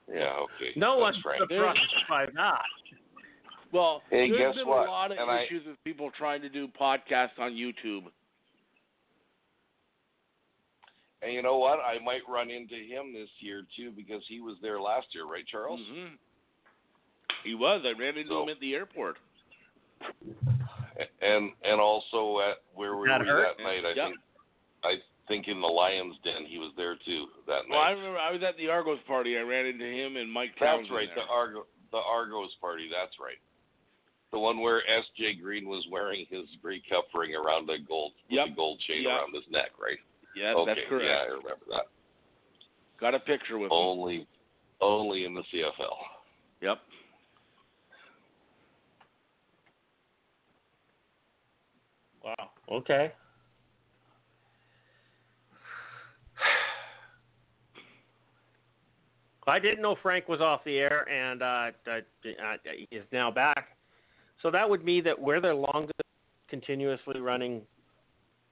Yeah. 0.09 0.31
Okay. 0.39 0.71
No 0.77 0.93
That's 0.93 1.01
one's 1.01 1.17
Frank. 1.23 1.41
surprised 1.41 1.79
by 2.07 2.25
that. 2.35 2.61
Well, 3.77 4.01
Hey, 4.09 4.29
there's 4.31 4.39
guess 4.39 4.55
been 4.55 4.67
what? 4.67 4.87
a 4.87 4.91
lot 4.91 5.11
of 5.11 5.17
And 5.19 5.29
I- 5.29 5.43
issues 5.43 5.65
with 5.67 5.81
people 5.83 6.09
trying 6.17 6.41
to 6.41 6.49
do 6.49 6.67
podcasts 6.67 7.37
on 7.37 7.51
YouTube. 7.53 8.11
And 11.21 11.33
you 11.33 11.41
know 11.41 11.57
what? 11.57 11.79
I 11.79 11.99
might 11.99 12.21
run 12.27 12.49
into 12.49 12.75
him 12.75 13.13
this 13.13 13.29
year 13.39 13.63
too 13.75 13.91
because 13.91 14.23
he 14.27 14.39
was 14.39 14.55
there 14.61 14.79
last 14.79 15.07
year, 15.13 15.25
right, 15.25 15.45
Charles? 15.47 15.79
hmm 15.87 16.15
He 17.43 17.53
was. 17.55 17.85
I 17.85 17.91
ran 17.97 18.17
into 18.17 18.29
So- 18.29 18.43
him 18.43 18.49
at 18.49 18.59
the 18.59 18.73
airport. 18.75 19.17
And 21.21 21.53
and 21.63 21.79
also 21.79 22.39
at 22.39 22.57
where 22.73 22.97
we 22.97 23.07
That 23.07 23.19
were 23.19 23.25
hurt? 23.25 23.57
that 23.57 23.63
night, 23.63 23.85
I 23.85 23.89
Yep. 23.93 24.07
think 24.07 24.19
I 24.83 25.01
think 25.27 25.47
in 25.47 25.59
the 25.61 25.67
Lions 25.67 26.17
Den 26.23 26.45
he 26.45 26.57
was 26.57 26.73
there 26.75 26.95
too 26.95 27.27
that 27.45 27.67
night. 27.67 27.69
Well, 27.69 27.79
I 27.79 27.91
remember 27.91 28.17
I 28.19 28.31
was 28.31 28.41
at 28.41 28.57
the 28.57 28.69
Argos 28.69 29.01
party. 29.03 29.37
I 29.37 29.41
ran 29.41 29.65
into 29.67 29.85
him 29.85 30.17
and 30.17 30.31
Mike 30.31 30.51
That's 30.59 30.71
Townsend 30.77 30.95
right, 30.95 31.09
there. 31.13 31.23
the 31.25 31.29
Argo 31.31 31.67
the 31.91 31.97
Argos 31.99 32.53
party, 32.55 32.89
that's 32.89 33.17
right. 33.19 33.37
The 34.31 34.39
one 34.39 34.59
where 34.59 34.81
S.J. 34.89 35.35
Green 35.35 35.67
was 35.69 35.85
wearing 35.89 36.25
his 36.29 36.45
Grey 36.61 36.81
Cup 36.89 37.05
ring 37.13 37.33
around 37.33 37.69
a 37.69 37.77
gold 37.79 38.13
with 38.29 38.37
Yep. 38.37 38.47
a 38.49 38.51
gold 38.51 38.79
chain 38.81 39.03
Yep. 39.03 39.11
around 39.11 39.33
his 39.33 39.47
neck, 39.49 39.71
right? 39.79 39.99
Yes, 40.35 40.55
okay, 40.55 40.73
that's 40.75 40.87
correct. 40.89 41.05
yeah, 41.05 41.21
I 41.21 41.25
remember 41.27 41.65
that. 41.69 41.87
Got 42.99 43.15
a 43.15 43.19
picture 43.19 43.57
with 43.57 43.67
him. 43.71 43.77
Only 43.77 44.27
only 44.81 45.25
in 45.25 45.33
the 45.33 45.43
CFL. 45.51 45.97
Yep. 46.61 46.79
Wow. 52.23 52.51
Okay. 52.71 53.11
I 59.47 59.59
didn't 59.59 59.81
know 59.81 59.95
Frank 60.03 60.27
was 60.27 60.41
off 60.41 60.63
the 60.65 60.77
air 60.77 61.07
and 61.09 61.41
uh, 61.41 61.71
uh, 61.87 62.01
uh, 62.27 62.57
is 62.91 63.05
now 63.11 63.31
back. 63.31 63.76
So 64.41 64.51
that 64.51 64.69
would 64.69 64.83
mean 64.85 65.03
that 65.05 65.19
we're 65.19 65.41
the 65.41 65.53
longest 65.53 65.99
continuously 66.49 67.19
running 67.19 67.61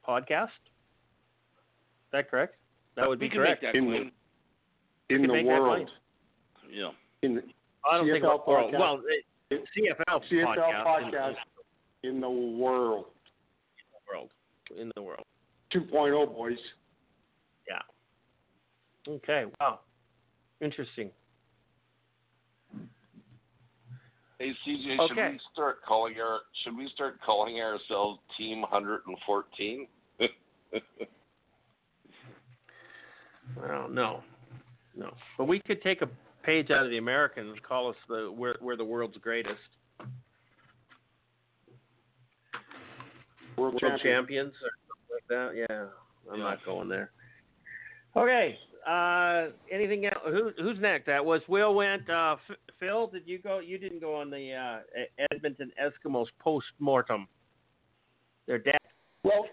podcast. 0.07 0.45
Is 0.45 2.11
that 2.11 2.29
correct? 2.29 2.55
That 2.95 3.07
would 3.07 3.19
be 3.19 3.29
correct. 3.29 3.63
In 3.63 3.85
claim. 3.85 4.11
In 5.09 5.21
the 5.21 5.43
world. 5.43 5.89
Yeah. 6.71 6.89
In 7.21 7.35
the 7.35 7.41
I 7.89 7.97
don't 7.97 8.09
think 8.09 8.23
CFL 8.23 8.47
well, 8.47 8.71
well 8.73 9.01
it, 9.51 9.61
CFL, 9.77 10.21
CFL 10.31 10.55
podcast, 10.55 10.85
podcast 10.85 11.35
in 12.03 12.19
the 12.19 12.29
world. 12.29 13.05
in 13.75 13.91
the 13.93 14.11
world. 14.11 14.31
In 14.79 14.91
the 14.95 15.01
world. 15.01 15.23
2.0 15.73 16.33
boys. 16.33 16.57
Yeah. 17.67 19.13
Okay. 19.13 19.45
Wow. 19.59 19.81
Interesting. 20.61 21.11
Hey 24.39 24.51
CJ, 24.67 25.07
should 25.07 25.15
we 25.17 25.39
start 25.53 25.77
calling 25.87 26.15
our 26.21 26.39
should 26.63 26.75
we 26.77 26.89
start 26.93 27.19
calling 27.25 27.61
ourselves 27.61 28.19
Team 28.37 28.61
114? 28.61 29.87
Well, 33.55 33.87
no, 33.87 34.21
no. 34.97 35.13
But 35.37 35.45
we 35.45 35.61
could 35.61 35.81
take 35.81 36.01
a 36.01 36.09
page 36.43 36.71
out 36.71 36.83
of 36.83 36.89
the 36.91 36.97
Americans 36.97 37.51
and 37.53 37.63
call 37.63 37.89
us 37.89 37.95
the 38.09 38.29
we're, 38.35 38.55
we're 38.59 38.75
the 38.75 38.83
world's 38.83 39.17
greatest 39.17 39.59
World, 43.57 43.75
world 43.75 43.79
champion. 43.79 43.99
champions 44.17 44.53
or 44.61 44.69
something 44.89 45.13
like 45.13 45.27
that. 45.29 45.55
Yeah, 45.69 45.85
I'm 46.31 46.39
Yeah. 46.39 46.43
not 46.43 46.65
going 46.65 46.89
there. 46.89 47.11
Okay. 48.17 48.57
Uh, 48.87 49.47
anything 49.71 50.05
else? 50.05 50.15
Who, 50.27 50.51
who's 50.61 50.77
next? 50.79 51.07
That 51.07 51.23
was 51.23 51.41
Will 51.47 51.73
went. 51.73 52.07
Uh, 52.09 52.35
F- 52.49 52.57
Phil, 52.79 53.07
did 53.07 53.23
you 53.25 53.39
go? 53.39 53.59
You 53.59 53.77
didn't 53.77 53.99
go 53.99 54.15
on 54.15 54.29
the 54.29 54.53
uh, 54.53 55.25
Edmonton 55.31 55.71
Eskimos 55.81 56.27
post 56.39 56.67
mortem. 56.79 57.27
Their 58.47 58.59
death. 58.59 58.75
Well, 59.23 59.45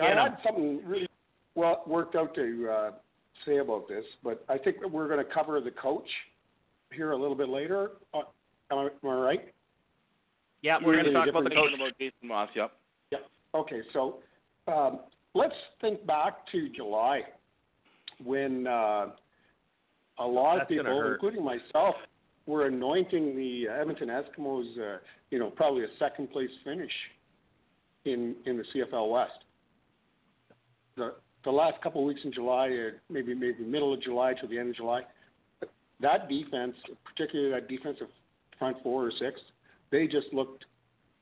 I 0.00 0.10
had 0.10 0.36
something 0.44 0.80
really 0.86 1.08
well 1.56 1.82
worked 1.86 2.14
out 2.14 2.34
to 2.36 2.68
uh, 2.70 2.90
say 3.44 3.58
about 3.58 3.88
this, 3.88 4.04
but 4.22 4.44
I 4.48 4.56
think 4.56 4.80
that 4.80 4.90
we're 4.90 5.08
going 5.08 5.24
to 5.24 5.32
cover 5.32 5.60
the 5.60 5.72
coach 5.72 6.08
here 6.92 7.10
a 7.10 7.16
little 7.16 7.34
bit 7.34 7.48
later. 7.48 7.92
Uh, 8.14 8.18
am, 8.70 8.78
I, 8.78 8.82
am 8.82 9.10
I 9.10 9.14
right? 9.14 9.54
Yeah, 10.62 10.78
we're 10.84 10.94
going 10.94 11.06
to 11.06 11.12
talk 11.12 11.28
about 11.28 11.42
the 11.44 11.50
coach. 11.50 11.70
Talking 11.70 11.80
about 11.80 11.98
Jason 11.98 12.28
Maas, 12.28 12.50
yep. 12.54 12.72
Okay, 13.54 13.80
so 13.94 14.18
um, 14.68 15.00
let's 15.34 15.54
think 15.80 16.06
back 16.06 16.46
to 16.52 16.68
July 16.68 17.22
when 18.24 18.66
uh, 18.66 19.06
a 20.18 20.26
lot 20.26 20.58
That's 20.58 20.62
of 20.62 20.68
people, 20.68 21.12
including 21.12 21.44
myself, 21.44 21.94
were 22.46 22.66
anointing 22.66 23.36
the 23.36 23.68
Edmonton 23.68 24.08
Eskimos, 24.08 24.78
uh, 24.78 24.98
you 25.30 25.38
know, 25.38 25.50
probably 25.50 25.84
a 25.84 25.88
second 25.98 26.30
place 26.30 26.50
finish 26.64 26.92
in 28.04 28.36
in 28.46 28.56
the 28.56 28.64
CFL 28.74 29.10
West. 29.10 29.44
The 30.96 31.14
the 31.44 31.50
last 31.50 31.80
couple 31.82 32.00
of 32.00 32.06
weeks 32.06 32.20
in 32.24 32.32
July, 32.32 32.68
uh, 32.68 32.96
maybe 33.10 33.34
maybe 33.34 33.64
middle 33.64 33.92
of 33.92 34.02
July 34.02 34.34
to 34.34 34.46
the 34.46 34.58
end 34.58 34.70
of 34.70 34.76
July, 34.76 35.02
that 36.00 36.28
defense, 36.28 36.74
particularly 37.04 37.52
that 37.52 37.68
defensive 37.68 38.08
front 38.58 38.76
four 38.82 39.06
or 39.06 39.12
six, 39.18 39.40
they 39.90 40.06
just 40.06 40.32
looked 40.32 40.64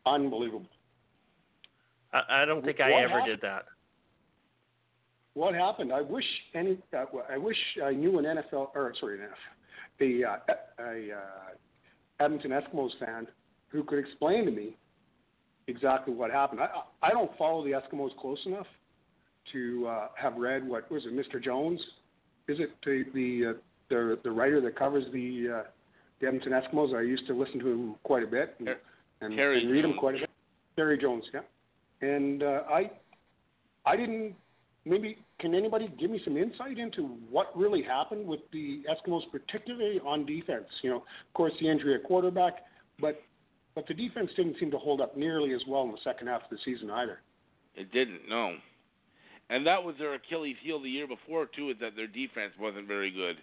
unbelievable. 0.07 0.69
I, 2.13 2.43
I 2.43 2.45
don't 2.45 2.65
think 2.65 2.81
I 2.81 2.93
ever 2.93 3.09
happened? 3.09 3.27
did 3.27 3.41
that. 3.43 3.65
What 5.35 5.55
happened? 5.55 5.93
I 5.93 6.01
wish 6.01 6.25
any. 6.55 6.79
Uh, 6.97 7.05
I 7.31 7.37
wish 7.37 7.57
I 7.85 7.93
knew 7.93 8.19
an 8.19 8.25
NFL 8.25 8.71
or 8.75 8.95
sorry, 8.99 9.19
an 9.19 9.27
NFL, 9.27 9.99
the 9.99 10.25
uh, 10.25 10.37
a 10.79 11.13
uh, 11.13 12.25
Edmonton 12.25 12.53
Eskimos 12.53 12.91
fan 12.99 13.27
who 13.69 13.83
could 13.83 13.99
explain 13.99 14.45
to 14.47 14.53
me 14.53 14.77
exactly 15.67 16.15
what 16.15 16.31
happened. 16.31 16.61
I 16.61 16.69
I 17.03 17.11
don't 17.11 17.37
follow 17.37 17.65
the 17.65 17.73
Eskimos 17.73 18.17
close 18.17 18.39
enough 18.47 18.67
to 19.53 19.87
uh, 19.89 20.09
have 20.17 20.37
read 20.37 20.67
what 20.67 20.91
was 20.91 21.05
it, 21.05 21.13
Mr. 21.13 21.43
Jones? 21.43 21.81
Is 22.49 22.59
it 22.61 22.71
the 22.85 23.05
the 23.13 23.51
uh, 23.51 23.53
the, 23.91 24.19
the 24.23 24.31
writer 24.31 24.61
that 24.61 24.79
covers 24.79 25.05
the 25.13 25.49
uh, 25.53 25.63
the 26.21 26.29
Edmonton 26.29 26.53
Eskimos? 26.53 26.95
I 26.95 27.03
used 27.03 27.27
to 27.27 27.35
listen 27.35 27.59
to 27.59 27.69
him 27.69 27.95
quite 28.05 28.23
a 28.23 28.27
bit 28.27 28.55
and, 28.61 28.69
and, 29.21 29.39
and 29.39 29.71
read 29.71 29.85
him 29.85 29.95
quite 29.99 30.15
a 30.15 30.19
bit. 30.19 30.31
Terry 30.77 30.99
Jones, 30.99 31.25
yeah. 31.33 31.41
And 32.01 32.43
uh, 32.43 32.63
I 32.71 32.91
I 33.87 33.97
didn't 33.97 34.35
maybe 34.85 35.19
can 35.39 35.55
anybody 35.55 35.89
give 35.99 36.11
me 36.11 36.21
some 36.25 36.37
insight 36.37 36.79
into 36.79 37.03
what 37.31 37.57
really 37.57 37.83
happened 37.83 38.27
with 38.27 38.41
the 38.53 38.83
Eskimos, 38.91 39.23
particularly 39.31 40.01
on 40.01 40.27
defense? 40.27 40.67
You 40.83 40.91
know, 40.91 40.97
of 40.97 41.35
course, 41.35 41.53
the 41.61 41.69
injury 41.69 41.95
at 41.95 42.05
quarterback, 42.05 42.65
but 43.01 43.23
but 43.75 43.87
the 43.89 43.95
defense 43.95 44.31
didn't 44.37 44.57
seem 44.61 44.71
to 44.71 44.79
hold 44.79 45.01
up 45.01 45.17
nearly 45.17 45.53
as 45.53 45.63
well 45.67 45.83
in 45.83 45.91
the 45.91 45.99
second 46.05 46.29
half 46.29 46.43
of 46.45 46.51
the 46.51 46.59
season 46.65 46.91
either. 46.91 47.21
It 47.75 47.91
didn't, 47.91 48.21
no. 48.29 48.55
And 49.51 49.67
that 49.67 49.83
was 49.83 49.97
their 49.99 50.15
Achilles 50.15 50.57
heel 50.63 50.81
the 50.81 50.89
year 50.89 51.09
before 51.09 51.47
too, 51.47 51.71
is 51.71 51.77
that 51.81 51.97
their 51.97 52.07
defense 52.07 52.53
wasn't 52.59 52.87
very 52.87 53.11
good. 53.11 53.37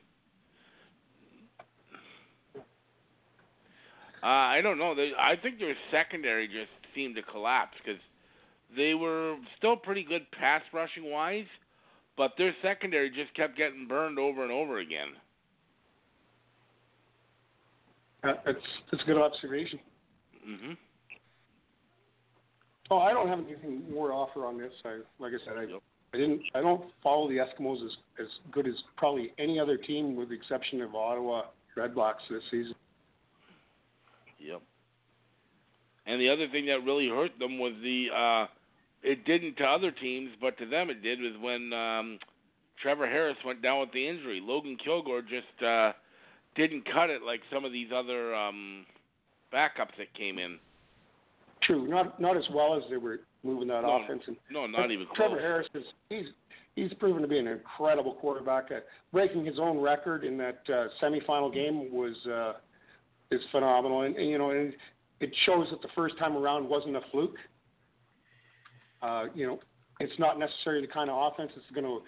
Uh, 4.23 4.27
I 4.27 4.61
don't 4.61 4.77
know. 4.77 4.95
They, 4.95 5.11
I 5.17 5.35
think 5.35 5.59
their 5.59 5.75
secondary 5.91 6.47
just 6.47 6.69
seemed 6.95 7.15
to 7.15 7.23
collapse 7.23 7.73
because 7.83 7.99
they 8.75 8.93
were 8.93 9.35
still 9.57 9.75
pretty 9.75 10.03
good 10.03 10.29
pass 10.31 10.61
rushing 10.73 11.09
wise, 11.09 11.45
but 12.17 12.31
their 12.37 12.55
secondary 12.61 13.09
just 13.09 13.33
kept 13.35 13.57
getting 13.57 13.87
burned 13.87 14.19
over 14.19 14.43
and 14.43 14.51
over 14.51 14.79
again. 14.79 15.09
Uh, 18.23 18.33
that's 18.45 18.57
that's 18.91 19.03
a 19.03 19.05
good 19.05 19.17
observation. 19.17 19.79
hmm 20.43 20.73
Oh, 22.89 22.99
I 22.99 23.13
don't 23.13 23.29
have 23.29 23.39
anything 23.39 23.83
more 23.89 24.09
to 24.09 24.13
offer 24.13 24.45
on 24.45 24.57
this. 24.57 24.73
I, 24.83 24.99
like 25.17 25.31
I 25.31 25.45
said, 25.45 25.57
I, 25.57 25.61
Yep. 25.63 25.81
I 26.13 26.17
didn't. 26.17 26.41
I 26.53 26.59
don't 26.59 26.83
follow 27.01 27.29
the 27.29 27.37
Eskimos 27.37 27.85
as 27.85 27.91
as 28.19 28.27
good 28.51 28.67
as 28.67 28.73
probably 28.97 29.31
any 29.39 29.59
other 29.59 29.77
team, 29.77 30.15
with 30.17 30.29
the 30.29 30.35
exception 30.35 30.81
of 30.81 30.93
Ottawa 30.93 31.43
Redblacks 31.77 32.27
this 32.29 32.43
season. 32.51 32.75
Yep. 34.39 34.61
And 36.05 36.19
the 36.19 36.27
other 36.29 36.49
thing 36.49 36.65
that 36.65 36.83
really 36.83 37.07
hurt 37.07 37.31
them 37.39 37.57
was 37.59 37.73
the 37.81 38.07
uh 38.13 38.47
it 39.03 39.25
didn't 39.25 39.57
to 39.57 39.63
other 39.63 39.91
teams, 39.91 40.31
but 40.39 40.57
to 40.59 40.65
them 40.65 40.89
it 40.89 41.01
did 41.01 41.19
was 41.19 41.33
when 41.41 41.73
um 41.73 42.19
Trevor 42.81 43.07
Harris 43.07 43.37
went 43.45 43.61
down 43.61 43.79
with 43.79 43.91
the 43.91 44.07
injury. 44.07 44.41
Logan 44.43 44.77
Kilgore 44.83 45.21
just 45.21 45.63
uh 45.65 45.93
didn't 46.55 46.85
cut 46.91 47.09
it 47.09 47.21
like 47.21 47.41
some 47.51 47.65
of 47.65 47.71
these 47.71 47.89
other 47.93 48.35
um 48.35 48.85
backups 49.53 49.95
that 49.97 50.13
came 50.17 50.37
in. 50.37 50.57
True, 51.63 51.87
not 51.87 52.19
not 52.19 52.37
as 52.37 52.45
well 52.53 52.75
as 52.75 52.83
they 52.89 52.97
were 52.97 53.21
moving 53.43 53.67
that 53.67 53.81
No, 53.81 54.03
offense. 54.03 54.23
And 54.27 54.37
No, 54.49 54.67
not 54.67 54.91
even 54.91 55.05
close. 55.07 55.17
Trevor 55.17 55.39
Harris 55.39 55.67
is 55.73 55.83
he's 56.09 56.25
he's 56.75 56.93
proven 56.95 57.21
to 57.21 57.27
be 57.27 57.39
an 57.39 57.47
incredible 57.47 58.15
quarterback. 58.15 58.71
Uh, 58.71 58.79
breaking 59.11 59.45
his 59.45 59.59
own 59.59 59.79
record 59.79 60.23
in 60.23 60.37
that 60.37 60.61
uh, 60.69 60.87
semifinal 61.01 61.53
game 61.53 61.91
was 61.91 62.15
uh, 62.27 62.53
is 63.31 63.41
phenomenal, 63.51 64.01
and, 64.01 64.15
and 64.15 64.29
you 64.29 64.37
know, 64.37 64.51
and 64.51 64.73
it 65.19 65.31
shows 65.45 65.67
that 65.71 65.81
the 65.81 65.89
first 65.95 66.17
time 66.17 66.35
around 66.35 66.67
wasn't 66.67 66.95
a 66.95 67.01
fluke. 67.11 67.35
Uh, 69.01 69.25
you 69.33 69.47
know, 69.47 69.59
it's 69.99 70.17
not 70.19 70.39
necessarily 70.39 70.85
the 70.85 70.91
kind 70.91 71.09
of 71.09 71.31
offense 71.31 71.51
that's 71.55 71.69
going 71.73 71.85
to 71.85 72.01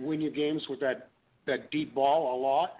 win 0.00 0.20
you 0.20 0.30
games 0.30 0.62
with 0.68 0.80
that 0.80 1.08
that 1.46 1.70
deep 1.70 1.94
ball 1.94 2.34
a 2.34 2.38
lot, 2.40 2.76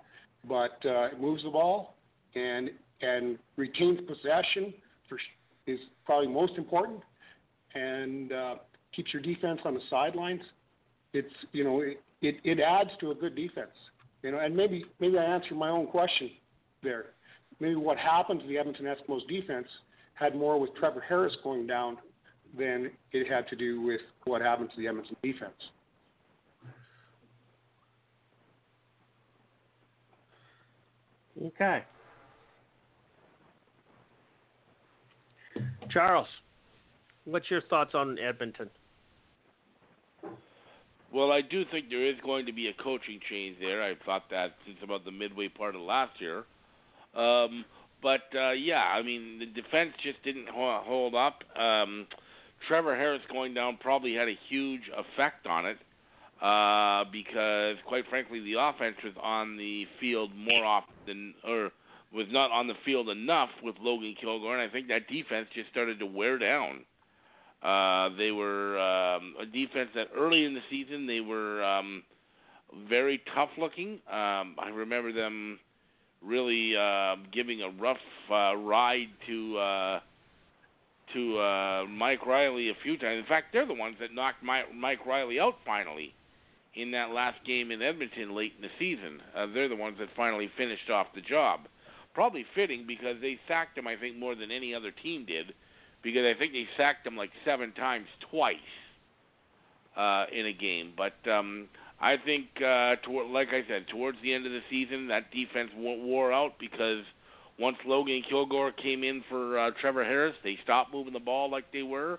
but 0.48 0.78
uh, 0.88 1.06
it 1.06 1.20
moves 1.20 1.42
the 1.42 1.50
ball 1.50 1.94
and 2.34 2.70
and 3.02 3.38
retains 3.56 3.98
possession 4.06 4.72
for 5.08 5.18
is 5.66 5.78
probably 6.04 6.28
most 6.28 6.56
important, 6.56 7.00
and 7.74 8.32
uh, 8.32 8.54
keeps 8.94 9.12
your 9.12 9.22
defense 9.22 9.60
on 9.64 9.74
the 9.74 9.80
sidelines. 9.88 10.42
It's 11.12 11.32
you 11.52 11.64
know 11.64 11.80
it, 11.80 12.00
it 12.22 12.36
it 12.44 12.60
adds 12.60 12.90
to 13.00 13.10
a 13.10 13.14
good 13.14 13.34
defense. 13.34 13.70
You 14.22 14.32
know, 14.32 14.38
and 14.38 14.54
maybe 14.54 14.84
maybe 15.00 15.18
I 15.18 15.24
answered 15.24 15.56
my 15.56 15.70
own 15.70 15.86
question 15.86 16.30
there. 16.82 17.06
Maybe 17.58 17.74
what 17.74 17.98
happened 17.98 18.40
to 18.40 18.46
the 18.46 18.58
Edmonton 18.58 18.86
Eskimos 18.86 19.26
defense 19.28 19.66
had 20.14 20.34
more 20.34 20.58
with 20.58 20.74
Trevor 20.76 21.00
Harris 21.06 21.34
going 21.42 21.66
down 21.66 21.98
than 22.58 22.90
it 23.12 23.30
had 23.30 23.48
to 23.48 23.56
do 23.56 23.80
with 23.82 24.00
what 24.24 24.42
happened 24.42 24.70
to 24.74 24.80
the 24.80 24.88
Edmonton 24.88 25.16
defense. 25.22 25.52
Okay. 31.46 31.84
Charles, 35.90 36.28
what's 37.24 37.50
your 37.50 37.62
thoughts 37.62 37.94
on 37.94 38.18
Edmonton? 38.18 38.70
Well, 41.12 41.32
I 41.32 41.40
do 41.40 41.64
think 41.72 41.88
there 41.88 42.06
is 42.06 42.16
going 42.24 42.46
to 42.46 42.52
be 42.52 42.68
a 42.68 42.82
coaching 42.82 43.18
change 43.28 43.56
there. 43.60 43.82
I've 43.82 43.98
thought 44.06 44.24
that 44.30 44.54
since 44.64 44.78
about 44.82 45.04
the 45.04 45.10
midway 45.10 45.48
part 45.48 45.74
of 45.74 45.80
last 45.80 46.20
year. 46.20 46.44
Um, 47.16 47.64
but 48.00 48.22
uh, 48.34 48.52
yeah, 48.52 48.84
I 48.84 49.02
mean 49.02 49.40
the 49.40 49.46
defense 49.46 49.92
just 50.02 50.22
didn't 50.22 50.48
hold 50.48 51.14
up. 51.14 51.42
Um, 51.60 52.06
Trevor 52.68 52.96
Harris 52.96 53.22
going 53.32 53.54
down 53.54 53.78
probably 53.80 54.14
had 54.14 54.28
a 54.28 54.38
huge 54.48 54.82
effect 54.96 55.46
on 55.46 55.66
it 55.66 55.78
uh, 56.42 57.04
because, 57.10 57.76
quite 57.86 58.04
frankly, 58.08 58.40
the 58.40 58.54
offense 58.58 58.96
was 59.04 59.14
on 59.22 59.56
the 59.56 59.86
field 60.00 60.30
more 60.36 60.64
often 60.64 61.34
or 61.46 61.70
was 62.12 62.26
not 62.30 62.50
on 62.50 62.66
the 62.66 62.74
field 62.84 63.08
enough 63.08 63.50
with 63.62 63.76
Logan 63.80 64.14
Kilgore, 64.20 64.58
and 64.58 64.68
I 64.68 64.72
think 64.72 64.88
that 64.88 65.06
defense 65.08 65.46
just 65.54 65.70
started 65.70 65.98
to 66.00 66.06
wear 66.06 66.38
down. 66.38 66.80
Uh, 67.62 68.08
they 68.16 68.30
were 68.30 68.78
um, 68.78 69.34
a 69.40 69.46
defense 69.46 69.90
that 69.94 70.08
early 70.16 70.44
in 70.44 70.54
the 70.54 70.62
season 70.70 71.06
they 71.06 71.20
were 71.20 71.62
um, 71.62 72.02
very 72.88 73.22
tough 73.34 73.50
looking. 73.58 74.00
Um, 74.10 74.56
I 74.58 74.70
remember 74.72 75.12
them 75.12 75.58
really 76.22 76.74
uh, 76.76 77.16
giving 77.32 77.62
a 77.62 77.70
rough 77.80 77.98
uh, 78.30 78.56
ride 78.56 79.08
to 79.26 79.58
uh, 79.58 80.00
to 81.14 81.38
uh, 81.38 81.84
Mike 81.86 82.26
Reilly 82.26 82.70
a 82.70 82.74
few 82.82 82.96
times. 82.96 83.18
In 83.18 83.26
fact, 83.26 83.52
they're 83.52 83.66
the 83.66 83.74
ones 83.74 83.96
that 84.00 84.14
knocked 84.14 84.42
Mike, 84.42 84.74
Mike 84.74 85.04
Reilly 85.06 85.40
out 85.40 85.56
finally 85.64 86.14
in 86.74 86.90
that 86.92 87.10
last 87.10 87.38
game 87.44 87.70
in 87.70 87.82
Edmonton 87.82 88.34
late 88.34 88.52
in 88.56 88.62
the 88.62 88.70
season. 88.78 89.20
Uh, 89.36 89.46
they're 89.52 89.68
the 89.68 89.76
ones 89.76 89.96
that 89.98 90.08
finally 90.16 90.50
finished 90.56 90.88
off 90.90 91.08
the 91.14 91.20
job. 91.20 91.60
Probably 92.14 92.44
fitting 92.54 92.84
because 92.86 93.16
they 93.20 93.38
sacked 93.48 93.78
him, 93.78 93.86
I 93.86 93.96
think, 93.96 94.16
more 94.16 94.34
than 94.34 94.50
any 94.50 94.74
other 94.74 94.90
team 94.90 95.24
did, 95.26 95.54
because 96.02 96.24
I 96.24 96.38
think 96.38 96.52
they 96.52 96.66
sacked 96.76 97.06
him 97.06 97.16
like 97.16 97.30
seven 97.44 97.72
times 97.72 98.06
twice 98.30 98.56
uh, 99.96 100.26
in 100.32 100.46
a 100.46 100.52
game. 100.52 100.92
But 100.96 101.14
um, 101.30 101.68
I 102.00 102.16
think, 102.16 102.46
uh, 102.56 102.96
toward, 103.04 103.30
like 103.30 103.48
I 103.48 103.62
said, 103.68 103.86
towards 103.88 104.18
the 104.22 104.32
end 104.32 104.46
of 104.46 104.52
the 104.52 104.62
season, 104.70 105.08
that 105.08 105.30
defense 105.30 105.70
wore 105.76 106.32
out 106.32 106.54
because 106.58 107.04
once 107.60 107.76
Logan 107.86 108.22
Kilgore 108.28 108.72
came 108.72 109.04
in 109.04 109.22
for 109.28 109.58
uh, 109.58 109.70
Trevor 109.80 110.04
Harris, 110.04 110.34
they 110.42 110.58
stopped 110.64 110.92
moving 110.92 111.12
the 111.12 111.20
ball 111.20 111.50
like 111.50 111.64
they 111.72 111.82
were, 111.82 112.18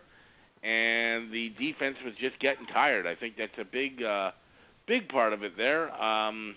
and 0.63 1.31
the 1.33 1.49
defense 1.59 1.97
was 2.05 2.13
just 2.19 2.39
getting 2.39 2.65
tired. 2.67 3.07
I 3.07 3.15
think 3.15 3.35
that's 3.37 3.51
a 3.59 3.65
big, 3.65 4.03
uh, 4.03 4.31
big 4.87 5.09
part 5.09 5.33
of 5.33 5.43
it 5.43 5.57
there. 5.57 5.91
Um, 5.91 6.55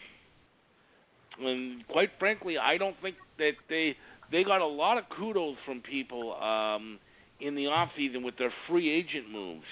and 1.40 1.86
quite 1.88 2.10
frankly, 2.18 2.58
I 2.58 2.76
don't 2.76 2.96
think 3.02 3.16
that 3.38 3.52
they 3.68 3.96
they 4.30 4.44
got 4.44 4.60
a 4.60 4.66
lot 4.66 4.98
of 4.98 5.04
kudos 5.16 5.56
from 5.66 5.80
people 5.80 6.34
um, 6.42 6.98
in 7.40 7.54
the 7.54 7.66
off 7.66 7.90
season 7.96 8.22
with 8.22 8.36
their 8.38 8.52
free 8.68 8.90
agent 8.90 9.30
moves 9.30 9.64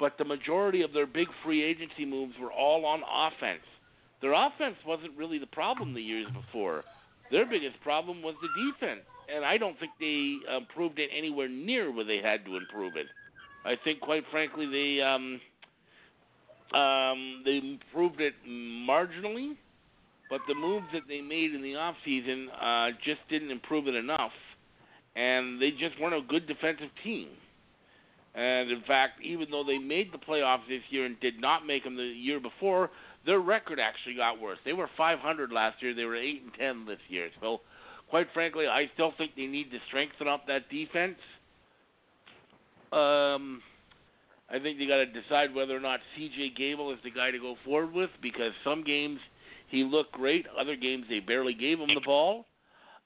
but 0.00 0.16
the 0.16 0.24
majority 0.24 0.80
of 0.82 0.92
their 0.94 1.06
big 1.06 1.28
free 1.44 1.62
agency 1.62 2.06
moves 2.06 2.32
were 2.40 2.50
all 2.50 2.86
on 2.86 3.02
offense. 3.02 3.62
Their 4.22 4.32
offense 4.32 4.76
wasn't 4.86 5.16
really 5.16 5.38
the 5.38 5.46
problem 5.46 5.94
the 5.94 6.02
years 6.02 6.26
before. 6.32 6.82
Their 7.30 7.46
biggest 7.46 7.80
problem 7.82 8.22
was 8.22 8.34
the 8.42 8.48
defense, 8.70 9.02
and 9.34 9.44
I 9.44 9.56
don't 9.56 9.78
think 9.78 9.92
they 10.00 10.38
improved 10.56 10.98
it 10.98 11.10
anywhere 11.16 11.48
near 11.48 11.92
where 11.92 12.04
they 12.04 12.18
had 12.18 12.44
to 12.46 12.56
improve 12.56 12.96
it. 12.96 13.06
I 13.64 13.74
think, 13.84 14.00
quite 14.00 14.24
frankly, 14.30 14.66
they 14.66 15.02
um, 15.02 15.40
um, 16.78 17.42
they 17.44 17.58
improved 17.58 18.20
it 18.20 18.34
marginally, 18.48 19.56
but 20.28 20.40
the 20.48 20.54
moves 20.54 20.86
that 20.92 21.02
they 21.08 21.20
made 21.20 21.54
in 21.54 21.62
the 21.62 21.76
off 21.76 21.96
season 22.04 22.48
uh, 22.50 22.90
just 23.04 23.20
didn't 23.28 23.50
improve 23.50 23.86
it 23.86 23.94
enough, 23.94 24.32
and 25.14 25.60
they 25.60 25.70
just 25.70 26.00
weren't 26.00 26.14
a 26.14 26.26
good 26.26 26.46
defensive 26.46 26.90
team. 27.04 27.28
And 28.34 28.70
in 28.70 28.82
fact, 28.86 29.20
even 29.24 29.50
though 29.50 29.64
they 29.64 29.78
made 29.78 30.12
the 30.12 30.18
playoffs 30.18 30.68
this 30.68 30.82
year 30.90 31.04
and 31.04 31.18
did 31.20 31.40
not 31.40 31.66
make 31.66 31.82
them 31.82 31.96
the 31.96 32.04
year 32.04 32.38
before, 32.38 32.90
their 33.26 33.40
record 33.40 33.78
actually 33.78 34.14
got 34.14 34.40
worse. 34.40 34.58
They 34.64 34.72
were 34.72 34.88
500 34.96 35.52
last 35.52 35.82
year. 35.82 35.94
They 35.94 36.04
were 36.04 36.16
8 36.16 36.42
and 36.42 36.54
10 36.54 36.86
this 36.86 36.98
year. 37.08 37.28
So, 37.40 37.60
quite 38.08 38.28
frankly, 38.32 38.66
I 38.66 38.90
still 38.94 39.12
think 39.18 39.32
they 39.36 39.46
need 39.46 39.70
to 39.70 39.78
strengthen 39.88 40.28
up 40.28 40.46
that 40.46 40.68
defense. 40.70 41.18
Um, 42.92 43.62
I 44.48 44.58
think 44.58 44.78
they 44.78 44.86
got 44.86 44.96
to 44.96 45.06
decide 45.06 45.54
whether 45.54 45.76
or 45.76 45.80
not 45.80 46.00
C.J. 46.16 46.54
Gable 46.56 46.92
is 46.92 46.98
the 47.04 47.10
guy 47.10 47.30
to 47.30 47.38
go 47.38 47.54
forward 47.64 47.92
with 47.92 48.10
because 48.20 48.52
some 48.64 48.82
games 48.82 49.20
he 49.68 49.84
looked 49.84 50.12
great, 50.12 50.46
other 50.58 50.74
games 50.74 51.04
they 51.08 51.20
barely 51.20 51.54
gave 51.54 51.78
him 51.78 51.88
the 51.94 52.00
ball. 52.04 52.46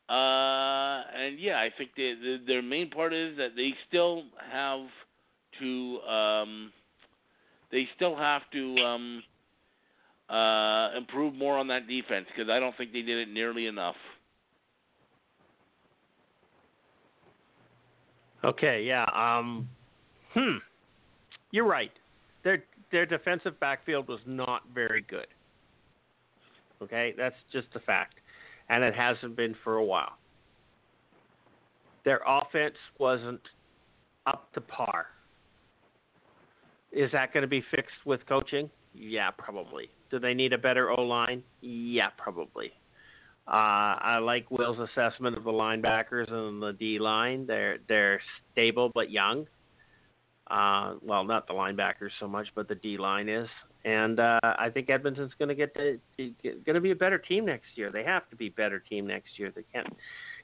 Uh, 0.08 1.02
and 1.16 1.38
yeah, 1.38 1.56
I 1.56 1.70
think 1.76 1.90
they, 1.96 2.14
the, 2.14 2.38
their 2.46 2.62
main 2.62 2.90
part 2.90 3.12
is 3.12 3.36
that 3.36 3.50
they 3.56 3.72
still 3.88 4.24
have 4.50 4.86
to 5.60 6.00
um, 6.00 6.72
they 7.70 7.88
still 7.96 8.16
have 8.16 8.42
to 8.52 8.76
um, 8.78 9.22
uh, 10.28 10.90
improve 10.96 11.34
more 11.34 11.58
on 11.58 11.68
that 11.68 11.86
defense 11.86 12.26
because 12.34 12.50
I 12.50 12.58
don't 12.58 12.76
think 12.76 12.92
they 12.92 13.02
did 13.02 13.28
it 13.28 13.32
nearly 13.32 13.66
enough. 13.66 13.96
Okay, 18.44 18.84
yeah. 18.86 19.04
Um, 19.14 19.68
hmm. 20.34 20.58
You're 21.50 21.66
right. 21.66 21.92
Their 22.42 22.64
their 22.92 23.06
defensive 23.06 23.58
backfield 23.58 24.08
was 24.08 24.20
not 24.26 24.62
very 24.74 25.02
good. 25.08 25.26
Okay, 26.82 27.14
that's 27.16 27.36
just 27.52 27.68
a 27.74 27.80
fact, 27.80 28.14
and 28.68 28.84
it 28.84 28.94
hasn't 28.94 29.36
been 29.36 29.54
for 29.64 29.76
a 29.76 29.84
while. 29.84 30.12
Their 32.04 32.20
offense 32.26 32.74
wasn't 32.98 33.40
up 34.26 34.52
to 34.52 34.60
par. 34.60 35.06
Is 36.92 37.10
that 37.12 37.32
going 37.32 37.42
to 37.42 37.48
be 37.48 37.64
fixed 37.74 38.04
with 38.04 38.20
coaching? 38.28 38.70
Yeah, 38.94 39.30
probably. 39.30 39.88
Do 40.14 40.20
they 40.20 40.32
need 40.32 40.52
a 40.52 40.58
better 40.58 40.92
O 40.92 41.02
line? 41.02 41.42
Yeah, 41.60 42.10
probably. 42.16 42.72
Uh, 43.48 43.98
I 43.98 44.18
like 44.18 44.48
Will's 44.48 44.78
assessment 44.78 45.36
of 45.36 45.42
the 45.42 45.50
linebackers 45.50 46.32
and 46.32 46.62
the 46.62 46.72
D 46.72 47.00
line. 47.00 47.46
They're 47.48 47.78
they're 47.88 48.20
stable 48.52 48.92
but 48.94 49.10
young. 49.10 49.48
Uh, 50.46 50.94
well, 51.02 51.24
not 51.24 51.48
the 51.48 51.52
linebackers 51.52 52.10
so 52.20 52.28
much, 52.28 52.46
but 52.54 52.68
the 52.68 52.76
D 52.76 52.96
line 52.96 53.28
is. 53.28 53.48
And 53.84 54.20
uh, 54.20 54.38
I 54.44 54.70
think 54.72 54.88
Edmonton's 54.88 55.32
going 55.36 55.48
to 55.48 55.56
get 55.56 55.74
to 55.74 55.98
going 56.16 56.74
to 56.74 56.80
be 56.80 56.92
a 56.92 56.94
better 56.94 57.18
team 57.18 57.44
next 57.44 57.66
year. 57.74 57.90
They 57.90 58.04
have 58.04 58.30
to 58.30 58.36
be 58.36 58.50
better 58.50 58.78
team 58.78 59.08
next 59.08 59.36
year. 59.36 59.52
They 59.52 59.64
can't 59.72 59.92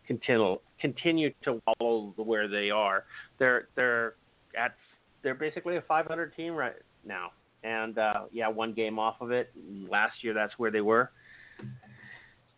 continue 0.05 0.59
continue 0.81 1.31
to 1.45 1.63
wallow 1.79 2.13
where 2.17 2.49
they 2.49 2.71
are. 2.71 3.05
They're 3.39 3.69
they're 3.77 4.15
at 4.59 4.75
they're 5.23 5.37
basically 5.37 5.77
a 5.77 5.83
500 5.83 6.35
team 6.35 6.57
right 6.57 6.75
now, 7.05 7.31
and 7.65 7.99
uh, 7.99 8.25
yeah, 8.33 8.49
one 8.49 8.73
game 8.73 8.99
off 8.99 9.21
of 9.21 9.31
it. 9.31 9.53
Last 9.89 10.23
year, 10.23 10.35
that's 10.35 10.53
where 10.59 10.71
they 10.71 10.81
were. 10.81 11.11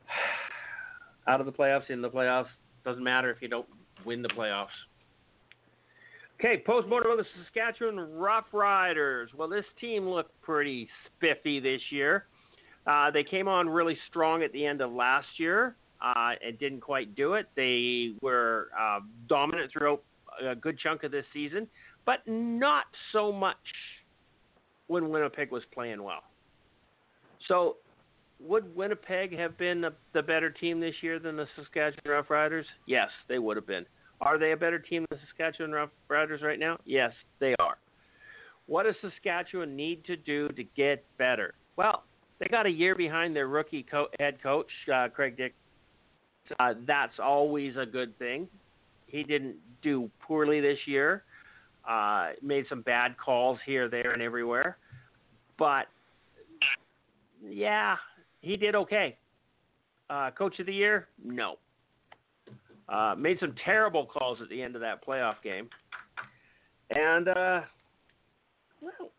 Out 1.28 1.40
of 1.40 1.46
the 1.46 1.53
playoffs, 1.53 1.88
in 1.90 2.03
the 2.03 2.11
playoffs, 2.11 2.48
doesn't 2.84 3.03
matter 3.03 3.30
if 3.30 3.40
you 3.40 3.48
don't 3.48 3.66
win 4.05 4.22
the 4.22 4.28
playoffs. 4.28 4.66
Okay, 6.40 6.61
postmortem 6.66 7.12
of 7.12 7.18
the 7.18 7.24
Saskatchewan 7.44 7.96
Roughriders. 7.96 9.26
Well, 9.36 9.48
this 9.48 9.64
team 9.80 10.09
looked 10.09 10.40
pretty 10.42 10.88
spiffy 11.07 11.61
this 11.61 11.80
year. 11.90 12.24
Uh, 12.84 13.12
they 13.12 13.22
came 13.22 13.46
on 13.46 13.68
really 13.68 13.96
strong 14.09 14.42
at 14.42 14.50
the 14.53 14.66
end 14.66 14.80
of 14.80 14.90
last 14.90 15.28
year 15.36 15.76
uh, 16.05 16.32
and 16.44 16.59
didn't 16.59 16.80
quite 16.80 17.14
do 17.14 17.34
it. 17.34 17.46
They 17.55 18.14
were 18.20 18.70
uh, 18.78 18.98
dominant 19.28 19.70
throughout 19.70 20.03
a 20.44 20.57
good 20.57 20.76
chunk 20.80 21.05
of 21.05 21.12
this 21.12 21.24
season 21.32 21.68
but 22.05 22.20
not 22.26 22.84
so 23.12 23.32
much 23.32 23.57
when 24.93 25.09
Winnipeg 25.09 25.51
was 25.51 25.62
playing 25.72 26.03
well. 26.03 26.22
So, 27.49 27.76
would 28.40 28.74
Winnipeg 28.74 29.36
have 29.36 29.57
been 29.57 29.80
the, 29.80 29.93
the 30.14 30.22
better 30.22 30.51
team 30.51 30.80
this 30.80 30.95
year 31.01 31.18
than 31.18 31.36
the 31.36 31.47
Saskatchewan 31.57 32.03
Roughriders? 32.07 32.64
Yes, 32.86 33.09
they 33.28 33.38
would 33.38 33.57
have 33.57 33.66
been. 33.66 33.86
Are 34.20 34.38
they 34.38 34.53
a 34.53 34.57
better 34.57 34.78
team 34.78 35.05
than 35.11 35.18
the 35.18 35.26
Saskatchewan 35.28 35.70
Roughriders 35.70 36.43
right 36.43 36.59
now? 36.59 36.78
Yes, 36.84 37.12
they 37.40 37.55
are. 37.59 37.78
What 38.66 38.84
does 38.84 38.95
Saskatchewan 39.01 39.74
need 39.74 40.05
to 40.05 40.16
do 40.16 40.49
to 40.49 40.64
get 40.76 41.05
better? 41.18 41.55
Well, 41.76 42.05
they 42.38 42.47
got 42.47 42.66
a 42.66 42.70
year 42.70 42.95
behind 42.95 43.34
their 43.34 43.49
rookie 43.49 43.84
co- 43.88 44.09
head 44.18 44.43
coach, 44.43 44.70
uh, 44.93 45.09
Craig 45.09 45.36
Dick. 45.36 45.55
Uh, 46.59 46.74
that's 46.86 47.18
always 47.22 47.74
a 47.76 47.86
good 47.86 48.16
thing. 48.18 48.49
He 49.07 49.22
didn't 49.22 49.57
do 49.82 50.11
poorly 50.20 50.61
this 50.61 50.78
year. 50.86 51.24
Uh, 51.88 52.30
made 52.43 52.64
some 52.68 52.82
bad 52.82 53.16
calls 53.18 53.59
here, 53.66 53.88
there, 53.88 54.12
and 54.12 54.22
everywhere, 54.22 54.76
but 55.59 55.86
yeah, 57.44 57.96
he 58.40 58.57
did 58.57 58.74
okay. 58.74 59.16
Uh, 60.11 60.30
Coach 60.30 60.59
of 60.59 60.66
the 60.66 60.74
year? 60.74 61.09
No. 61.24 61.57
Uh, 62.88 63.14
made 63.16 63.38
some 63.40 63.55
terrible 63.64 64.07
calls 64.07 64.38
at 64.42 64.48
the 64.48 64.61
end 64.61 64.74
of 64.74 64.80
that 64.80 65.05
playoff 65.07 65.36
game, 65.42 65.68
and 66.90 67.28
uh, 67.28 67.61
well, 68.80 69.11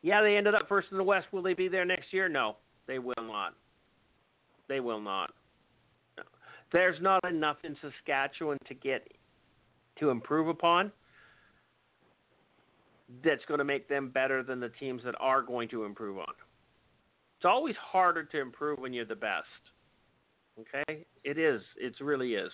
yeah, 0.00 0.22
they 0.22 0.36
ended 0.36 0.54
up 0.54 0.68
first 0.68 0.88
in 0.90 0.96
the 0.96 1.04
West. 1.04 1.26
Will 1.32 1.42
they 1.42 1.54
be 1.54 1.68
there 1.68 1.84
next 1.84 2.12
year? 2.12 2.28
No, 2.28 2.56
they 2.88 2.98
will 2.98 3.14
not. 3.18 3.54
They 4.68 4.80
will 4.80 5.00
not. 5.00 5.32
No. 6.16 6.24
There's 6.72 7.00
not 7.00 7.24
enough 7.28 7.58
in 7.62 7.76
Saskatchewan 7.82 8.58
to 8.66 8.74
get 8.74 9.06
to 10.00 10.10
improve 10.10 10.48
upon 10.48 10.90
that's 13.24 13.44
going 13.46 13.58
to 13.58 13.64
make 13.64 13.88
them 13.88 14.08
better 14.08 14.42
than 14.42 14.60
the 14.60 14.70
teams 14.80 15.02
that 15.04 15.14
are 15.20 15.42
going 15.42 15.68
to 15.70 15.84
improve 15.84 16.18
on. 16.18 16.34
It's 17.38 17.44
always 17.44 17.74
harder 17.80 18.24
to 18.24 18.40
improve 18.40 18.78
when 18.78 18.92
you're 18.92 19.04
the 19.04 19.16
best. 19.16 19.46
Okay? 20.60 21.04
It 21.24 21.38
is. 21.38 21.60
It 21.76 21.94
really 22.00 22.34
is. 22.34 22.50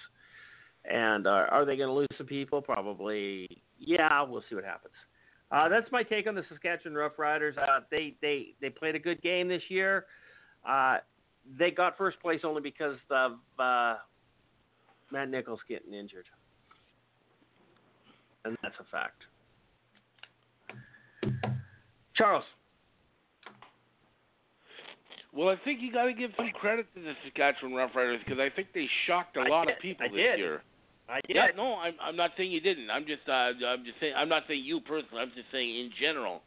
And 0.84 1.26
uh, 1.26 1.46
are 1.50 1.64
they 1.64 1.76
going 1.76 1.88
to 1.88 1.94
lose 1.94 2.09
some 2.16 2.26
people? 2.26 2.62
Probably. 2.62 3.48
Yeah, 3.78 4.22
we'll 4.22 4.42
see 4.48 4.54
what 4.54 4.64
happens. 4.64 4.94
Uh, 5.50 5.68
that's 5.68 5.90
my 5.90 6.02
take 6.02 6.26
on 6.26 6.34
the 6.34 6.44
Saskatchewan 6.48 6.94
Roughriders. 6.94 7.56
Uh, 7.56 7.80
they 7.90 8.14
they 8.20 8.48
they 8.61 8.68
played 8.68 8.94
a 8.94 8.98
good 8.98 9.20
game 9.22 9.48
this 9.48 9.62
year. 9.68 10.04
Uh, 10.68 10.98
they 11.59 11.70
got 11.70 11.96
first 11.96 12.20
place 12.20 12.40
only 12.44 12.61
because 12.61 12.98
of 13.11 13.32
uh, 13.59 13.94
Matt 15.11 15.30
Nichols 15.30 15.61
getting 15.66 15.94
injured, 15.94 16.26
and 18.44 18.59
that's 18.62 18.74
a 18.78 18.84
fact. 18.90 19.22
Charles. 22.18 22.44
Well, 25.32 25.50
I 25.50 25.56
think 25.64 25.80
you 25.80 25.92
got 25.92 26.06
to 26.06 26.12
give 26.12 26.32
some 26.36 26.50
credit 26.50 26.86
to 26.94 27.00
the 27.00 27.12
Saskatchewan 27.24 27.72
Roughriders 27.72 28.18
because 28.24 28.40
I 28.40 28.48
think 28.54 28.68
they 28.74 28.88
shocked 29.06 29.36
a 29.36 29.40
I 29.40 29.48
lot 29.48 29.66
did. 29.66 29.76
of 29.76 29.82
people 29.82 30.06
I 30.06 30.08
this 30.08 30.16
did. 30.16 30.38
year. 30.38 30.62
I 31.08 31.20
did. 31.26 31.36
Yeah, 31.36 31.46
no, 31.56 31.76
I'm 31.76 31.94
I'm 32.02 32.16
not 32.16 32.32
saying 32.36 32.50
you 32.50 32.60
didn't. 32.60 32.90
I'm 32.90 33.06
just 33.06 33.22
uh, 33.28 33.52
I'm 33.64 33.84
just 33.84 34.00
saying 34.00 34.14
I'm 34.16 34.28
not 34.28 34.44
saying 34.48 34.64
you 34.64 34.80
personally. 34.80 35.22
I'm 35.22 35.32
just 35.34 35.46
saying 35.52 35.68
in 35.68 35.90
general, 36.00 36.42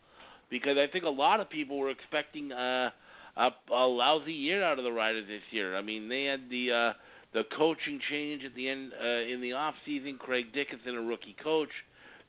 because 0.50 0.78
I 0.78 0.92
think 0.92 1.06
a 1.06 1.10
lot 1.10 1.40
of 1.40 1.50
people 1.50 1.80
were 1.80 1.90
expecting 1.90 2.52
a, 2.52 2.94
a, 3.38 3.50
a 3.72 3.86
lousy 3.88 4.34
year 4.34 4.64
out 4.64 4.78
of 4.78 4.84
the 4.84 4.92
Riders 4.92 5.26
this 5.28 5.42
year. 5.52 5.78
I 5.78 5.82
mean, 5.82 6.10
they 6.10 6.26
had 6.26 6.42
the 6.50 6.72
uh, 6.72 6.94
the 7.34 7.44
coaching 7.58 8.00
change 8.10 8.44
at 8.44 8.54
the 8.56 8.68
end 8.68 8.92
uh, 9.02 9.08
in 9.34 9.42
the 9.42 9.54
off 9.54 9.76
season. 9.86 10.18
Craig 10.20 10.54
Dickenson, 10.54 10.96
a 10.96 11.02
rookie 11.02 11.36
coach. 11.42 11.70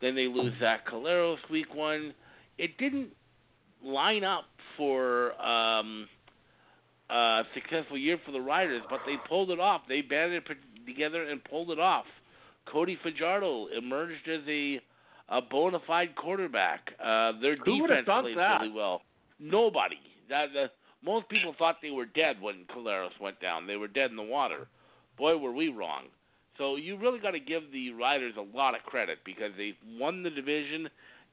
Then 0.01 0.15
they 0.15 0.27
lose 0.27 0.53
Zach 0.61 0.87
Collaros 0.89 1.39
week 1.51 1.75
one. 1.75 2.15
It 2.59 2.77
didn't 2.79 3.09
line 3.85 4.25
up 4.25 4.45
for 4.77 5.33
um, 5.41 6.09
a 7.11 7.43
successful 7.55 7.99
year 7.99 8.19
for 8.25 8.33
the 8.33 8.41
Riders, 8.41 8.83
but 8.89 9.01
they 9.07 9.17
pulled 9.29 9.51
it 9.51 9.61
off. 9.61 9.83
They 9.89 10.03
banded 10.03 10.45
it 10.49 10.57
together 10.87 11.25
and 11.25 11.43
pulled 11.45 11.71
it 11.71 11.79
off. 11.79 12.07
Cody 12.71 12.99
Fajardo 13.03 13.67
emerged 13.77 14.29
as 14.29 14.41
a 14.49 14.81
a 15.29 15.41
bona 15.41 15.79
fide 15.87 16.15
quarterback. 16.15 16.93
Uh, 17.03 17.33
their 17.41 17.57
Who 17.57 17.87
defense 17.87 18.07
played 18.07 18.37
that? 18.37 18.61
really 18.61 18.73
well. 18.73 19.03
Nobody. 19.41 19.97
That, 20.29 20.49
that 20.55 20.73
most 21.03 21.29
people 21.29 21.55
thought 21.59 21.77
they 21.83 21.91
were 21.91 22.05
dead 22.05 22.41
when 22.41 22.67
Collaros 22.75 23.19
went 23.21 23.41
down. 23.41 23.67
They 23.67 23.77
were 23.77 23.89
dead 23.89 24.11
in 24.11 24.17
the 24.17 24.23
water. 24.23 24.69
Boy, 25.17 25.37
were 25.39 25.53
we 25.53 25.69
wrong. 25.69 26.05
So 26.59 26.77
you 26.77 26.99
really 26.99 27.19
got 27.19 27.31
to 27.31 27.41
give 27.41 27.63
the 27.73 27.93
Riders 27.93 28.35
a 28.37 28.57
lot 28.57 28.75
of 28.75 28.83
credit 28.83 29.19
because 29.25 29.53
they 29.57 29.75
won 29.99 30.23
the 30.23 30.31
division, 30.31 30.89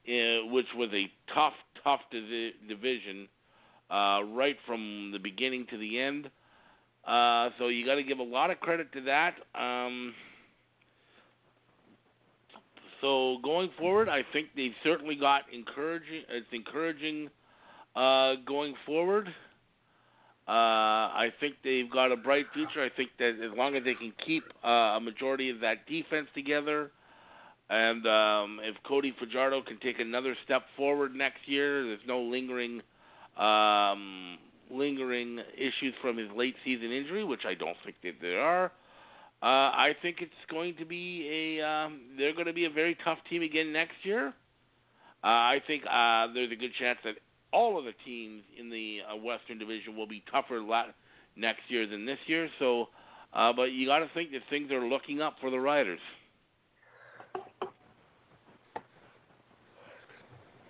which 0.06 0.66
was 0.76 0.90
a 0.92 1.10
tough, 1.34 1.54
tough 1.82 2.00
divi- 2.10 2.54
division, 2.68 3.28
uh, 3.90 4.22
right 4.32 4.56
from 4.66 5.10
the 5.12 5.18
beginning 5.18 5.66
to 5.70 5.78
the 5.78 6.00
end. 6.00 6.30
Uh, 7.06 7.50
so 7.58 7.68
you 7.68 7.86
got 7.86 7.94
to 7.96 8.02
give 8.02 8.18
a 8.18 8.22
lot 8.22 8.50
of 8.50 8.60
credit 8.60 8.92
to 8.92 9.00
that. 9.02 9.34
Um, 9.54 10.14
so 13.00 13.38
going 13.42 13.70
forward, 13.78 14.08
I 14.08 14.22
think 14.32 14.48
they've 14.54 14.74
certainly 14.84 15.16
got 15.16 15.42
encouraging. 15.52 16.22
It's 16.28 16.46
encouraging 16.52 17.30
uh, 17.96 18.34
going 18.46 18.74
forward. 18.84 19.28
Uh, 20.48 21.14
I 21.14 21.28
think 21.38 21.54
they've 21.62 21.90
got 21.90 22.12
a 22.12 22.16
bright 22.16 22.46
future. 22.52 22.82
I 22.84 22.90
think 22.94 23.10
that 23.18 23.38
as 23.42 23.56
long 23.56 23.76
as 23.76 23.84
they 23.84 23.94
can 23.94 24.12
keep 24.26 24.42
uh, 24.64 24.96
a 24.96 25.00
majority 25.00 25.48
of 25.48 25.60
that 25.60 25.86
defense 25.86 26.26
together, 26.34 26.90
and 27.70 28.04
um, 28.06 28.60
if 28.62 28.74
Cody 28.82 29.14
Fajardo 29.18 29.62
can 29.62 29.78
take 29.78 30.00
another 30.00 30.36
step 30.44 30.62
forward 30.76 31.14
next 31.14 31.46
year, 31.46 31.84
there's 31.84 32.00
no 32.06 32.20
lingering 32.20 32.82
um, 33.38 34.38
lingering 34.70 35.38
issues 35.56 35.94
from 36.02 36.18
his 36.18 36.28
late 36.36 36.56
season 36.64 36.90
injury, 36.90 37.24
which 37.24 37.42
I 37.46 37.54
don't 37.54 37.76
think 37.84 37.96
that 38.02 38.14
there 38.20 38.40
are. 38.40 38.72
Uh, 39.42 39.70
I 39.72 39.92
think 40.02 40.16
it's 40.20 40.32
going 40.50 40.74
to 40.76 40.84
be 40.84 41.58
a 41.60 41.66
um, 41.66 42.00
they're 42.18 42.34
going 42.34 42.46
to 42.46 42.52
be 42.52 42.64
a 42.64 42.70
very 42.70 42.98
tough 43.04 43.18
team 43.30 43.42
again 43.42 43.72
next 43.72 43.94
year. 44.02 44.34
Uh, 45.22 45.26
I 45.26 45.62
think 45.66 45.84
uh, 45.84 46.26
there's 46.34 46.50
a 46.50 46.56
good 46.56 46.72
chance 46.78 46.98
that 47.04 47.14
all 47.52 47.78
of 47.78 47.84
the 47.84 47.94
teams 48.04 48.42
in 48.58 48.68
the 48.68 48.98
uh, 49.08 49.16
Western 49.16 49.58
Division 49.58 49.96
will 49.96 50.06
be 50.08 50.24
tougher 50.30 50.60
la- 50.60 50.86
next 51.36 51.62
year 51.68 51.86
than 51.86 52.04
this 52.04 52.18
year. 52.26 52.48
So, 52.58 52.88
uh, 53.32 53.52
but 53.52 53.64
you 53.72 53.86
got 53.86 54.00
to 54.00 54.10
think 54.12 54.32
that 54.32 54.40
things 54.50 54.70
are 54.72 54.84
looking 54.84 55.22
up 55.22 55.36
for 55.40 55.50
the 55.50 55.60
Riders. 55.60 56.00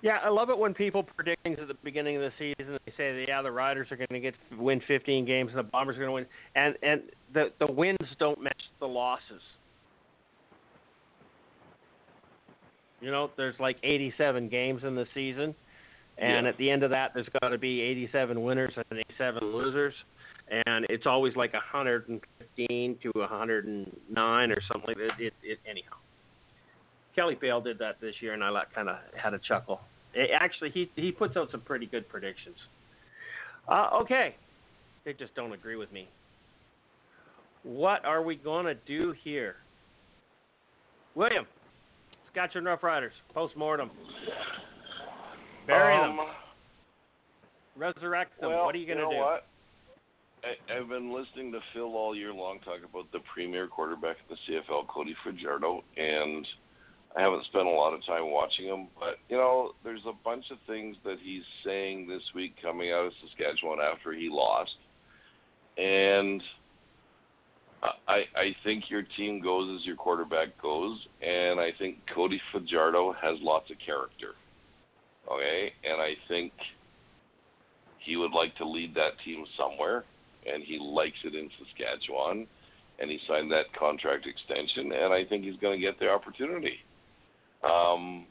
Yeah, 0.03 0.19
I 0.25 0.31
love 0.31 0.49
it 0.49 0.59
when 0.59 0.73
people 0.73 1.03
predict 1.03 1.43
things 1.43 1.59
at 1.61 1.69
the 1.69 1.75
beginning 1.85 2.17
of 2.17 2.23
the 2.23 2.33
season. 2.39 2.79
They 2.87 2.93
say 2.97 3.13
that 3.13 3.25
yeah, 3.29 3.43
the 3.43 3.53
Riders 3.53 3.89
are 3.91 3.97
going 3.97 4.09
to 4.11 4.21
get 4.21 4.35
win 4.59 4.81
15 4.89 5.27
games 5.27 5.51
and 5.51 5.59
the 5.59 5.63
Bombers 5.63 5.97
are 5.97 6.01
going 6.07 6.09
to 6.09 6.13
win, 6.13 6.27
and 6.55 6.75
and 6.83 7.03
the 7.35 7.53
the 7.59 7.71
wins 7.71 7.99
don't 8.19 8.43
match 8.43 8.63
the 8.81 8.87
losses. 8.87 9.43
You 13.03 13.11
know, 13.11 13.31
there's 13.37 13.59
like 13.59 13.77
87 13.83 14.49
games 14.49 14.83
in 14.85 14.95
the 14.95 15.07
season, 15.15 15.55
and 16.19 16.45
Yeah. 16.45 16.51
at 16.51 16.57
the 16.59 16.71
end 16.71 16.83
of 16.83 16.91
that, 16.91 17.13
there's 17.15 17.29
got 17.41 17.49
to 17.49 17.59
be 17.59 17.81
87 17.81 18.43
winners 18.43 18.73
and 18.77 19.01
87 19.11 19.53
losers, 19.53 19.95
and 20.67 20.87
it's 20.91 21.07
always 21.07 21.35
like 21.37 21.53
115 21.55 22.99
to 23.03 23.11
109 23.15 24.51
or 24.51 24.61
something 24.63 24.89
like 24.89 24.97
that. 24.99 25.21
It, 25.21 25.35
it, 25.43 25.59
anyhow. 25.69 25.97
Kelly 27.15 27.37
Bale 27.41 27.61
did 27.61 27.79
that 27.79 28.01
this 28.01 28.15
year, 28.21 28.35
and 28.35 28.43
I 28.43 28.63
kind 28.75 28.89
of 28.89 28.97
had 29.17 29.35
a 29.35 29.39
chuckle. 29.39 29.81
Eh, 30.15 30.27
actually, 30.39 30.71
he 30.71 30.91
he 30.97 31.13
puts 31.13 31.37
out 31.37 31.51
some 31.51 31.61
pretty 31.61 31.87
good 31.87 32.09
predictions. 32.09 32.57
Uh, 33.69 33.91
okay, 34.03 34.35
they 35.05 35.13
just 35.13 35.35
don't 35.35 35.53
agree 35.53 35.77
with 35.77 35.93
me. 35.93 36.09
What 37.63 38.05
are 38.05 38.23
we 38.23 38.37
gonna 38.37 38.75
do 38.87 39.15
here, 39.23 39.57
William? 41.15 41.47
Scotch 42.33 42.53
and 42.55 42.65
Rough 42.65 42.83
Riders 42.83 43.13
post 43.35 43.57
mortem. 43.57 43.91
Bury 45.67 45.97
um, 45.97 46.17
them. 46.17 46.27
Resurrect 47.77 48.41
them. 48.41 48.51
Well, 48.51 48.65
what 48.65 48.75
are 48.75 48.79
you 48.79 48.87
gonna 48.87 49.03
know 49.03 49.11
do? 49.11 49.17
What? 49.17 49.47
I, 50.43 50.79
I've 50.79 50.89
been 50.89 51.13
listening 51.13 51.53
to 51.53 51.61
Phil 51.75 51.95
all 51.95 52.17
year 52.17 52.33
long 52.33 52.61
talk 52.61 52.79
about 52.89 53.11
the 53.13 53.19
premier 53.33 53.67
quarterback 53.67 54.17
in 54.29 54.37
the 54.37 54.55
CFL, 54.55 54.87
Cody 54.89 55.15
Fajardo, 55.25 55.83
and 55.97 56.47
I 57.17 57.23
haven't 57.23 57.45
spent 57.47 57.67
a 57.67 57.71
lot 57.71 57.93
of 57.93 58.05
time 58.07 58.31
watching 58.31 58.67
him. 58.67 58.89
But 58.99 59.17
you 59.29 59.37
know, 59.37 59.73
there's 59.83 60.05
a 60.07 60.13
bunch 60.25 60.45
of 60.51 60.59
things 60.67 60.97
that 61.05 61.17
he's 61.23 61.43
saying 61.65 62.07
this 62.09 62.23
week 62.35 62.55
coming 62.63 62.93
out 62.93 63.07
of 63.07 63.13
Saskatchewan 63.23 63.79
after 63.81 64.13
he 64.13 64.29
lost, 64.31 64.77
and 65.77 66.43
I 67.83 68.25
I 68.37 68.57
think 68.65 68.91
your 68.91 69.03
team 69.17 69.41
goes 69.41 69.79
as 69.79 69.87
your 69.87 69.97
quarterback 69.97 70.61
goes, 70.63 70.99
and 71.21 71.59
I 71.59 71.71
think 71.79 71.99
Cody 72.15 72.41
Fajardo 72.53 73.13
has 73.21 73.39
lots 73.41 73.71
of 73.71 73.77
character. 73.85 74.35
Okay, 75.31 75.73
and 75.85 76.01
I 76.01 76.15
think 76.29 76.53
he 77.99 78.17
would 78.17 78.33
like 78.33 78.57
to 78.57 78.67
lead 78.67 78.95
that 78.95 79.13
team 79.25 79.45
somewhere, 79.59 80.05
and 80.47 80.63
he 80.63 80.79
likes 80.79 81.19
it 81.25 81.35
in 81.35 81.51
Saskatchewan, 81.59 82.47
and 82.99 83.11
he 83.11 83.19
signed 83.29 83.51
that 83.53 83.73
contract 83.79 84.27
extension, 84.27 84.93
and 84.93 85.13
I 85.13 85.25
think 85.25 85.45
he's 85.45 85.61
going 85.61 85.79
to 85.79 85.87
get 85.87 85.99
the 85.99 86.09
opportunity. 86.09 86.79
Um, 87.63 88.27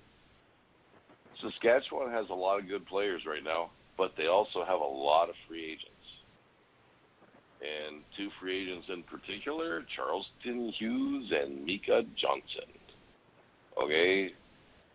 Saskatchewan 1.42 2.12
has 2.12 2.26
a 2.30 2.34
lot 2.34 2.60
of 2.60 2.68
good 2.68 2.86
players 2.88 3.22
right 3.28 3.44
now, 3.44 3.72
but 3.98 4.12
they 4.18 4.28
also 4.28 4.66
have 4.66 4.80
a 4.80 4.84
lot 4.84 5.30
of 5.30 5.36
free 5.48 5.66
agents. 5.66 5.96
And 7.62 8.02
two 8.18 8.30
free 8.40 8.64
agents 8.64 8.88
in 8.90 9.04
particular, 9.04 9.84
Charleston 9.96 10.74
Hughes 10.78 11.32
and 11.32 11.66
Micah 11.66 12.04
Johnson. 12.16 12.72
Okay? 13.82 14.32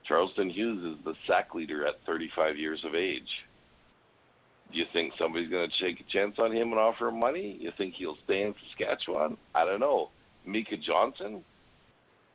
Charleston 0.07 0.51
Hughes 0.51 0.97
is 0.97 1.05
the 1.05 1.15
sack 1.27 1.55
leader 1.55 1.87
at 1.87 1.95
35 2.07 2.57
years 2.57 2.81
of 2.87 2.95
age. 2.95 3.29
Do 4.73 4.79
you 4.79 4.87
think 4.93 5.13
somebody's 5.19 5.51
going 5.51 5.71
to 5.71 5.85
take 5.85 6.01
a 6.01 6.13
chance 6.13 6.35
on 6.39 6.53
him 6.53 6.73
and 6.73 6.81
offer 6.81 7.09
him 7.09 7.21
money? 7.21 7.57
You 7.61 7.71
think 7.79 7.95
he'll 7.97 8.17
stay 8.25 8.43
in 8.43 8.55
Saskatchewan? 8.69 9.37
I 9.55 9.65
don't 9.65 9.81
know. 9.81 10.11
Micah 10.45 10.77
Johnson, 10.77 11.45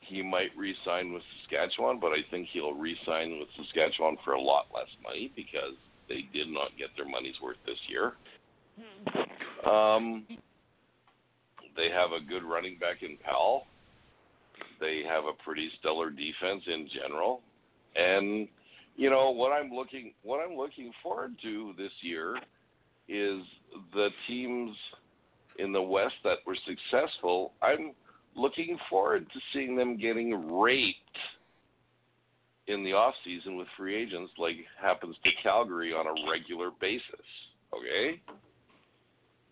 he 0.09 0.21
might 0.21 0.49
re-sign 0.57 1.13
with 1.13 1.23
Saskatchewan, 1.41 1.99
but 1.99 2.09
I 2.09 2.19
think 2.31 2.47
he'll 2.51 2.73
re-sign 2.73 3.39
with 3.39 3.47
Saskatchewan 3.55 4.17
for 4.23 4.33
a 4.33 4.41
lot 4.41 4.67
less 4.73 4.89
money 5.03 5.31
because 5.35 5.75
they 6.07 6.27
did 6.33 6.49
not 6.49 6.69
get 6.77 6.89
their 6.97 7.07
money's 7.07 7.39
worth 7.41 7.57
this 7.65 7.77
year. 7.87 8.13
Um, 9.69 10.25
they 11.75 11.89
have 11.89 12.11
a 12.11 12.25
good 12.25 12.43
running 12.43 12.77
back 12.79 13.03
in 13.03 13.17
Powell. 13.17 13.67
They 14.79 15.03
have 15.07 15.25
a 15.25 15.43
pretty 15.43 15.69
stellar 15.79 16.09
defense 16.09 16.63
in 16.67 16.89
general, 16.93 17.41
and 17.95 18.47
you 18.95 19.09
know 19.09 19.29
what 19.29 19.51
I'm 19.51 19.71
looking 19.71 20.13
what 20.23 20.39
I'm 20.39 20.57
looking 20.57 20.91
forward 21.03 21.35
to 21.41 21.73
this 21.77 21.91
year 22.01 22.37
is 23.07 23.41
the 23.93 24.09
teams 24.27 24.75
in 25.57 25.73
the 25.73 25.81
West 25.81 26.15
that 26.23 26.37
were 26.45 26.57
successful. 26.65 27.53
I'm 27.61 27.91
looking 28.35 28.77
forward 28.89 29.27
to 29.33 29.39
seeing 29.53 29.75
them 29.75 29.97
getting 29.97 30.59
raped 30.59 30.95
in 32.67 32.83
the 32.83 32.93
off 32.93 33.15
season 33.25 33.57
with 33.57 33.67
free 33.75 33.95
agents 33.95 34.31
like 34.37 34.57
happens 34.79 35.15
to 35.23 35.29
Calgary 35.41 35.91
on 35.91 36.05
a 36.05 36.31
regular 36.31 36.69
basis. 36.79 37.03
Okay? 37.75 38.21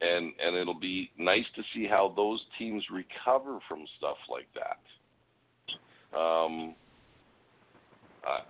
And 0.01 0.33
and 0.39 0.55
it'll 0.55 0.79
be 0.79 1.09
nice 1.17 1.45
to 1.55 1.63
see 1.73 1.87
how 1.87 2.13
those 2.15 2.39
teams 2.59 2.83
recover 2.91 3.59
from 3.67 3.85
stuff 3.97 4.17
like 4.29 4.47
that. 4.53 6.17
Um 6.17 6.75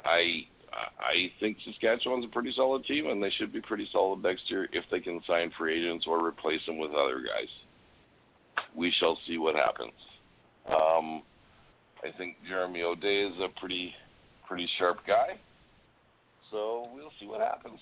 I 0.06 0.46
I 1.00 1.32
think 1.40 1.58
Saskatchewan's 1.66 2.26
a 2.26 2.28
pretty 2.28 2.52
solid 2.56 2.86
team, 2.86 3.08
and 3.08 3.24
they 3.24 3.32
should 3.32 3.54
be 3.54 3.62
pretty 3.62 3.88
solid 3.92 4.22
next 4.22 4.50
year 4.50 4.68
if 4.74 4.84
they 4.92 5.00
can 5.00 5.22
sign 5.26 5.52
free 5.58 5.80
agents 5.80 6.06
or 6.08 6.26
replace 6.26 6.64
them 6.66 6.78
with 6.78 6.92
other 6.92 7.22
guys. 7.22 7.50
We 8.76 8.94
shall 9.00 9.18
see 9.28 9.38
what 9.38 9.56
happens. 9.56 9.94
Um, 10.68 11.22
I 12.04 12.12
think 12.18 12.36
Jeremy 12.48 12.84
O'Day 12.84 13.24
is 13.24 13.34
a 13.42 13.48
pretty 13.60 13.94
pretty 14.48 14.68
sharp 14.78 15.00
guy, 15.06 15.38
so 16.52 16.88
we'll 16.94 17.12
see 17.20 17.26
what 17.26 17.42
happens. 17.42 17.80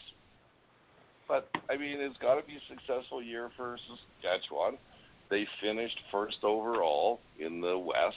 But 1.27 1.49
I 1.69 1.77
mean, 1.77 1.99
it's 1.99 2.17
got 2.17 2.35
to 2.35 2.45
be 2.45 2.53
a 2.53 2.69
successful 2.69 3.21
year 3.21 3.49
for 3.57 3.77
Saskatchewan. 4.21 4.77
They 5.29 5.47
finished 5.61 5.97
first 6.11 6.37
overall 6.43 7.19
in 7.39 7.61
the 7.61 7.77
West, 7.77 8.15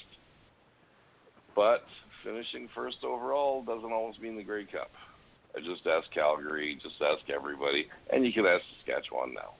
but 1.56 1.84
finishing 2.22 2.68
first 2.74 2.98
overall 3.04 3.62
doesn't 3.62 3.92
always 3.92 4.18
mean 4.18 4.36
the 4.36 4.42
Grey 4.42 4.64
Cup. 4.64 4.90
I 5.56 5.60
just 5.60 5.86
ask 5.86 6.10
Calgary, 6.12 6.78
just 6.82 6.96
ask 7.00 7.28
everybody, 7.30 7.88
and 8.12 8.26
you 8.26 8.32
can 8.32 8.44
ask 8.44 8.62
Saskatchewan 8.76 9.32
now. 9.34 9.54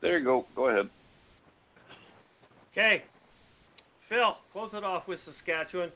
There 0.00 0.18
you 0.18 0.24
go. 0.24 0.46
Go 0.54 0.68
ahead. 0.68 0.88
Okay, 2.72 3.02
Phil, 4.08 4.36
close 4.52 4.70
it 4.72 4.84
off 4.84 5.06
with 5.08 5.18
Saskatchewan. 5.24 5.90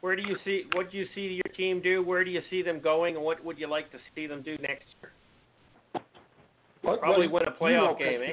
Where 0.00 0.16
do 0.16 0.22
you 0.22 0.36
see 0.44 0.64
what 0.72 0.90
do 0.90 0.96
you 0.98 1.06
see 1.14 1.40
your 1.44 1.54
team 1.56 1.80
do? 1.82 2.02
Where 2.02 2.24
do 2.24 2.30
you 2.30 2.40
see 2.50 2.62
them 2.62 2.80
going, 2.80 3.16
and 3.16 3.24
what 3.24 3.44
would 3.44 3.58
you 3.58 3.66
like 3.68 3.90
to 3.92 3.98
see 4.14 4.26
them 4.26 4.42
do 4.42 4.56
next 4.58 4.86
year? 5.00 5.12
What- 6.82 7.00
Probably 7.00 7.28
what- 7.28 7.42
win 7.42 7.48
a 7.48 7.52
you 7.52 7.56
playoff 7.80 7.92
know, 7.92 7.98
game, 7.98 8.22
eh? 8.22 8.32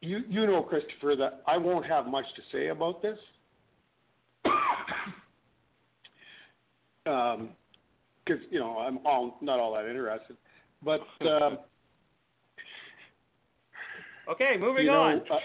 You 0.00 0.24
you 0.28 0.46
know, 0.46 0.62
Christopher, 0.62 1.14
that 1.16 1.42
I 1.46 1.58
won't 1.58 1.84
have 1.84 2.06
much 2.06 2.24
to 2.34 2.42
say 2.50 2.68
about 2.68 3.02
this. 3.02 3.18
um, 7.06 7.50
because 8.24 8.42
you 8.50 8.58
know 8.58 8.78
I'm 8.78 8.98
all 9.06 9.36
not 9.42 9.60
all 9.60 9.74
that 9.74 9.86
interested, 9.86 10.36
but 10.82 11.02
um, 11.26 11.58
Okay, 14.28 14.56
moving 14.58 14.84
you 14.86 14.92
know, 14.92 15.00
on. 15.02 15.22
uh, 15.30 15.38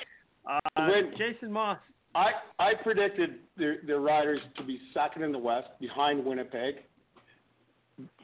Uh, 0.78 0.88
when- 0.90 1.18
Jason 1.18 1.52
Maas. 1.52 1.80
I 2.16 2.32
I 2.58 2.74
predicted 2.82 3.36
the 3.58 4.00
Riders 4.00 4.40
to 4.58 4.64
be 4.64 4.80
second 4.94 5.24
in 5.24 5.32
the 5.32 5.38
West 5.38 5.68
behind 5.80 6.26
Winnipeg 6.26 6.76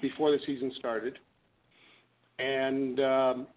before 0.02 0.32
the 0.32 0.40
season 0.46 0.72
started, 0.80 1.20
and 2.40 3.00
um, 3.00 3.48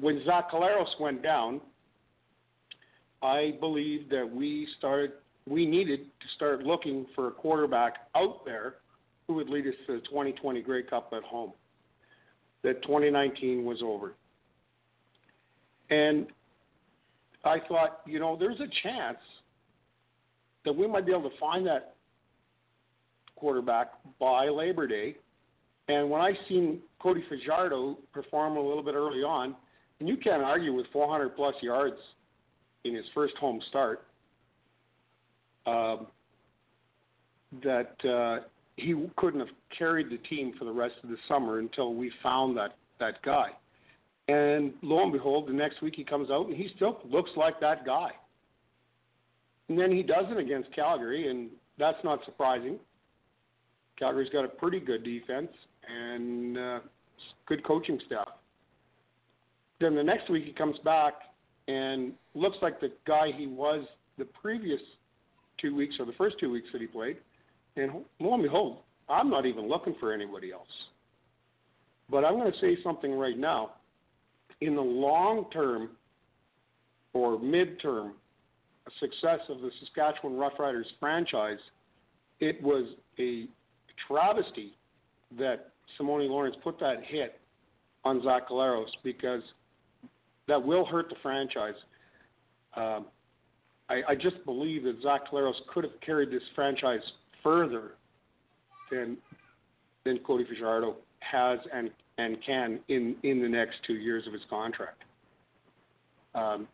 when 0.00 0.24
Zach 0.24 0.50
Collaros 0.50 0.98
went 0.98 1.22
down, 1.22 1.60
I 3.22 3.54
believe 3.60 4.08
that 4.08 4.28
we 4.28 4.66
started 4.78 5.12
we 5.46 5.66
needed 5.66 6.00
to 6.20 6.26
start 6.36 6.62
looking 6.62 7.06
for 7.14 7.28
a 7.28 7.32
quarterback 7.32 7.94
out 8.14 8.44
there 8.44 8.76
who 9.26 9.34
would 9.34 9.50
lead 9.50 9.66
us 9.66 9.74
to 9.86 9.94
the 9.94 10.00
2020 10.00 10.62
Grey 10.62 10.82
Cup 10.82 11.12
at 11.14 11.24
home. 11.24 11.52
That 12.62 12.80
2019 12.82 13.64
was 13.64 13.82
over, 13.82 14.14
and 15.90 16.28
I 17.44 17.58
thought, 17.68 18.00
you 18.06 18.20
know, 18.20 18.36
there's 18.38 18.60
a 18.60 18.68
chance 18.82 19.18
that 20.64 20.74
we 20.74 20.86
might 20.86 21.06
be 21.06 21.12
able 21.12 21.28
to 21.28 21.36
find 21.38 21.66
that 21.66 21.94
quarterback 23.36 23.92
by 24.20 24.48
Labor 24.48 24.86
Day. 24.86 25.16
And 25.88 26.08
when 26.08 26.20
I 26.20 26.32
seen 26.48 26.80
Cody 27.00 27.24
Fajardo 27.28 27.98
perform 28.12 28.56
a 28.56 28.60
little 28.60 28.82
bit 28.82 28.94
early 28.94 29.22
on, 29.22 29.56
and 29.98 30.08
you 30.08 30.16
can't 30.16 30.42
argue 30.42 30.72
with 30.72 30.86
400 30.92 31.30
plus 31.30 31.54
yards 31.60 31.96
in 32.84 32.94
his 32.94 33.04
first 33.14 33.34
home 33.36 33.60
start, 33.68 34.04
um, 35.66 36.06
that 37.62 37.94
uh, 38.08 38.44
he 38.76 38.94
couldn't 39.16 39.40
have 39.40 39.48
carried 39.76 40.10
the 40.10 40.18
team 40.28 40.54
for 40.58 40.64
the 40.64 40.72
rest 40.72 40.94
of 41.02 41.10
the 41.10 41.16
summer 41.28 41.58
until 41.58 41.94
we 41.94 42.10
found 42.22 42.56
that 42.56 42.76
that 42.98 43.20
guy. 43.22 43.48
And 44.28 44.72
lo 44.82 45.02
and 45.02 45.12
behold, 45.12 45.48
the 45.48 45.52
next 45.52 45.82
week 45.82 45.94
he 45.96 46.04
comes 46.04 46.30
out 46.30 46.46
and 46.46 46.56
he 46.56 46.70
still 46.76 47.00
looks 47.04 47.30
like 47.36 47.60
that 47.60 47.84
guy. 47.84 48.10
And 49.68 49.78
then 49.78 49.90
he 49.90 50.02
does 50.02 50.26
it 50.30 50.36
against 50.36 50.74
Calgary, 50.74 51.30
and 51.30 51.50
that's 51.78 52.02
not 52.04 52.24
surprising. 52.24 52.78
Calgary's 53.98 54.30
got 54.30 54.44
a 54.44 54.48
pretty 54.48 54.80
good 54.80 55.04
defense 55.04 55.50
and 55.88 56.58
uh, 56.58 56.80
good 57.46 57.64
coaching 57.64 58.00
staff. 58.06 58.28
Then 59.80 59.94
the 59.94 60.02
next 60.02 60.30
week 60.30 60.44
he 60.44 60.52
comes 60.52 60.76
back 60.84 61.14
and 61.68 62.12
looks 62.34 62.56
like 62.62 62.80
the 62.80 62.92
guy 63.06 63.30
he 63.36 63.46
was 63.46 63.84
the 64.18 64.24
previous 64.24 64.80
two 65.60 65.74
weeks 65.74 65.94
or 65.98 66.06
the 66.06 66.12
first 66.12 66.36
two 66.38 66.50
weeks 66.50 66.68
that 66.72 66.80
he 66.80 66.86
played. 66.86 67.16
And 67.76 67.92
lo 68.20 68.34
and 68.34 68.42
behold, 68.42 68.78
I'm 69.08 69.30
not 69.30 69.46
even 69.46 69.68
looking 69.68 69.94
for 69.98 70.12
anybody 70.12 70.52
else. 70.52 70.68
But 72.10 72.24
I'm 72.24 72.34
going 72.34 72.52
to 72.52 72.58
say 72.60 72.76
something 72.82 73.12
right 73.12 73.38
now 73.38 73.72
in 74.60 74.76
the 74.76 74.82
long 74.82 75.46
term 75.52 75.90
or 77.12 77.38
midterm 77.38 78.12
success 79.00 79.40
of 79.48 79.60
the 79.60 79.70
Saskatchewan 79.80 80.36
Roughriders 80.36 80.84
franchise, 80.98 81.58
it 82.40 82.62
was 82.62 82.86
a 83.18 83.46
travesty 84.08 84.76
that 85.38 85.70
Simoni 85.98 86.28
Lawrence 86.28 86.56
put 86.62 86.78
that 86.80 87.02
hit 87.04 87.40
on 88.04 88.22
Zach 88.22 88.48
Collaros 88.48 88.88
because 89.02 89.42
that 90.48 90.62
will 90.62 90.84
hurt 90.84 91.08
the 91.08 91.16
franchise. 91.22 91.74
Um, 92.76 93.06
I, 93.88 94.02
I 94.08 94.14
just 94.14 94.44
believe 94.44 94.84
that 94.84 95.00
Zach 95.02 95.30
Collaros 95.30 95.54
could 95.72 95.84
have 95.84 96.00
carried 96.04 96.30
this 96.30 96.42
franchise 96.54 97.00
further 97.42 97.92
than 98.90 99.16
than 100.04 100.18
Cody 100.18 100.44
Fajardo 100.44 100.96
has 101.20 101.58
and 101.72 101.90
and 102.18 102.38
can 102.44 102.80
in 102.88 103.16
in 103.22 103.40
the 103.40 103.48
next 103.48 103.76
two 103.86 103.94
years 103.94 104.26
of 104.26 104.32
his 104.32 104.42
contract. 104.50 105.02
Um, 106.34 106.66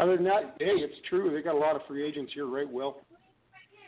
other 0.00 0.16
than 0.16 0.24
that, 0.24 0.56
hey, 0.58 0.76
it's 0.76 0.94
true 1.08 1.30
they 1.30 1.42
got 1.42 1.54
a 1.54 1.58
lot 1.58 1.76
of 1.76 1.82
free 1.86 2.06
agents 2.06 2.32
here, 2.34 2.46
right? 2.46 2.70
Will, 2.70 2.98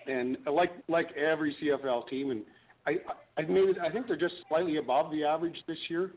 and 0.06 0.36
like 0.50 0.72
like 0.88 1.08
every 1.16 1.56
CFL 1.62 2.08
team, 2.08 2.30
and 2.30 2.42
I 2.86 2.96
I 3.36 3.42
made 3.42 3.70
it. 3.70 3.76
I 3.78 3.90
think 3.90 4.06
they're 4.06 4.16
just 4.16 4.34
slightly 4.48 4.76
above 4.76 5.10
the 5.10 5.24
average 5.24 5.56
this 5.66 5.78
year, 5.88 6.12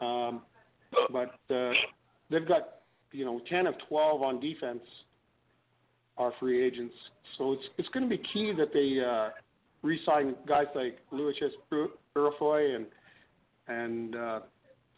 um, 0.00 0.42
but 1.10 1.38
uh, 1.54 1.72
they've 2.30 2.46
got 2.46 2.68
you 3.12 3.24
know 3.24 3.40
ten 3.48 3.66
of 3.66 3.74
twelve 3.88 4.22
on 4.22 4.40
defense 4.40 4.82
are 6.16 6.32
free 6.38 6.64
agents, 6.64 6.94
so 7.36 7.52
it's 7.52 7.64
it's 7.78 7.88
going 7.90 8.08
to 8.08 8.10
be 8.10 8.22
key 8.32 8.52
that 8.56 8.72
they. 8.72 9.04
Uh, 9.04 9.30
re-sign 9.82 10.34
guys 10.46 10.66
like 10.74 10.98
Louis 11.10 11.34
Purifoy 12.16 12.76
and 12.76 12.86
and 13.68 14.16
uh, 14.16 14.40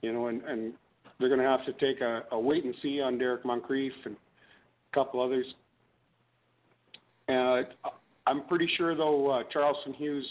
you 0.03 0.13
know 0.13 0.29
and, 0.29 0.43
and 0.43 0.73
they're 1.21 1.29
going 1.29 1.41
to 1.41 1.47
have 1.47 1.65
to 1.67 1.73
take 1.75 2.01
a, 2.01 2.25
a 2.33 2.41
wait 2.41 2.65
and 2.65 2.75
see 2.83 3.01
on 3.01 3.19
Derrick 3.19 3.45
Moncrief 3.45 3.93
and 4.07 4.17
a 4.17 4.95
couple 4.95 5.23
others. 5.23 5.47
Uh, 7.29 7.63
I'm 8.27 8.45
pretty 8.47 8.69
sure 8.77 8.97
though 8.97 9.31
uh, 9.31 9.43
Charleston 9.53 9.93
Hughes 9.93 10.27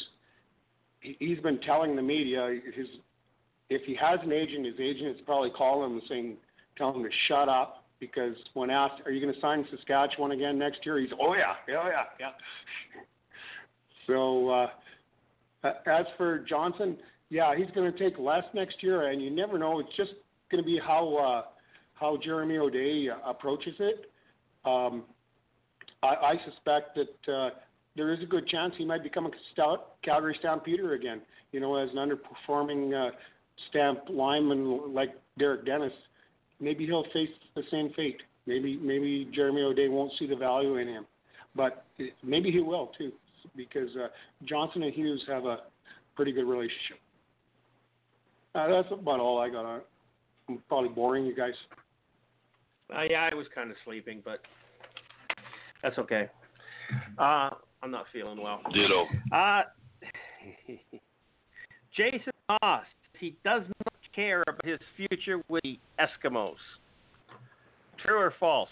he, 1.00 1.16
he's 1.20 1.40
been 1.40 1.60
telling 1.62 1.96
the 1.96 2.02
media 2.02 2.60
his 2.76 2.88
if 3.70 3.84
he 3.86 3.96
has 3.96 4.20
an 4.24 4.32
agent, 4.32 4.66
his 4.66 4.80
agent 4.80 5.16
is 5.16 5.22
probably 5.26 5.52
calling 5.52 5.92
him 5.92 5.98
and 6.00 6.08
saying 6.10 6.38
tell 6.76 6.92
him 6.92 7.04
to 7.04 7.10
shut 7.28 7.48
up 7.48 7.86
because 8.00 8.36
when 8.54 8.70
asked, 8.70 9.02
"Are 9.06 9.12
you 9.12 9.22
going 9.22 9.34
to 9.34 9.40
sign 9.40 9.66
Saskatchewan 9.70 10.32
again 10.32 10.58
next 10.58 10.86
year?" 10.86 11.00
He's, 11.00 11.12
"Oh 11.20 11.36
yeah, 11.36 11.54
yeah, 11.68 11.88
yeah, 11.88 12.04
yeah." 12.20 12.32
So 14.08 14.50
uh, 14.50 14.68
as 15.86 16.08
for 16.18 16.40
Johnson, 16.40 16.98
yeah, 17.30 17.56
he's 17.56 17.70
going 17.76 17.92
to 17.92 18.00
take 18.00 18.18
less 18.18 18.44
next 18.56 18.82
year, 18.82 19.12
and 19.12 19.22
you 19.22 19.30
never 19.30 19.60
know. 19.60 19.80
It's 19.80 19.96
just 19.96 20.14
going 20.52 20.64
to 20.64 20.68
be 20.68 20.80
how 20.80 21.16
uh, 21.16 21.50
how 21.94 22.18
Jeremy 22.24 22.58
O'Day 22.58 23.10
approaches 23.26 23.76
it. 23.80 24.10
Um, 24.66 25.04
I, 26.02 26.08
I 26.08 26.34
suspect 26.46 26.96
that 26.96 27.34
uh, 27.34 27.50
there 27.96 28.14
is 28.14 28.22
a 28.22 28.26
good 28.26 28.48
chance 28.48 28.74
he 28.78 28.86
might 28.86 29.04
become 29.04 29.26
a 29.26 29.32
stout 29.54 30.02
Calgary 30.04 30.36
Stampeder 30.40 30.94
again. 30.94 31.22
You 31.52 31.60
know, 31.60 31.76
as 31.76 31.90
an 31.92 31.98
underperforming 31.98 32.94
uh, 32.94 33.12
stamp 33.70 34.02
lineman 34.10 34.94
like 34.94 35.10
Derek 35.38 35.66
Dennis, 35.66 35.94
maybe 36.60 36.86
he'll 36.86 37.06
face 37.14 37.30
the 37.56 37.64
same 37.72 37.92
fate. 37.96 38.22
Maybe 38.46 38.78
maybe 38.78 39.30
Jeremy 39.34 39.62
O'Day 39.62 39.90
won't 39.90 40.14
see 40.18 40.28
the 40.28 40.36
value 40.36 40.78
in 40.78 40.88
him, 40.88 41.06
but 41.56 41.86
maybe 42.24 42.52
he 42.52 42.60
will 42.62 42.92
too 42.98 43.12
because 43.56 43.90
uh, 43.96 44.08
Johnson 44.46 44.84
and 44.84 44.94
Hughes 44.94 45.24
have 45.28 45.46
a 45.46 45.60
pretty 46.16 46.32
good 46.32 46.46
relationship. 46.46 47.00
Uh, 48.56 48.68
that's 48.68 48.88
about 48.92 49.20
all 49.20 49.40
I 49.40 49.50
got 49.50 49.66
on. 49.66 49.78
it. 49.78 49.88
I'm 50.50 50.62
probably 50.68 50.90
boring 50.90 51.26
you 51.26 51.36
guys. 51.36 51.54
Uh, 52.94 53.04
yeah, 53.04 53.30
I 53.32 53.36
was 53.36 53.46
kind 53.54 53.70
of 53.70 53.78
sleeping, 53.86 54.22
but 54.26 54.40
that's 55.84 55.98
okay. 56.00 56.28
Uh, 57.20 57.52
I'm 57.84 57.92
not 57.92 58.06
feeling 58.12 58.42
well. 58.42 58.62
Ditto. 58.74 59.06
Uh, 59.32 59.62
Jason 61.96 62.34
Maas, 62.50 62.84
he 63.20 63.36
does 63.46 63.62
not 63.62 63.94
care 64.16 64.44
about 64.48 64.66
his 64.66 64.80
future 64.98 65.40
with 65.50 65.62
the 65.64 65.78
Eskimos. 66.00 66.56
True 68.04 68.18
or 68.18 68.34
false? 68.40 68.70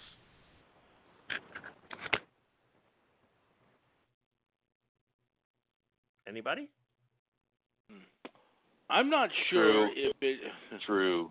Anybody? 6.28 6.70
I'm 8.90 9.10
not 9.10 9.30
sure 9.49 9.72
True. 9.72 9.90
if 9.95 10.16
it. 10.22 10.40
True. 10.86 11.30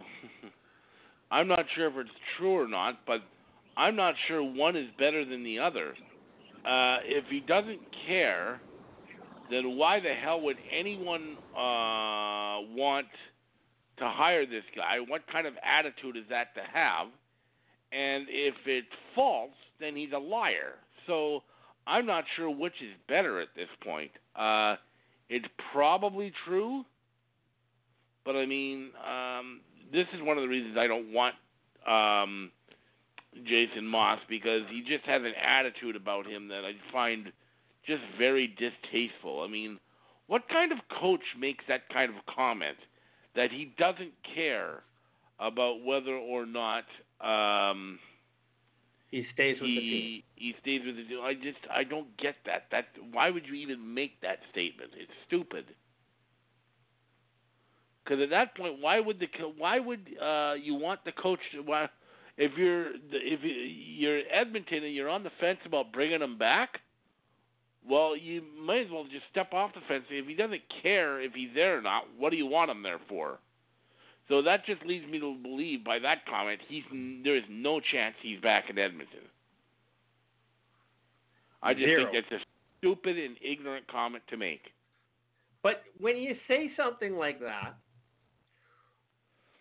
I'm 1.30 1.48
not 1.48 1.64
sure 1.74 1.88
if 1.88 1.96
it's 1.96 2.10
true 2.36 2.58
or 2.58 2.68
not, 2.68 3.00
but 3.06 3.20
I'm 3.76 3.96
not 3.96 4.14
sure 4.26 4.42
one 4.42 4.76
is 4.76 4.88
better 4.98 5.24
than 5.24 5.44
the 5.44 5.58
other. 5.58 5.94
Uh, 6.64 6.98
if 7.04 7.24
he 7.30 7.40
doesn't 7.40 7.80
care, 8.06 8.60
then 9.50 9.76
why 9.76 10.00
the 10.00 10.12
hell 10.12 10.40
would 10.40 10.56
anyone 10.76 11.36
uh, 11.54 12.60
want 12.74 13.06
to 13.98 14.04
hire 14.04 14.46
this 14.46 14.64
guy? 14.76 14.98
What 15.06 15.22
kind 15.30 15.46
of 15.46 15.54
attitude 15.62 16.16
is 16.16 16.24
that 16.30 16.54
to 16.54 16.60
have? 16.72 17.08
And 17.92 18.26
if 18.28 18.54
it's 18.66 18.86
false, 19.14 19.50
then 19.80 19.96
he's 19.96 20.12
a 20.14 20.18
liar. 20.18 20.74
So 21.06 21.42
I'm 21.86 22.04
not 22.04 22.24
sure 22.36 22.50
which 22.50 22.74
is 22.82 22.94
better 23.08 23.40
at 23.40 23.48
this 23.56 23.68
point. 23.82 24.10
Uh, 24.36 24.76
it's 25.30 25.46
probably 25.72 26.32
true, 26.46 26.84
but 28.24 28.36
I 28.36 28.46
mean, 28.46 28.90
um, 29.06 29.60
this 29.92 30.06
is 30.14 30.22
one 30.22 30.36
of 30.36 30.42
the 30.42 30.48
reasons 30.48 30.76
I 30.78 30.86
don't 30.86 31.12
want 31.12 31.34
um, 31.86 32.50
Jason 33.44 33.86
Maas 33.86 34.18
because 34.28 34.62
he 34.70 34.80
just 34.80 35.04
has 35.04 35.22
an 35.22 35.32
attitude 35.42 35.96
about 35.96 36.26
him 36.26 36.48
that 36.48 36.64
I 36.64 36.72
find 36.92 37.32
just 37.86 38.02
very 38.18 38.48
distasteful. 38.48 39.42
I 39.42 39.48
mean, 39.48 39.78
what 40.26 40.48
kind 40.48 40.72
of 40.72 40.78
coach 41.00 41.22
makes 41.38 41.64
that 41.68 41.88
kind 41.88 42.10
of 42.10 42.34
comment 42.34 42.76
that 43.34 43.50
he 43.50 43.72
doesn't 43.78 44.12
care 44.34 44.82
about 45.40 45.84
whether 45.84 46.14
or 46.14 46.44
not 46.44 46.84
um, 47.20 47.98
he 49.10 49.24
stays 49.32 49.58
with 49.60 49.70
he, 49.70 49.74
the 49.74 49.80
team. 49.80 50.22
He 50.36 50.54
stays 50.60 50.80
with 50.84 50.96
the 50.96 51.04
team. 51.04 51.20
I 51.22 51.34
just 51.34 51.58
I 51.70 51.84
don't 51.84 52.14
get 52.18 52.36
that. 52.46 52.64
That 52.70 52.86
why 53.12 53.30
would 53.30 53.46
you 53.46 53.54
even 53.54 53.94
make 53.94 54.20
that 54.20 54.38
statement? 54.52 54.90
It's 54.96 55.12
stupid. 55.26 55.66
Because 58.08 58.22
at 58.22 58.30
that 58.30 58.56
point, 58.56 58.80
why 58.80 59.00
would 59.00 59.20
the 59.20 59.26
why 59.58 59.78
would 59.78 60.00
uh, 60.22 60.54
you 60.54 60.74
want 60.74 61.04
the 61.04 61.12
coach 61.12 61.40
to 61.52 61.60
why 61.60 61.88
if 62.38 62.52
you're 62.56 62.92
if 63.12 63.40
you're 63.42 64.20
Edmonton 64.32 64.84
and 64.84 64.94
you're 64.94 65.10
on 65.10 65.24
the 65.24 65.30
fence 65.38 65.58
about 65.66 65.92
bringing 65.92 66.22
him 66.22 66.38
back? 66.38 66.80
Well, 67.88 68.16
you 68.16 68.42
might 68.58 68.86
as 68.86 68.90
well 68.90 69.04
just 69.04 69.24
step 69.30 69.52
off 69.52 69.74
the 69.74 69.80
fence. 69.88 70.04
If 70.10 70.26
he 70.26 70.34
doesn't 70.34 70.62
care 70.82 71.20
if 71.20 71.32
he's 71.34 71.50
there 71.54 71.78
or 71.78 71.82
not, 71.82 72.04
what 72.18 72.30
do 72.30 72.36
you 72.36 72.46
want 72.46 72.70
him 72.70 72.82
there 72.82 73.00
for? 73.08 73.38
So 74.28 74.42
that 74.42 74.64
just 74.64 74.84
leads 74.84 75.06
me 75.06 75.18
to 75.20 75.34
believe 75.42 75.84
by 75.84 75.98
that 75.98 76.26
comment 76.26 76.60
he's 76.66 76.84
there 77.24 77.36
is 77.36 77.44
no 77.50 77.80
chance 77.80 78.14
he's 78.22 78.40
back 78.40 78.70
in 78.70 78.78
Edmonton. 78.78 79.20
I 81.62 81.74
just 81.74 81.84
Zero. 81.84 82.10
think 82.10 82.24
that's 82.30 82.42
a 82.42 82.44
stupid 82.78 83.18
and 83.18 83.36
ignorant 83.42 83.86
comment 83.88 84.24
to 84.30 84.38
make. 84.38 84.62
But 85.62 85.82
when 85.98 86.16
you 86.16 86.36
say 86.46 86.70
something 86.76 87.16
like 87.16 87.40
that, 87.40 87.74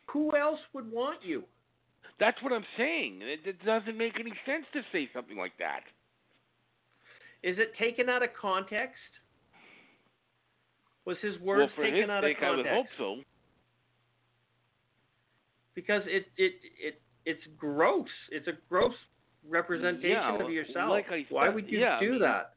who 0.07 0.35
else 0.35 0.59
would 0.73 0.91
want 0.91 1.19
you? 1.23 1.43
That's 2.19 2.41
what 2.41 2.51
I'm 2.51 2.65
saying. 2.77 3.19
It, 3.21 3.41
it 3.45 3.63
doesn't 3.65 3.97
make 3.97 4.19
any 4.19 4.33
sense 4.45 4.65
to 4.73 4.81
say 4.91 5.09
something 5.13 5.37
like 5.37 5.53
that. 5.59 5.81
Is 7.43 7.57
it 7.59 7.73
taken 7.77 8.09
out 8.09 8.23
of 8.23 8.29
context? 8.39 8.95
Was 11.05 11.17
his 11.21 11.39
words 11.39 11.71
well, 11.77 11.85
taken 11.85 12.01
his 12.01 12.09
out 12.09 12.23
sake, 12.23 12.37
of 12.37 12.41
context? 12.41 12.69
I 12.71 12.75
would 12.75 12.83
hope 12.83 12.87
so. 12.97 13.15
Because 15.75 16.01
it 16.07 16.25
it 16.37 16.53
it 16.83 17.01
it's 17.25 17.43
gross. 17.57 18.09
It's 18.31 18.47
a 18.47 18.53
gross 18.67 18.95
representation 19.47 20.09
Yeah, 20.11 20.43
of 20.43 20.49
yourself. 20.51 20.89
like 20.89 21.05
I 21.11 21.25
Why 21.29 21.49
would 21.49 21.69
you 21.69 21.79
yeah, 21.79 21.97
I 21.97 21.99
do 21.99 22.11
mean- 22.11 22.21
that? 22.21 22.53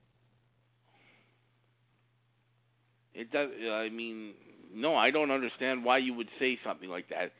It 3.12 3.30
does. 3.32 3.50
I 3.70 3.88
mean, 3.90 4.32
no, 4.74 4.96
I 4.96 5.10
don't 5.10 5.30
understand 5.30 5.84
why 5.84 5.98
you 5.98 6.14
would 6.14 6.28
say 6.38 6.58
something 6.64 6.88
like 6.88 7.08
that. 7.08 7.32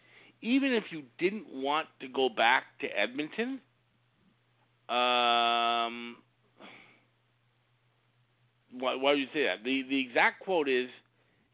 Even 0.42 0.72
if 0.72 0.84
you 0.90 1.02
didn't 1.18 1.46
want 1.52 1.86
to 2.00 2.08
go 2.08 2.28
back 2.28 2.64
to 2.80 2.86
Edmonton, 2.86 3.60
um, 4.88 6.16
why, 8.72 8.94
why 8.96 9.12
would 9.12 9.18
you 9.18 9.28
say 9.32 9.44
that? 9.44 9.62
The 9.64 9.84
the 9.88 10.00
exact 10.00 10.40
quote 10.40 10.68
is, 10.68 10.88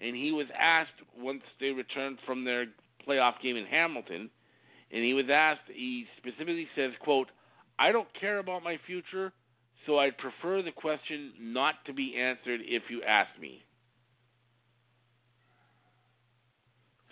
and 0.01 0.17
he 0.17 0.33
was 0.33 0.47
asked 0.59 0.93
once 1.19 1.43
they 1.61 1.71
returned 1.71 2.19
from 2.25 2.45
their 2.45 2.67
playoff 3.07 3.41
game 3.43 3.57
in 3.57 3.67
Hamilton, 3.67 4.31
and 4.91 5.05
he 5.05 5.15
was 5.15 5.27
asked. 5.31 5.69
He 5.69 6.07
specifically 6.17 6.69
says, 6.75 6.93
"quote 7.01 7.29
I 7.79 7.93
don't 7.93 8.09
care 8.19 8.39
about 8.39 8.63
my 8.63 8.79
future, 8.87 9.33
so 9.85 9.99
I'd 9.99 10.17
prefer 10.17 10.63
the 10.63 10.73
question 10.73 11.33
not 11.39 11.85
to 11.87 11.93
be 11.93 12.17
answered 12.17 12.61
if 12.65 12.85
you 12.89 13.03
ask 13.03 13.31
me." 13.39 13.66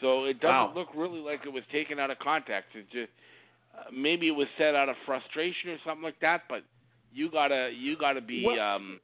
So 0.05 0.25
it 0.27 0.39
doesn't 0.39 0.55
Wow. 0.55 0.73
look 0.75 0.89
really 0.95 1.19
like 1.21 1.47
it 1.47 1.49
was 1.53 1.65
taken 1.73 1.99
out 1.99 2.11
of 2.11 2.19
context. 2.19 2.75
It 2.77 2.91
just 2.91 3.11
uh, 3.75 3.85
maybe 3.91 4.29
it 4.29 4.37
was 4.37 4.47
said 4.59 4.75
out 4.77 4.89
of 4.91 4.97
frustration 5.07 5.71
or 5.71 5.79
something 5.85 6.03
like 6.05 6.21
that. 6.21 6.43
But 6.47 6.63
you 7.11 7.31
gotta 7.31 7.71
you 7.75 7.97
gotta 7.97 8.21
be 8.21 8.45
Well- 8.47 8.61
um, 8.61 9.01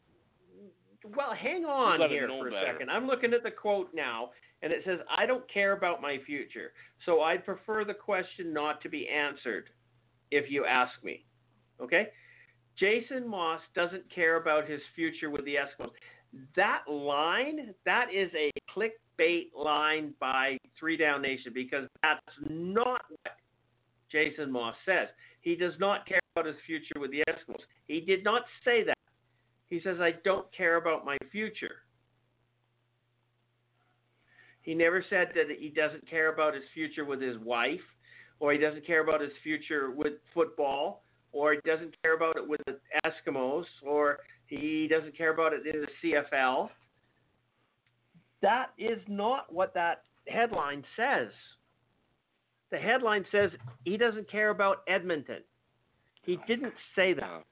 Well, 1.16 1.32
hang 1.32 1.64
on 1.64 2.06
here 2.10 2.28
for 2.28 2.48
a 2.48 2.50
better. 2.50 2.66
second. 2.72 2.90
I'm 2.90 3.06
looking 3.06 3.32
at 3.32 3.42
the 3.42 3.50
quote 3.50 3.94
now, 3.94 4.32
and 4.60 4.70
it 4.70 4.84
says, 4.84 5.00
I 5.08 5.24
don't 5.24 5.48
care 5.50 5.72
about 5.72 6.02
my 6.02 6.18
future, 6.26 6.74
so 7.06 7.22
I'd 7.22 7.46
prefer 7.46 7.84
the 7.84 7.94
question 7.94 8.52
not 8.52 8.82
to 8.82 8.90
be 8.90 9.08
answered 9.08 9.70
if 10.30 10.50
you 10.50 10.66
ask 10.66 10.92
me. 11.02 11.24
Okay? 11.80 12.08
Jason 12.76 13.26
Maas 13.26 13.62
doesn't 13.74 14.04
care 14.14 14.36
about 14.36 14.68
his 14.68 14.82
future 14.94 15.30
with 15.30 15.46
the 15.46 15.54
Eskimos. 15.54 15.92
That 16.54 16.82
line, 16.86 17.74
that 17.86 18.12
is 18.12 18.30
a 18.34 18.50
clickbait 19.20 19.46
line 19.56 20.14
by 20.20 20.58
Three 20.78 20.96
Down 20.96 21.22
Nation 21.22 21.52
because 21.54 21.88
that's 22.02 22.20
not 22.48 23.02
what 23.08 23.36
Jason 24.10 24.50
Maas 24.50 24.74
says. 24.84 25.08
He 25.42 25.56
does 25.56 25.74
not 25.78 26.06
care 26.06 26.20
about 26.34 26.46
his 26.46 26.56
future 26.66 27.00
with 27.00 27.10
the 27.10 27.22
Eskimos. 27.28 27.60
He 27.86 28.00
did 28.00 28.24
not 28.24 28.42
say 28.64 28.84
that. 28.84 28.96
He 29.68 29.80
says, 29.82 29.98
I 30.00 30.14
don't 30.24 30.46
care 30.54 30.76
about 30.76 31.04
my 31.04 31.16
future. 31.30 31.82
He 34.62 34.74
never 34.74 35.04
said 35.08 35.28
that 35.34 35.46
he 35.58 35.68
doesn't 35.70 36.08
care 36.08 36.32
about 36.32 36.54
his 36.54 36.64
future 36.74 37.04
with 37.04 37.22
his 37.22 37.38
wife, 37.38 37.80
or 38.40 38.52
he 38.52 38.58
doesn't 38.58 38.86
care 38.86 39.02
about 39.02 39.20
his 39.20 39.30
future 39.42 39.90
with 39.90 40.14
football, 40.34 41.02
or 41.32 41.54
he 41.54 41.60
doesn't 41.64 41.94
care 42.02 42.14
about 42.14 42.36
it 42.36 42.46
with 42.46 42.60
the 42.66 42.78
Eskimos, 43.06 43.64
or 43.86 44.18
he 44.46 44.88
doesn't 44.90 45.16
care 45.16 45.32
about 45.32 45.52
it 45.52 45.66
in 45.66 45.82
the 45.82 46.12
CFL. 46.32 46.68
That 48.42 48.68
is 48.78 48.98
not 49.08 49.52
what 49.52 49.74
that 49.74 50.02
headline 50.28 50.84
says. 50.96 51.28
The 52.70 52.78
headline 52.78 53.24
says 53.32 53.50
he 53.84 53.96
doesn't 53.96 54.30
care 54.30 54.50
about 54.50 54.82
Edmonton. 54.88 55.42
He 56.22 56.38
didn't 56.46 56.74
say 56.94 57.12
that. 57.14 57.42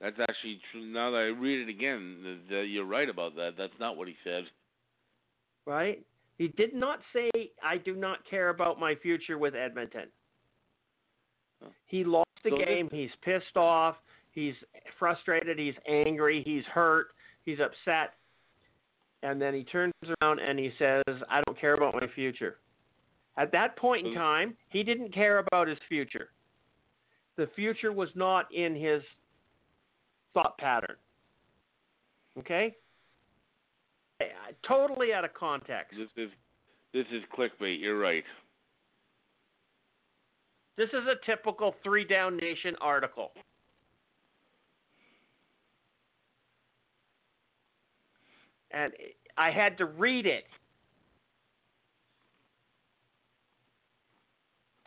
that's 0.00 0.18
actually 0.20 0.60
true. 0.72 0.86
Now 0.86 1.10
that 1.10 1.18
I 1.18 1.22
read 1.24 1.68
it 1.68 1.70
again, 1.70 2.40
you're 2.48 2.84
right 2.86 3.08
about 3.08 3.34
that. 3.36 3.52
That's 3.58 3.72
not 3.78 3.96
what 3.96 4.08
he 4.08 4.16
said. 4.24 4.44
right? 5.66 6.02
He 6.38 6.48
did 6.48 6.74
not 6.74 6.98
say, 7.12 7.30
I 7.62 7.76
do 7.78 7.94
not 7.94 8.18
care 8.28 8.48
about 8.48 8.80
my 8.80 8.94
future 8.96 9.38
with 9.38 9.54
Edmonton. 9.54 10.08
Huh. 11.62 11.68
He 11.86 12.02
lost 12.02 12.28
the 12.42 12.50
So 12.50 12.56
this- 12.56 12.66
game. 12.66 12.88
He's 12.90 13.10
pissed 13.22 13.56
off. 13.56 13.96
He's 14.32 14.54
frustrated. 14.98 15.58
He's 15.60 15.76
angry. 15.88 16.42
He's 16.44 16.64
hurt. 16.64 17.08
He's 17.44 17.58
upset. 17.60 18.14
And 19.24 19.40
then 19.40 19.54
he 19.54 19.64
turns 19.64 19.94
around 20.20 20.38
and 20.38 20.58
he 20.58 20.70
says, 20.78 21.02
I 21.30 21.40
don't 21.46 21.58
care 21.58 21.74
about 21.74 21.94
my 21.94 22.06
future. 22.14 22.58
At 23.38 23.50
that 23.52 23.76
point 23.76 24.06
in 24.06 24.12
mm-hmm. 24.12 24.20
time, 24.20 24.54
he 24.68 24.82
didn't 24.82 25.14
care 25.14 25.38
about 25.38 25.66
his 25.66 25.78
future. 25.88 26.28
The 27.36 27.48
future 27.56 27.90
was 27.90 28.10
not 28.14 28.52
in 28.54 28.76
his 28.76 29.02
thought 30.34 30.58
pattern. 30.58 30.96
Okay? 32.38 32.74
Totally 34.68 35.14
out 35.14 35.24
of 35.24 35.32
context. 35.32 35.96
This 35.98 36.26
is 36.26 36.30
this 36.92 37.06
is 37.10 37.22
clickbait. 37.36 37.80
You're 37.80 37.98
right. 37.98 38.24
This 40.76 40.88
is 40.90 41.02
a 41.08 41.26
typical 41.26 41.74
three 41.82 42.04
down 42.04 42.36
nation 42.36 42.76
article. 42.80 43.32
And 48.74 48.92
I 49.38 49.50
had 49.50 49.78
to 49.78 49.86
read 49.86 50.26
it 50.26 50.44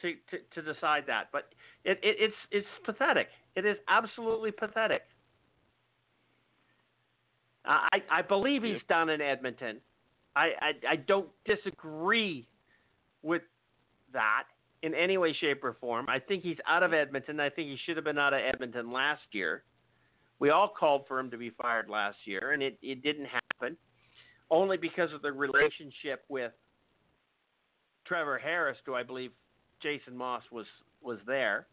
to, 0.02 0.14
to, 0.32 0.62
to 0.62 0.74
decide 0.74 1.06
that. 1.08 1.30
But 1.32 1.50
it, 1.86 2.00
it, 2.04 2.18
it's, 2.20 2.36
it's 2.52 2.68
pathetic. 2.86 3.28
It 3.56 3.66
is 3.66 3.78
absolutely 3.88 4.52
pathetic. 4.52 5.04
I, 7.66 8.02
I 8.10 8.22
believe 8.22 8.64
he's 8.64 8.82
down 8.88 9.10
in 9.10 9.22
Edmonton. 9.22 9.78
I, 10.36 10.52
I, 10.62 10.92
I 10.92 10.96
don't 10.96 11.28
disagree 11.46 12.48
with 13.24 13.42
that 14.14 14.44
in 14.84 14.94
any 14.94 15.18
way, 15.18 15.34
shape, 15.34 15.64
or 15.64 15.76
form. 15.82 16.06
I 16.08 16.20
think 16.20 16.44
he's 16.44 16.58
out 16.68 16.84
of 16.84 16.94
Edmonton. 16.94 17.40
I 17.40 17.50
think 17.50 17.70
he 17.70 17.78
should 17.86 17.98
have 17.98 18.06
been 18.06 18.18
out 18.18 18.34
of 18.34 18.40
Edmonton 18.40 18.92
last 18.92 19.24
year. 19.32 19.64
We 20.40 20.50
all 20.52 20.68
called 20.68 21.06
for 21.08 21.20
him 21.20 21.32
to 21.32 21.38
be 21.38 21.50
fired 21.50 21.90
last 21.90 22.18
year, 22.26 22.52
and 22.52 22.62
it, 22.62 22.78
it 22.82 23.02
didn't 23.02 23.26
happen, 23.26 23.76
only 24.52 24.78
because 24.78 25.12
of 25.14 25.22
the 25.22 25.32
relationship 25.32 26.24
with 26.30 26.52
Trevor 28.06 28.38
Harris, 28.38 28.78
do 28.86 28.96
I 28.96 29.04
believe 29.04 29.32
Jason 29.82 30.16
Maas 30.16 30.44
was 30.52 30.66
was 31.02 31.18
there. 31.26 31.68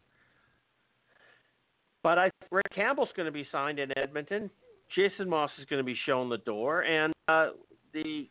But 2.03 2.19
I 2.19 2.29
Rick 2.51 2.67
Campbell's 2.73 3.09
going 3.15 3.25
to 3.25 3.31
be 3.31 3.47
signed 3.51 3.79
in 3.79 3.95
Edmonton. 3.97 4.49
Jason 4.95 5.29
Maas 5.29 5.49
is 5.59 5.65
going 5.65 5.79
to 5.79 5.85
be 5.85 5.97
shown 6.05 6.29
the 6.29 6.37
door, 6.39 6.81
and 6.83 7.13
uh, 7.27 7.49
the 7.93 8.29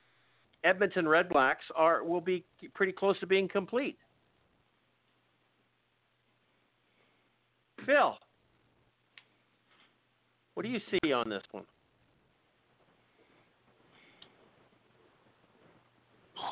Edmonton 0.62 1.08
Red 1.08 1.28
Blacks 1.28 1.64
are 1.74 2.04
will 2.04 2.20
be 2.20 2.44
pretty 2.74 2.92
close 2.92 3.18
to 3.20 3.26
being 3.26 3.48
complete. 3.48 3.98
Phil, 7.84 8.16
What 10.54 10.64
do 10.64 10.68
you 10.68 10.80
see 10.90 11.12
on 11.12 11.28
this 11.28 11.42
one? 11.50 11.64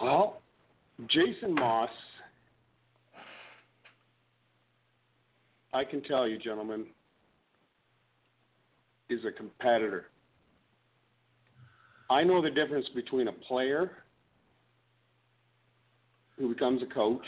Well, 0.03 0.43
Jason 1.09 1.55
Maas, 1.55 1.89
I 5.73 5.85
can 5.85 6.03
tell 6.03 6.27
you, 6.27 6.39
gentlemen, 6.39 6.87
is 9.09 9.21
a 9.25 9.31
competitor. 9.31 10.07
I 12.11 12.25
know 12.25 12.43
the 12.43 12.51
difference 12.51 12.87
between 12.95 13.29
a 13.29 13.33
player 13.33 13.93
who 16.39 16.53
becomes 16.53 16.83
a 16.83 16.93
coach, 16.93 17.25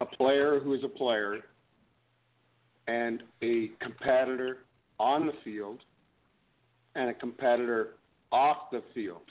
a 0.00 0.06
player 0.06 0.58
who 0.58 0.74
is 0.74 0.82
a 0.84 0.88
player, 0.88 1.38
and 2.88 3.22
a 3.42 3.70
competitor 3.80 4.58
on 5.02 5.26
the 5.26 5.32
field 5.42 5.80
and 6.94 7.10
a 7.10 7.14
competitor 7.14 7.94
off 8.30 8.70
the 8.70 8.82
field. 8.94 9.28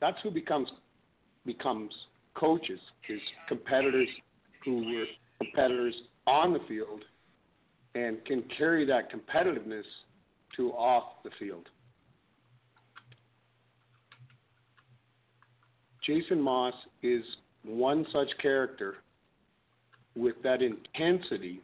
That's 0.00 0.16
who 0.22 0.30
becomes 0.30 0.68
becomes 1.46 1.92
coaches 2.34 2.80
is 3.08 3.20
competitors 3.48 4.08
who 4.64 4.76
were 4.76 5.04
competitors 5.38 5.94
on 6.26 6.52
the 6.52 6.58
field 6.66 7.02
and 7.94 8.22
can 8.24 8.42
carry 8.58 8.84
that 8.86 9.08
competitiveness 9.12 9.84
to 10.56 10.72
off 10.72 11.22
the 11.24 11.30
field. 11.38 11.68
Jason 16.04 16.40
Maas 16.40 16.74
is 17.02 17.22
one 17.64 18.04
such 18.12 18.28
character 18.42 18.96
with 20.16 20.34
that 20.42 20.60
intensity 20.60 21.62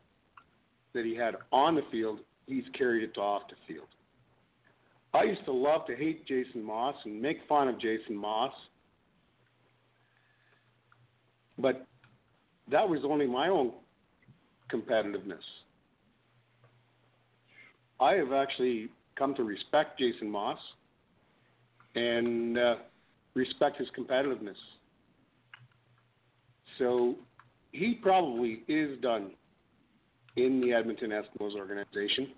that 0.97 1.05
he 1.05 1.14
had 1.14 1.36
on 1.52 1.74
the 1.77 1.82
field, 1.93 2.20
he's 2.47 2.64
carried 2.77 3.05
it 3.05 3.18
off 3.18 3.43
the 3.48 3.73
field. 3.73 3.86
I 5.14 5.24
used 5.24 5.44
to 5.44 5.52
love 5.52 5.86
to 5.86 5.94
hate 5.94 6.27
Jason 6.27 6.62
Maas 6.62 6.97
and 7.05 7.20
make 7.23 7.39
fun 7.48 7.68
of 7.68 7.78
Jason 7.81 8.16
Maas, 8.16 8.52
but 11.59 11.86
that 12.70 12.86
was 12.89 13.01
only 13.05 13.27
my 13.27 13.48
own 13.48 13.73
competitiveness. 14.73 15.44
I 18.01 18.14
have 18.14 18.32
actually 18.32 18.89
come 19.16 19.35
to 19.36 19.44
respect 19.44 19.98
Jason 19.98 20.31
Maas 20.31 20.59
and 21.94 22.59
uh, 22.59 22.74
respect 23.35 23.78
his 23.78 23.89
competitiveness. 23.98 24.56
So 26.78 27.14
he 27.73 27.94
probably 27.94 28.62
is 28.68 29.01
done 29.01 29.31
in 30.37 30.61
the 30.61 30.73
Edmonton 30.73 31.11
Eskimos 31.11 31.55
organization. 31.55 32.29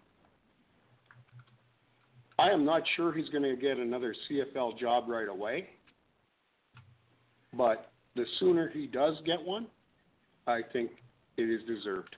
I 2.39 2.51
am 2.51 2.65
not 2.65 2.83
sure 2.97 3.13
he's 3.13 3.29
going 3.31 3.43
to 3.43 3.57
get 3.57 3.79
another 3.79 4.15
CFL 4.31 4.79
job 4.79 5.05
right 5.09 5.29
away, 5.29 5.71
but 7.53 7.91
the 8.15 8.25
sooner 8.39 8.69
he 8.69 8.87
does 8.87 9.17
get 9.27 9.43
one, 9.43 9.67
I 10.47 10.61
think 10.73 10.91
it 11.37 11.43
is 11.43 11.63
deserved. 11.67 12.15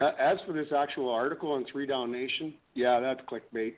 As 0.00 0.36
for 0.46 0.52
this 0.52 0.68
actual 0.76 1.10
article 1.10 1.52
on 1.52 1.64
Three 1.70 1.86
Down 1.86 2.12
Nation, 2.12 2.54
yeah, 2.74 3.00
that's 3.00 3.20
clickbait. 3.20 3.74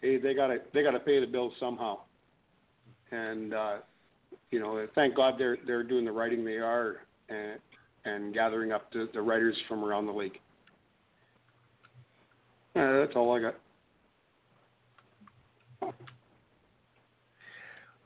Hey, 0.00 0.18
they 0.18 0.34
got 0.34 0.48
to 0.48 0.58
they 0.74 0.82
got 0.82 0.90
to 0.90 0.98
pay 0.98 1.20
the 1.20 1.26
bills 1.26 1.52
somehow, 1.60 2.00
and 3.12 3.54
uh, 3.54 3.76
you 4.50 4.58
know, 4.58 4.84
thank 4.96 5.14
God 5.14 5.34
they're 5.38 5.58
they're 5.64 5.84
doing 5.84 6.04
the 6.04 6.10
writing 6.10 6.44
they 6.44 6.56
are 6.56 6.96
and 7.28 7.60
and 8.04 8.34
gathering 8.34 8.72
up 8.72 8.92
the, 8.92 9.08
the 9.14 9.20
writers 9.20 9.56
from 9.68 9.84
around 9.84 10.06
the 10.06 10.12
league. 10.12 10.38
Uh, 12.74 13.00
that's 13.00 13.12
all 13.16 13.36
I 13.36 13.40
got. 13.40 13.54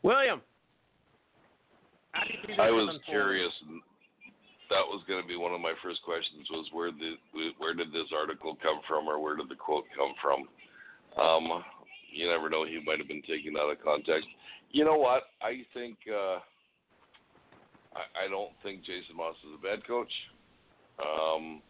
William. 0.02 0.40
I 2.58 2.70
was 2.70 2.98
curious. 3.06 3.52
That 4.70 4.82
was 4.86 5.02
going 5.06 5.22
to 5.22 5.28
be 5.28 5.36
one 5.36 5.52
of 5.52 5.60
my 5.60 5.74
first 5.82 6.02
questions. 6.02 6.46
Was 6.50 6.66
where 6.72 6.90
the 6.90 7.14
where 7.58 7.74
did 7.74 7.92
this 7.92 8.10
article 8.16 8.56
come 8.62 8.80
from, 8.88 9.06
or 9.06 9.22
where 9.22 9.36
did 9.36 9.48
the 9.48 9.54
quote 9.54 9.84
come 9.96 10.14
from? 10.20 10.48
Um, 11.22 11.62
you 12.12 12.28
never 12.28 12.50
know. 12.50 12.64
He 12.64 12.80
might 12.84 12.98
have 12.98 13.08
been 13.08 13.22
taken 13.22 13.56
out 13.58 13.70
of 13.70 13.82
context. 13.82 14.26
You 14.72 14.84
know 14.84 14.96
what? 14.96 15.24
I 15.42 15.62
think 15.74 15.98
uh, 16.10 16.38
I, 17.96 18.26
I 18.26 18.28
don't 18.28 18.52
think 18.62 18.80
Jason 18.80 19.16
Maas 19.16 19.36
is 19.44 19.56
a 19.58 19.62
bad 19.62 19.86
coach. 19.86 20.12
Um, 21.00 21.62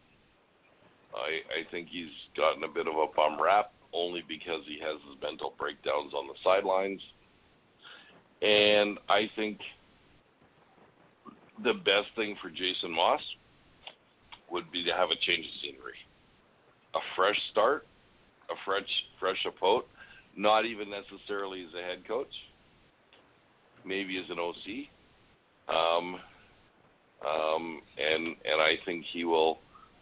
I 1.15 1.63
I 1.63 1.71
think 1.71 1.87
he's 1.89 2.13
gotten 2.35 2.63
a 2.63 2.67
bit 2.67 2.87
of 2.87 2.95
a 2.95 3.07
bum 3.15 3.41
rap 3.41 3.71
only 3.93 4.23
because 4.27 4.61
he 4.67 4.79
has 4.79 4.99
his 5.07 5.21
mental 5.21 5.53
breakdowns 5.57 6.13
on 6.13 6.27
the 6.27 6.35
sidelines. 6.43 7.01
And 8.41 8.99
I 9.09 9.29
think 9.35 9.59
the 11.63 11.73
best 11.73 12.13
thing 12.15 12.35
for 12.41 12.49
Jason 12.49 12.91
Maas 12.91 13.21
would 14.51 14.71
be 14.71 14.83
to 14.83 14.91
have 14.91 15.09
a 15.09 15.15
change 15.25 15.45
of 15.45 15.51
scenery, 15.61 15.97
a 16.93 16.99
fresh 17.15 17.37
start, 17.51 17.87
a 18.49 18.55
fresh 18.65 18.89
fresh 19.19 19.43
approach. 19.47 19.85
Not 20.35 20.65
even 20.65 20.87
necessarily 20.91 21.63
as 21.63 21.73
a 21.73 21.81
head 21.81 22.07
coach, 22.07 22.31
maybe 23.83 24.19
as 24.19 24.29
an 24.29 24.37
OC. 24.37 24.87
Um, 25.67 26.19
um, 27.25 27.81
and 27.97 28.35
and 28.45 28.61
I 28.61 28.75
think 28.85 29.05
he 29.11 29.23
will 29.23 29.59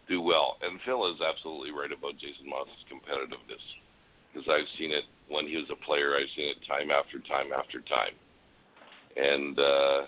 do 0.08 0.20
well. 0.20 0.56
And 0.62 0.78
Phil 0.84 1.06
is 1.10 1.20
absolutely 1.20 1.70
right 1.70 1.90
about 1.90 2.14
Jason 2.14 2.48
Maas's 2.48 2.84
competitiveness 2.92 3.64
because 4.32 4.46
I've 4.48 4.68
seen 4.78 4.92
it 4.92 5.04
when 5.28 5.46
he 5.46 5.56
was 5.56 5.66
a 5.70 5.84
player. 5.84 6.14
I've 6.14 6.30
seen 6.36 6.48
it 6.48 6.58
time 6.68 6.90
after 6.90 7.18
time 7.20 7.50
after 7.56 7.80
time, 7.80 8.14
and 9.16 9.58
uh, 9.58 10.00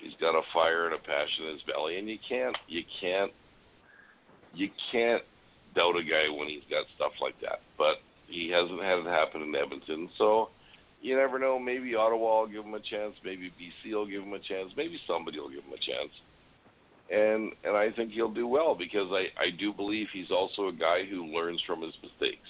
he's 0.00 0.14
got 0.20 0.36
a 0.36 0.42
fire 0.52 0.86
and 0.86 0.94
a 0.94 0.98
passion 0.98 1.46
in 1.48 1.52
his 1.54 1.62
belly, 1.66 1.98
and 1.98 2.08
you 2.08 2.18
can't 2.28 2.56
you 2.68 2.82
can't 3.00 3.32
you 4.54 4.68
can't 4.92 5.22
doubt 5.74 5.96
a 5.96 6.04
guy 6.04 6.30
when 6.30 6.48
he's 6.48 6.68
got 6.70 6.84
stuff 6.94 7.12
like 7.20 7.40
that. 7.40 7.60
But 7.76 7.98
he 8.28 8.50
hasn't 8.50 8.82
had 8.82 8.98
it 9.00 9.06
happen 9.06 9.42
in 9.42 9.54
Edmonton, 9.54 10.08
so 10.18 10.50
you 11.04 11.16
never 11.16 11.38
know. 11.38 11.58
Maybe 11.58 11.94
Ottawa 11.94 12.40
will 12.40 12.48
give 12.48 12.64
him 12.64 12.74
a 12.74 12.80
chance. 12.80 13.14
Maybe 13.24 13.52
BC 13.60 13.92
will 13.92 14.06
give 14.06 14.22
him 14.22 14.32
a 14.32 14.38
chance. 14.38 14.72
Maybe 14.76 14.98
somebody 15.06 15.38
will 15.38 15.50
give 15.50 15.64
him 15.64 15.72
a 15.72 15.84
chance 15.84 16.10
and 17.10 17.52
and 17.64 17.76
I 17.76 17.90
think 17.90 18.12
he'll 18.12 18.32
do 18.32 18.46
well 18.46 18.74
because 18.74 19.08
I 19.10 19.26
I 19.40 19.50
do 19.58 19.72
believe 19.72 20.06
he's 20.12 20.30
also 20.30 20.68
a 20.68 20.72
guy 20.72 21.04
who 21.08 21.26
learns 21.26 21.60
from 21.66 21.82
his 21.82 21.92
mistakes. 22.02 22.48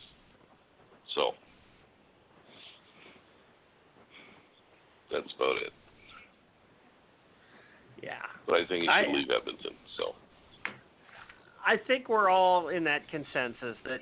So 1.15 1.33
that's 5.11 5.33
about 5.37 5.57
it. 5.63 5.73
Yeah. 8.03 8.13
But 8.47 8.57
I 8.57 8.67
think 8.67 8.83
he 8.83 8.85
should 8.85 8.91
I, 8.91 9.13
leave 9.13 9.29
Edmonton. 9.31 9.73
So 9.97 10.15
I 11.67 11.77
think 11.87 12.09
we're 12.09 12.29
all 12.31 12.69
in 12.69 12.85
that 12.85 13.09
consensus 13.11 13.77
that 13.85 14.01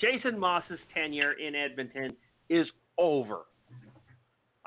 Jason 0.00 0.38
Maas's 0.38 0.80
tenure 0.92 1.32
in 1.32 1.54
Edmonton 1.54 2.16
is 2.50 2.66
over. 2.98 3.42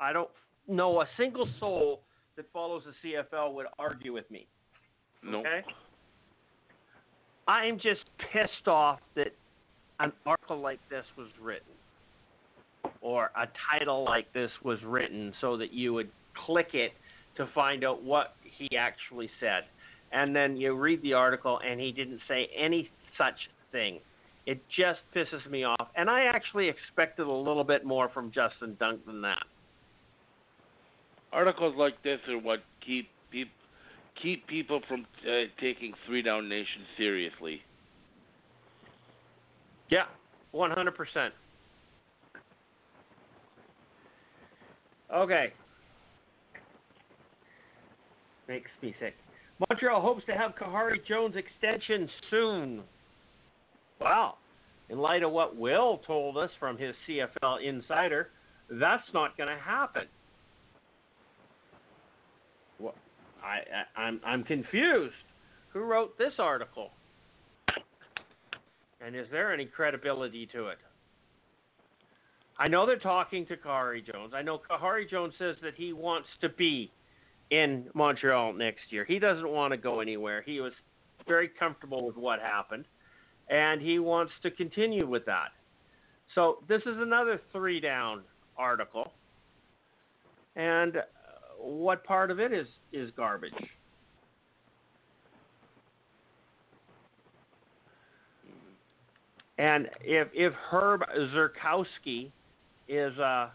I 0.00 0.12
don't 0.12 0.30
know 0.66 1.00
a 1.00 1.06
single 1.16 1.48
soul 1.58 2.00
that 2.36 2.46
follows 2.52 2.82
the 2.84 3.10
CFL 3.10 3.52
would 3.54 3.66
argue 3.78 4.12
with 4.12 4.30
me. 4.30 4.46
No. 5.22 5.40
Okay. 5.40 5.62
I'm 7.48 7.76
just 7.76 8.00
pissed 8.32 8.68
off 8.68 9.00
that 9.16 9.28
an 10.00 10.12
article 10.26 10.60
like 10.60 10.78
this 10.90 11.04
was 11.16 11.28
written, 11.40 11.72
or 13.00 13.30
a 13.36 13.48
title 13.72 14.04
like 14.04 14.32
this 14.32 14.50
was 14.62 14.78
written, 14.84 15.32
so 15.40 15.56
that 15.56 15.72
you 15.72 15.92
would 15.94 16.10
click 16.46 16.68
it 16.74 16.92
to 17.36 17.48
find 17.54 17.84
out 17.84 18.04
what 18.04 18.34
he 18.42 18.76
actually 18.76 19.30
said, 19.40 19.64
and 20.12 20.36
then 20.36 20.56
you 20.56 20.74
read 20.74 21.02
the 21.02 21.14
article 21.14 21.58
and 21.68 21.80
he 21.80 21.90
didn't 21.90 22.20
say 22.28 22.48
any 22.56 22.90
such 23.16 23.34
thing. 23.72 23.98
It 24.46 24.60
just 24.76 25.00
pisses 25.14 25.48
me 25.50 25.64
off, 25.64 25.88
and 25.96 26.08
I 26.08 26.24
actually 26.24 26.68
expected 26.68 27.26
a 27.26 27.32
little 27.32 27.64
bit 27.64 27.84
more 27.84 28.08
from 28.08 28.30
Justin 28.30 28.76
Dunk 28.78 29.04
than 29.06 29.20
that. 29.22 29.42
Articles 31.32 31.74
like 31.76 32.02
this 32.02 32.18
are 32.28 32.38
what 32.38 32.60
keep 32.84 33.08
people 33.30 33.52
keep 34.22 34.46
people 34.46 34.80
from 34.88 35.06
uh, 35.26 35.44
taking 35.60 35.92
Three 36.06 36.22
Down 36.22 36.48
Nation 36.48 36.82
seriously. 36.96 37.60
Yeah, 39.90 40.04
one 40.52 40.70
hundred 40.70 40.96
percent. 40.96 41.32
Okay. 45.14 45.52
Makes 48.46 48.70
me 48.82 48.94
sick. 49.00 49.14
Montreal 49.68 50.00
hopes 50.00 50.24
to 50.26 50.32
have 50.32 50.52
Khari 50.54 51.04
Jones 51.06 51.34
extension 51.36 52.08
soon. 52.30 52.82
Wow. 54.00 54.34
In 54.90 54.98
light 54.98 55.22
of 55.22 55.32
what 55.32 55.56
Will 55.56 56.00
told 56.06 56.38
us 56.38 56.50
from 56.58 56.78
his 56.78 56.94
CFL 57.06 57.66
insider, 57.66 58.28
that's 58.70 59.02
not 59.12 59.36
going 59.36 59.48
to 59.48 59.62
happen. 59.62 60.04
I, 63.48 63.98
I 63.98 64.02
I'm 64.02 64.20
I'm 64.24 64.44
confused. 64.44 65.14
Who 65.72 65.80
wrote 65.80 66.16
this 66.18 66.32
article? 66.38 66.90
And 69.00 69.14
is 69.14 69.26
there 69.30 69.54
any 69.54 69.64
credibility 69.64 70.46
to 70.52 70.68
it? 70.68 70.78
I 72.58 72.66
know 72.66 72.84
they're 72.84 72.98
talking 72.98 73.46
to 73.46 73.56
Khari 73.56 74.04
Jones. 74.04 74.32
I 74.34 74.42
know 74.42 74.60
Khari 74.70 75.08
Jones 75.08 75.32
says 75.38 75.56
that 75.62 75.74
he 75.76 75.92
wants 75.92 76.28
to 76.40 76.48
be 76.48 76.90
in 77.50 77.86
Montreal 77.94 78.52
next 78.52 78.80
year. 78.90 79.04
He 79.04 79.18
doesn't 79.20 79.48
want 79.48 79.72
to 79.72 79.76
go 79.76 80.00
anywhere. 80.00 80.42
He 80.42 80.60
was 80.60 80.72
very 81.28 81.48
comfortable 81.48 82.04
with 82.04 82.16
what 82.16 82.40
happened, 82.40 82.86
and 83.48 83.80
he 83.80 84.00
wants 84.00 84.32
to 84.42 84.50
continue 84.50 85.06
with 85.06 85.24
that. 85.26 85.50
So 86.34 86.58
this 86.68 86.82
is 86.82 86.96
another 86.98 87.40
three 87.52 87.80
down 87.80 88.22
article. 88.58 89.12
And 90.56 90.96
what 91.58 92.04
part 92.04 92.30
of 92.30 92.40
it 92.40 92.52
is 92.52 92.66
is 92.92 93.10
garbage? 93.16 93.52
And 99.58 99.88
if 100.00 100.28
if 100.32 100.52
Herb 100.70 101.02
Zurkowsky 101.34 102.30
is 102.88 103.18
uh, 103.18 103.48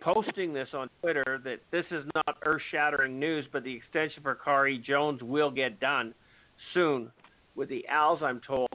posting 0.00 0.52
this 0.52 0.68
on 0.72 0.88
Twitter 1.00 1.40
that 1.44 1.58
this 1.70 1.84
is 1.90 2.04
not 2.14 2.36
earth-shattering 2.44 3.18
news, 3.18 3.44
but 3.52 3.64
the 3.64 3.74
extension 3.74 4.22
for 4.22 4.36
Khari 4.36 4.82
Jones 4.82 5.22
will 5.22 5.50
get 5.50 5.80
done 5.80 6.14
soon 6.72 7.10
with 7.56 7.68
the 7.68 7.84
Als. 7.88 8.20
I'm 8.22 8.40
told. 8.46 8.68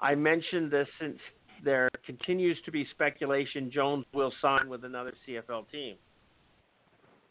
I 0.00 0.14
mentioned 0.14 0.70
this 0.70 0.88
since 0.98 1.18
there 1.62 1.90
continues 2.06 2.56
to 2.64 2.70
be 2.70 2.86
speculation 2.92 3.70
Jones 3.70 4.06
will 4.14 4.32
sign 4.40 4.68
with 4.68 4.84
another 4.84 5.12
CFL 5.28 5.70
team, 5.70 5.96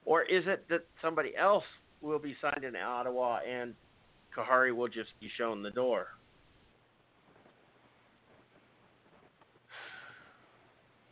or 0.05 0.23
is 0.23 0.43
it 0.47 0.65
that 0.69 0.81
somebody 1.01 1.35
else 1.35 1.63
will 2.01 2.19
be 2.19 2.35
signed 2.41 2.63
in 2.63 2.75
Ottawa 2.75 3.39
and 3.47 3.73
Khari 4.35 4.75
will 4.75 4.87
just 4.87 5.09
be 5.19 5.29
shown 5.37 5.61
the 5.63 5.71
door? 5.71 6.07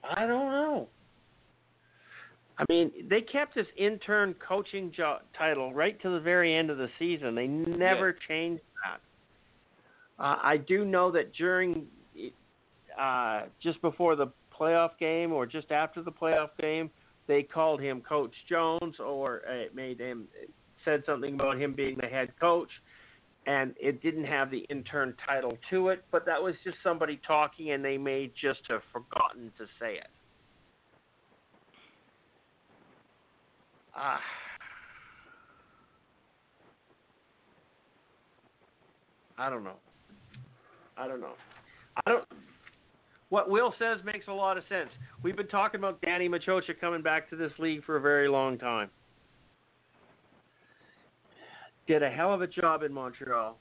I 0.03 0.21
don't 0.21 0.51
know. 0.51 0.87
I 2.59 2.65
mean, 2.69 2.91
they 3.09 3.21
kept 3.21 3.53
this 3.53 3.67
intern 3.77 4.33
coaching 4.35 4.91
job 4.91 5.21
title 5.37 5.73
right 5.73 6.01
to 6.01 6.09
the 6.09 6.19
very 6.19 6.55
end 6.55 6.69
of 6.69 6.77
the 6.77 6.89
season. 6.97 7.35
They 7.35 7.47
never 7.47 8.09
Yeah. 8.09 8.27
changed 8.27 8.63
that. 8.83 9.01
Uh, 10.17 10.39
I 10.41 10.57
do 10.57 10.83
know 10.83 11.11
that 11.11 11.33
during, 11.33 11.87
uh, 12.97 13.47
just 13.59 13.79
before 13.81 14.15
the 14.15 14.27
playoff 14.51 14.97
game 14.97 15.31
or 15.31 15.45
just 15.45 15.71
after 15.71 16.01
the 16.01 16.11
playoff 16.11 16.55
game, 16.57 16.89
they 17.27 17.43
called 17.43 17.81
him 17.81 18.01
Coach 18.01 18.33
Jones, 18.49 18.95
or 18.99 19.41
uh, 19.49 19.53
it 19.53 19.75
made 19.75 19.99
him 19.99 20.25
said 20.85 21.03
something 21.05 21.35
about 21.35 21.59
him 21.59 21.73
being 21.73 21.97
the 21.99 22.07
head 22.07 22.31
coach, 22.39 22.69
and 23.45 23.75
it 23.79 24.01
didn't 24.01 24.25
have 24.25 24.49
the 24.49 24.65
intern 24.69 25.13
title 25.25 25.57
to 25.69 25.89
it. 25.89 26.03
But 26.11 26.25
that 26.25 26.41
was 26.41 26.55
just 26.63 26.77
somebody 26.83 27.19
talking, 27.27 27.71
and 27.71 27.83
they 27.83 27.97
may 27.97 28.31
just 28.39 28.61
have 28.69 28.81
forgotten 28.93 29.51
to 29.57 29.65
say 29.79 29.95
it. 29.95 30.07
Ah. 33.95 34.19
I 39.39 39.49
don't 39.49 39.63
know. 39.63 39.77
I 40.97 41.07
don't 41.07 41.21
know. 41.21 41.33
I 42.05 42.11
don't. 42.11 42.25
What 43.29 43.49
Will 43.49 43.73
says 43.77 43.99
makes 44.05 44.27
a 44.27 44.33
lot 44.33 44.57
of 44.57 44.63
sense. 44.69 44.89
We've 45.21 45.35
been 45.35 45.47
talking 45.47 45.79
about 45.79 46.01
Danny 46.01 46.29
Maciocia 46.29 46.79
coming 46.79 47.01
back 47.01 47.29
to 47.29 47.35
this 47.35 47.51
league 47.59 47.83
for 47.83 47.97
a 47.97 48.01
very 48.01 48.29
long 48.29 48.57
time. 48.57 48.89
Did 51.87 52.03
a 52.03 52.09
hell 52.09 52.33
of 52.33 52.41
a 52.41 52.47
job 52.47 52.83
in 52.83 52.93
Montreal. 52.93 53.57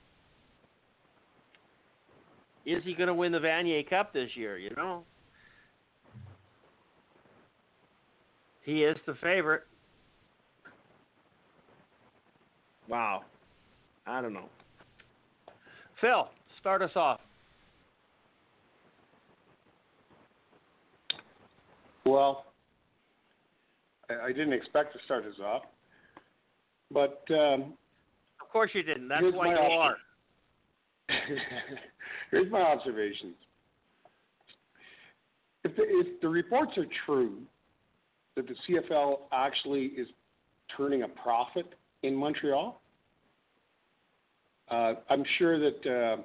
Is 2.64 2.82
he 2.84 2.94
going 2.94 3.06
to 3.06 3.14
win 3.14 3.30
the 3.32 3.38
Vanier 3.38 3.88
Cup 3.88 4.12
this 4.12 4.30
year? 4.34 4.58
You 4.58 4.70
know, 4.76 5.04
he 8.64 8.82
is 8.82 8.96
the 9.06 9.14
favorite. 9.22 9.62
Wow. 12.88 13.22
I 14.06 14.20
don't 14.20 14.32
know. 14.32 14.48
Phil, 16.00 16.28
start 16.60 16.82
us 16.82 16.90
off. 16.96 17.20
Well, 22.06 22.44
I, 24.08 24.28
didn't 24.28 24.52
expect 24.52 24.92
to 24.92 25.00
start 25.04 25.24
us 25.26 25.34
off, 25.44 25.62
but 26.92 27.24
um, 27.30 27.74
Of 28.40 28.48
course 28.52 28.70
you 28.74 28.84
didn't. 28.84 29.08
That's 29.08 29.24
why 29.32 29.48
you 29.48 29.56
option. 29.56 29.96
are. 31.08 31.16
here's 32.30 32.50
my 32.50 32.60
observations. 32.60 33.34
If 35.64 35.74
the, 35.74 35.82
if 35.82 36.20
the 36.20 36.28
reports 36.28 36.72
are 36.78 36.86
true 37.06 37.38
that 38.36 38.46
the 38.46 38.54
CFL 38.68 39.22
actually 39.32 39.86
is 39.86 40.06
turning 40.76 41.02
a 41.02 41.08
profit 41.08 41.74
in 42.04 42.14
Montreal, 42.14 42.80
uh, 44.70 44.92
I'm 45.10 45.24
sure 45.38 45.58
that 45.58 45.86
uh, 45.90 46.22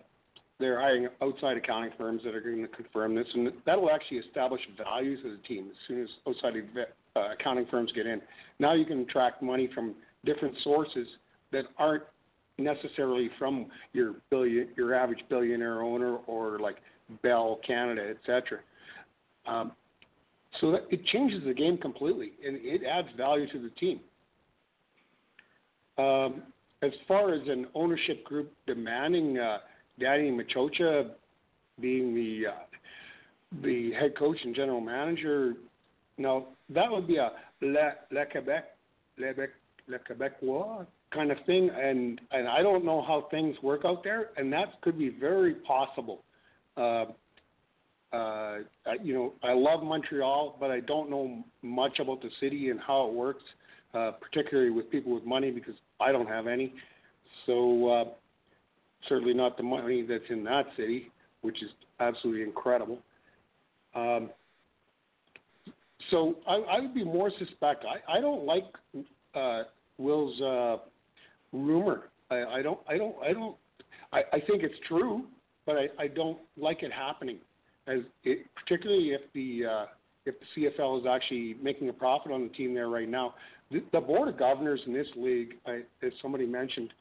they're 0.62 0.80
hiring 0.80 1.08
outside 1.22 1.58
accounting 1.58 1.92
firms 1.98 2.22
that 2.24 2.34
are 2.34 2.42
going 2.42 2.62
to 2.62 2.68
confirm 2.68 3.16
this, 3.16 3.28
and 3.34 3.52
that'll 3.66 3.90
actually 3.92 4.18
establish 4.18 4.62
values 4.78 5.20
of 5.26 5.32
the 5.32 5.48
team 5.48 5.68
as 5.70 5.76
soon 5.88 6.04
as 6.04 6.10
outside 6.28 6.54
uh, 7.16 7.34
accounting 7.34 7.66
firms 7.70 7.92
get 7.94 8.06
in. 8.06 8.22
Now 8.60 8.74
you 8.74 8.86
can 8.86 9.06
track 9.08 9.42
money 9.42 9.70
from 9.74 9.96
different 10.26 10.56
sources 10.64 11.08
that 11.52 11.66
aren't 11.78 12.04
necessarily 12.58 13.30
from 13.38 13.68
your 13.94 14.16
billion, 14.30 14.70
your 14.78 14.94
average 14.94 15.24
billionaire 15.30 15.82
owner 15.82 16.18
or 16.28 16.60
like 16.60 16.78
Bell 17.24 17.60
Canada, 17.66 18.14
etc. 18.18 18.60
Um, 19.46 19.72
so 20.60 20.72
that 20.72 20.82
it 20.92 21.06
changes 21.08 21.44
the 21.46 21.54
game 21.54 21.78
completely, 21.78 22.34
and 22.46 22.58
it 22.62 22.82
adds 22.86 23.08
value 23.18 23.50
to 23.52 23.60
the 23.60 23.70
team. 23.72 24.00
Um, 25.98 26.44
as 26.82 26.92
far 27.08 27.34
as 27.34 27.42
an 27.48 27.68
ownership 27.76 28.24
group 28.24 28.52
demanding 28.66 29.38
uh, 29.38 29.60
Danny 30.00 30.32
Maciocia 30.32 31.12
being 31.80 32.14
the 32.16 32.48
uh, 32.48 33.62
the 33.64 33.92
head 33.94 34.18
coach 34.18 34.38
and 34.44 34.56
general 34.56 34.82
manager, 34.82 35.54
no, 36.18 36.48
that 36.70 36.90
would 36.90 37.08
be 37.08 37.18
a 37.18 37.32
Le, 37.62 37.92
Le 38.12 38.26
Quebec, 38.26 38.66
Le, 39.18 39.34
Bec, 39.34 39.50
Le 39.88 40.00
Quebecois 40.00 40.86
kind 41.14 41.32
of 41.32 41.38
thing, 41.46 41.70
and 41.70 42.20
and 42.32 42.48
I 42.48 42.62
don't 42.62 42.86
know 42.86 43.02
how 43.02 43.28
things 43.32 43.56
work 43.62 43.82
out 43.86 44.04
there, 44.04 44.30
and 44.38 44.52
that 44.54 44.82
could 44.82 44.98
be 44.98 45.10
very 45.10 45.56
possible. 45.56 46.24
Uh, 46.78 47.06
uh, 48.14 48.58
you 49.02 49.14
know, 49.14 49.34
I 49.44 49.54
love 49.54 49.84
Montreal, 49.84 50.58
but 50.60 50.70
I 50.72 50.82
don't 50.82 51.10
know 51.10 51.44
much 51.62 52.00
about 52.00 52.22
the 52.22 52.30
city 52.40 52.70
and 52.70 52.80
how 52.80 53.08
it 53.08 53.14
works, 53.14 53.44
uh, 53.94 54.12
particularly 54.22 54.70
with 54.70 54.90
people 54.90 55.14
with 55.14 55.26
money 55.26 55.52
because 55.52 55.76
I 56.00 56.12
don't 56.12 56.28
have 56.28 56.48
any. 56.48 56.74
So 57.46 57.90
uh, 57.90 58.04
certainly 59.08 59.34
not 59.34 59.58
the 59.58 59.64
money 59.64 60.04
that's 60.04 60.30
in 60.30 60.44
that 60.46 60.66
city, 60.78 61.12
which 61.42 61.62
is 61.64 61.70
absolutely 62.00 62.44
incredible. 62.44 63.00
Um, 63.96 64.30
so 66.10 66.36
I, 66.48 66.56
I 66.56 66.80
would 66.80 66.94
be 66.94 67.04
more 67.04 67.32
suspect. 67.38 67.86
I, 67.86 68.18
I 68.18 68.22
don't 68.22 68.46
like 68.46 68.66
uh, 69.36 69.64
Will's 69.98 70.40
uh, 70.42 70.78
rumor. 71.52 72.10
I, 72.30 72.44
I 72.44 72.62
don't. 72.62 72.80
I 72.88 72.98
don't. 72.98 73.16
I 73.24 73.34
don't. 73.34 73.56
I, 74.14 74.22
I 74.34 74.40
think 74.40 74.64
it's 74.64 74.76
true, 74.88 75.26
but 75.66 75.76
I, 76.00 76.08
don't 76.08 76.38
like 76.58 76.84
it 76.84 76.92
happening. 76.92 77.38
As 77.88 78.00
it, 78.24 78.46
particularly 78.56 79.10
if 79.10 79.22
the 79.34 79.66
uh, 79.66 79.86
if 80.26 80.36
the 80.40 80.70
CFL 80.70 81.02
is 81.02 81.06
actually 81.08 81.56
making 81.62 81.90
a 81.90 81.94
profit 81.94 82.32
on 82.32 82.44
the 82.44 82.50
team 82.50 82.74
there 82.74 82.90
right 82.90 83.10
now. 83.10 83.36
The, 83.72 83.84
the 83.94 84.02
board 84.02 84.28
of 84.28 84.38
governors 84.38 84.82
in 84.86 84.94
this 84.94 85.08
league, 85.16 85.54
as 85.66 86.12
somebody 86.22 86.46
mentioned 86.46 86.94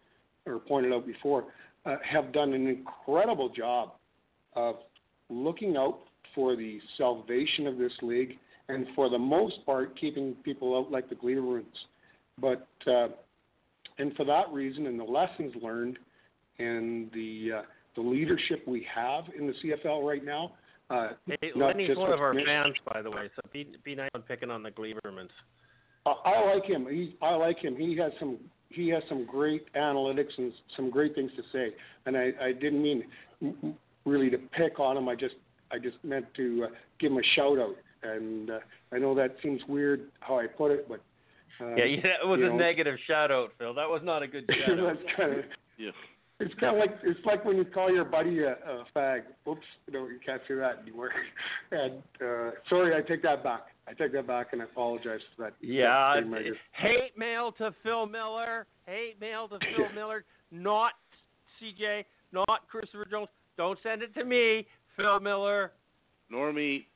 or 0.46 0.58
pointed 0.58 0.92
out 0.92 1.06
before, 1.06 1.44
uh, 1.86 1.96
have 2.02 2.32
done 2.32 2.52
an 2.52 2.66
incredible 2.66 3.48
job 3.48 3.92
of 4.54 4.76
looking 5.28 5.76
out 5.76 6.00
for 6.34 6.56
the 6.56 6.78
salvation 6.96 7.66
of 7.66 7.78
this 7.78 7.92
league, 8.02 8.38
and 8.68 8.86
for 8.94 9.08
the 9.08 9.18
most 9.18 9.64
part, 9.66 9.98
keeping 9.98 10.34
people 10.44 10.76
out 10.76 10.90
like 10.90 11.08
the 11.08 11.14
Gleeruns. 11.14 11.64
But 12.38 12.68
uh, 12.86 13.08
and 13.98 14.14
for 14.16 14.24
that 14.24 14.50
reason, 14.52 14.86
and 14.86 14.98
the 14.98 15.04
lessons 15.04 15.52
learned, 15.62 15.98
and 16.58 17.10
the 17.12 17.58
uh, 17.58 17.62
the 17.96 18.02
leadership 18.02 18.66
we 18.66 18.86
have 18.94 19.24
in 19.36 19.46
the 19.46 19.54
CFL 19.64 20.06
right 20.06 20.24
now. 20.24 20.52
Uh, 20.88 21.10
Hey, 21.26 21.50
Lenny's 21.54 21.96
one 21.96 22.12
of 22.12 22.20
our 22.20 22.34
fans, 22.34 22.74
by 22.92 23.00
the 23.02 23.10
way, 23.10 23.30
so 23.36 23.42
be 23.52 23.68
be 23.84 23.94
nice 23.94 24.10
on 24.14 24.22
picking 24.22 24.50
on 24.50 24.62
the 24.62 24.70
Gliebermans. 24.70 25.30
I, 26.06 26.10
I 26.10 26.54
like 26.54 26.64
him. 26.64 26.86
He, 26.90 27.16
I 27.22 27.34
like 27.34 27.58
him. 27.58 27.76
He 27.76 27.96
has 27.98 28.12
some. 28.18 28.38
He 28.70 28.88
has 28.90 29.02
some 29.08 29.26
great 29.26 29.72
analytics 29.74 30.30
and 30.38 30.52
some 30.76 30.90
great 30.90 31.14
things 31.14 31.30
to 31.36 31.42
say. 31.52 31.74
And 32.06 32.16
I, 32.16 32.30
I 32.40 32.52
didn't 32.52 32.82
mean 32.82 33.04
m- 33.42 33.56
m- 33.62 33.74
really 34.04 34.30
to 34.30 34.38
pick 34.38 34.78
on 34.80 34.96
him. 34.96 35.08
I 35.08 35.14
just, 35.14 35.34
I 35.72 35.78
just 35.78 35.96
meant 36.04 36.26
to 36.36 36.64
uh, 36.68 36.74
give 36.98 37.12
him 37.12 37.18
a 37.18 37.22
shout 37.34 37.58
out. 37.58 37.76
And 38.02 38.50
uh, 38.50 38.58
I 38.92 38.98
know 38.98 39.14
that 39.16 39.36
seems 39.42 39.60
weird 39.68 40.08
how 40.20 40.38
I 40.38 40.46
put 40.46 40.70
it, 40.70 40.88
but 40.88 41.00
uh, 41.60 41.74
Yeah, 41.74 41.84
yeah, 41.84 42.00
that 42.02 42.26
was 42.28 42.40
a 42.40 42.44
know, 42.44 42.56
negative 42.56 42.96
shout 43.06 43.30
out, 43.30 43.50
Phil. 43.58 43.74
That 43.74 43.88
was 43.88 44.00
not 44.04 44.22
a 44.22 44.26
good 44.28 44.48
shout 44.66 44.78
out. 44.78 44.96
that's 44.96 45.16
kind 45.16 45.32
of 45.38 45.44
Yeah. 45.76 45.90
It's 46.40 46.54
kind 46.54 46.74
of 46.74 46.80
like 46.80 46.96
it's 47.02 47.20
like 47.26 47.44
when 47.44 47.58
you 47.58 47.66
call 47.66 47.92
your 47.92 48.06
buddy 48.06 48.40
a, 48.40 48.52
a 48.52 48.84
fag. 48.96 49.22
Oops, 49.46 49.60
no, 49.92 50.08
you 50.08 50.18
can't 50.24 50.40
say 50.48 50.54
that 50.54 50.78
anymore. 50.82 51.10
And 51.72 52.02
uh, 52.20 52.50
sorry, 52.68 52.96
I 52.96 53.06
take 53.06 53.22
that 53.22 53.44
back. 53.44 53.66
I 53.86 53.92
take 53.92 54.12
that 54.12 54.26
back, 54.26 54.48
and 54.52 54.60
I 54.60 54.64
apologize 54.64 55.20
for 55.36 55.44
that. 55.44 55.54
Yeah, 55.60 56.14
that 56.14 56.22
statement. 56.22 56.56
hate 56.72 57.16
mail 57.16 57.52
to 57.58 57.72
Phil 57.82 58.06
Miller. 58.06 58.66
Hate 58.86 59.20
mail 59.20 59.46
to 59.48 59.58
Phil 59.76 59.86
Miller. 59.94 60.24
Not 60.50 60.94
CJ. 61.62 62.04
Not 62.32 62.66
Christopher 62.68 63.06
Jones. 63.08 63.28
Don't 63.56 63.78
send 63.82 64.02
it 64.02 64.14
to 64.14 64.24
me, 64.24 64.66
Phil 64.96 65.20
Miller. 65.20 65.72
Nor 66.30 66.52
me. 66.52 66.86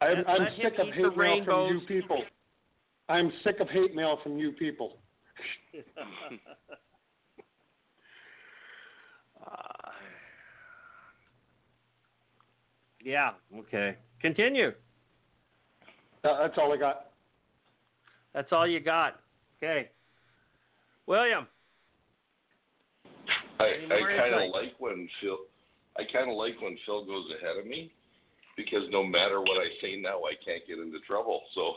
I'm, 0.00 0.24
I'm 0.26 0.48
sick 0.56 0.74
of 0.78 0.88
hate 0.94 1.16
mail 1.16 1.44
from 1.44 1.68
you 1.68 1.80
people. 1.86 2.22
I'm 3.08 3.30
sick 3.44 3.60
of 3.60 3.68
hate 3.68 3.94
mail 3.94 4.18
from 4.22 4.38
you 4.38 4.52
people. 4.52 4.96
Uh, 9.50 9.90
yeah. 13.04 13.30
Okay. 13.58 13.96
Continue. 14.20 14.72
Uh, 16.24 16.42
that's 16.42 16.58
all 16.58 16.72
I 16.72 16.76
got. 16.76 17.06
That's 18.34 18.48
all 18.52 18.66
you 18.66 18.80
got. 18.80 19.20
Okay. 19.62 19.90
William. 21.06 21.46
I, 23.60 23.64
I 23.64 24.00
kind 24.16 24.34
of 24.34 24.50
like 24.52 24.74
when 24.78 25.08
Phil. 25.20 25.38
I 25.96 26.02
kind 26.12 26.30
of 26.30 26.36
like 26.36 26.60
when 26.60 26.78
Phil 26.86 27.04
goes 27.04 27.24
ahead 27.40 27.56
of 27.58 27.66
me, 27.66 27.90
because 28.56 28.82
no 28.90 29.04
matter 29.04 29.40
what 29.40 29.58
I 29.58 29.68
say 29.82 29.96
now, 29.96 30.18
I 30.18 30.34
can't 30.44 30.62
get 30.68 30.78
into 30.78 30.98
trouble. 31.06 31.40
So 31.54 31.72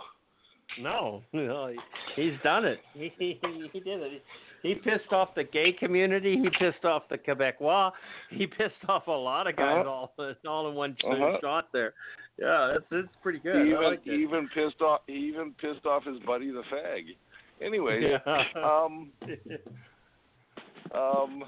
No, 0.79 1.23
no, 1.33 1.73
he, 2.15 2.21
he's 2.21 2.39
done 2.43 2.65
it. 2.65 2.79
He, 2.93 3.11
he 3.17 3.39
he 3.73 3.79
did 3.79 4.01
it. 4.01 4.23
He 4.63 4.75
pissed 4.75 5.11
off 5.11 5.33
the 5.35 5.43
gay 5.43 5.71
community. 5.71 6.37
He 6.41 6.49
pissed 6.49 6.85
off 6.85 7.03
the 7.09 7.17
Quebecois. 7.17 7.91
He 8.29 8.45
pissed 8.47 8.75
off 8.87 9.07
a 9.07 9.11
lot 9.11 9.47
of 9.47 9.55
guys 9.55 9.85
Uh-huh. 9.85 9.89
all 9.89 10.13
all 10.47 10.69
in 10.69 10.75
one 10.75 10.95
Uh-huh. 11.03 11.37
shot 11.41 11.67
there. 11.73 11.93
Yeah, 12.37 12.73
that's 12.73 12.85
it's 12.91 13.15
pretty 13.21 13.39
good. 13.39 13.65
he 13.65 13.71
even 13.71 13.83
liked 13.83 14.03
he 14.05 14.11
even 14.15 14.47
pissed 14.49 14.81
off 14.81 15.01
he 15.07 15.13
even 15.13 15.53
pissed 15.59 15.85
off 15.85 16.03
his 16.05 16.19
buddy 16.19 16.51
the 16.51 16.63
fag. 16.71 17.15
Anyway, 17.61 18.01
Yeah. 18.25 18.43
um, 18.55 19.11
um. 20.95 21.43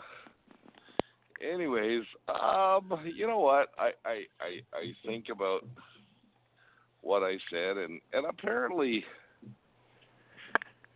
Anyways, 1.41 2.03
um, 2.29 2.93
you 3.13 3.27
know 3.27 3.39
what? 3.39 3.69
I, 3.77 3.91
I 4.05 4.23
I 4.39 4.61
I 4.73 4.93
think 5.05 5.25
about 5.29 5.65
what 7.01 7.21
I 7.23 7.37
said, 7.51 7.77
and 7.77 7.99
and 8.13 8.25
apparently, 8.27 9.03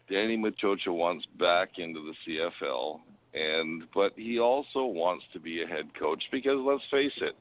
Danny 0.09 0.38
Maciocia 0.38 0.88
wants 0.93 1.25
back 1.39 1.77
into 1.77 1.99
the 2.25 2.39
CFL, 2.61 2.99
and 3.34 3.84
but 3.93 4.13
he 4.15 4.39
also 4.39 4.85
wants 4.85 5.25
to 5.34 5.39
be 5.39 5.63
a 5.63 5.67
head 5.67 5.85
coach 5.99 6.23
because 6.31 6.57
let's 6.59 6.84
face 6.89 7.11
it, 7.17 7.35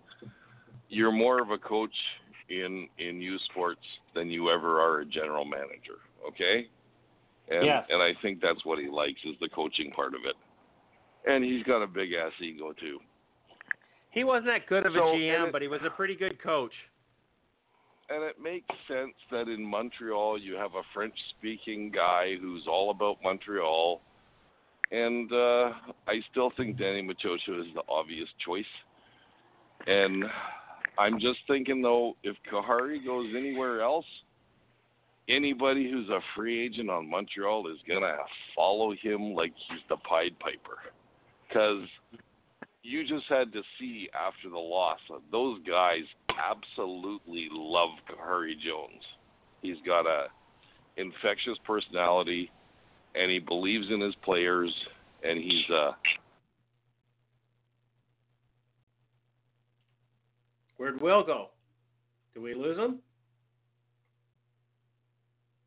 you're 0.88 1.12
more 1.12 1.40
of 1.40 1.51
a 1.51 1.59
coach 1.59 1.94
in 2.48 2.88
in 2.98 3.20
U 3.20 3.38
Sports 3.51 3.80
than 4.14 4.30
you 4.30 4.51
ever 4.51 4.80
are 4.80 5.01
a 5.01 5.05
general 5.06 5.44
manager. 5.44 5.98
Okay. 6.26 6.66
And, 7.48 7.64
Yes. 7.64 7.86
and 7.90 8.02
I 8.02 8.12
think 8.22 8.40
that's 8.40 8.64
what 8.64 8.80
he 8.80 8.88
likes 8.88 9.20
is 9.24 9.36
the 9.40 9.48
coaching 9.48 9.93
part 9.93 10.14
of 10.14 10.22
it. 10.24 10.34
And 11.30 11.44
he's 11.44 11.62
got 11.62 11.80
a 11.80 11.86
big 11.86 12.12
ass 12.12 12.32
ego 12.40 12.72
too. 12.72 12.98
he 14.10 14.24
wasn't 14.24 14.47
that 14.47 14.66
good 14.66 14.86
of 14.86 14.94
a 14.94 14.98
So, 14.98 15.12
GM, 15.14 15.47
it- 15.48 15.52
but 15.52 15.60
he 15.62 15.68
was 15.68 15.80
a 15.84 15.90
pretty 15.90 16.14
good 16.16 16.43
coach. 16.43 16.72
And 18.09 18.23
it 18.23 18.37
makes 18.41 18.69
sense 18.87 19.15
that 19.33 19.49
in 19.49 19.65
Montreal 19.65 20.39
you 20.39 20.55
have 20.55 20.74
a 20.74 20.83
French 20.95 21.15
speaking 21.37 21.91
guy 21.91 22.37
who's 22.41 22.66
all 22.69 22.91
about 22.91 23.16
Montreal. 23.23 24.01
And 24.93 25.33
uh, 25.33 25.73
I 26.07 26.20
still 26.31 26.53
think 26.57 26.78
Danny 26.78 27.03
Maciocia 27.03 27.61
is 27.61 27.66
the 27.74 27.83
obvious 27.89 28.28
choice. 28.45 28.65
And 29.89 30.24
I'm 30.99 31.19
just 31.19 31.39
thinking 31.49 31.83
though, 31.83 32.15
if 32.23 32.37
Khari 32.51 33.05
goes 33.05 33.33
anywhere 33.37 33.83
else, 33.83 34.07
anybody 35.28 35.91
who's 35.91 36.09
a 36.09 36.20
free 36.37 36.65
agent 36.65 36.89
on 36.89 37.11
Montreal 37.11 37.66
is 37.69 37.78
gonna 37.89 38.16
follow 38.55 38.95
him 39.03 39.35
like 39.35 39.53
he's 39.69 39.81
the 39.89 39.97
Pied 39.97 40.39
Piper. 40.39 40.78
Because 41.49 41.89
you 42.85 43.05
just 43.07 43.27
had 43.28 43.53
to 43.53 43.62
see 43.81 44.09
after 44.15 44.49
the 44.49 44.59
loss, 44.59 45.01
those 45.33 45.59
guys 45.69 46.03
absolutely 46.37 47.49
love 47.51 47.91
Khari 48.11 48.53
Jones. 48.53 49.03
He's 49.63 49.77
got 49.85 50.07
a 50.07 50.27
infectious 50.97 51.59
personality, 51.65 52.51
and 53.15 53.31
he 53.31 53.39
believes 53.39 53.87
in 53.91 54.01
his 54.01 54.15
players, 54.25 54.73
and 55.23 55.39
he's 55.39 55.71
uh 55.71 55.93
Where'd 60.77 61.01
Will 61.01 61.25
go? 61.25 61.51
Did 62.35 62.43
we 62.43 62.55
lose 62.55 62.79
him? 62.79 62.99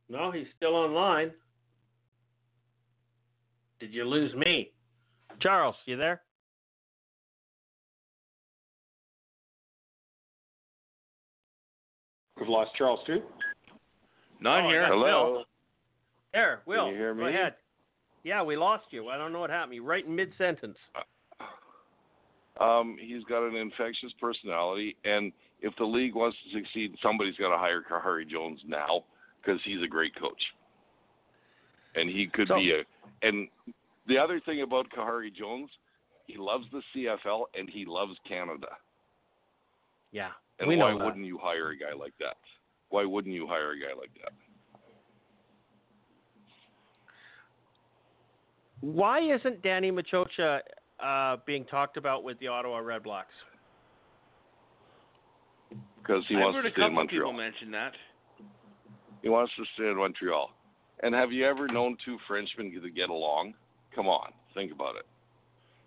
No, 0.08 0.32
he's 0.32 0.48
still 0.56 0.76
online. 0.76 1.32
Did 3.80 3.94
you 3.94 4.06
lose 4.06 4.34
me? 4.36 4.72
Charles, 5.40 5.76
you 5.86 5.98
there? 5.98 6.22
We've 12.40 12.50
lost 12.50 12.72
Charles 12.78 13.00
too. 13.06 13.22
Not 14.40 14.66
Oh, 14.66 14.70
here. 14.70 14.86
hello. 14.88 15.32
Will. 15.34 15.46
There, 16.34 16.62
Will. 16.66 16.90
you 16.90 16.96
hear 16.96 17.14
Go 17.14 17.24
me? 17.26 17.30
ahead. 17.30 17.56
Yeah, 18.24 18.44
we 18.44 18.56
lost 18.56 18.86
you. 18.92 19.10
I 19.10 19.18
don't 19.18 19.34
know 19.34 19.40
what 19.40 19.50
happened. 19.50 19.76
You're 19.76 19.84
right 19.84 20.06
in 20.06 20.16
mid 20.16 20.32
sentence. 20.38 20.78
Um, 22.60 22.98
he's 23.00 23.24
got 23.24 23.44
an 23.48 23.56
infectious 23.56 24.12
personality, 24.20 24.98
and 25.06 25.32
if 25.62 25.74
the 25.78 25.86
league 25.86 26.14
wants 26.16 26.38
to 26.44 26.58
succeed, 26.60 26.96
somebody's 27.02 27.36
got 27.38 27.50
to 27.52 27.58
hire 27.58 27.82
Khari 27.82 28.28
Jones 28.28 28.60
now 28.68 29.06
because 29.42 29.62
he's 29.64 29.82
a 29.82 29.88
great 29.88 30.14
coach, 30.16 30.42
and 31.96 32.10
he 32.10 32.28
could 32.28 32.50
So- 32.50 32.56
be 32.58 32.72
a. 32.74 32.86
And 33.22 33.50
the 34.08 34.18
other 34.18 34.40
thing 34.42 34.62
about 34.62 34.90
Khari 34.90 35.34
Jones, 35.34 35.70
he 36.28 36.38
loves 36.38 36.70
the 36.72 36.82
CFL 36.94 37.48
and 37.54 37.70
he 37.70 37.86
loves 37.86 38.18
Canada. 38.28 38.78
Yeah. 40.12 40.32
And 40.60 40.68
we 40.68 40.76
why 40.76 40.92
know 40.92 41.06
wouldn't 41.06 41.26
you 41.26 41.40
hire 41.42 41.70
a 41.70 41.78
guy 41.78 41.94
like 41.98 42.14
that? 42.20 42.38
Why 42.90 43.06
wouldn't 43.06 43.34
you 43.34 43.48
hire 43.48 43.72
a 43.72 43.80
guy 43.80 43.98
like 43.98 44.12
that? 44.22 44.34
Why 48.82 49.20
isn't 49.20 49.62
Danny 49.62 49.92
Maciocia 49.92 50.60
uh, 51.04 51.38
being 51.46 51.66
talked 51.66 51.98
about 51.98 52.24
with 52.24 52.40
the 52.40 52.48
Ottawa 52.48 52.80
Red 52.80 53.04
Blacks? 53.04 53.34
Because 56.02 56.24
he 56.28 56.36
I've 56.36 56.42
wants 56.42 56.56
heard 56.56 56.62
to 56.64 56.68
a 56.70 56.72
stay 56.72 56.82
in 56.84 56.90
couple 56.90 57.08
people 57.08 57.34
Montreal. 57.34 57.52
mention 57.52 57.72
that. 57.72 57.94
He 59.22 59.30
wants 59.30 59.52
to 59.58 59.64
stay 59.76 59.90
in 59.90 59.98
Montreal. 59.98 60.50
And 61.04 61.14
have 61.14 61.32
you 61.32 61.46
ever 61.46 61.68
known 61.68 61.98
two 62.04 62.18
Frenchmen 62.28 62.72
to 62.82 62.90
get 62.90 63.10
along? 63.10 63.54
Come 63.94 64.08
on, 64.08 64.32
think 64.54 64.72
about 64.72 64.96
it. 64.96 65.06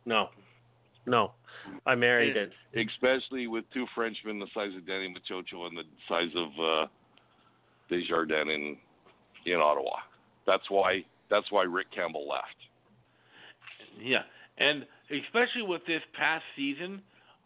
No. 0.05 0.29
No. 1.07 1.33
I 1.87 1.95
married 1.95 2.37
it. 2.37 2.53
Especially 2.75 3.47
with 3.47 3.65
two 3.73 3.87
Frenchmen 3.95 4.39
the 4.39 4.47
size 4.55 4.71
of 4.77 4.87
Danny 4.87 5.13
Maciocia 5.13 5.67
and 5.67 5.77
the 5.77 5.83
size 6.09 6.31
of 6.37 6.49
uh, 6.61 6.87
Desjardins 7.89 8.51
in 8.51 8.77
in 9.47 9.61
Ottawa. 9.61 9.97
That's 10.47 10.69
why 10.71 11.05
that's 11.31 11.51
why 11.51 11.65
Rick 11.65 11.89
Campbell 11.95 12.29
left. 12.29 12.57
Yeah, 14.01 14.23
and 14.59 14.87
especially 15.11 15.63
with 15.63 15.83
this 15.87 16.03
past 16.15 16.45
season, 16.57 17.03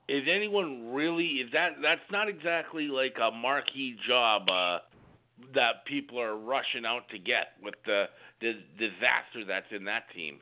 is 0.09 0.25
anyone 0.31 0.93
really 0.93 1.27
is 1.27 1.53
that 1.53 1.73
that's 1.83 2.01
not 2.11 2.29
exactly 2.29 2.89
like 2.89 3.17
a 3.21 3.31
marquee 3.31 3.97
job 4.09 4.49
uh, 4.49 4.79
that 5.55 5.85
people 5.87 6.21
are 6.21 6.37
rushing 6.37 6.87
out 6.87 7.09
to 7.11 7.19
get 7.19 7.55
with 7.63 7.75
the 7.85 8.05
the 8.41 8.53
disaster 8.79 9.45
that's 9.47 9.67
in 9.71 9.85
that 9.85 10.05
team. 10.15 10.39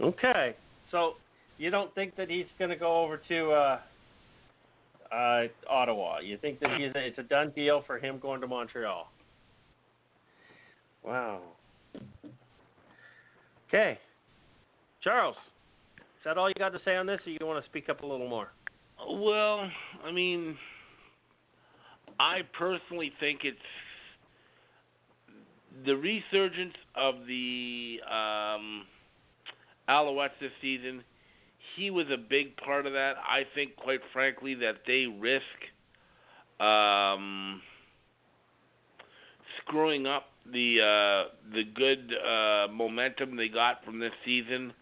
Okay. 0.00 0.54
So 0.90 1.14
you 1.58 1.70
don't 1.70 1.94
think 1.94 2.16
that 2.16 2.30
he's 2.30 2.46
going 2.58 2.70
to 2.70 2.76
go 2.76 3.02
over 3.02 3.20
to 3.28 3.50
uh, 3.50 3.78
uh, 5.14 5.42
Ottawa? 5.68 6.20
You 6.20 6.36
think 6.38 6.60
that 6.60 6.70
he's 6.78 6.92
a, 6.94 7.06
it's 7.06 7.18
a 7.18 7.22
done 7.22 7.52
deal 7.54 7.82
for 7.86 7.98
him 7.98 8.18
going 8.18 8.40
to 8.40 8.46
Montreal? 8.46 9.10
Wow. 11.04 11.40
Okay. 13.68 13.98
Charles, 15.02 15.36
is 15.96 16.24
that 16.24 16.38
all 16.38 16.48
you 16.48 16.54
got 16.58 16.70
to 16.70 16.80
say 16.84 16.96
on 16.96 17.06
this, 17.06 17.20
or 17.26 17.30
you 17.30 17.38
want 17.42 17.62
to 17.62 17.70
speak 17.70 17.88
up 17.88 18.02
a 18.02 18.06
little 18.06 18.28
more? 18.28 18.48
Well, 19.08 19.70
I 20.04 20.10
mean, 20.10 20.56
I 22.18 22.40
personally 22.58 23.12
think 23.20 23.40
it's 23.44 23.58
the 25.86 25.94
resurgence 25.94 26.74
of 26.96 27.26
the 27.26 28.00
um, 28.10 28.86
Alouettes 29.88 30.38
this 30.40 30.52
season. 30.60 31.02
He 31.76 31.90
was 31.90 32.06
a 32.12 32.16
big 32.16 32.56
part 32.56 32.86
of 32.86 32.92
that. 32.92 33.14
I 33.18 33.42
think, 33.54 33.76
quite 33.76 34.00
frankly, 34.12 34.54
that 34.56 34.78
they 34.86 35.06
risk 35.06 35.42
um, 36.60 37.62
screwing 39.62 40.06
up 40.06 40.26
the 40.52 40.80
uh, 40.80 41.52
the 41.54 41.64
good 41.74 42.12
uh, 42.12 42.72
momentum 42.72 43.36
they 43.36 43.48
got 43.48 43.84
from 43.84 43.98
this 43.98 44.12
season. 44.24 44.72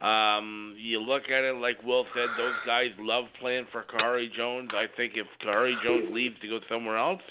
Um, 0.00 0.76
you 0.78 1.00
look 1.00 1.24
at 1.24 1.42
it 1.42 1.56
like 1.56 1.82
Will 1.82 2.04
said; 2.14 2.28
those 2.36 2.54
guys 2.66 2.90
love 2.98 3.24
playing 3.40 3.66
for 3.72 3.82
Khari 3.82 4.32
Jones. 4.36 4.70
I 4.74 4.86
think 4.96 5.14
if 5.16 5.26
Khari 5.44 5.72
Jones 5.82 6.08
leaves 6.12 6.36
to 6.42 6.48
go 6.48 6.60
somewhere 6.68 6.98
else, 6.98 7.22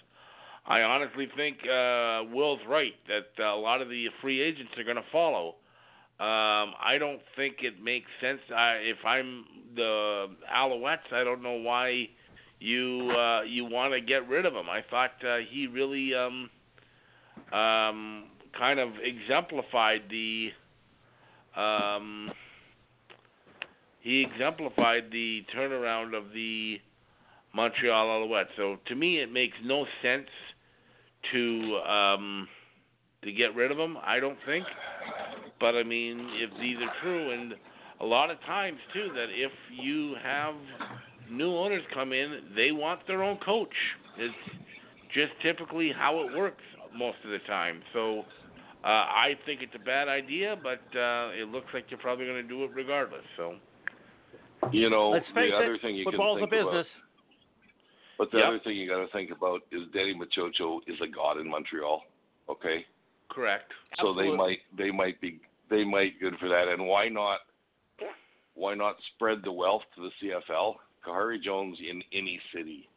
I 0.66 0.82
honestly 0.82 1.28
think 1.38 1.58
uh, 1.64 2.24
Will's 2.34 2.60
right 2.68 2.94
that 3.08 3.44
a 3.44 3.56
lot 3.56 3.82
of 3.82 3.90
the 3.90 4.08
free 4.22 4.42
agents 4.42 4.72
are 4.78 4.84
going 4.84 4.96
to 4.96 5.04
follow. 5.12 5.56
Um, 6.18 6.74
I 6.80 6.96
don't 6.98 7.20
think 7.36 7.58
it 7.60 7.84
makes 7.84 8.08
sense. 8.22 8.40
I, 8.56 8.76
if 8.84 9.04
I'm 9.06 9.44
the 9.76 10.28
Alouettes, 10.50 11.12
I 11.12 11.26
don't 11.26 11.44
know 11.44 11.58
why 11.58 12.08
you 12.60 13.12
uh, 13.12 13.42
you 13.42 13.66
want 13.66 13.94
to 13.94 14.00
get 14.00 14.28
rid 14.28 14.46
of 14.46 14.54
him. 14.54 14.70
I 14.70 14.82
thought 14.90 15.12
uh, 15.28 15.38
he 15.52 15.68
really 15.68 16.14
um, 16.16 16.50
um, 17.52 18.24
kind 18.58 18.80
of 18.80 18.92
exemplified 19.04 20.04
the 20.10 20.52
um, 21.58 22.32
he 24.02 24.22
exemplified 24.22 25.12
the 25.12 25.44
turnaround 25.54 26.16
of 26.18 26.32
the 26.34 26.78
Montreal 27.54 28.08
Alouettes. 28.08 28.56
So 28.56 28.78
to 28.88 28.96
me, 28.96 29.20
it 29.20 29.32
makes 29.32 29.58
no 29.64 29.86
sense 30.02 30.28
to 31.34 31.78
um, 31.80 32.48
to 33.24 33.32
get 33.32 33.56
rid 33.56 33.72
of 33.72 33.78
him. 33.78 33.98
I 34.02 34.20
don't 34.20 34.38
think. 34.46 34.66
But 35.66 35.74
I 35.74 35.82
mean, 35.82 36.30
if 36.36 36.52
these 36.62 36.78
are 36.78 36.92
true, 37.02 37.32
and 37.32 37.56
a 38.00 38.06
lot 38.06 38.30
of 38.30 38.40
times 38.42 38.78
too, 38.94 39.10
that 39.16 39.30
if 39.32 39.52
you 39.82 40.14
have 40.24 40.54
new 41.28 41.58
owners 41.58 41.82
come 41.92 42.14
in, 42.14 42.54
they 42.56 42.72
want 42.72 43.00
their 43.08 43.24
own 43.24 43.40
coach. 43.44 43.74
It's 44.16 44.36
just 45.12 45.32
typically 45.42 45.92
how 45.92 46.20
it 46.20 46.38
works 46.38 46.62
most 46.96 47.18
of 47.24 47.32
the 47.32 47.40
time. 47.48 47.82
So 47.94 48.20
uh, 48.84 48.90
I 48.90 49.34
think 49.48 49.64
it's 49.64 49.74
a 49.74 49.84
bad 49.84 50.08
idea, 50.08 50.56
but 50.62 50.84
uh, 50.96 51.32
it 51.34 51.48
looks 51.52 51.66
like 51.74 51.86
you're 51.90 51.98
probably 52.00 52.28
going 52.28 52.44
to 52.44 52.48
do 52.48 52.64
it 52.64 52.70
regardless. 52.76 53.26
So 53.36 53.56
you 54.72 54.92
know, 54.92 55.10
Let's 55.10 55.26
face 55.34 55.50
the 55.50 55.58
other 55.58 55.74
it, 55.74 55.82
thing 55.82 55.96
you 55.96 56.04
football's 56.04 56.42
can 56.42 56.44
a 56.44 56.52
business. 56.52 56.86
about, 58.20 58.20
but 58.20 58.32
the 58.32 58.38
Yep. 58.38 58.48
other 58.50 58.60
thing 58.60 58.78
you 58.78 58.88
got 58.88 59.04
to 59.04 59.12
think 59.12 59.32
about 59.32 59.62
is 59.72 59.82
Danny 59.96 60.14
Maciocia 60.14 60.78
is 60.86 61.02
a 61.02 61.08
god 61.08 61.40
in 61.40 61.50
Montreal. 61.50 62.04
Okay, 62.52 62.86
correct. 63.32 63.72
so 64.00 64.14
they 64.14 64.30
might 64.30 64.60
they 64.78 64.92
might 64.92 65.20
be 65.22 65.40
they 65.70 65.84
might 65.84 66.20
good 66.20 66.36
for 66.40 66.50
that, 66.50 66.68
and 66.68 66.86
why 66.86 67.10
not? 67.10 67.40
Why 68.56 68.74
not 68.74 68.96
spread 69.14 69.40
the 69.44 69.52
wealth 69.52 69.82
to 69.96 70.02
the 70.02 70.12
CFL? 70.22 70.76
Khari 71.06 71.42
Jones 71.42 71.78
in 71.88 72.02
any 72.14 72.40
city 72.54 72.90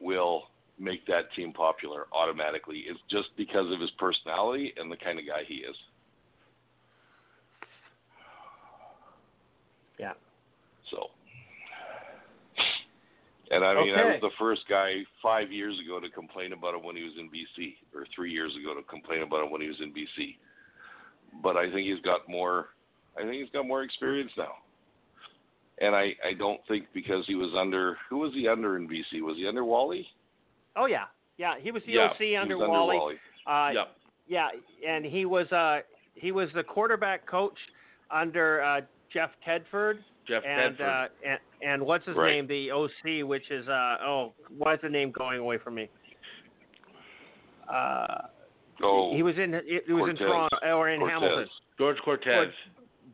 will 0.00 0.44
make 0.78 1.06
that 1.06 1.32
team 1.34 1.52
popular 1.52 2.06
automatically. 2.12 2.84
It's 2.88 3.00
just 3.10 3.28
because 3.36 3.72
of 3.72 3.80
his 3.80 3.90
personality 3.92 4.72
and 4.76 4.90
the 4.90 4.96
kind 4.96 5.18
of 5.18 5.26
guy 5.26 5.42
he 5.46 5.56
is. 5.56 5.76
Yeah. 9.98 10.12
So, 10.90 11.10
and 13.50 13.64
I 13.64 13.74
mean, 13.74 13.94
I 13.94 14.04
was 14.04 14.20
the 14.20 14.30
first 14.38 14.62
guy 14.68 15.02
five 15.22 15.50
years 15.50 15.76
ago 15.84 16.00
to 16.00 16.08
complain 16.10 16.52
about 16.52 16.74
him 16.74 16.84
when 16.84 16.96
he 16.96 17.02
was 17.02 17.14
in 17.18 17.28
BC, 17.28 17.74
or 17.94 18.06
three 18.14 18.30
years 18.30 18.52
ago 18.60 18.74
to 18.74 18.82
complain 18.82 19.22
about 19.22 19.44
him 19.44 19.50
when 19.50 19.60
he 19.60 19.68
was 19.68 19.80
in 19.80 19.92
BC. 19.92 20.36
But 21.42 21.56
I 21.56 21.70
think 21.70 21.86
he's 21.86 22.02
got 22.04 22.28
more. 22.28 22.66
I 23.16 23.22
think 23.22 23.34
he's 23.34 23.50
got 23.52 23.66
more 23.66 23.82
experience 23.82 24.30
now. 24.36 24.52
And 25.80 25.94
I, 25.94 26.14
I 26.24 26.32
don't 26.36 26.60
think 26.66 26.86
because 26.92 27.24
he 27.26 27.34
was 27.36 27.52
under 27.56 27.96
who 28.10 28.18
was 28.18 28.32
he 28.34 28.48
under 28.48 28.76
in 28.76 28.88
BC? 28.88 29.20
Was 29.22 29.36
he 29.36 29.46
under 29.46 29.64
Wally? 29.64 30.06
Oh 30.76 30.86
yeah, 30.86 31.04
yeah. 31.36 31.54
He 31.60 31.70
was 31.70 31.82
the 31.86 31.92
yeah, 31.92 32.08
OC 32.10 32.16
he 32.18 32.36
under 32.36 32.58
was 32.58 32.68
Wally. 32.68 32.96
Under 32.96 33.00
Wally. 33.00 33.14
Uh, 33.46 33.72
yep. 33.72 33.96
Yeah, 34.28 34.48
and 34.86 35.04
he 35.04 35.24
was 35.24 35.50
uh 35.52 35.80
he 36.14 36.32
was 36.32 36.48
the 36.54 36.62
quarterback 36.64 37.26
coach 37.26 37.56
under 38.10 38.62
uh 38.62 38.80
Jeff 39.12 39.30
Tedford 39.46 39.98
Jeff 40.26 40.42
and 40.46 40.76
Bedford. 40.76 40.84
uh 40.84 41.06
and, 41.26 41.38
and 41.62 41.82
what's 41.86 42.04
his 42.06 42.16
Right. 42.16 42.32
name 42.32 42.46
the 42.46 42.70
OC 42.72 43.26
which 43.28 43.48
is 43.50 43.66
uh 43.68 43.96
oh 44.04 44.32
why 44.56 44.74
is 44.74 44.80
the 44.82 44.88
name 44.88 45.12
going 45.12 45.38
away 45.38 45.58
from 45.58 45.76
me? 45.76 45.88
Uh 47.72 48.22
oh, 48.82 49.14
he 49.14 49.22
was 49.22 49.34
in 49.36 49.54
it, 49.54 49.64
it 49.66 49.92
was 49.92 50.10
in 50.10 50.16
Toronto 50.16 50.56
or 50.64 50.90
in 50.90 51.00
Cortez. 51.00 51.20
Hamilton. 51.20 51.46
George 51.78 51.96
Cortez. 52.04 52.46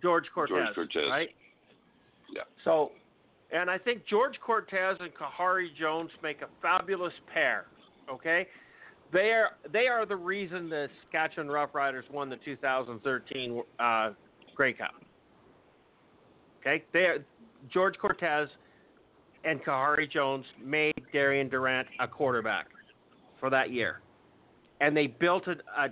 George 0.02 0.24
Cortez. 0.34 0.56
George 0.56 0.74
Cortez. 0.74 1.10
Right? 1.10 1.28
Yeah. 2.34 2.42
So 2.64 2.92
and 3.52 3.70
I 3.70 3.78
think 3.78 4.02
George 4.08 4.34
Cortez 4.44 4.96
and 5.00 5.10
Khari 5.14 5.68
Jones 5.78 6.10
make 6.22 6.42
a 6.42 6.48
fabulous 6.60 7.12
pair. 7.32 7.66
Okay? 8.10 8.46
They 9.12 9.30
are 9.30 9.50
they 9.72 9.86
are 9.86 10.04
the 10.04 10.16
reason 10.16 10.68
the 10.68 10.88
Saskatchewan 11.02 11.48
Roughriders 11.48 12.10
won 12.10 12.28
the 12.28 12.36
2013 12.44 13.62
uh, 13.78 14.10
Grey 14.54 14.72
Cup. 14.72 14.90
Okay, 16.60 16.82
they 16.92 17.00
are, 17.00 17.24
George 17.72 17.94
Cortez 18.00 18.48
and 19.44 19.62
Khari 19.62 20.10
Jones 20.10 20.44
made 20.64 20.94
Darian 21.12 21.48
Durant 21.48 21.86
a 22.00 22.08
quarterback 22.08 22.66
for 23.38 23.50
that 23.50 23.70
year, 23.70 24.00
and 24.84 24.94
they 24.94 25.06
built 25.06 25.46
a, 25.46 25.52
a 25.80 25.88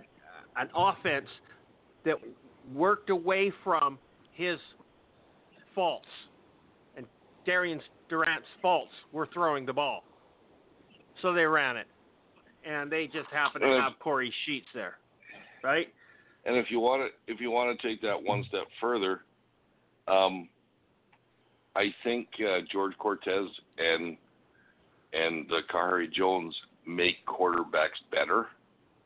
an 0.57 0.69
offense 0.77 1.29
that 2.05 2.17
worked 2.75 3.09
away 3.09 3.51
from 3.65 3.99
his 4.33 4.59
faults, 5.75 6.09
and 6.97 7.07
Darian 7.47 7.81
Durant's 8.11 8.47
faults 8.61 8.93
were 9.13 9.27
throwing 9.33 9.65
the 9.65 9.73
ball, 9.73 10.05
so 11.23 11.33
they 11.33 11.47
ran 11.47 11.79
it, 11.79 11.87
and 12.67 12.93
they 12.93 13.07
just 13.07 13.31
happened 13.31 13.63
to 13.63 13.73
Uh, 13.73 13.81
have 13.81 13.99
Kory 13.99 14.33
Sheets 14.45 14.69
there, 14.75 14.99
right? 15.65 15.89
And 16.45 16.57
if 16.57 16.71
you 16.71 16.81
want 16.81 17.11
to, 17.11 17.33
if 17.33 17.41
you 17.41 17.51
want 17.51 17.79
to 17.79 17.89
take 17.89 18.03
that 18.03 18.23
one 18.23 18.45
step 18.45 18.67
further, 18.79 19.23
um, 20.07 20.51
I 21.75 21.95
think 22.05 22.29
uh, 22.41 22.59
George 22.71 22.97
Cortez 22.99 23.49
and 23.79 24.19
and 25.15 25.51
uh, 25.51 25.61
Khari 25.73 26.13
Jones 26.13 26.55
make 26.87 27.25
quarterbacks 27.27 28.01
better. 28.11 28.49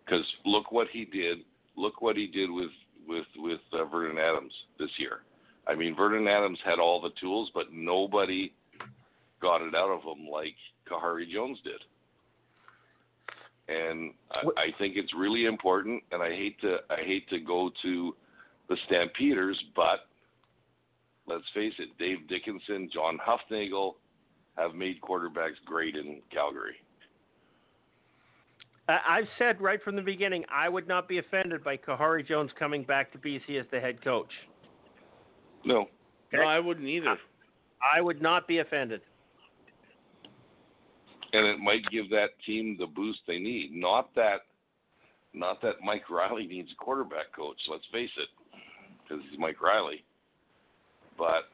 Because 0.07 0.25
look 0.45 0.71
what 0.73 0.89
he 0.93 1.05
did. 1.05 1.39
Look 1.77 2.01
what 2.01 2.17
he 2.17 2.27
did 2.27 2.51
with 2.51 2.71
with 3.07 3.27
with 3.37 3.61
uh, 3.73 3.85
Vernon 3.85 4.19
Adams 4.19 4.53
this 4.79 4.91
year. 4.99 5.21
I 5.67 5.75
mean, 5.75 5.97
Vernon 5.97 6.29
Adams 6.29 6.59
had 6.65 6.79
all 6.79 7.01
the 7.01 7.11
tools, 7.21 7.51
but 7.53 7.73
nobody 7.73 8.53
got 9.43 9.63
it 9.63 9.75
out 9.75 9.91
of 9.91 10.03
him 10.03 10.27
like 10.29 10.55
Khari 10.91 11.31
Jones 11.31 11.59
did. 11.65 11.83
And 13.69 14.13
I, 14.31 14.61
I 14.61 14.67
think 14.79 14.97
it's 14.97 15.13
really 15.13 15.47
important. 15.47 16.03
And 16.13 16.23
I 16.23 16.31
hate 16.31 16.61
to 16.61 16.79
I 16.89 17.03
hate 17.05 17.29
to 17.31 17.41
go 17.41 17.71
to 17.83 18.15
the 18.69 18.77
Stampeders, 18.87 19.61
but 19.75 20.07
let's 21.27 21.45
face 21.55 21.75
it, 21.79 21.89
Dave 21.99 22.29
Dickenson, 22.29 22.91
John 22.93 23.19
Hufnagel 23.19 23.95
have 24.57 24.75
made 24.75 25.01
quarterbacks 25.01 25.57
great 25.65 25.97
in 25.97 26.21
Calgary. 26.33 26.77
I- 28.89 29.01
I've 29.19 29.29
said 29.39 29.61
right 29.61 29.83
from 29.83 29.97
the 29.97 30.03
beginning 30.03 30.45
I 30.49 30.69
would 30.69 30.87
not 30.87 31.09
be 31.09 31.19
offended 31.19 31.65
by 31.65 31.77
Khari 31.77 32.27
Jones 32.27 32.51
coming 32.59 32.85
back 32.85 33.11
to 33.13 33.19
BC 33.19 33.59
as 33.59 33.67
the 33.71 33.81
head 33.81 34.01
coach. 34.03 34.31
No, 35.65 35.89
No, 36.33 36.43
I 36.43 36.61
wouldn't 36.61 36.87
either. 36.87 37.19
I 37.95 38.01
would 38.01 38.21
not 38.23 38.47
be 38.47 38.59
offended. 38.59 39.01
and 41.33 41.45
it 41.47 41.59
might 41.59 41.85
give 41.91 42.09
that 42.09 42.31
team 42.47 42.77
the 42.79 42.87
boost 42.87 43.19
they 43.27 43.39
need. 43.39 43.73
Not 43.75 44.15
that, 44.15 44.43
not 45.35 45.61
that 45.61 45.83
Mike 45.83 46.09
Reilly 46.09 46.47
needs 46.47 46.71
a 46.73 46.77
quarterback 46.77 47.31
coach. 47.33 47.59
Let's 47.69 47.85
face 47.93 48.11
it, 48.17 48.29
because 49.03 49.23
he's 49.29 49.39
Mike 49.39 49.61
Reilly. 49.61 50.05
But 51.19 51.51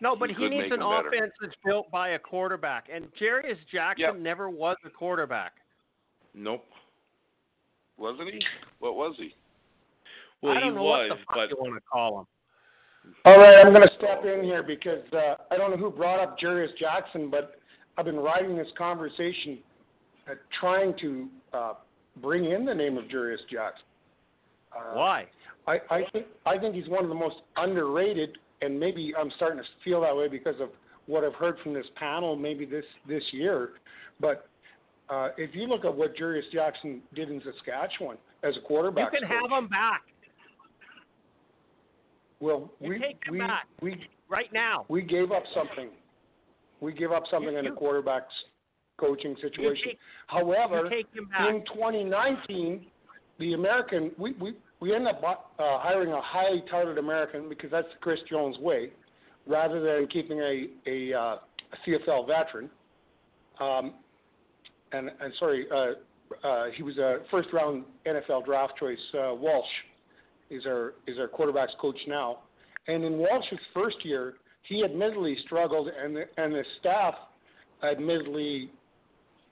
No, 0.00 0.16
but 0.16 0.30
He 0.30 0.34
he, 0.36 0.48
needs 0.48 0.66
an 0.72 0.80
him 0.80 0.90
better. 0.90 1.08
offense 1.08 1.32
that's 1.40 1.54
built 1.64 1.88
by 1.90 2.10
a 2.10 2.18
quarterback. 2.18 2.88
And 2.90 3.12
Jarious 3.14 3.58
Jackson 3.70 4.00
Yep. 4.00 4.16
never 4.16 4.50
was 4.50 4.76
a 4.84 4.90
quarterback. 4.90 5.54
Nope. 6.36 6.64
wasn't 7.96 8.28
he? 8.30 8.40
What 8.78 8.94
was 8.94 9.14
he? 9.18 9.34
Well, 10.42 10.52
I 10.52 10.60
don't 10.60 10.70
he 10.70 10.76
know 10.76 10.82
was, 10.82 11.08
what 11.08 11.16
the 11.16 11.24
fuck 11.24 11.36
but 11.36 11.50
you 11.50 11.56
want 11.58 11.74
to 11.74 11.80
call 11.90 12.20
him. 12.20 12.26
All 13.24 13.38
right, 13.38 13.56
I'm 13.56 13.72
going 13.72 13.88
to 13.88 13.94
step 13.96 14.24
in 14.24 14.44
here 14.44 14.62
because 14.62 15.02
uh, 15.12 15.34
I 15.50 15.56
don't 15.56 15.70
know 15.70 15.76
who 15.78 15.90
brought 15.90 16.20
up 16.20 16.38
Jarious 16.38 16.76
Jackson, 16.78 17.30
but 17.30 17.58
I've 17.96 18.04
been 18.04 18.18
riding 18.20 18.56
this 18.56 18.68
conversation 18.76 19.58
uh, 20.30 20.34
trying 20.60 20.94
to 21.00 21.28
uh, 21.54 21.72
bring 22.20 22.50
in 22.50 22.66
the 22.66 22.74
name 22.74 22.98
of 22.98 23.04
Jarious 23.04 23.38
Jackson. 23.50 23.86
Uh, 24.76 24.94
Why? 24.94 25.26
I, 25.66 25.78
I 25.90 26.02
think 26.12 26.26
I 26.44 26.58
think 26.58 26.74
he's 26.74 26.88
one 26.88 27.02
of 27.02 27.08
the 27.08 27.14
most 27.14 27.36
underrated, 27.56 28.38
and 28.60 28.78
maybe 28.78 29.14
I'm 29.18 29.30
starting 29.36 29.58
to 29.58 29.64
feel 29.84 30.02
that 30.02 30.14
way 30.14 30.28
because 30.28 30.60
of 30.60 30.68
what 31.06 31.24
I've 31.24 31.34
heard 31.34 31.56
from 31.62 31.72
this 31.72 31.86
panel, 31.96 32.36
maybe 32.36 32.66
this 32.66 32.84
this 33.08 33.22
year. 33.32 33.70
But 34.20 34.48
uh, 35.08 35.28
if 35.36 35.54
you 35.54 35.66
look 35.66 35.84
at 35.84 35.94
what 35.94 36.16
Jarious 36.16 36.50
Jackson 36.52 37.00
did 37.14 37.30
in 37.30 37.40
Saskatchewan 37.42 38.16
as 38.42 38.56
a 38.56 38.60
quarterback, 38.60 39.12
You 39.12 39.20
can 39.20 39.28
have 39.28 39.50
him 39.50 39.68
back 39.68 40.02
Well, 42.40 42.70
You 42.80 42.90
we 42.90 42.98
take 42.98 43.18
him 43.24 43.34
we 43.34 43.38
back. 43.38 43.66
we 43.80 44.08
right 44.28 44.52
now. 44.52 44.84
we 44.88 45.02
gave 45.02 45.32
up 45.32 45.44
something. 45.54 45.88
We 46.80 46.92
gave 46.92 47.12
up 47.12 47.24
something 47.30 47.52
You- 47.52 47.58
in 47.58 47.64
the 47.66 47.70
quarterback's 47.70 48.34
coaching 48.98 49.36
situation. 49.40 49.84
take, 49.90 49.98
However, 50.26 50.84
you 50.84 50.90
take 50.90 51.14
him 51.14 51.26
back. 51.26 51.48
in 51.48 51.64
2019, 51.66 52.86
the 53.38 53.54
American, 53.54 54.10
we 54.18 54.32
we 54.32 54.54
we 54.80 54.94
end 54.94 55.06
up 55.08 55.22
uh, 55.58 55.78
hiring 55.78 56.12
a 56.12 56.20
highly 56.20 56.62
touted 56.70 56.98
American 56.98 57.48
because 57.48 57.70
that's 57.70 57.88
the 57.92 57.98
Chris 58.00 58.20
Jones 58.28 58.58
way, 58.58 58.90
rather 59.46 59.80
than 59.80 60.06
keeping 60.08 60.40
a 60.40 60.68
a, 60.86 61.12
uh, 61.14 61.18
a 61.72 61.76
CFL 61.86 62.26
veteran. 62.26 62.70
Um, 63.60 63.94
and 64.92 65.10
and 65.20 65.32
sorry, 65.38 65.66
uh, 65.74 66.46
uh, 66.46 66.66
he 66.74 66.82
was 66.82 66.98
a 66.98 67.18
first 67.30 67.48
round 67.52 67.84
NFL 68.06 68.44
draft 68.44 68.74
choice. 68.78 68.98
Uh, 69.14 69.34
Walsh 69.34 69.66
is 70.50 70.66
our 70.66 70.94
is 71.06 71.18
our 71.18 71.28
quarterbacks 71.28 71.76
coach 71.80 71.98
now, 72.06 72.38
and 72.88 73.04
in 73.04 73.18
Walsh's 73.18 73.58
first 73.74 74.04
year, 74.04 74.34
he 74.62 74.84
admittedly 74.84 75.36
struggled, 75.44 75.88
and 75.88 76.16
and 76.16 76.54
the 76.54 76.64
staff 76.80 77.14
admittedly 77.82 78.70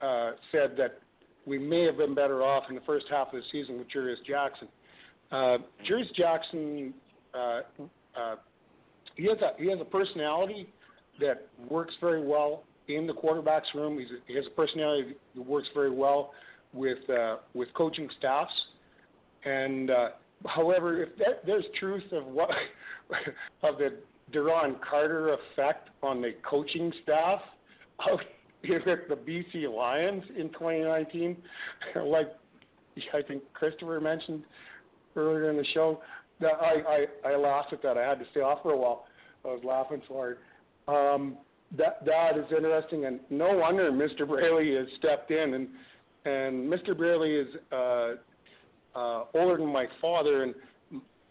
uh, 0.00 0.32
said 0.50 0.76
that 0.76 1.00
we 1.46 1.58
may 1.58 1.84
have 1.84 1.98
been 1.98 2.14
better 2.14 2.42
off 2.42 2.64
in 2.68 2.74
the 2.74 2.80
first 2.82 3.06
half 3.10 3.28
of 3.28 3.34
the 3.34 3.42
season 3.52 3.78
with 3.78 3.88
Jarious 3.90 4.24
Jackson. 4.26 4.68
Uh, 5.30 5.58
Jarious 5.88 6.12
Jackson, 6.14 6.94
uh, 7.34 7.60
uh, 8.16 8.36
he 9.16 9.26
has 9.26 9.38
a 9.40 9.60
he 9.60 9.68
has 9.68 9.80
a 9.80 9.84
personality 9.84 10.68
that 11.20 11.46
works 11.68 11.94
very 12.00 12.24
well 12.24 12.64
in 12.88 13.06
the 13.06 13.12
quarterbacks 13.12 13.72
room. 13.74 13.98
He's 13.98 14.08
he 14.26 14.34
has 14.36 14.46
a 14.46 14.50
personality 14.50 15.14
that 15.34 15.42
works 15.42 15.68
very 15.74 15.90
well 15.90 16.32
with 16.72 16.98
uh, 17.10 17.36
with 17.54 17.72
coaching 17.74 18.08
staffs. 18.18 18.52
And 19.44 19.90
uh, 19.90 20.08
however, 20.46 21.02
if 21.02 21.16
that, 21.18 21.44
there's 21.46 21.64
truth 21.78 22.04
of 22.12 22.26
what 22.26 22.50
of 23.62 23.78
the 23.78 23.98
Duron 24.32 24.76
Carter 24.80 25.34
effect 25.34 25.90
on 26.02 26.20
the 26.20 26.32
coaching 26.48 26.92
staff 27.02 27.40
out 28.08 28.20
at 28.64 29.08
the 29.08 29.14
BC 29.14 29.72
Lions 29.74 30.24
in 30.38 30.48
2019, 30.50 31.36
like 32.06 32.28
I 33.12 33.20
think 33.22 33.42
Christopher 33.52 34.00
mentioned 34.00 34.44
earlier 35.16 35.50
in 35.50 35.56
the 35.56 35.66
show, 35.74 36.00
that 36.40 36.54
I, 36.60 37.06
I, 37.26 37.32
I 37.32 37.36
laughed 37.36 37.72
at 37.72 37.82
that. 37.82 37.98
I 37.98 38.08
had 38.08 38.18
to 38.18 38.24
stay 38.30 38.40
off 38.40 38.62
for 38.62 38.72
a 38.72 38.76
while. 38.76 39.06
I 39.44 39.48
was 39.48 39.60
laughing 39.64 40.00
so 40.08 40.14
hard. 40.14 40.38
Um, 40.88 41.36
that 41.76 42.04
that 42.04 42.38
is 42.38 42.44
interesting, 42.54 43.06
and 43.06 43.20
no 43.30 43.56
wonder 43.56 43.90
Mr. 43.90 44.26
Braley 44.26 44.74
has 44.76 44.86
stepped 44.98 45.30
in, 45.30 45.54
and 45.54 45.68
and 46.24 46.72
Mr. 46.72 46.96
Braley 46.96 47.34
is 47.34 47.48
uh, 47.72 48.14
uh, 48.94 49.24
older 49.34 49.58
than 49.58 49.72
my 49.72 49.86
father, 50.00 50.42
and 50.42 50.54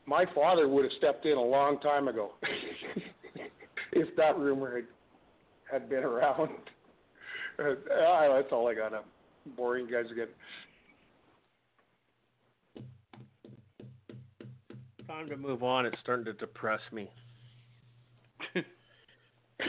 my 0.05 0.25
father 0.35 0.67
would 0.67 0.83
have 0.83 0.93
stepped 0.97 1.25
in 1.25 1.37
a 1.37 1.41
long 1.41 1.79
time 1.79 2.07
ago 2.07 2.31
if 3.93 4.15
that 4.15 4.37
rumor 4.37 4.75
had 4.75 4.85
had 5.71 5.89
been 5.89 6.03
around. 6.03 6.49
Uh, 7.59 7.75
that's 8.33 8.51
all 8.51 8.67
I 8.67 8.73
got. 8.73 8.95
I'm 8.95 9.03
boring 9.55 9.85
guys 9.85 10.05
again. 10.11 10.25
Time 15.07 15.29
to 15.29 15.37
move 15.37 15.61
on. 15.61 15.85
It's 15.85 15.95
starting 16.01 16.25
to 16.25 16.33
depress 16.33 16.79
me. 16.91 17.11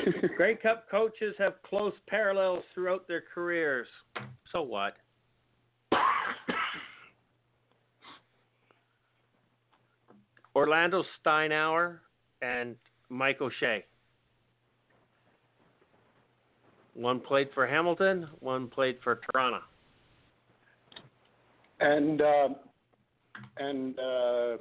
Grey 0.36 0.56
Cup 0.56 0.88
coaches 0.90 1.34
have 1.38 1.54
close 1.62 1.92
parallels 2.06 2.64
throughout 2.74 3.06
their 3.08 3.22
careers. 3.34 3.86
So 4.52 4.62
what? 4.62 4.96
Orlando 10.54 11.02
Steinauer 11.24 11.98
and 12.42 12.76
Mike 13.08 13.40
O'Shea. 13.40 13.84
One 16.94 17.18
played 17.18 17.48
for 17.54 17.66
Hamilton, 17.66 18.28
one 18.38 18.68
played 18.68 18.98
for 19.02 19.20
Toronto. 19.32 19.60
And 21.80 22.22
uh, 22.22 22.48
and 23.58 23.98
uh, 23.98 24.56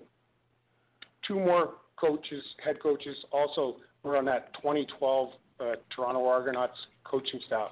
two 1.27 1.35
more 1.35 1.76
coaches, 1.95 2.43
head 2.64 2.81
coaches, 2.81 3.15
also 3.31 3.77
were 4.03 4.17
on 4.17 4.25
that 4.25 4.53
2012 4.55 5.30
uh, 5.59 5.63
Toronto 5.95 6.27
Argonauts 6.27 6.77
coaching 7.03 7.39
staff. 7.47 7.71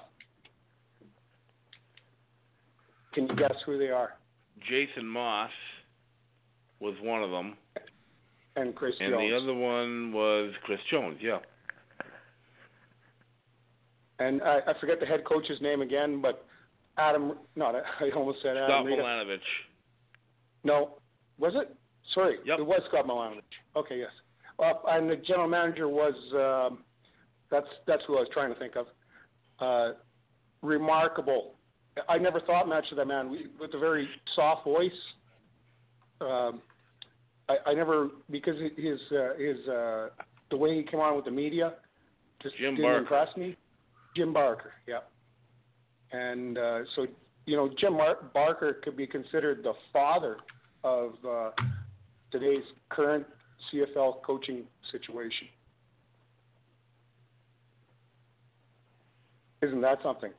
Can 3.14 3.28
you 3.28 3.36
guess 3.36 3.54
who 3.66 3.78
they 3.78 3.88
are? 3.90 4.14
Jason 4.68 5.06
Maas 5.06 5.50
was 6.80 6.94
one 7.02 7.22
of 7.22 7.30
them. 7.30 7.56
And 8.56 8.74
Chris 8.74 8.94
and 9.00 9.10
Jones. 9.12 9.30
the 9.30 9.36
other 9.36 9.54
one 9.54 10.12
was 10.12 10.52
Chris 10.64 10.78
Jones, 10.90 11.18
yeah. 11.20 11.38
And 14.18 14.42
I, 14.42 14.58
I 14.66 14.72
forget 14.80 15.00
the 15.00 15.06
head 15.06 15.24
coach's 15.24 15.60
name 15.60 15.80
again, 15.82 16.20
but 16.20 16.44
Adam, 16.98 17.32
not 17.56 17.74
I 18.00 18.10
almost 18.14 18.38
said 18.42 18.56
Adam 18.56 18.68
Scott 18.68 18.84
Rita. 18.86 19.02
Milanovich. 19.02 19.38
No, 20.64 20.96
was 21.38 21.54
it? 21.56 21.74
Sorry, 22.14 22.36
Yep. 22.44 22.58
it 22.60 22.66
was 22.66 22.82
Scott 22.88 23.06
Milanovich. 23.06 23.42
Okay, 23.76 23.98
yes. 23.98 24.10
Uh, 24.58 24.72
and 24.88 25.08
the 25.08 25.16
general 25.16 25.48
manager 25.48 25.88
was 25.88 26.14
um, 26.34 26.78
that's 27.50 27.66
that's 27.86 28.02
who 28.06 28.16
I 28.16 28.20
was 28.20 28.28
trying 28.32 28.52
to 28.52 28.58
think 28.58 28.74
of. 28.76 28.86
Uh, 29.58 29.94
remarkable. 30.62 31.54
I 32.08 32.18
never 32.18 32.40
thought 32.40 32.68
much 32.68 32.86
of 32.90 32.96
that 32.96 33.06
man 33.06 33.30
we, 33.30 33.46
with 33.60 33.74
a 33.74 33.78
very 33.78 34.08
soft 34.34 34.64
voice. 34.64 34.90
Um, 36.20 36.62
I, 37.48 37.70
I 37.70 37.74
never 37.74 38.08
because 38.30 38.56
his 38.76 38.98
uh, 39.12 39.34
his 39.38 39.68
uh, 39.68 40.08
the 40.50 40.56
way 40.56 40.76
he 40.76 40.82
came 40.82 41.00
on 41.00 41.16
with 41.16 41.24
the 41.24 41.30
media 41.30 41.74
just 42.42 42.56
Jim 42.56 42.74
didn't 42.74 42.82
Barker. 42.82 42.98
impress 42.98 43.36
me. 43.36 43.56
Jim 44.16 44.32
Barker, 44.32 44.72
yeah. 44.86 45.00
And 46.12 46.58
uh, 46.58 46.80
so 46.94 47.06
you 47.46 47.56
know 47.56 47.70
Jim 47.78 47.94
Mar- 47.94 48.30
Barker 48.32 48.80
could 48.82 48.96
be 48.96 49.06
considered 49.06 49.62
the 49.62 49.74
father 49.92 50.38
of 50.84 51.12
uh, 51.28 51.50
today's 52.30 52.64
current 52.88 53.26
CFL 53.72 54.22
coaching 54.22 54.64
situation. 54.90 55.48
Isn't 59.62 59.80
that 59.82 59.98
something? 60.02 60.32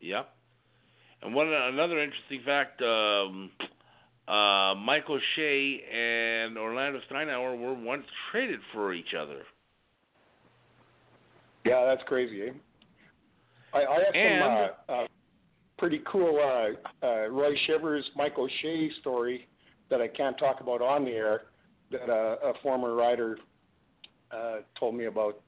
Yep. 0.00 0.28
And 1.22 1.34
one 1.34 1.48
another 1.48 2.00
interesting 2.02 2.40
fact, 2.44 2.80
um, 2.82 3.50
uh, 4.26 4.74
Mike 4.74 5.04
O'Shea 5.08 5.82
and 5.92 6.58
Orlando 6.58 7.00
Steinauer 7.10 7.58
were 7.58 7.74
once 7.74 8.04
traded 8.30 8.60
for 8.72 8.92
each 8.94 9.14
other. 9.18 9.42
Yeah, 11.64 11.84
that's 11.86 12.02
crazy. 12.08 12.42
Eh? 12.48 12.50
I, 13.74 13.78
I 13.84 13.98
have 14.04 14.14
And- 14.14 14.42
some 14.88 14.96
uh, 14.96 15.00
uh, 15.02 15.06
pretty 15.78 16.00
cool 16.10 16.38
uh, 16.40 17.06
uh, 17.06 17.28
Roy 17.28 17.54
Shivers, 17.66 18.04
Michael 18.16 18.44
O'Shea 18.44 18.90
story 19.00 19.46
that 19.92 20.00
I 20.00 20.08
can't 20.08 20.38
talk 20.38 20.62
about 20.62 20.80
on 20.80 21.04
the 21.04 21.10
air 21.10 21.42
that 21.90 22.08
uh, 22.08 22.36
a 22.42 22.54
former 22.62 22.94
writer 22.94 23.36
uh, 24.32 24.60
told 24.80 24.94
me 24.94 25.04
about. 25.04 25.38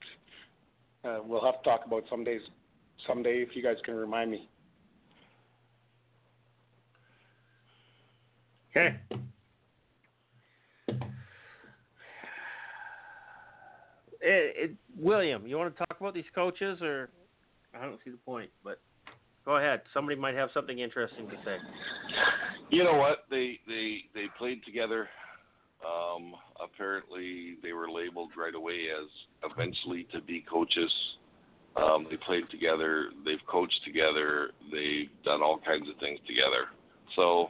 Uh, 1.03 1.17
we'll 1.25 1.43
have 1.43 1.63
to 1.63 1.69
talk 1.69 1.81
about 1.85 2.03
some 2.11 2.23
days, 2.23 2.41
someday 3.07 3.37
if 3.41 3.55
you 3.55 3.63
guys 3.63 3.77
can 3.83 3.95
remind 3.95 4.29
me. 4.29 4.47
Okay. 8.69 8.95
It, 10.87 10.95
it, 14.21 14.71
William, 14.95 15.47
you 15.47 15.57
want 15.57 15.75
to 15.75 15.77
talk 15.77 15.99
about 15.99 16.13
these 16.13 16.23
coaches, 16.35 16.79
or 16.81 17.09
I 17.79 17.85
don't 17.85 17.99
see 18.03 18.11
the 18.11 18.17
point, 18.17 18.51
but 18.63 18.79
go 19.45 19.57
ahead. 19.57 19.81
Somebody 19.93 20.19
might 20.19 20.35
have 20.35 20.49
something 20.53 20.79
interesting 20.79 21.27
to 21.27 21.35
say. 21.45 21.57
You 22.69 22.83
know 22.83 22.95
what? 22.95 23.25
They 23.29 23.59
they 23.67 24.03
they 24.13 24.25
played 24.37 24.63
together. 24.65 25.07
Um, 25.85 26.33
apparently, 26.63 27.57
they 27.61 27.73
were 27.73 27.89
labeled 27.89 28.31
right 28.37 28.55
away 28.55 28.87
as 28.89 29.07
eventually 29.49 30.07
to 30.13 30.21
be 30.21 30.43
coaches. 30.49 30.91
Um, 31.75 32.07
they 32.09 32.17
played 32.17 32.49
together. 32.49 33.09
They've 33.25 33.45
coached 33.47 33.79
together. 33.85 34.51
They've 34.71 35.09
done 35.23 35.43
all 35.43 35.59
kinds 35.63 35.87
of 35.89 35.99
things 35.99 36.19
together. 36.25 36.67
So, 37.15 37.49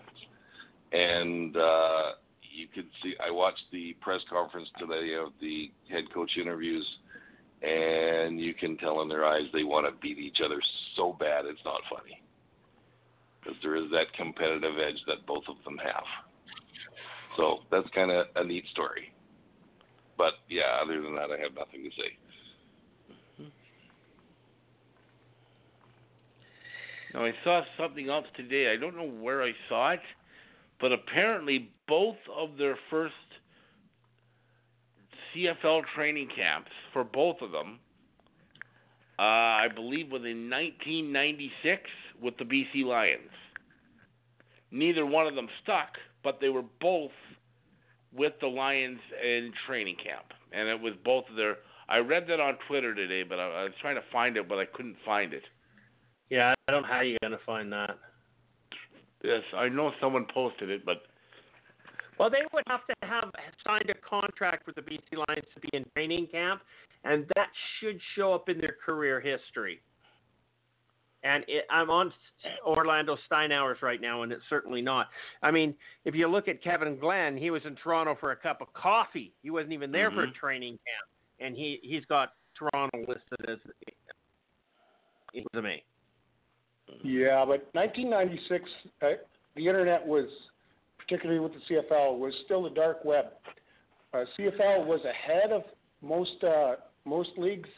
and 0.91 1.55
uh, 1.55 2.11
you 2.41 2.67
could 2.73 2.87
see. 3.03 3.13
I 3.25 3.31
watched 3.31 3.63
the 3.71 3.95
press 4.01 4.21
conference 4.29 4.67
today 4.79 5.13
of 5.15 5.29
the 5.39 5.71
head 5.89 6.05
coach 6.13 6.31
interviews, 6.41 6.85
and 7.65 8.39
you 8.39 8.53
can 8.53 8.77
tell 8.77 9.01
in 9.01 9.09
their 9.09 9.25
eyes 9.25 9.43
they 9.53 9.63
want 9.63 9.85
to 9.85 10.01
beat 10.01 10.19
each 10.19 10.37
other 10.43 10.61
so 10.95 11.15
bad 11.19 11.45
it's 11.45 11.63
not 11.65 11.81
funny 11.89 12.21
because 13.45 13.57
there 13.61 13.75
is 13.75 13.89
that 13.91 14.13
competitive 14.17 14.73
edge 14.79 14.99
that 15.07 15.25
both 15.27 15.43
of 15.47 15.55
them 15.63 15.77
have. 15.77 16.03
So 17.37 17.59
that's 17.71 17.87
kind 17.93 18.11
of 18.11 18.27
a 18.35 18.43
neat 18.43 18.65
story. 18.71 19.13
But 20.17 20.33
yeah, 20.49 20.79
other 20.81 21.01
than 21.01 21.15
that, 21.15 21.29
I 21.31 21.41
have 21.41 21.53
nothing 21.55 21.83
to 21.83 21.89
say. 21.89 23.45
Now 27.13 27.25
I 27.25 27.33
saw 27.43 27.61
something 27.77 28.09
else 28.09 28.25
today. 28.35 28.73
I 28.73 28.79
don't 28.79 28.95
know 28.95 29.09
where 29.09 29.43
I 29.43 29.51
saw 29.69 29.91
it, 29.91 30.01
but 30.81 30.91
apparently 30.91 31.71
both 31.87 32.17
of 32.35 32.57
their 32.57 32.77
first 32.89 33.13
CFL 35.35 35.81
training 35.95 36.29
camps 36.35 36.71
for 36.93 37.03
both 37.03 37.37
of 37.41 37.51
them, 37.51 37.79
uh, 39.19 39.21
I 39.21 39.67
believe, 39.73 40.11
was 40.11 40.21
in 40.23 40.49
1996 40.49 41.81
with 42.21 42.37
the 42.37 42.45
BC 42.45 42.85
Lions. 42.85 43.29
neither 44.71 45.05
one 45.05 45.27
of 45.27 45.35
them 45.35 45.47
stuck, 45.63 45.97
but 46.23 46.39
they 46.41 46.49
were 46.49 46.63
both 46.81 47.11
with 48.13 48.33
the 48.41 48.47
Lions 48.47 48.99
in 49.23 49.51
training 49.67 49.95
camp, 50.03 50.25
and 50.51 50.67
it 50.67 50.79
was 50.79 50.93
both 51.03 51.25
of 51.29 51.35
their. 51.35 51.57
I 51.87 51.97
read 51.97 52.25
that 52.29 52.39
on 52.39 52.57
Twitter 52.67 52.95
today, 52.95 53.23
but 53.23 53.39
I, 53.39 53.43
I 53.43 53.63
was 53.63 53.73
trying 53.81 53.95
to 53.95 54.03
find 54.11 54.37
it, 54.37 54.49
but 54.49 54.57
I 54.57 54.65
couldn't 54.65 54.97
find 55.05 55.33
it. 55.33 55.43
Yeah, 56.29 56.53
I 56.67 56.71
don't 56.71 56.81
know 56.81 56.87
how 56.87 57.01
you're 57.01 57.19
gonna 57.21 57.37
find 57.45 57.71
that. 57.71 57.97
Yes, 59.23 59.43
I 59.55 59.69
know 59.69 59.91
someone 60.01 60.25
posted 60.33 60.69
it, 60.69 60.85
but 60.85 61.03
Well, 62.17 62.29
they 62.29 62.43
would 62.53 62.63
have 62.67 62.85
to 62.87 62.95
have 63.01 63.31
signed 63.65 63.89
a 63.89 64.07
contract 64.07 64.67
with 64.67 64.75
the 64.75 64.81
BC 64.81 65.17
Lions 65.27 65.45
to 65.53 65.59
be 65.59 65.69
in 65.73 65.85
training 65.93 66.27
camp, 66.27 66.61
and 67.03 67.25
that 67.35 67.49
should 67.79 67.99
show 68.15 68.33
up 68.33 68.49
in 68.49 68.59
their 68.59 68.75
career 68.85 69.19
history. 69.19 69.81
And 71.23 71.43
it, 71.47 71.65
I'm 71.71 71.89
on 71.89 72.13
Orlando 72.65 73.17
Steinauer's 73.29 73.81
right 73.81 73.99
now, 73.99 74.21
and 74.21 74.31
it's 74.31 74.43
certainly 74.49 74.81
not. 74.81 75.07
I 75.41 75.49
mean, 75.49 75.73
if 76.05 76.13
you 76.13 76.27
look 76.27 76.47
at 76.47 76.63
Kevin 76.63 76.99
Glenn, 76.99 77.35
he 77.35 77.49
was 77.49 77.63
in 77.65 77.75
Toronto 77.77 78.15
for 78.19 78.31
a 78.31 78.35
cup 78.35 78.61
of 78.61 78.71
coffee. 78.73 79.33
He 79.41 79.49
wasn't 79.49 79.73
even 79.73 79.91
there 79.91 80.11
for 80.11 80.23
a 80.23 80.27
Mhm. 80.27 80.35
training 80.35 80.77
camp, 80.77 81.09
and 81.39 81.55
he 81.55 81.79
he's 81.81 82.05
got 82.05 82.35
Toronto 82.53 82.99
listed 83.07 83.49
as 83.49 83.59
to 85.53 85.61
me. 85.61 85.83
Yeah, 87.03 87.43
but 87.45 87.73
1996, 87.73 88.69
uh, 89.01 89.13
the 89.55 89.67
internet 89.67 90.05
was, 90.05 90.29
particularly 91.07 91.39
with 91.39 91.53
the 91.53 91.75
CFL, 91.75 92.17
was 92.17 92.33
still 92.45 92.63
the 92.63 92.69
dark 92.69 93.03
web. 93.05 93.25
Uh, 94.13 94.25
CFL 94.37 94.85
was 94.85 95.01
ahead 95.03 95.51
of 95.51 95.63
most 96.01 96.43
uh, 96.43 96.75
most 97.05 97.31
leagues 97.37 97.69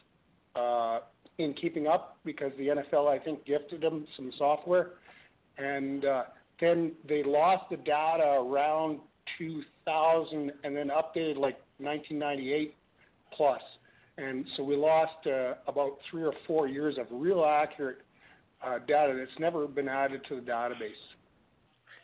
uh, 0.55 0.99
in 1.37 1.53
keeping 1.53 1.87
up 1.87 2.17
because 2.23 2.51
the 2.57 2.67
NFL, 2.67 3.07
I 3.07 3.19
think, 3.19 3.45
gifted 3.45 3.81
them 3.81 4.07
some 4.15 4.31
software, 4.37 4.91
and 5.57 6.05
uh, 6.05 6.23
then 6.59 6.93
they 7.07 7.23
lost 7.23 7.69
the 7.69 7.77
data 7.77 8.39
around 8.39 8.99
2000, 9.37 10.51
and 10.63 10.75
then 10.75 10.89
updated 10.89 11.37
like 11.37 11.59
1998 11.79 12.75
plus, 13.35 13.61
and 14.17 14.45
so 14.55 14.63
we 14.63 14.75
lost 14.75 15.27
uh, 15.27 15.55
about 15.67 15.97
three 16.09 16.23
or 16.23 16.33
four 16.45 16.67
years 16.67 16.97
of 16.97 17.07
real 17.11 17.45
accurate 17.45 17.99
uh, 18.65 18.79
data 18.87 19.13
that's 19.17 19.39
never 19.39 19.67
been 19.67 19.87
added 19.87 20.21
to 20.29 20.35
the 20.35 20.41
database. 20.41 21.16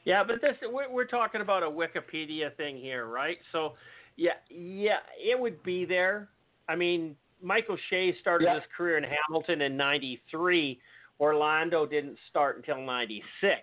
Yeah, 0.05 0.23
but 0.23 0.41
this 0.41 0.55
we're, 0.71 0.91
we're 0.91 1.05
talking 1.05 1.41
about 1.41 1.63
a 1.63 1.67
Wikipedia 1.67 2.55
thing 2.57 2.77
here, 2.77 3.05
right? 3.07 3.37
So, 3.51 3.73
yeah, 4.17 4.31
yeah, 4.49 4.97
it 5.17 5.39
would 5.39 5.63
be 5.63 5.85
there. 5.85 6.29
I 6.67 6.75
mean, 6.75 7.15
Michael 7.41 7.77
Shea 7.89 8.15
started 8.19 8.45
Yeah. 8.45 8.55
his 8.55 8.63
career 8.75 8.97
in 8.97 9.03
Hamilton 9.03 9.61
in 9.61 9.77
'93. 9.77 10.79
Orlando 11.19 11.85
didn't 11.85 12.17
start 12.29 12.57
until 12.57 12.81
'96. 12.81 13.61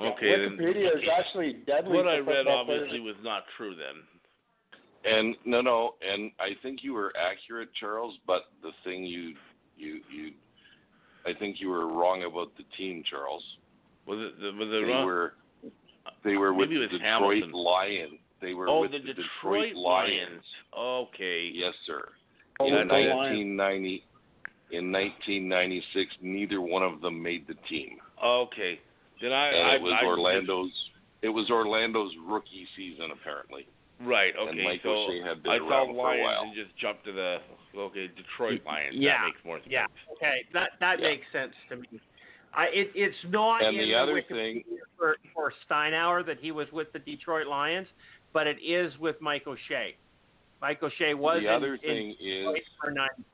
okay. 0.00 0.30
then 0.30 0.56
Wikipedia 0.56 0.96
is 0.96 1.08
actually 1.18 1.54
deadly. 1.66 1.96
what 1.96 2.06
I 2.06 2.18
read 2.18 2.26
football 2.44 2.64
players. 2.64 2.82
obviously 2.82 3.00
was 3.00 3.16
not 3.22 3.44
true 3.56 3.74
then. 3.74 4.02
And 5.02 5.34
no, 5.44 5.62
no, 5.62 5.94
and 6.06 6.30
I 6.38 6.50
think 6.62 6.80
you 6.82 6.92
were 6.92 7.12
accurate, 7.16 7.70
Charles. 7.78 8.16
But 8.26 8.44
the 8.62 8.70
thing 8.84 9.04
you, 9.04 9.34
you, 9.76 10.00
you, 10.14 10.32
I 11.26 11.32
think 11.38 11.56
you 11.58 11.70
were 11.70 11.86
wrong 11.88 12.24
about 12.24 12.54
the 12.56 12.64
team, 12.76 13.02
Charles. 13.08 13.42
Was 14.10 14.18
it 14.18 14.40
the, 14.40 14.50
was 14.58 14.68
it 14.68 14.86
They 14.86 14.92
wrong? 14.92 15.06
were, 15.06 15.34
they 16.24 16.36
were 16.36 16.52
with 16.52 16.68
Maybe 16.70 16.78
the 16.80 16.84
it 16.86 16.92
was 16.92 17.00
Detroit 17.00 17.22
Hamilton. 17.38 17.52
Lions. 17.52 18.18
They 18.42 18.54
were 18.54 18.68
oh, 18.68 18.80
with 18.80 18.90
the 18.90 18.98
the 18.98 19.14
Detroit, 19.14 19.74
Lions. 19.76 20.42
Okay. 20.76 21.50
Yes, 21.54 21.74
sir. 21.86 22.08
Oh, 22.58 22.66
in 22.66 22.74
with 22.74 22.88
the 22.88 22.94
Lions. 22.94 23.54
1990, 23.54 24.04
in 24.72 24.90
1996, 24.90 26.14
neither 26.22 26.60
one 26.60 26.82
of 26.82 27.00
them 27.00 27.22
made 27.22 27.46
the 27.46 27.54
team, 27.68 27.98
Okay. 28.24 28.80
Then 29.22 29.32
I, 29.32 29.48
and 29.48 29.68
I 29.68 29.74
it 29.76 29.82
was 29.82 29.92
I, 30.00 30.04
Orlando's. 30.06 30.72
It 31.22 31.28
was 31.28 31.50
Orlando's 31.50 32.12
rookie 32.26 32.66
season, 32.74 33.10
apparently. 33.12 33.68
Right. 34.00 34.32
and 34.38 34.48
Okay. 34.48 34.64
Michael 34.64 35.06
so 35.06 35.12
Shea 35.12 35.20
had 35.22 35.42
been 35.42 35.52
I 35.52 35.56
around 35.56 35.68
saw 35.68 35.92
for 35.92 36.00
a 36.00 36.02
Lions 36.02 36.22
while. 36.24 36.42
and 36.44 36.54
just 36.56 36.74
jumped 36.80 37.04
to 37.04 37.12
the 37.12 37.36
okay 37.76 38.08
Detroit 38.16 38.62
Lions. 38.64 38.96
Yeah, 38.96 39.20
That 39.20 39.26
makes 39.28 39.44
more 39.44 39.58
sense. 39.60 39.68
Yeah, 39.70 39.86
okay, 40.16 40.44
that 40.54 40.70
that 40.80 40.98
Yeah. 41.00 41.08
makes 41.08 41.26
sense 41.32 41.52
to 41.68 41.76
me. 41.76 42.00
I 42.54 42.66
it, 42.72 42.90
it's 42.94 43.16
not 43.28 43.62
And 43.64 43.76
in 43.76 43.88
the 43.88 43.94
other 43.94 44.14
Wikipedia 44.14 44.28
thing- 44.28 44.64
for 44.98 45.16
for 45.34 45.52
Steinauer 45.68 46.24
that 46.26 46.38
he 46.40 46.50
was 46.52 46.66
with 46.72 46.92
the 46.92 46.98
Detroit 46.98 47.46
Lions, 47.46 47.88
but 48.32 48.46
it 48.46 48.58
is 48.62 48.96
with 48.98 49.20
Michael 49.20 49.56
Shea. 49.68 49.96
Michael 50.60 50.90
Shea 50.98 51.14
was 51.14 51.40
the 51.42 51.48
in, 51.48 51.54
other 51.54 51.74
in 51.74 51.80
thing 51.80 52.16
is 52.20 52.46
for 52.80 52.90
'96. 52.90 53.24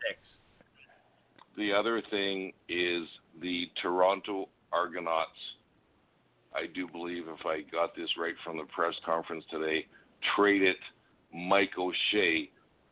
the 1.57 1.73
other 1.73 2.03
thing 2.11 2.53
is 2.69 3.03
the 3.41 3.69
Toronto 3.83 4.49
Argonauts. 4.73 5.31
I 6.55 6.67
do 6.67 6.87
believe, 6.89 7.25
if 7.29 7.45
I 7.45 7.63
got 7.63 7.95
this 7.97 8.09
right 8.19 8.35
from 8.45 8.57
the 8.59 8.65
press 8.65 8.95
conference 9.05 9.45
today, 9.51 9.87
traded 10.37 10.77
Mike 11.35 11.73
O'Shea 11.79 12.51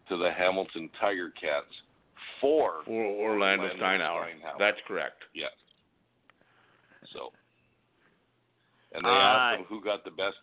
to 0.08 0.16
the 0.18 0.30
Hamilton 0.32 0.90
Tiger 1.00 1.30
Cats 1.40 1.72
for 2.40 2.82
Or 2.86 3.04
Orlando, 3.04 3.64
Orlando 3.64 3.68
Steinauer. 3.76 4.24
Steinauer. 4.26 4.58
That's 4.58 4.76
correct. 4.86 5.22
yeah. 5.34 5.46
So, 7.14 7.32
and 8.92 9.04
they 9.04 9.08
asked 9.08 9.60
him 9.60 9.66
who 9.68 9.82
got 9.82 10.04
the 10.04 10.10
best, 10.10 10.36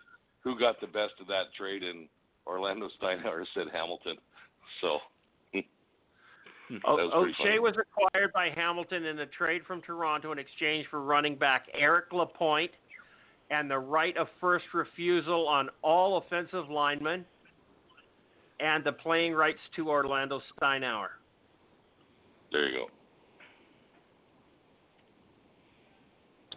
who 0.44 0.58
got 0.58 0.82
the 0.82 0.88
best 0.88 1.14
of 1.20 1.28
that 1.28 1.54
trade, 1.58 1.84
and 1.84 2.08
Orlando 2.48 2.90
Steinauer 3.02 3.46
said 3.54 3.68
Hamilton. 3.72 4.18
So, 4.82 5.00
was 6.86 7.12
O'Shea 7.14 7.34
funny. 7.44 7.60
was 7.60 7.76
acquired 7.80 8.34
by 8.34 8.50
Hamilton 8.56 9.06
in 9.06 9.20
a 9.20 9.26
trade 9.28 9.62
from 9.68 9.82
Toronto 9.82 10.32
in 10.32 10.40
exchange 10.40 10.88
for 10.90 11.02
running 11.02 11.36
back 11.36 11.68
Eric 11.78 12.06
Lapointe 12.14 12.72
and 13.50 13.70
the 13.70 13.78
right 13.78 14.16
of 14.18 14.28
first 14.40 14.66
refusal 14.74 15.48
on 15.48 15.70
all 15.84 16.18
offensive 16.18 16.70
linemen 16.70 17.26
and 18.62 18.84
the 18.84 18.92
playing 18.92 19.34
rights 19.34 19.60
to 19.76 19.90
Orlando 19.90 20.42
Steinauer. 20.62 21.08
there 22.52 22.70
you 22.70 22.78
go. 22.78 23.01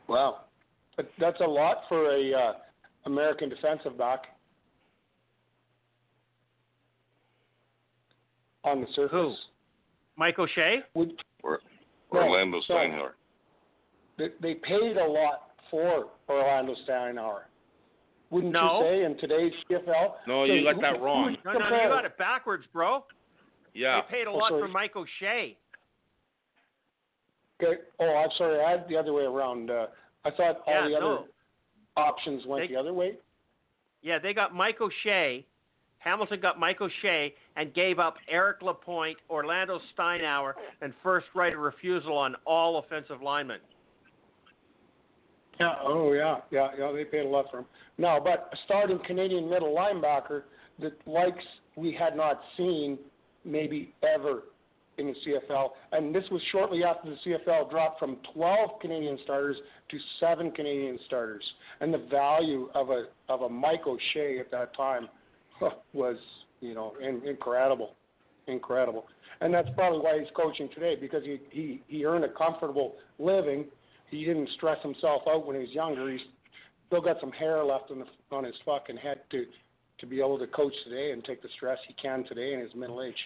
Wow, 0.09 0.41
but 0.97 1.11
that's 1.19 1.41
a 1.41 1.45
lot 1.47 1.83
for 1.89 2.11
a 2.15 2.33
uh, 2.33 2.53
American 3.07 3.49
defensive 3.49 3.97
back. 3.99 4.21
On 8.65 8.81
the 8.81 8.87
surface, 8.95 9.11
Who? 9.13 9.35
Mike 10.17 10.39
O'Shea? 10.39 10.79
Would, 10.95 11.13
Or, 11.43 11.61
Orlando 12.11 12.61
so- 12.67 12.75
Steinauer. 12.75 13.11
they, 14.17 14.29
they 14.41 14.55
paid 14.55 14.97
a 14.97 15.05
lot 15.07 15.51
for 15.71 16.07
Orlando 16.29 16.75
Steinauer. 16.89 17.43
Wouldn't 18.31 18.53
No. 18.55 18.79
you 18.81 18.85
say 18.87 19.05
in 19.05 19.19
today's 19.19 19.53
CFL? 19.71 20.15
No, 20.27 20.47
So 20.47 20.53
you 20.53 20.65
got 20.65 20.77
who- 20.77 20.81
that 20.81 21.01
wrong. 21.03 21.37
No, 21.45 21.53
no, 21.53 21.59
you 21.59 21.89
got 21.89 22.05
it 22.07 22.17
backwards, 22.17 22.65
bro. 22.73 23.05
Yeah. 23.75 24.01
They 24.11 24.19
paid 24.19 24.27
a 24.27 24.31
Oh, 24.31 24.37
lot 24.37 24.49
sorry. 24.51 24.63
for 24.63 24.69
Mike 24.69 24.97
O'Shea. 24.97 25.59
Okay. 27.65 27.81
Oh, 28.01 28.15
I'm 28.17 28.31
sorry. 28.37 28.61
I 28.63 28.71
had 28.73 28.89
the 28.89 28.97
other 28.97 29.13
way 29.13 29.25
around. 29.25 29.71
Uh, 29.71 29.87
I 30.25 30.31
thought 30.31 30.63
all 30.67 30.75
Yeah, 30.75 30.89
the 30.89 30.97
other 30.97 31.05
no. 31.07 31.29
options 31.97 32.45
went 32.47 32.63
They- 32.69 32.75
the 32.75 32.81
other 32.81 32.93
way. 32.93 33.17
Yeah, 34.03 34.19
they 34.19 34.35
got 34.35 34.55
Mike 34.55 34.81
O'Shea. 34.81 35.45
Hamilton 35.99 36.41
got 36.41 36.59
Mike 36.59 36.83
O'Shea 36.83 37.35
and 37.57 37.73
gave 37.73 37.99
up 37.99 38.19
Eric 38.29 38.61
Lapointe, 38.61 39.19
Orlando 39.31 39.81
Steinauer, 39.97 40.55
and 40.83 40.95
first 41.03 41.27
right 41.35 41.55
of 41.55 41.59
refusal 41.59 42.17
on 42.19 42.37
all 42.45 42.77
offensive 42.79 43.23
linemen. 43.23 43.61
Yeah. 45.59 45.77
Oh, 45.83 46.13
yeah, 46.13 46.41
yeah, 46.51 46.71
yeah. 46.77 46.93
They 46.93 47.05
paid 47.05 47.25
a 47.25 47.29
lot 47.29 47.51
for 47.51 47.61
him. 47.61 47.67
No, 47.97 48.21
but 48.23 48.51
a 48.53 48.57
starting 48.65 48.99
Canadian 49.07 49.49
middle 49.49 49.75
linebacker 49.75 50.43
that 50.81 50.93
likes 51.07 51.45
we 51.77 51.93
had 51.93 52.17
not 52.17 52.43
seen 52.57 52.99
maybe 53.45 53.95
ever 54.03 54.43
in 54.99 55.07
the 55.07 55.15
CFL, 55.27 55.71
and 55.93 56.15
this 56.15 56.25
was 56.31 56.41
shortly 56.53 56.85
after 56.85 57.11
the 57.11 57.17
CFL 57.27 57.71
dropped 57.71 57.99
from 57.99 58.17
12 58.35 58.81
Canadian 58.81 59.19
starters 59.25 59.57
to 59.91 59.99
seven 60.21 60.51
Canadian 60.51 60.99
starters, 61.07 61.45
and 61.81 61.93
the 61.93 62.07
value 62.11 62.69
of 62.75 62.91
a 62.91 63.07
of 63.29 63.43
a 63.43 63.49
Mike 63.49 63.87
O'Shea 63.87 64.39
at 64.39 64.51
that 64.51 64.77
time 64.77 65.09
was 65.93 66.17
you 66.61 66.75
know 66.75 66.95
in, 67.03 67.27
incredible, 67.27 67.95
incredible, 68.47 69.07
and 69.41 69.53
that's 69.53 69.69
probably 69.75 70.01
why 70.01 70.19
he's 70.19 70.29
coaching 70.35 70.69
today 70.75 70.97
because 71.01 71.25
he 71.25 71.41
he 71.51 71.83
he 71.89 72.05
earned 72.05 72.25
a 72.25 72.33
comfortable 72.33 72.95
living. 73.19 73.67
He 74.11 74.25
didn't 74.25 74.49
stress 74.57 74.79
himself 74.83 75.23
out 75.29 75.47
when 75.47 75.57
he 75.57 75.63
was 75.63 75.71
younger. 75.71 76.11
He's 76.11 76.21
still 76.87 77.01
got 77.01 77.17
some 77.21 77.33
hair 77.33 77.65
left 77.65 77.91
on 77.91 77.99
the 78.01 78.07
on 78.35 78.45
his 78.45 78.55
fucking 78.65 78.97
head 78.97 79.21
to 79.31 79.45
to 79.99 80.07
be 80.07 80.19
able 80.19 80.39
to 80.39 80.47
coach 80.49 80.73
today 80.85 81.13
and 81.13 81.25
take 81.25 81.43
the 81.43 81.49
stress 81.57 81.79
he 81.87 81.95
can 81.95 82.25
today 82.25 82.55
in 82.55 82.61
his 82.61 82.75
middle 82.75 83.03
age. 83.03 83.17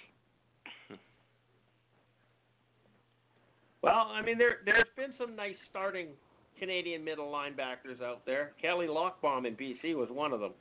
Well, 3.83 4.11
I 4.13 4.23
mean, 4.23 4.39
there 4.39 4.59
there's 4.65 4.89
been 4.97 5.13
some 5.19 5.37
nice 5.37 5.55
starting 5.71 6.09
Canadian 6.59 7.05
middle 7.05 7.31
linebackers 7.31 8.03
out 8.03 8.25
there. 8.27 8.53
Kelly 8.61 8.87
Lockbaum 8.87 9.47
in 9.47 9.55
BC 9.55 9.95
was 9.95 10.09
one 10.11 10.33
of 10.33 10.41
them, 10.41 10.53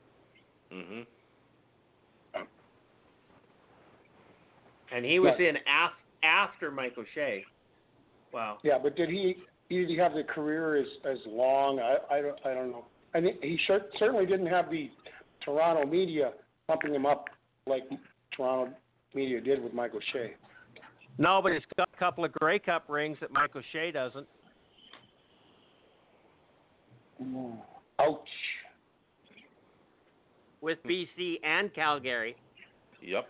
Mhm. 0.71 1.05
and 4.91 5.05
he 5.05 5.19
was 5.19 5.33
Yeah. 5.39 5.49
in 5.49 5.57
af- 5.67 5.93
after 6.23 6.71
Mike 6.71 6.97
O'Shea. 6.97 7.45
Wow. 8.31 8.59
Yeah, 8.63 8.77
but 8.77 8.95
did 8.95 9.09
he 9.09 9.43
did 9.69 9.89
he 9.89 9.97
have 9.97 10.13
the 10.13 10.23
career 10.23 10.75
as 10.75 10.87
as 11.03 11.25
long? 11.25 11.79
I 11.79 11.97
I 12.09 12.21
don't 12.21 12.45
I 12.45 12.53
don't 12.53 12.71
know. 12.71 12.85
And 13.13 13.25
he 13.41 13.57
sure, 13.65 13.81
certainly 13.97 14.25
didn't 14.25 14.47
have 14.47 14.69
the 14.69 14.91
Toronto 15.41 15.85
media 15.85 16.33
pumping 16.67 16.93
him 16.93 17.05
up 17.05 17.29
like 17.65 17.83
Toronto 18.31 18.75
media 19.13 19.41
did 19.41 19.63
with 19.63 19.73
Mike 19.73 19.95
O'Shea. 19.95 20.35
No, 21.17 21.41
but 21.41 21.53
he's 21.53 21.65
got 21.77 21.86
a 21.86 21.86
couple 21.97 22.23
of 22.25 22.31
Grey 22.33 22.59
Cup 22.59 22.85
rings 22.87 23.17
that 23.21 23.31
Mike 23.31 23.55
O'Shea 23.55 23.91
doesn't. 23.91 24.27
Mm. 27.21 27.57
Ouch. 27.99 28.19
With 30.61 30.79
BC 30.83 31.35
and 31.43 31.73
Calgary. 31.73 32.35
Yep. 33.01 33.27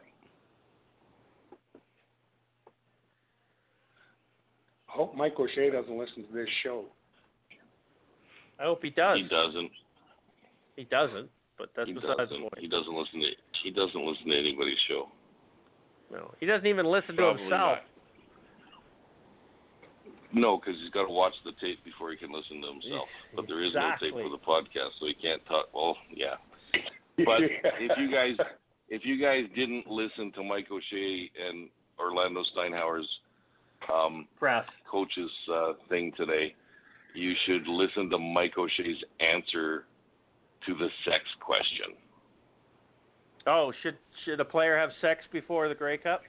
I 4.90 4.92
hope 4.92 5.16
Mike 5.16 5.34
O'Shea 5.38 5.70
doesn't 5.70 5.98
listen 5.98 6.26
to 6.28 6.34
this 6.34 6.48
show. 6.64 6.86
I 8.60 8.64
hope 8.64 8.82
he 8.82 8.90
does. 8.90 9.18
He 9.18 9.28
doesn't. 9.28 9.72
He 10.76 10.84
doesn't, 10.86 11.30
but 11.58 11.70
that's 11.76 11.88
He 11.88 11.94
besides 11.94 12.14
the 12.18 12.24
doesn't. 12.26 12.42
point. 12.42 12.60
He 12.60 12.68
doesn't 12.68 12.94
listen 12.94 13.20
to. 13.22 13.28
He 13.64 13.72
doesn't 13.72 14.06
listen 14.06 14.28
to 14.28 14.38
anybody's 14.38 14.78
show. 14.88 15.10
No, 16.12 16.34
he 16.40 16.46
doesn't 16.46 16.68
even 16.68 16.86
listen 16.86 17.16
to 17.18 17.28
himself. 17.30 17.50
not. 17.50 17.84
No, 20.34 20.58
because 20.58 20.80
he's 20.82 20.92
got 20.92 21.06
to 21.06 21.14
watch 21.14 21.34
the 21.46 21.54
tape 21.62 21.84
before 21.86 22.12
he 22.12 22.18
can 22.18 22.32
listen 22.32 22.62
to 22.62 22.68
himself. 22.68 23.08
But 23.36 23.48
there 23.48 23.64
is 23.64 23.74
no 23.74 23.92
tape 24.02 24.14
for 24.14 24.30
the 24.30 24.38
podcast, 24.38 25.00
so 25.00 25.06
he 25.06 25.14
can't 25.14 25.44
talk. 25.46 25.68
Well, 25.74 25.98
yeah. 26.14 26.36
But 27.26 27.42
if 27.42 27.98
you 27.98 28.12
guys, 28.12 28.36
if 28.90 29.04
you 29.04 29.20
guys 29.20 29.46
didn't 29.56 29.88
listen 29.88 30.32
to 30.34 30.44
Mike 30.44 30.68
O'Shea 30.72 31.32
and 31.50 31.68
Orlando 31.98 32.44
Steinauer's 32.56 33.08
um, 33.92 34.28
Press. 34.38 34.66
coach's 34.88 35.32
uh, 35.52 35.74
thing 35.90 36.12
today, 36.16 36.54
you 37.16 37.34
should 37.48 37.68
listen 37.68 38.12
to 38.12 38.20
Mike 38.20 38.60
O'Shea's 38.60 39.04
answer 39.20 39.86
to 40.68 40.76
the 40.76 40.90
sex 41.06 41.24
question. 41.40 41.96
Oh, 43.48 43.72
should 43.82 43.98
should 44.26 44.40
a 44.40 44.46
player 44.46 44.78
have 44.78 44.92
sex 45.02 45.22
before 45.32 45.70
the 45.70 45.76
Grey 45.76 45.98
Cup? 45.98 46.22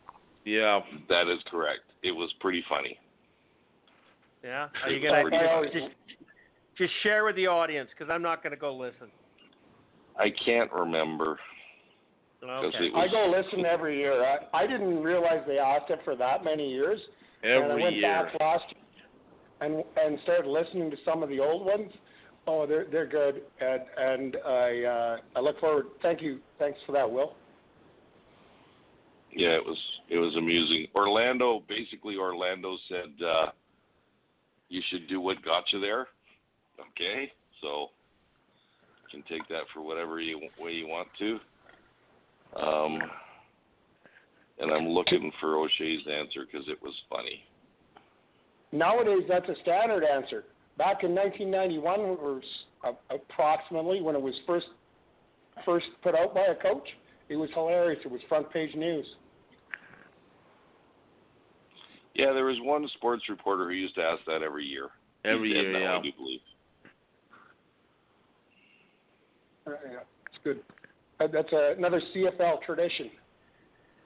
Yeah. 0.45 0.81
That 1.09 1.29
is 1.31 1.41
correct. 1.51 1.81
It 2.03 2.13
was 2.13 2.33
pretty 2.41 2.65
funny. 2.69 2.99
Yeah. 4.43 4.69
Are 4.85 4.91
you 4.91 5.07
gonna 5.07 5.23
pretty 5.23 5.39
just, 5.73 5.73
just 5.75 5.95
just 6.77 6.93
share 7.03 7.25
with 7.25 7.37
the 7.37 7.47
audience 7.47 7.89
because 7.97 8.11
I'm 8.13 8.23
not 8.23 8.43
gonna 8.43 8.57
go 8.57 8.75
listen. 8.75 9.09
I 10.19 10.29
can't 10.45 10.73
remember. 10.73 11.39
Okay. 12.43 12.87
it 12.87 12.95
I 12.95 13.09
go 13.09 13.35
listen 13.37 13.67
every 13.67 13.99
year. 13.99 14.25
I, 14.25 14.39
I 14.53 14.67
didn't 14.67 15.03
realize 15.03 15.43
they 15.47 15.59
asked 15.59 15.91
it 15.91 15.99
for 16.05 16.15
that 16.17 16.45
many 16.45 16.71
years. 16.71 17.01
Every 17.43 17.63
and 17.63 17.73
I 17.73 17.83
went 17.83 17.97
year. 17.97 18.03
back 18.31 18.41
last 18.41 18.65
and 19.61 19.83
and 19.97 20.19
started 20.23 20.49
listening 20.49 20.91
to 20.91 20.97
some 21.05 21.23
of 21.23 21.29
the 21.29 21.41
old 21.41 21.65
ones. 21.67 21.91
Oh, 22.47 22.67
they're 22.67 22.87
they're 22.91 23.07
good, 23.07 23.43
and 23.61 23.83
and 23.97 24.37
I 24.47 24.83
uh, 24.85 25.17
I 25.37 25.41
look 25.41 25.59
forward. 25.61 25.87
Thank 26.01 26.23
you, 26.23 26.39
thanks 26.59 26.79
for 26.87 26.93
that, 26.93 27.11
Will. 27.11 27.35
Yeah, 29.33 29.51
it 29.51 29.65
was 29.65 29.79
it 30.09 30.19
was 30.19 30.35
amusing. 30.37 30.87
Orlando 30.95 31.63
basically 31.69 32.17
Orlando 32.17 32.77
said 32.89 33.25
uh 33.25 33.47
you 34.69 34.83
should 34.91 35.09
do 35.09 35.21
what 35.21 35.45
got 35.45 35.65
you 35.73 35.81
there. 35.81 36.09
Okay? 36.81 37.33
So 37.61 37.89
you 39.13 39.23
can 39.23 39.23
take 39.29 39.49
that 39.49 39.63
for 39.73 39.83
whatever 39.83 40.21
you 40.21 40.41
way 40.59 40.73
you 40.73 40.87
want 40.87 41.09
to. 41.19 41.39
Um 42.57 43.01
and 44.61 44.73
I'm 44.73 44.89
looking 44.89 45.31
for 45.41 45.57
O'Shea's 45.57 46.03
answer 46.07 46.45
because 46.51 46.67
it 46.69 46.83
was 46.83 46.95
funny. 47.09 47.45
Nowadays, 48.73 49.25
that's 49.29 49.49
a 49.49 49.55
standard 49.63 50.05
answer. 50.05 50.45
Back 50.77 51.05
in 51.05 51.15
1991, 51.15 52.01
or 52.01 52.41
approximately 53.11 54.01
when 54.01 54.15
it 54.15 54.23
was 54.23 54.35
first 54.47 54.67
first 55.65 55.87
put 56.03 56.15
out 56.15 56.35
by 56.35 56.47
a 56.47 56.55
coach, 56.55 56.87
it 57.29 57.37
was 57.37 57.51
hilarious. 57.55 58.01
It 58.05 58.11
was 58.11 58.21
front 58.29 58.51
page 58.53 58.75
news. 58.75 59.07
Yeah, 62.19 62.33
there 62.33 62.45
was 62.47 62.57
one 62.61 62.87
sports 62.97 63.23
reporter 63.29 63.65
who 63.69 63.75
used 63.75 63.95
to 63.95 64.03
ask 64.03 64.21
that 64.27 64.43
every 64.43 64.65
year. 64.65 64.89
Every 65.25 65.51
year, 65.51 65.73
now, 65.73 65.79
yeah. 65.79 65.99
I 65.99 66.03
do 66.03 66.09
believe. 66.17 66.41
Uh, 69.67 69.71
yeah, 69.93 69.99
it's 70.27 70.39
good. 70.43 70.61
Uh, 71.21 71.29
That's 71.33 71.53
a, 71.53 71.75
another 71.77 72.03
CFL 72.15 72.63
tradition. 72.63 73.11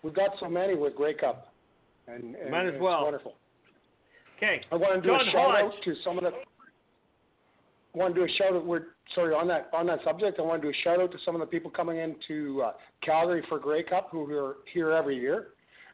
We've 0.02 0.14
got 0.14 0.32
so 0.40 0.48
many 0.48 0.74
with 0.74 0.94
Grey 0.94 1.14
Cup, 1.14 1.52
and, 2.06 2.34
and 2.34 2.50
Might 2.50 2.66
as 2.66 2.74
it's 2.74 2.82
well. 2.82 3.04
wonderful. 3.04 3.34
Okay. 4.36 4.60
I 4.70 4.74
want 4.76 4.96
to 4.96 5.00
do 5.00 5.08
John 5.08 5.20
a 5.28 5.30
shout 5.30 5.50
Hodge. 5.52 5.64
out 5.64 5.72
to 5.84 5.94
some 6.04 6.18
of 6.18 6.24
the. 6.24 6.30
I 6.30 7.98
want 7.98 8.14
to 8.14 8.20
do 8.20 8.26
a 8.26 8.36
shout 8.36 8.54
out. 8.54 8.66
We're 8.66 8.86
sorry 9.14 9.34
on 9.34 9.46
that 9.48 9.70
on 9.72 9.86
that 9.86 10.00
subject. 10.04 10.38
I 10.38 10.42
want 10.42 10.60
to 10.62 10.68
do 10.68 10.74
a 10.76 10.82
shout 10.82 11.00
out 11.00 11.12
to 11.12 11.18
some 11.24 11.34
of 11.34 11.40
the 11.40 11.46
people 11.46 11.70
coming 11.70 11.98
into 11.98 12.62
uh, 12.62 12.72
Calgary 13.02 13.42
for 13.48 13.58
Grey 13.58 13.84
Cup 13.84 14.08
who 14.10 14.28
are 14.34 14.56
here 14.72 14.90
every 14.90 15.16
year, 15.18 15.48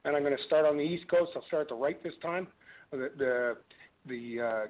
and 0.08 0.16
I'm 0.16 0.22
going 0.22 0.36
to 0.36 0.42
start 0.44 0.64
on 0.64 0.76
the 0.76 0.82
East 0.82 1.06
Coast. 1.08 1.32
I'll 1.36 1.44
start 1.44 1.62
at 1.62 1.68
the 1.68 1.74
right 1.74 2.02
this 2.02 2.14
time. 2.22 2.48
The 2.90 3.10
the, 3.18 3.56
the 4.06 4.42
uh, 4.42 4.66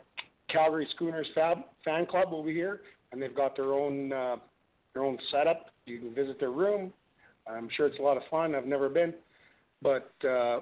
Calgary 0.53 0.89
Schooners 0.97 1.27
Fab 1.35 1.59
fan 1.85 2.07
club 2.07 2.33
will 2.33 2.43
be 2.43 2.53
here, 2.53 2.81
and 3.13 3.23
they've 3.23 3.35
got 3.35 3.57
their 3.57 3.73
own 3.73 4.13
uh, 4.13 4.37
their 4.93 5.05
own 5.05 5.17
setup. 5.31 5.67
You 5.87 6.01
can 6.01 6.15
visit 6.15 6.41
their 6.41 6.51
room. 6.51 6.93
I'm 7.47 7.69
sure 7.77 7.87
it's 7.87 7.99
a 7.99 8.03
lot 8.03 8.17
of 8.17 8.25
fun. 8.31 8.55
I've 8.55 8.67
never 8.67 8.89
been, 8.89 9.15
but 9.81 10.13
uh, 10.29 10.61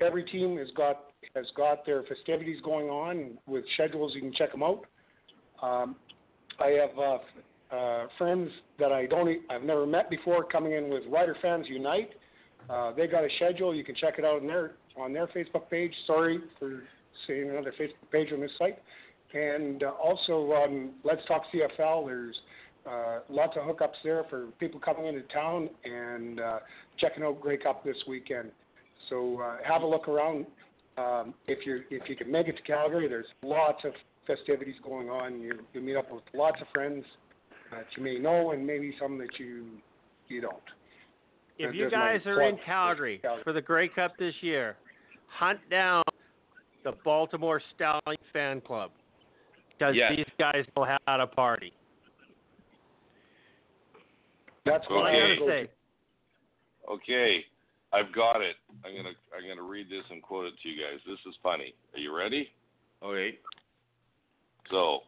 every 0.00 0.24
team 0.24 0.58
has 0.58 0.68
got 0.76 1.06
has 1.34 1.46
got 1.56 1.86
their 1.86 2.02
festivities 2.02 2.60
going 2.62 2.88
on 2.88 3.38
with 3.46 3.64
schedules. 3.74 4.12
You 4.14 4.20
can 4.20 4.32
check 4.32 4.52
them 4.52 4.62
out. 4.62 4.84
Um, 5.62 5.96
I 6.60 6.68
have 6.68 6.98
uh, 6.98 7.74
uh, 7.74 8.06
friends 8.18 8.50
that 8.78 8.92
I 8.92 9.06
don't 9.06 9.38
I've 9.50 9.62
never 9.62 9.86
met 9.86 10.10
before 10.10 10.44
coming 10.44 10.72
in 10.72 10.90
with 10.90 11.02
Rider 11.10 11.36
Fans 11.40 11.66
Unite. 11.66 12.10
Uh, 12.68 12.92
they 12.92 13.06
got 13.06 13.24
a 13.24 13.28
schedule. 13.36 13.74
You 13.74 13.84
can 13.84 13.94
check 13.94 14.14
it 14.18 14.24
out 14.24 14.40
on 14.40 14.46
their 14.46 14.72
on 14.96 15.12
their 15.12 15.26
Facebook 15.28 15.70
page. 15.70 15.92
Sorry 16.06 16.40
for 16.58 16.82
saying 17.26 17.50
another 17.50 17.72
Facebook 17.78 18.10
page 18.10 18.32
on 18.32 18.40
this 18.40 18.50
site. 18.58 18.78
And 19.34 19.82
uh, 19.82 19.90
also 20.02 20.52
on 20.52 20.90
Let's 21.04 21.24
Talk 21.26 21.42
CFL. 21.52 22.06
There's 22.06 22.36
uh, 22.88 23.20
lots 23.28 23.56
of 23.56 23.64
hookups 23.64 23.96
there 24.04 24.24
for 24.30 24.46
people 24.58 24.80
coming 24.80 25.06
into 25.06 25.22
town 25.22 25.68
and 25.84 26.40
uh, 26.40 26.58
checking 26.98 27.22
out 27.24 27.40
Grey 27.40 27.56
Cup 27.56 27.84
this 27.84 27.96
weekend. 28.08 28.50
So 29.10 29.40
uh, 29.40 29.56
have 29.64 29.82
a 29.82 29.86
look 29.86 30.08
around. 30.08 30.46
Um, 30.96 31.34
if 31.46 31.66
you 31.66 31.82
if 31.90 32.08
you 32.08 32.16
can 32.16 32.30
make 32.30 32.48
it 32.48 32.56
to 32.56 32.62
Calgary, 32.62 33.08
there's 33.08 33.26
lots 33.42 33.84
of 33.84 33.92
festivities 34.26 34.76
going 34.82 35.10
on. 35.10 35.40
You 35.40 35.60
you 35.74 35.80
meet 35.80 35.96
up 35.96 36.10
with 36.10 36.22
lots 36.32 36.60
of 36.60 36.68
friends 36.72 37.04
that 37.70 37.86
you 37.96 38.02
may 38.02 38.18
know 38.18 38.52
and 38.52 38.66
maybe 38.66 38.94
some 39.00 39.18
that 39.18 39.38
you 39.38 39.66
you 40.28 40.40
don't. 40.40 40.62
If 41.58 41.74
you 41.74 41.90
guys 41.90 42.20
are 42.26 42.42
in 42.42 42.58
Calgary 42.64 43.18
Calgary. 43.18 43.42
for 43.44 43.52
the 43.52 43.62
Grey 43.62 43.88
Cup 43.88 44.16
this 44.18 44.34
year, 44.42 44.76
hunt 45.28 45.58
down 45.70 46.04
the 46.84 46.92
Baltimore 47.04 47.60
Stallion 47.74 48.20
fan 48.32 48.60
club 48.60 48.90
because 49.70 49.94
Yes. 49.96 50.16
these 50.16 50.26
guys 50.38 50.66
know 50.76 50.84
how 51.06 51.16
to 51.16 51.26
party. 51.26 51.72
That's 54.64 54.88
what 54.88 55.06
I 55.06 55.10
Okay. 55.14 55.32
I 55.32 55.36
gotta 55.36 55.50
say. 55.50 55.70
Okay. 56.88 57.46
I've 57.92 58.12
got 58.12 58.42
it. 58.42 58.56
I'm 58.84 58.94
gonna 58.94 59.14
I'm 59.34 59.46
gonna 59.46 59.62
read 59.62 59.88
this 59.88 60.04
and 60.10 60.22
quote 60.22 60.46
it 60.46 60.58
to 60.60 60.68
you 60.68 60.82
guys. 60.82 61.00
This 61.06 61.18
is 61.26 61.36
funny. 61.42 61.74
Are 61.94 62.00
you 62.00 62.16
ready? 62.16 62.52
Okay. 63.02 63.38
So, 64.70 65.04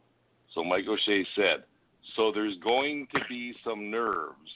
so 0.55 0.63
Mike 0.63 0.87
O'Shea 0.87 1.27
said, 1.35 1.65
so 2.15 2.31
there's 2.33 2.57
going 2.59 3.09
to 3.13 3.21
be 3.29 3.55
some 3.65 3.91
nerves, 3.91 4.51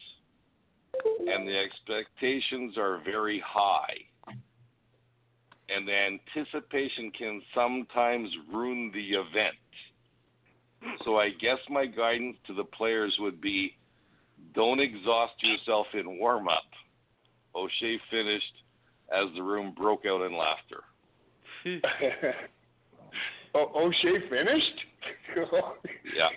and 1.27 1.47
the 1.47 1.57
expectations 1.57 2.77
are 2.77 3.01
very 3.05 3.43
high, 3.45 3.97
and 5.69 5.87
the 5.89 5.95
anticipation 5.95 7.11
can 7.17 7.43
sometimes 7.55 8.29
ruin 8.53 8.91
the 8.93 9.13
event. 9.13 9.57
So 11.05 11.19
I 11.19 11.31
guess 11.31 11.59
my 11.71 11.87
guidance 11.87 12.37
to 12.47 12.55
the 12.55 12.65
players 12.65 13.15
would 13.21 13.41
be, 13.41 13.77
don't 14.55 14.81
exhaust 14.81 15.35
yourself 15.43 15.87
in 15.95 16.19
warm 16.19 16.49
up. 16.49 16.65
O'Shea 17.55 17.99
finished 18.11 18.65
as 19.13 19.27
the 19.35 19.43
room 19.43 19.75
broke 19.77 20.05
out 20.07 20.23
in 20.23 20.37
laughter. 20.37 20.83
oh, 23.55 23.71
O'Shea 23.75 24.29
finished. 24.29 24.81
Yeah. 26.15 26.29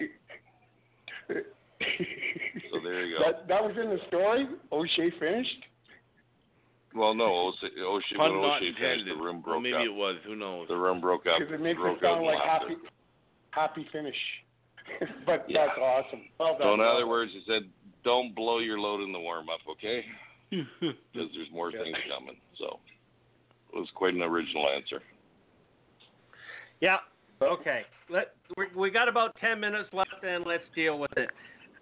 So 2.86 2.91
there 2.91 3.06
you 3.06 3.18
go. 3.18 3.24
That 3.26 3.48
that 3.48 3.64
was 3.64 3.76
in 3.82 3.90
the 3.90 3.99
story. 4.07 4.48
O'Shea 4.72 5.12
finished. 5.20 5.66
Well, 6.94 7.14
no, 7.14 7.49
O'Shea, 7.49 7.82
O'Shea, 7.82 8.18
when 8.18 8.32
O'Shea 8.32 8.72
finished, 8.80 9.06
the 9.06 9.16
room 9.22 9.38
Or 9.40 9.41
broke 9.41 9.64
maybe 9.64 9.76
up. 9.76 9.82
it 9.82 9.94
was. 9.94 10.16
Who 10.26 10.36
knows? 10.36 10.68
The 10.70 10.78
room 10.78 11.02
broke 11.02 11.26
up. 11.28 11.40
Because 11.40 11.53
it 11.53 11.62
makes 11.62 11.78
broke 11.80 11.98
it 11.98 12.03
sound 12.03 12.26
like 12.26 12.40
laughter. 12.40 12.70
happy, 12.70 12.82
happy 13.52 13.88
finish. 13.91 14.16
but 15.26 15.45
Yeah. 15.49 15.66
that's 15.68 15.80
awesome. 15.80 16.22
Well 16.40 16.56
So 16.62 16.74
in 16.74 16.80
other 16.82 17.07
words, 17.07 17.32
he 17.34 17.41
said, 17.48 17.64
"Don't 18.03 18.36
blow 18.36 18.60
your 18.60 18.80
load 18.80 19.02
in 19.02 19.12
the 19.12 19.20
warm 19.20 19.49
up, 19.49 19.60
okay? 19.72 20.06
Because 20.52 21.30
there's 21.34 21.52
more 21.52 21.72
Yeah. 21.72 21.84
things 21.84 21.98
coming." 22.16 22.38
So 22.57 22.80
it 23.74 23.80
was 23.80 23.90
quite 23.95 24.14
an 24.14 24.22
original 24.22 24.70
answer. 24.70 25.02
Yeah, 26.82 26.98
Okay, 27.41 27.82
let 28.10 28.34
we 28.56 28.68
we 28.76 28.90
got 28.90 29.10
about 29.10 29.36
ten 29.41 29.60
minutes 29.60 29.90
left, 29.91 30.24
and 30.24 30.45
let's 30.45 30.64
deal 30.74 30.98
with 30.98 31.12
it. 31.18 31.30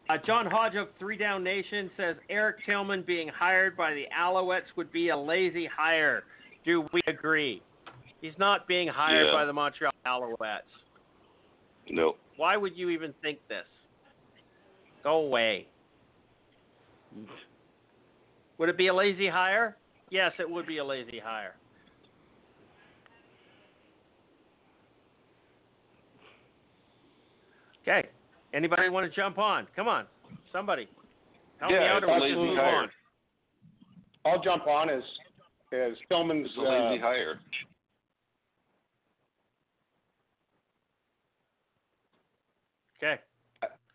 Uh, 0.10 0.18
John 0.26 0.46
Hodge 0.46 0.76
of 0.76 0.90
Three 1.00 1.18
Down 1.18 1.44
Nation 1.44 1.90
says 1.96 2.16
Eric 2.30 2.58
Tillman 2.66 3.04
being 3.04 3.30
hired 3.30 3.78
by 3.78 3.94
the 3.94 4.04
Alouettes 4.18 4.64
would 4.76 4.92
be 4.92 5.10
a 5.10 5.18
lazy 5.18 5.66
hire. 5.66 6.24
Do 6.66 6.86
we 6.94 7.02
agree? 7.08 7.62
He's 8.22 8.38
not 8.38 8.68
being 8.68 8.88
hired 8.88 9.28
Yeah. 9.28 9.34
by 9.34 9.46
the 9.46 9.54
Montreal 9.54 9.94
Alouettes. 10.06 10.62
No. 11.90 12.18
Why 12.38 12.58
would 12.58 12.76
you 12.76 12.90
even 12.90 13.14
think 13.22 13.40
this? 13.48 13.66
Go 15.04 15.18
away. 15.26 15.68
Would 18.58 18.70
it 18.70 18.78
be 18.78 18.88
a 18.88 18.94
lazy 18.94 19.28
hire? 19.28 19.78
Yes, 20.10 20.32
it 20.40 20.50
would 20.50 20.66
be 20.66 20.78
a 20.78 20.86
lazy 20.86 21.20
hire. 21.20 21.56
Okay. 27.82 28.08
Anybody 28.54 28.90
want 28.90 29.12
to 29.12 29.16
jump 29.16 29.38
on? 29.38 29.68
Come 29.76 29.88
on. 29.88 30.06
Somebody. 30.52 30.88
Help 31.60 31.72
me 31.72 31.78
out 31.78 32.04
or 32.04 32.08
a 32.08 32.12
we'll 32.12 32.22
lazy 32.22 32.36
move 32.36 32.58
hire. 32.58 32.76
on. 32.84 32.90
I'll 34.26 34.42
jump 34.42 34.68
on 34.68 34.90
as 34.90 35.04
as 35.74 35.94
Tillman's. 36.10 36.48
It's 36.48 36.58
a 36.58 36.62
lazy 36.62 37.02
uh, 37.02 37.06
hire. 37.06 37.40
Okay. 43.02 43.22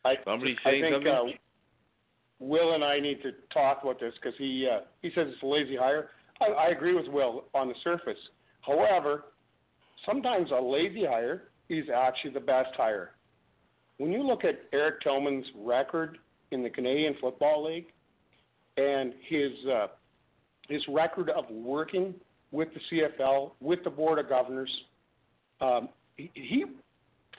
I, 0.04 0.14
Somebody 0.24 0.56
I 0.64 0.70
saying 0.70 0.82
think 0.82 0.94
something? 0.96 1.12
uh, 1.12 1.38
Will 2.40 2.74
and 2.74 2.84
I 2.84 3.00
need 3.00 3.22
to 3.22 3.32
talk 3.52 3.82
about 3.82 4.00
this 4.00 4.12
because 4.20 4.36
he 4.38 4.68
uh, 4.70 4.80
he 5.02 5.10
says 5.14 5.28
it's 5.28 5.42
a 5.42 5.46
lazy 5.46 5.76
hire. 5.76 6.10
I, 6.40 6.46
I 6.52 6.66
agree 6.68 6.94
with 6.94 7.06
Will 7.08 7.44
on 7.54 7.68
the 7.68 7.74
surface. 7.82 8.18
However, 8.62 9.24
sometimes 10.04 10.50
a 10.50 10.60
lazy 10.60 11.04
hire 11.04 11.44
is 11.68 11.86
actually 11.94 12.32
the 12.32 12.40
best 12.40 12.70
hire. 12.76 13.12
When 13.98 14.12
you 14.12 14.22
look 14.22 14.44
at 14.44 14.60
Eric 14.72 15.02
Tillman's 15.02 15.46
record 15.56 16.18
in 16.52 16.62
the 16.62 16.70
Canadian 16.70 17.14
Football 17.20 17.66
League 17.66 17.86
and 18.76 19.12
his 19.28 19.52
uh, 19.70 19.88
his 20.68 20.82
record 20.88 21.30
of 21.30 21.44
working 21.50 22.14
with 22.52 22.68
the 22.74 22.80
CFL, 23.20 23.52
with 23.60 23.82
the 23.84 23.90
Board 23.90 24.18
of 24.18 24.28
Governors, 24.28 24.70
um, 25.60 25.88
he, 26.16 26.30
he 26.34 26.64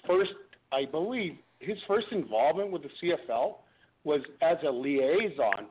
first, 0.05 0.31
I 0.71 0.85
believe, 0.85 1.37
his 1.59 1.77
first 1.87 2.07
involvement 2.11 2.71
with 2.71 2.83
the 2.83 2.89
CFL 3.01 3.55
was 4.03 4.21
as 4.41 4.57
a 4.67 4.69
liaison 4.69 5.67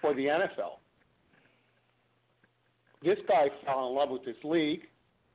for 0.00 0.14
the 0.14 0.26
NFL. 0.26 0.78
This 3.02 3.18
guy 3.26 3.48
fell 3.64 3.88
in 3.88 3.94
love 3.96 4.10
with 4.10 4.24
this 4.24 4.36
league. 4.44 4.82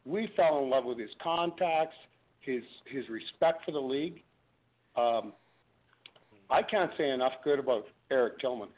We 0.05 0.29
fell 0.35 0.63
in 0.63 0.69
love 0.69 0.85
with 0.85 0.99
his 0.99 1.09
contacts, 1.21 1.95
his 2.39 2.63
his 2.85 3.09
respect 3.09 3.65
for 3.65 3.71
the 3.71 3.79
league. 3.79 4.23
Um, 4.97 5.33
I 6.49 6.61
can't 6.63 6.91
say 6.97 7.09
enough 7.09 7.33
good 7.43 7.59
about 7.59 7.85
Eric 8.09 8.39
Tillman. 8.39 8.69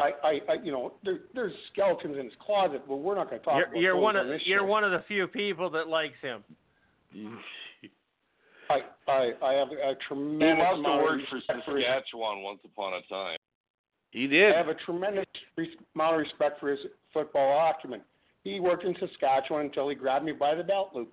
I, 0.00 0.10
I, 0.22 0.40
I 0.50 0.54
you 0.62 0.70
know, 0.70 0.92
there, 1.02 1.20
there's 1.34 1.52
skeletons 1.72 2.16
in 2.18 2.24
his 2.24 2.34
closet, 2.44 2.82
but 2.86 2.96
we're 2.96 3.14
not 3.14 3.30
going 3.30 3.40
to 3.40 3.44
talk 3.44 3.56
You're, 3.56 3.66
about 3.68 3.80
you're 3.80 3.96
one 3.96 4.16
on 4.16 4.26
of 4.26 4.32
this 4.32 4.42
you're 4.44 4.60
show. 4.60 4.66
one 4.66 4.84
of 4.84 4.90
the 4.90 5.02
few 5.08 5.26
people 5.26 5.70
that 5.70 5.88
likes 5.88 6.16
him. 6.20 6.44
I, 8.68 8.80
I, 9.08 9.30
I 9.42 9.52
have 9.54 9.68
a 9.68 9.94
tremendous 10.08 10.58
must 10.58 10.68
have 10.68 10.78
amount 10.78 11.00
of 11.00 11.04
worked 11.04 11.28
for 11.28 11.36
respect 11.36 11.64
for 11.64 11.80
Saskatchewan 11.80 12.42
once 12.42 12.60
upon 12.64 12.94
a 12.94 13.02
time. 13.08 13.38
he 14.10 14.26
did. 14.26 14.54
I 14.54 14.58
have 14.58 14.68
a 14.68 14.74
tremendous 14.74 15.24
amount 15.94 16.14
of 16.14 16.20
respect 16.20 16.60
for 16.60 16.70
his 16.70 16.80
football 17.12 17.70
acumen. 17.70 18.02
He 18.44 18.60
worked 18.60 18.84
in 18.84 18.94
Saskatchewan 19.00 19.66
until 19.66 19.88
he 19.88 19.94
grabbed 19.94 20.24
me 20.24 20.32
by 20.32 20.54
the 20.54 20.64
belt 20.64 20.90
loops. 20.94 21.12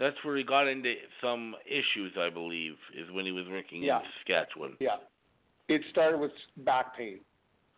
That's 0.00 0.16
where 0.24 0.34
he 0.36 0.42
got 0.42 0.66
into 0.66 0.94
some 1.20 1.54
issues, 1.66 2.12
I 2.18 2.30
believe, 2.30 2.72
is 2.96 3.10
when 3.12 3.26
he 3.26 3.32
was 3.32 3.44
working 3.48 3.82
Yeah. 3.82 4.00
in 4.00 4.06
Saskatchewan. 4.16 4.76
Yeah, 4.80 4.96
it 5.68 5.82
started 5.90 6.18
with 6.18 6.32
back 6.58 6.96
pain, 6.96 7.20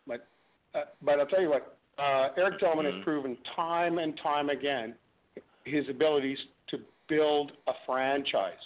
but 0.07 0.25
uh, 0.73 0.85
but 1.03 1.19
I'll 1.19 1.27
tell 1.27 1.41
you 1.41 1.49
what, 1.49 1.77
uh, 1.99 2.29
Eric 2.37 2.59
Tillman 2.59 2.85
Mhm. 2.85 2.95
has 2.95 3.03
proven 3.03 3.37
time 3.55 3.99
and 3.99 4.17
time 4.17 4.49
again 4.49 4.95
his 5.65 5.87
abilities 5.89 6.39
to 6.67 6.83
build 7.07 7.51
a 7.67 7.73
franchise. 7.85 8.57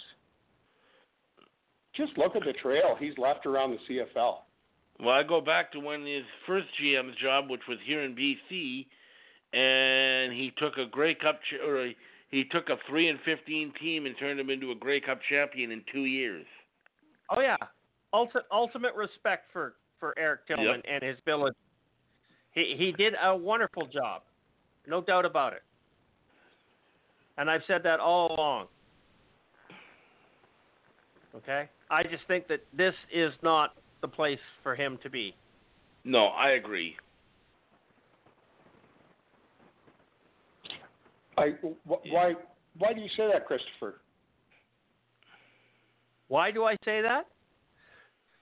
Just 1.94 2.16
look 2.16 2.36
at 2.36 2.44
the 2.44 2.52
trail 2.54 2.94
he's 2.98 3.16
left 3.18 3.44
around 3.44 3.72
the 3.72 3.78
CFL. 3.86 4.44
Well, 5.00 5.14
I 5.14 5.22
go 5.22 5.40
back 5.40 5.70
to 5.72 5.80
when 5.80 6.06
his 6.06 6.24
first 6.46 6.68
GM's 6.80 7.16
job, 7.16 7.50
which 7.50 7.66
was 7.68 7.78
here 7.80 8.02
in 8.02 8.14
BC, 8.14 8.86
and 9.52 10.32
he 10.32 10.50
took 10.52 10.76
a 10.78 10.86
Grey 10.86 11.14
Cup 11.14 11.42
ch- 11.42 11.54
or 11.64 11.86
a, 11.86 11.96
he 12.30 12.44
took 12.44 12.68
a 12.68 12.76
three 12.88 13.08
and 13.08 13.18
fifteen 13.24 13.72
team 13.80 14.06
and 14.06 14.14
turned 14.18 14.38
them 14.38 14.50
into 14.50 14.70
a 14.70 14.74
Grey 14.74 15.00
Cup 15.00 15.20
champion 15.28 15.70
in 15.70 15.82
two 15.92 16.04
years. 16.04 16.46
Oh 17.30 17.40
yeah, 17.40 17.56
ultimate 18.12 18.44
ultimate 18.52 18.94
respect 18.94 19.44
for 19.52 19.74
for 19.98 20.14
Eric 20.18 20.46
Tillman 20.46 20.82
and 20.90 21.02
his 21.02 21.16
village. 21.24 21.54
He 22.52 22.74
he 22.76 22.92
did 22.92 23.14
a 23.22 23.36
wonderful 23.36 23.86
job, 23.86 24.22
no 24.86 25.00
doubt 25.00 25.24
about 25.24 25.52
it. 25.52 25.62
And 27.38 27.48
I've 27.48 27.62
said 27.66 27.82
that 27.84 28.00
all 28.00 28.34
along. 28.34 28.66
Okay, 31.36 31.68
I 31.90 32.02
just 32.02 32.26
think 32.26 32.48
that 32.48 32.60
this 32.76 32.94
is 33.12 33.32
not 33.42 33.74
the 34.00 34.08
place 34.08 34.40
for 34.62 34.74
him 34.74 34.98
to 35.02 35.10
be. 35.10 35.34
No, 36.04 36.26
I 36.26 36.50
agree. 36.50 36.96
I 41.38 41.50
wh- 41.86 42.12
why 42.12 42.34
why 42.78 42.92
do 42.92 43.00
you 43.00 43.08
say 43.16 43.28
that, 43.32 43.46
Christopher? 43.46 44.00
Why 46.28 46.50
do 46.50 46.64
I 46.64 46.74
say 46.84 47.00
that? 47.00 47.26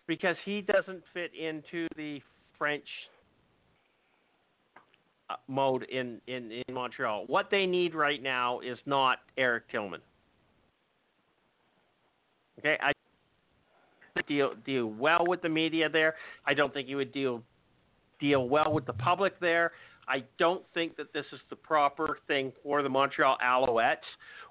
Because 0.06 0.36
he 0.44 0.60
doesn't 0.60 1.02
fit 1.14 1.30
into 1.34 1.88
the 1.96 2.20
French 2.58 2.84
uh, 5.30 5.34
mode 5.48 5.84
in, 5.84 6.20
in, 6.26 6.50
in 6.52 6.74
Montreal. 6.74 7.24
What 7.26 7.48
they 7.50 7.66
need 7.66 7.94
right 7.94 8.22
now 8.22 8.60
is 8.60 8.78
not 8.86 9.18
Eric 9.36 9.70
Tillman. 9.70 10.00
Okay, 12.58 12.76
I 12.80 12.92
deal 14.26 14.52
deal 14.64 14.86
well 14.86 15.24
with 15.26 15.42
the 15.42 15.48
media 15.48 15.88
there. 15.88 16.14
I 16.46 16.54
don't 16.54 16.72
think 16.72 16.88
he 16.88 16.94
would 16.94 17.12
deal 17.12 17.42
deal 18.18 18.48
well 18.48 18.72
with 18.72 18.86
the 18.86 18.92
public 18.94 19.38
there. 19.40 19.72
I 20.08 20.22
don't 20.38 20.62
think 20.72 20.96
that 20.96 21.12
this 21.12 21.24
is 21.32 21.40
the 21.50 21.56
proper 21.56 22.18
thing 22.28 22.52
for 22.62 22.82
the 22.82 22.88
Montreal 22.88 23.36
Alouettes 23.44 23.96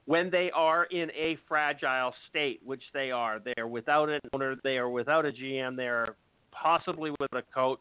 when 0.06 0.30
they 0.30 0.52
are 0.52 0.86
in 0.86 1.10
a 1.11 1.38
fragile 1.48 2.14
state, 2.30 2.61
which 2.64 2.84
they 2.94 3.11
are. 3.11 3.40
They 3.40 3.53
are 3.57 3.68
without 3.68 4.10
an 4.10 4.19
owner, 4.34 4.56
they 4.64 4.77
are 4.77 4.90
without 4.90 5.26
a 5.26 5.32
GM, 5.32 5.76
they 5.76 5.88
are 5.88 6.15
possibly 6.52 7.11
with 7.19 7.34
a 7.34 7.41
coach. 7.53 7.80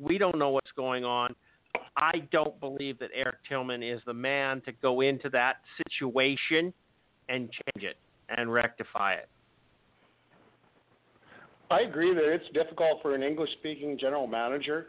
We 0.00 0.16
don't 0.18 0.38
know 0.38 0.50
what's 0.50 0.72
going 0.76 1.04
on. 1.04 1.34
I 1.96 2.22
don't 2.30 2.58
believe 2.60 2.98
that 3.00 3.10
Eric 3.14 3.36
Tillman 3.48 3.82
is 3.82 4.00
the 4.06 4.14
man 4.14 4.60
to 4.62 4.72
go 4.72 5.00
into 5.00 5.28
that 5.30 5.56
situation 5.88 6.72
and 7.28 7.50
change 7.50 7.84
it 7.84 7.96
and 8.28 8.52
rectify 8.52 9.14
it. 9.14 9.28
I 11.70 11.80
agree 11.80 12.14
that 12.14 12.24
it's 12.24 12.48
difficult 12.54 13.02
for 13.02 13.14
an 13.14 13.22
English 13.22 13.50
speaking 13.58 13.98
general 13.98 14.26
manager 14.26 14.88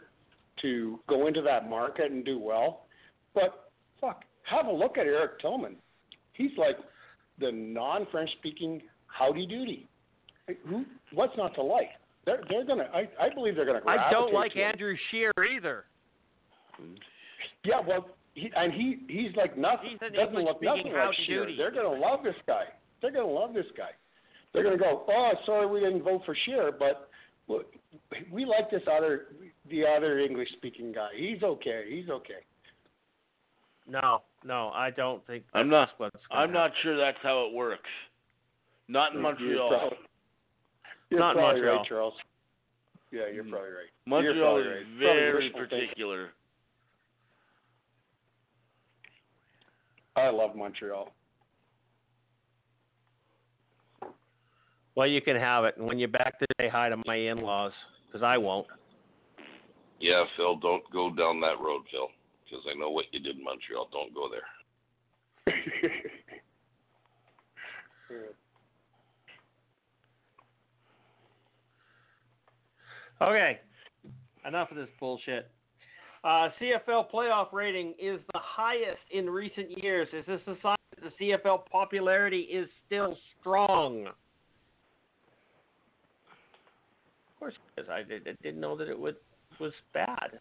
to 0.62 1.00
go 1.08 1.26
into 1.26 1.42
that 1.42 1.68
market 1.68 2.10
and 2.10 2.24
do 2.24 2.38
well. 2.38 2.86
But 3.34 3.70
fuck, 4.00 4.24
have 4.44 4.66
a 4.66 4.72
look 4.72 4.98
at 4.98 5.06
Eric 5.06 5.40
Tillman. 5.40 5.76
He's 6.32 6.50
like 6.56 6.76
the 7.40 7.52
non 7.52 8.06
French 8.10 8.30
speaking 8.38 8.82
howdy 9.06 9.46
doody. 9.46 9.86
Who 10.66 10.84
what's 11.12 11.36
not 11.36 11.54
to 11.56 11.62
like? 11.62 11.90
They're 12.24 12.42
they're 12.48 12.64
gonna 12.64 12.88
I, 12.94 13.08
I 13.20 13.34
believe 13.34 13.56
they're 13.56 13.66
gonna 13.66 13.80
I 13.86 14.10
don't 14.10 14.32
like. 14.32 14.56
Andrew 14.56 14.96
Scheer 15.10 15.32
either. 15.54 15.84
Yeah, 17.64 17.80
well 17.86 18.10
he 18.34 18.50
and 18.56 18.72
he 18.72 19.00
he's 19.08 19.34
like 19.36 19.58
nothing 19.58 19.98
He's 20.00 20.12
doesn't 20.12 20.34
look 20.34 20.62
English-speaking 20.62 20.92
nothing 20.92 20.92
like 20.92 21.14
howdy-doody. 21.16 21.56
They're 21.56 21.70
gonna 21.70 22.00
love 22.00 22.22
this 22.22 22.36
guy. 22.46 22.64
They're 23.02 23.12
gonna 23.12 23.26
love 23.26 23.54
this 23.54 23.66
guy. 23.76 23.90
They're 24.52 24.62
gonna 24.62 24.78
go, 24.78 25.04
Oh, 25.08 25.32
sorry 25.44 25.66
we 25.66 25.80
didn't 25.80 26.02
vote 26.02 26.22
for 26.24 26.36
Shearer, 26.46 26.72
but 26.72 27.08
look, 27.48 27.66
we 28.30 28.44
like 28.44 28.70
this 28.70 28.82
other 28.90 29.26
the 29.70 29.84
other 29.86 30.18
English 30.18 30.48
speaking 30.56 30.92
guy. 30.92 31.08
He's 31.16 31.42
okay. 31.42 31.84
He's 31.88 32.08
okay. 32.08 32.40
No, 33.90 34.22
no, 34.44 34.68
I 34.74 34.90
don't 34.90 35.26
think 35.26 35.44
that's 35.52 35.60
I'm 35.60 35.70
not- 35.70 35.90
what's 35.98 36.16
I'm 36.30 36.52
not 36.52 36.72
sure 36.82 36.96
that's 36.96 37.18
how 37.22 37.46
it 37.46 37.54
works. 37.54 37.88
Not 38.88 39.12
in 39.12 39.14
You're 39.20 39.22
Montreal. 39.22 39.68
probably, 39.68 39.98
you're 41.10 41.20
Not 41.20 41.30
in 41.32 41.36
probably 41.38 41.60
Montreal. 41.60 41.76
right, 41.78 41.86
Charles. 41.88 42.14
Yeah, 43.10 43.26
you're 43.32 43.44
Mm. 43.44 43.50
probably 43.50 43.70
right. 43.70 43.90
Montreal 44.06 44.36
probably 44.36 44.62
is 44.62 44.68
right. 44.68 44.76
Probably 44.84 44.98
very 45.06 45.34
wishful 45.44 45.60
thinking. 45.60 45.78
particular. 45.80 46.32
I 50.16 50.28
love 50.30 50.56
Montreal. 50.56 51.12
Well, 54.98 55.06
you 55.06 55.20
can 55.20 55.36
have 55.36 55.64
it. 55.64 55.76
And 55.76 55.86
when 55.86 56.00
you're 56.00 56.08
back 56.08 56.40
to 56.40 56.46
say 56.60 56.68
hi 56.68 56.88
to 56.88 56.96
my 57.06 57.14
in-laws, 57.14 57.70
because 58.06 58.24
I 58.24 58.36
won't. 58.36 58.66
Yeah, 60.00 60.24
Phil, 60.36 60.56
don't 60.56 60.82
go 60.92 61.14
down 61.14 61.40
that 61.42 61.60
road, 61.60 61.82
Phil, 61.92 62.08
because 62.44 62.64
I 62.68 62.76
know 62.76 62.90
what 62.90 63.04
you 63.12 63.20
did 63.20 63.36
in 63.36 63.44
Montreal. 63.44 63.88
Don't 63.92 64.12
go 64.12 64.28
there. 64.28 65.54
Okay, 73.20 73.58
enough 74.46 74.70
of 74.70 74.76
this 74.76 74.88
bullshit. 75.00 75.50
Uh, 76.22 76.50
CFL 76.60 77.10
playoff 77.10 77.52
rating 77.52 77.92
is 78.00 78.20
the 78.32 78.38
highest 78.40 79.00
in 79.10 79.28
recent 79.28 79.82
years. 79.82 80.06
Is 80.12 80.24
this 80.28 80.40
a 80.46 80.54
sign 80.62 80.76
that 80.94 81.12
the 81.18 81.24
CFL 81.44 81.66
popularity 81.66 82.42
is 82.42 82.68
still 82.86 83.18
strong? 83.40 84.06
Course, 87.38 87.54
I, 87.88 88.00
I 88.00 88.02
didn't 88.02 88.60
know 88.60 88.76
that 88.76 88.88
it 88.88 88.98
would 88.98 89.16
was 89.60 89.72
bad. 89.94 90.38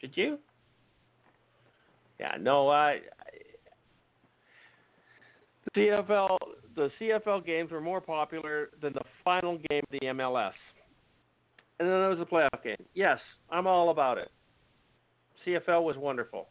Did 0.00 0.12
you? 0.14 0.38
Yeah, 2.20 2.36
no, 2.40 2.68
I, 2.68 2.98
the 5.74 5.80
CFL 5.80 6.36
the 6.74 6.90
CFL 7.00 7.44
games 7.44 7.70
were 7.70 7.80
more 7.80 8.00
popular 8.00 8.70
than 8.80 8.92
the 8.92 9.02
final 9.24 9.58
game 9.68 9.82
of 9.82 10.00
the 10.00 10.06
MLS. 10.06 10.52
And 11.78 11.88
then 11.88 11.98
there 11.98 12.08
was 12.10 12.20
a 12.20 12.24
playoff 12.24 12.62
game. 12.62 12.76
Yes, 12.94 13.18
I'm 13.50 13.66
all 13.66 13.90
about 13.90 14.18
it. 14.18 14.30
CFL 15.46 15.82
was 15.82 15.96
wonderful. 15.96 16.48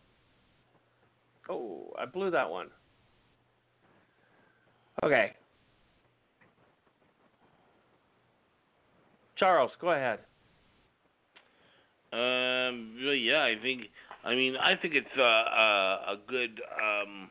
Oh, 1.50 1.94
I 1.98 2.06
blew 2.06 2.32
that 2.32 2.50
one. 2.50 2.68
Okay. 5.04 5.34
Charles, 9.42 9.72
go 9.82 9.90
ahead. 9.90 10.20
Um, 12.14 12.96
yeah, 13.02 13.42
I 13.42 13.56
think. 13.60 13.86
I 14.24 14.36
mean, 14.36 14.56
I 14.56 14.76
think 14.80 14.94
it's 14.94 15.18
a 15.18 15.22
a, 15.22 16.14
a 16.14 16.18
good 16.28 16.62
um, 16.78 17.30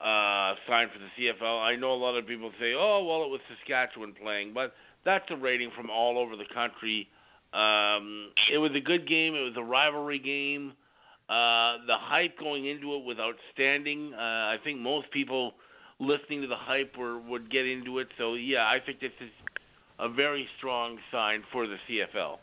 uh, 0.00 0.54
sign 0.68 0.88
for 0.92 0.98
the 0.98 1.06
CFL. 1.16 1.62
I 1.62 1.76
know 1.76 1.92
a 1.92 1.94
lot 1.94 2.16
of 2.18 2.26
people 2.26 2.50
say, 2.58 2.72
"Oh, 2.76 3.04
well, 3.08 3.22
it 3.22 3.30
was 3.30 3.40
Saskatchewan 3.48 4.14
playing," 4.20 4.52
but 4.52 4.74
that's 5.04 5.24
a 5.30 5.36
rating 5.36 5.70
from 5.76 5.90
all 5.90 6.18
over 6.18 6.34
the 6.34 6.46
country. 6.52 7.06
Um, 7.54 8.32
it 8.52 8.58
was 8.58 8.72
a 8.74 8.80
good 8.80 9.08
game. 9.08 9.36
It 9.36 9.42
was 9.42 9.54
a 9.56 9.62
rivalry 9.62 10.18
game. 10.18 10.72
Uh, 11.28 11.86
the 11.86 11.96
hype 11.96 12.36
going 12.36 12.66
into 12.66 12.96
it 12.96 13.04
was 13.04 13.16
outstanding. 13.20 14.12
Uh, 14.12 14.18
I 14.18 14.56
think 14.64 14.80
most 14.80 15.08
people 15.12 15.54
listening 16.00 16.42
to 16.42 16.48
the 16.48 16.56
hype 16.56 16.96
were, 16.98 17.20
would 17.20 17.48
get 17.48 17.64
into 17.64 18.00
it. 18.00 18.08
So 18.18 18.34
yeah, 18.34 18.66
I 18.66 18.78
think 18.84 18.98
this 18.98 19.12
is 19.20 19.30
a 19.98 20.08
very 20.08 20.46
strong 20.58 20.98
sign 21.10 21.42
for 21.52 21.66
the 21.66 21.76
CFL. 21.88 22.38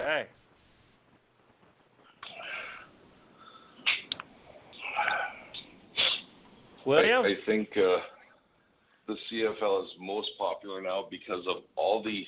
Okay. 0.00 0.26
William? 6.84 7.24
I, 7.24 7.28
I 7.28 7.34
think 7.46 7.68
uh, 7.76 7.98
the 9.06 9.14
CFL 9.30 9.84
is 9.84 9.90
most 10.00 10.30
popular 10.38 10.80
now 10.82 11.06
because 11.10 11.44
of 11.48 11.62
all 11.76 12.02
the 12.02 12.24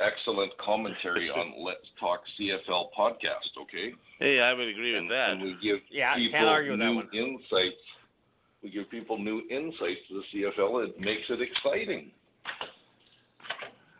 excellent 0.00 0.56
commentary 0.58 1.30
on 1.30 1.54
Let's 1.64 1.86
Talk 2.00 2.20
CFL 2.38 2.86
podcast. 2.98 3.62
Okay. 3.62 3.92
Hey, 4.18 4.40
I 4.40 4.52
would 4.52 4.68
agree 4.68 4.96
and, 4.96 5.06
with 5.06 5.16
that. 5.16 5.30
And 5.30 5.42
we 5.42 5.56
give 5.62 5.78
Yeah, 5.90 6.14
people 6.16 6.38
can't 6.38 6.48
argue 6.48 6.72
with 6.72 6.80
that 6.80 6.86
new 6.86 6.96
one. 6.96 7.08
insights. 7.12 7.76
We 8.64 8.70
give 8.70 8.90
people 8.90 9.18
new 9.18 9.42
insights 9.50 10.00
to 10.08 10.22
the 10.32 10.40
CFL. 10.58 10.88
It 10.88 10.98
makes 10.98 11.20
it 11.28 11.38
exciting. 11.42 12.10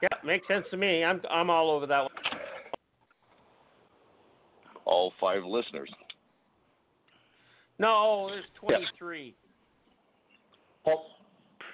Yeah, 0.00 0.08
makes 0.24 0.48
sense 0.48 0.64
to 0.70 0.78
me. 0.78 1.04
I'm 1.04 1.20
I'm 1.30 1.50
all 1.50 1.70
over 1.70 1.86
that 1.86 2.00
one. 2.00 2.10
All 4.86 5.12
five 5.20 5.44
listeners. 5.44 5.90
No, 7.78 8.28
there's 8.30 8.44
23. 8.60 9.34
Po- 10.84 11.02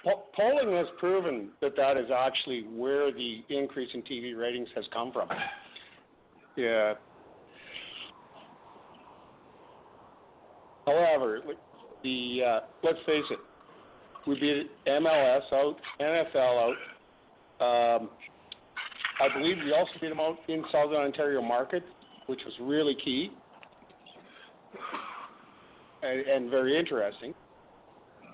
po- 0.02 0.24
polling 0.34 0.76
has 0.76 0.86
proven 0.98 1.50
that 1.60 1.76
that 1.76 1.96
is 1.96 2.10
actually 2.10 2.62
where 2.74 3.12
the 3.12 3.44
increase 3.50 3.90
in 3.94 4.02
TV 4.02 4.36
ratings 4.36 4.68
has 4.74 4.84
come 4.92 5.12
from. 5.12 5.28
Yeah. 6.56 6.94
However, 10.86 11.40
like, 11.46 11.56
the 12.02 12.40
uh, 12.46 12.60
let's 12.82 12.98
face 13.06 13.24
it, 13.30 13.38
we 14.26 14.38
beat 14.38 14.70
MLS 14.86 15.52
out, 15.52 15.76
NFL 16.00 16.74
out. 17.60 18.00
Um, 18.00 18.10
I 19.20 19.28
believe 19.38 19.56
we 19.64 19.72
also 19.72 19.92
beat 20.00 20.08
them 20.08 20.20
out 20.20 20.38
in 20.48 20.64
Southern 20.72 20.96
Ontario 20.96 21.42
market, 21.42 21.82
which 22.26 22.40
was 22.44 22.54
really 22.60 22.96
key 23.04 23.30
and, 26.02 26.20
and 26.26 26.50
very 26.50 26.78
interesting. 26.78 27.34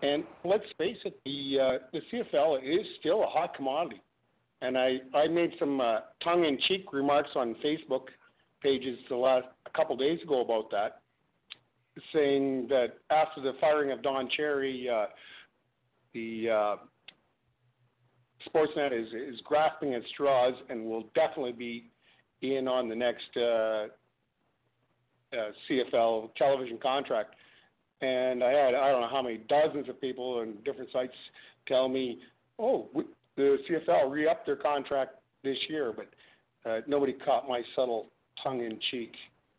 And 0.02 0.24
let's 0.44 0.64
face 0.78 0.98
it, 1.04 1.18
the 1.24 1.58
uh, 1.60 1.78
the 1.92 2.00
CFL 2.12 2.58
is 2.62 2.86
still 3.00 3.22
a 3.24 3.26
hot 3.26 3.54
commodity. 3.54 4.02
And 4.62 4.76
I 4.76 4.98
I 5.14 5.26
made 5.26 5.52
some 5.58 5.80
uh, 5.80 6.00
tongue-in-cheek 6.22 6.92
remarks 6.92 7.30
on 7.34 7.56
Facebook 7.64 8.06
pages 8.62 8.98
the 9.08 9.16
last 9.16 9.46
a 9.66 9.70
couple 9.70 9.96
days 9.96 10.20
ago 10.22 10.40
about 10.40 10.70
that, 10.70 11.00
saying 12.12 12.66
that 12.68 12.98
after 13.10 13.40
the 13.40 13.52
firing 13.60 13.92
of 13.92 14.02
Don 14.02 14.28
Cherry, 14.36 14.88
uh, 14.88 15.06
the 16.14 16.48
uh, 16.50 16.76
Sportsnet 18.48 18.92
is 18.92 19.08
is 19.12 19.40
grasping 19.44 19.94
at 19.94 20.02
straws 20.12 20.54
and 20.68 20.84
will 20.84 21.04
definitely 21.14 21.52
be 21.52 21.90
in 22.42 22.68
on 22.68 22.88
the 22.88 22.94
next 22.94 23.36
uh, 23.36 23.86
uh, 25.32 25.50
CFL 25.68 26.34
television 26.36 26.78
contract 26.82 27.34
and 28.00 28.42
I 28.42 28.50
had 28.50 28.74
I 28.74 28.90
don't 28.90 29.00
know 29.00 29.08
how 29.08 29.22
many 29.22 29.38
dozens 29.48 29.88
of 29.88 30.00
people 30.00 30.40
on 30.40 30.54
different 30.64 30.90
sites 30.92 31.14
tell 31.66 31.88
me, 31.88 32.20
"Oh, 32.58 32.88
we, 32.92 33.04
the 33.36 33.58
CFL 33.68 34.10
re-upped 34.10 34.46
their 34.46 34.56
contract 34.56 35.16
this 35.42 35.56
year," 35.68 35.94
but 35.94 36.70
uh, 36.70 36.80
nobody 36.86 37.12
caught 37.12 37.48
my 37.48 37.62
subtle 37.74 38.06
tongue-in-cheek 38.42 39.12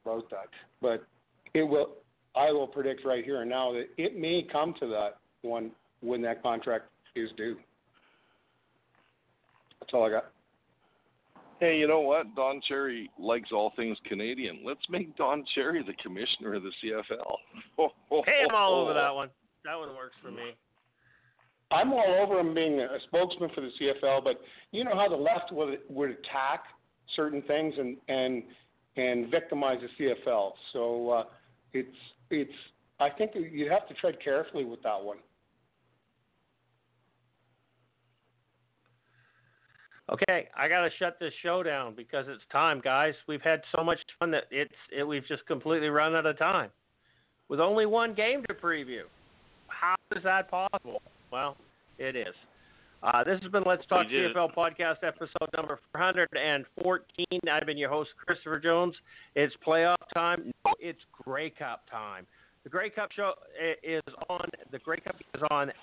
about 0.06 0.30
that. 0.30 0.50
But 0.82 1.06
it 1.54 1.64
will. 1.64 1.96
I 2.38 2.52
will 2.52 2.68
predict 2.68 3.06
right 3.06 3.24
here 3.24 3.42
and 3.42 3.50
now 3.50 3.74
that 3.74 3.88
it 3.98 4.18
may 4.18 4.46
come 4.52 4.74
to 4.80 4.88
that 4.88 5.18
one 5.42 5.72
when 6.02 6.22
that 6.22 6.44
contract 6.44 6.86
is 7.16 7.30
due. 7.36 7.58
That's 9.80 9.94
all 9.94 10.06
I 10.06 10.10
got. 10.10 10.26
Hey, 11.60 11.78
you 11.78 11.88
know 11.88 12.02
what? 12.02 12.36
Don 12.36 12.62
Cherry 12.68 13.10
likes 13.18 13.50
all 13.52 13.74
things 13.76 13.98
Canadian. 14.06 14.60
Let's 14.64 14.82
make 14.90 15.16
Don 15.18 15.44
Cherry 15.56 15.84
the 15.84 15.94
commissioner 16.04 16.54
of 16.54 16.64
the 16.64 16.72
CFL. 16.84 17.90
Hey, 18.26 18.44
I'm 18.48 18.56
all 18.56 18.82
over 18.82 18.94
that 18.94 19.14
one. 19.14 19.30
That 19.64 19.76
one 19.76 19.90
works 19.96 20.16
for 20.22 20.32
me. 20.32 20.56
I'm 21.72 21.92
all 21.92 22.20
over 22.22 22.40
him 22.40 22.54
being 22.54 22.80
a 22.80 22.98
spokesman 23.08 23.50
for 23.54 23.62
the 23.62 23.70
CFL, 23.80 24.24
but 24.24 24.40
you 24.72 24.84
know 24.84 24.96
how 24.96 25.10
the 25.10 25.16
left 25.16 25.52
would 25.52 25.80
would 25.90 26.12
attack 26.12 26.64
certain 27.16 27.42
things 27.42 27.74
and 27.78 27.98
and 28.08 28.44
and 28.96 29.30
victimize 29.30 29.80
the 29.98 30.16
CFL. 30.26 30.52
So 30.72 31.10
uh, 31.10 31.24
it's 31.74 31.90
it's 32.30 32.52
I 33.00 33.10
think 33.10 33.32
you 33.36 33.70
have 33.70 33.88
to 33.88 33.94
tread 33.96 34.18
carefully 34.24 34.66
with 34.66 34.82
that 34.84 35.02
one. 35.04 35.18
Okay, 40.10 40.48
I 40.58 40.70
gotta 40.70 40.90
shut 40.98 41.18
this 41.20 41.34
show 41.44 41.64
down 41.64 41.94
because 41.94 42.26
it's 42.30 42.44
time, 42.50 42.80
guys. 42.82 43.14
We've 43.28 43.42
had 43.42 43.62
so 43.76 43.84
much 43.84 44.00
fun 44.20 44.32
that 44.32 44.46
it's 44.52 44.72
it, 44.96 45.04
we've 45.04 45.28
just 45.28 45.46
completely 45.48 45.90
run 45.90 46.16
out 46.16 46.26
of 46.26 46.38
time. 46.38 46.70
With 47.50 47.60
only 47.60 47.86
one 47.86 48.14
game 48.14 48.44
to 48.48 48.54
preview, 48.54 49.02
how 49.68 49.96
is 50.16 50.24
that 50.24 50.50
possible? 50.50 51.02
Well, 51.32 51.58
it 51.98 52.16
is. 52.16 52.34
Uh, 53.04 53.24
this 53.24 53.40
has 53.42 53.52
been 53.52 53.64
Let's 53.66 53.86
Talk 53.86 54.08
We 54.08 54.14
did 54.14 54.32
it. 54.32 54.36
CFL 54.36 54.56
podcast 54.56 55.04
episode 55.04 55.50
number 55.56 55.80
414. 55.94 57.26
I've 57.52 57.66
been 57.66 57.78
your 57.78 57.90
host, 57.90 58.10
Christopher 58.26 58.60
Jones. 58.60 58.96
It's 59.36 59.54
playoff 59.66 59.96
time. 60.14 60.52
No, 60.66 60.74
it's 60.80 61.00
Grey 61.24 61.52
Cup 61.52 61.84
time. 61.92 62.26
The 62.64 62.70
Grey 62.70 62.90
Cup 62.90 63.12
show 63.16 63.34
is 63.84 64.02
on. 64.30 64.50
The 64.72 64.80
Grey 64.80 65.00
Cup 65.00 65.16
is 65.36 65.42
on 65.52 65.70
uh, 65.70 65.74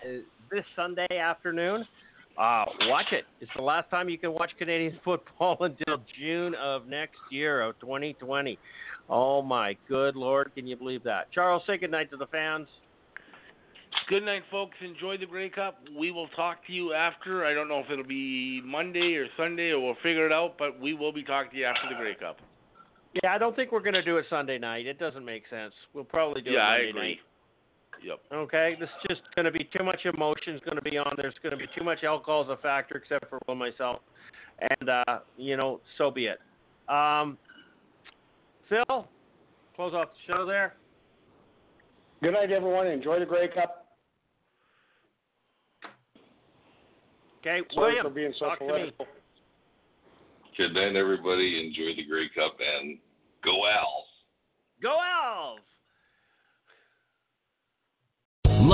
this 0.51 0.65
Sunday 0.75 1.07
afternoon. 1.19 1.87
Uh, 2.37 2.65
watch 2.83 3.13
it. 3.13 3.25
It's 3.41 3.51
the 3.57 3.63
last 3.63 3.89
time 3.91 4.09
you 4.09 4.19
can 4.19 4.33
watch 4.33 4.51
Canadian 4.59 4.99
football 5.05 5.57
until 5.61 6.03
June 6.19 6.55
of 6.57 6.89
next 6.89 7.19
year 7.31 7.63
of 7.63 7.79
2020. 7.79 8.59
Oh 9.09 9.41
my 9.41 9.77
good 9.89 10.17
lord, 10.17 10.51
can 10.55 10.67
you 10.67 10.77
believe 10.77 11.05
that? 11.05 11.31
Charles, 11.31 11.63
say 11.67 11.79
goodnight 11.79 12.11
to 12.11 12.17
the 12.17 12.27
fans. 12.27 12.67
Good 14.09 14.25
night, 14.25 14.43
folks. 14.51 14.77
Enjoy 14.85 15.17
the 15.17 15.25
Grey 15.25 15.49
Cup. 15.49 15.79
We 15.99 16.11
will 16.11 16.29
talk 16.29 16.67
to 16.67 16.73
you 16.73 16.93
after. 16.93 17.47
I 17.47 17.55
don't 17.55 17.69
know 17.69 17.79
if 17.79 17.91
it'll 17.91 18.05
be 18.05 18.61
Monday 18.63 19.15
or 19.15 19.27
Sunday, 19.37 19.71
or 19.71 19.81
we'll 19.81 19.95
figure 20.03 20.27
it 20.27 20.33
out. 20.33 20.57
But 20.59 20.79
we 20.79 20.93
will 20.93 21.13
be 21.13 21.23
talking 21.23 21.51
to 21.53 21.57
you 21.57 21.65
after 21.65 21.89
the 21.89 21.95
Grey 21.95 22.15
Cup. 22.15 22.37
Yeah, 23.23 23.33
I 23.33 23.39
don't 23.39 23.57
think 23.57 23.73
we're 23.73 23.81
going 23.81 23.95
to 23.95 24.03
do 24.03 24.19
it 24.19 24.27
Sunday 24.29 24.59
night. 24.59 24.87
It 24.87 24.99
doesn't 24.99 25.25
make 25.25 25.45
sense. 25.49 25.73
We'll 25.95 26.05
probably 26.05 26.43
do 26.43 26.51
it. 26.51 26.55
yeah, 26.55 26.61
it 26.61 26.65
I 26.65 26.77
Monday 26.77 26.91
agree. 26.91 27.09
night. 27.11 27.19
Yep. 28.05 28.19
Okay, 28.35 28.77
this 28.79 28.89
is 28.89 29.17
just 29.17 29.23
going 29.35 29.47
to 29.47 29.53
be 29.53 29.69
too 29.77 29.85
much 29.85 30.01
emotion 30.05 30.55
is 30.55 30.61
going 30.65 30.77
to 30.77 30.83
be 30.83 30.99
on. 30.99 31.15
There's 31.17 31.35
going 31.43 31.53
to 31.53 31.57
be 31.57 31.67
too 31.77 31.85
much 31.85 32.05
alcohol 32.05 32.43
as 32.43 32.51
a 32.51 32.61
factor, 32.61 32.97
except 32.97 33.31
for 33.31 33.39
Will 33.49 33.55
myself, 33.55 34.01
and 34.79 34.91
uh, 34.91 35.21
you 35.39 35.57
know, 35.57 35.81
so 35.97 36.11
be 36.11 36.27
it. 36.27 36.39
Um, 36.93 37.39
Phil, 38.69 39.07
close 39.77 39.95
off 39.95 40.09
the 40.09 40.33
show 40.35 40.45
there. 40.45 40.75
Good 42.23 42.33
night, 42.33 42.51
everyone. 42.51 42.89
Enjoy 42.89 43.19
the 43.21 43.27
Grey 43.27 43.49
Cup. 43.49 43.84
Okay, 47.47 47.61
Sorry 47.75 47.93
William, 47.93 48.07
for 48.07 48.11
being 48.11 48.33
so 48.39 48.47
talk 48.47 48.59
to 48.61 48.67
me. 48.67 48.93
Good 50.57 50.73
night, 50.73 50.97
everybody. 50.97 51.67
Enjoy 51.67 51.95
the 51.95 52.09
Grey 52.09 52.31
Cup 52.35 52.57
and 52.59 52.97
go 53.45 53.67
Owls. 53.67 54.07
Go 54.83 54.97
Owls! 54.97 55.61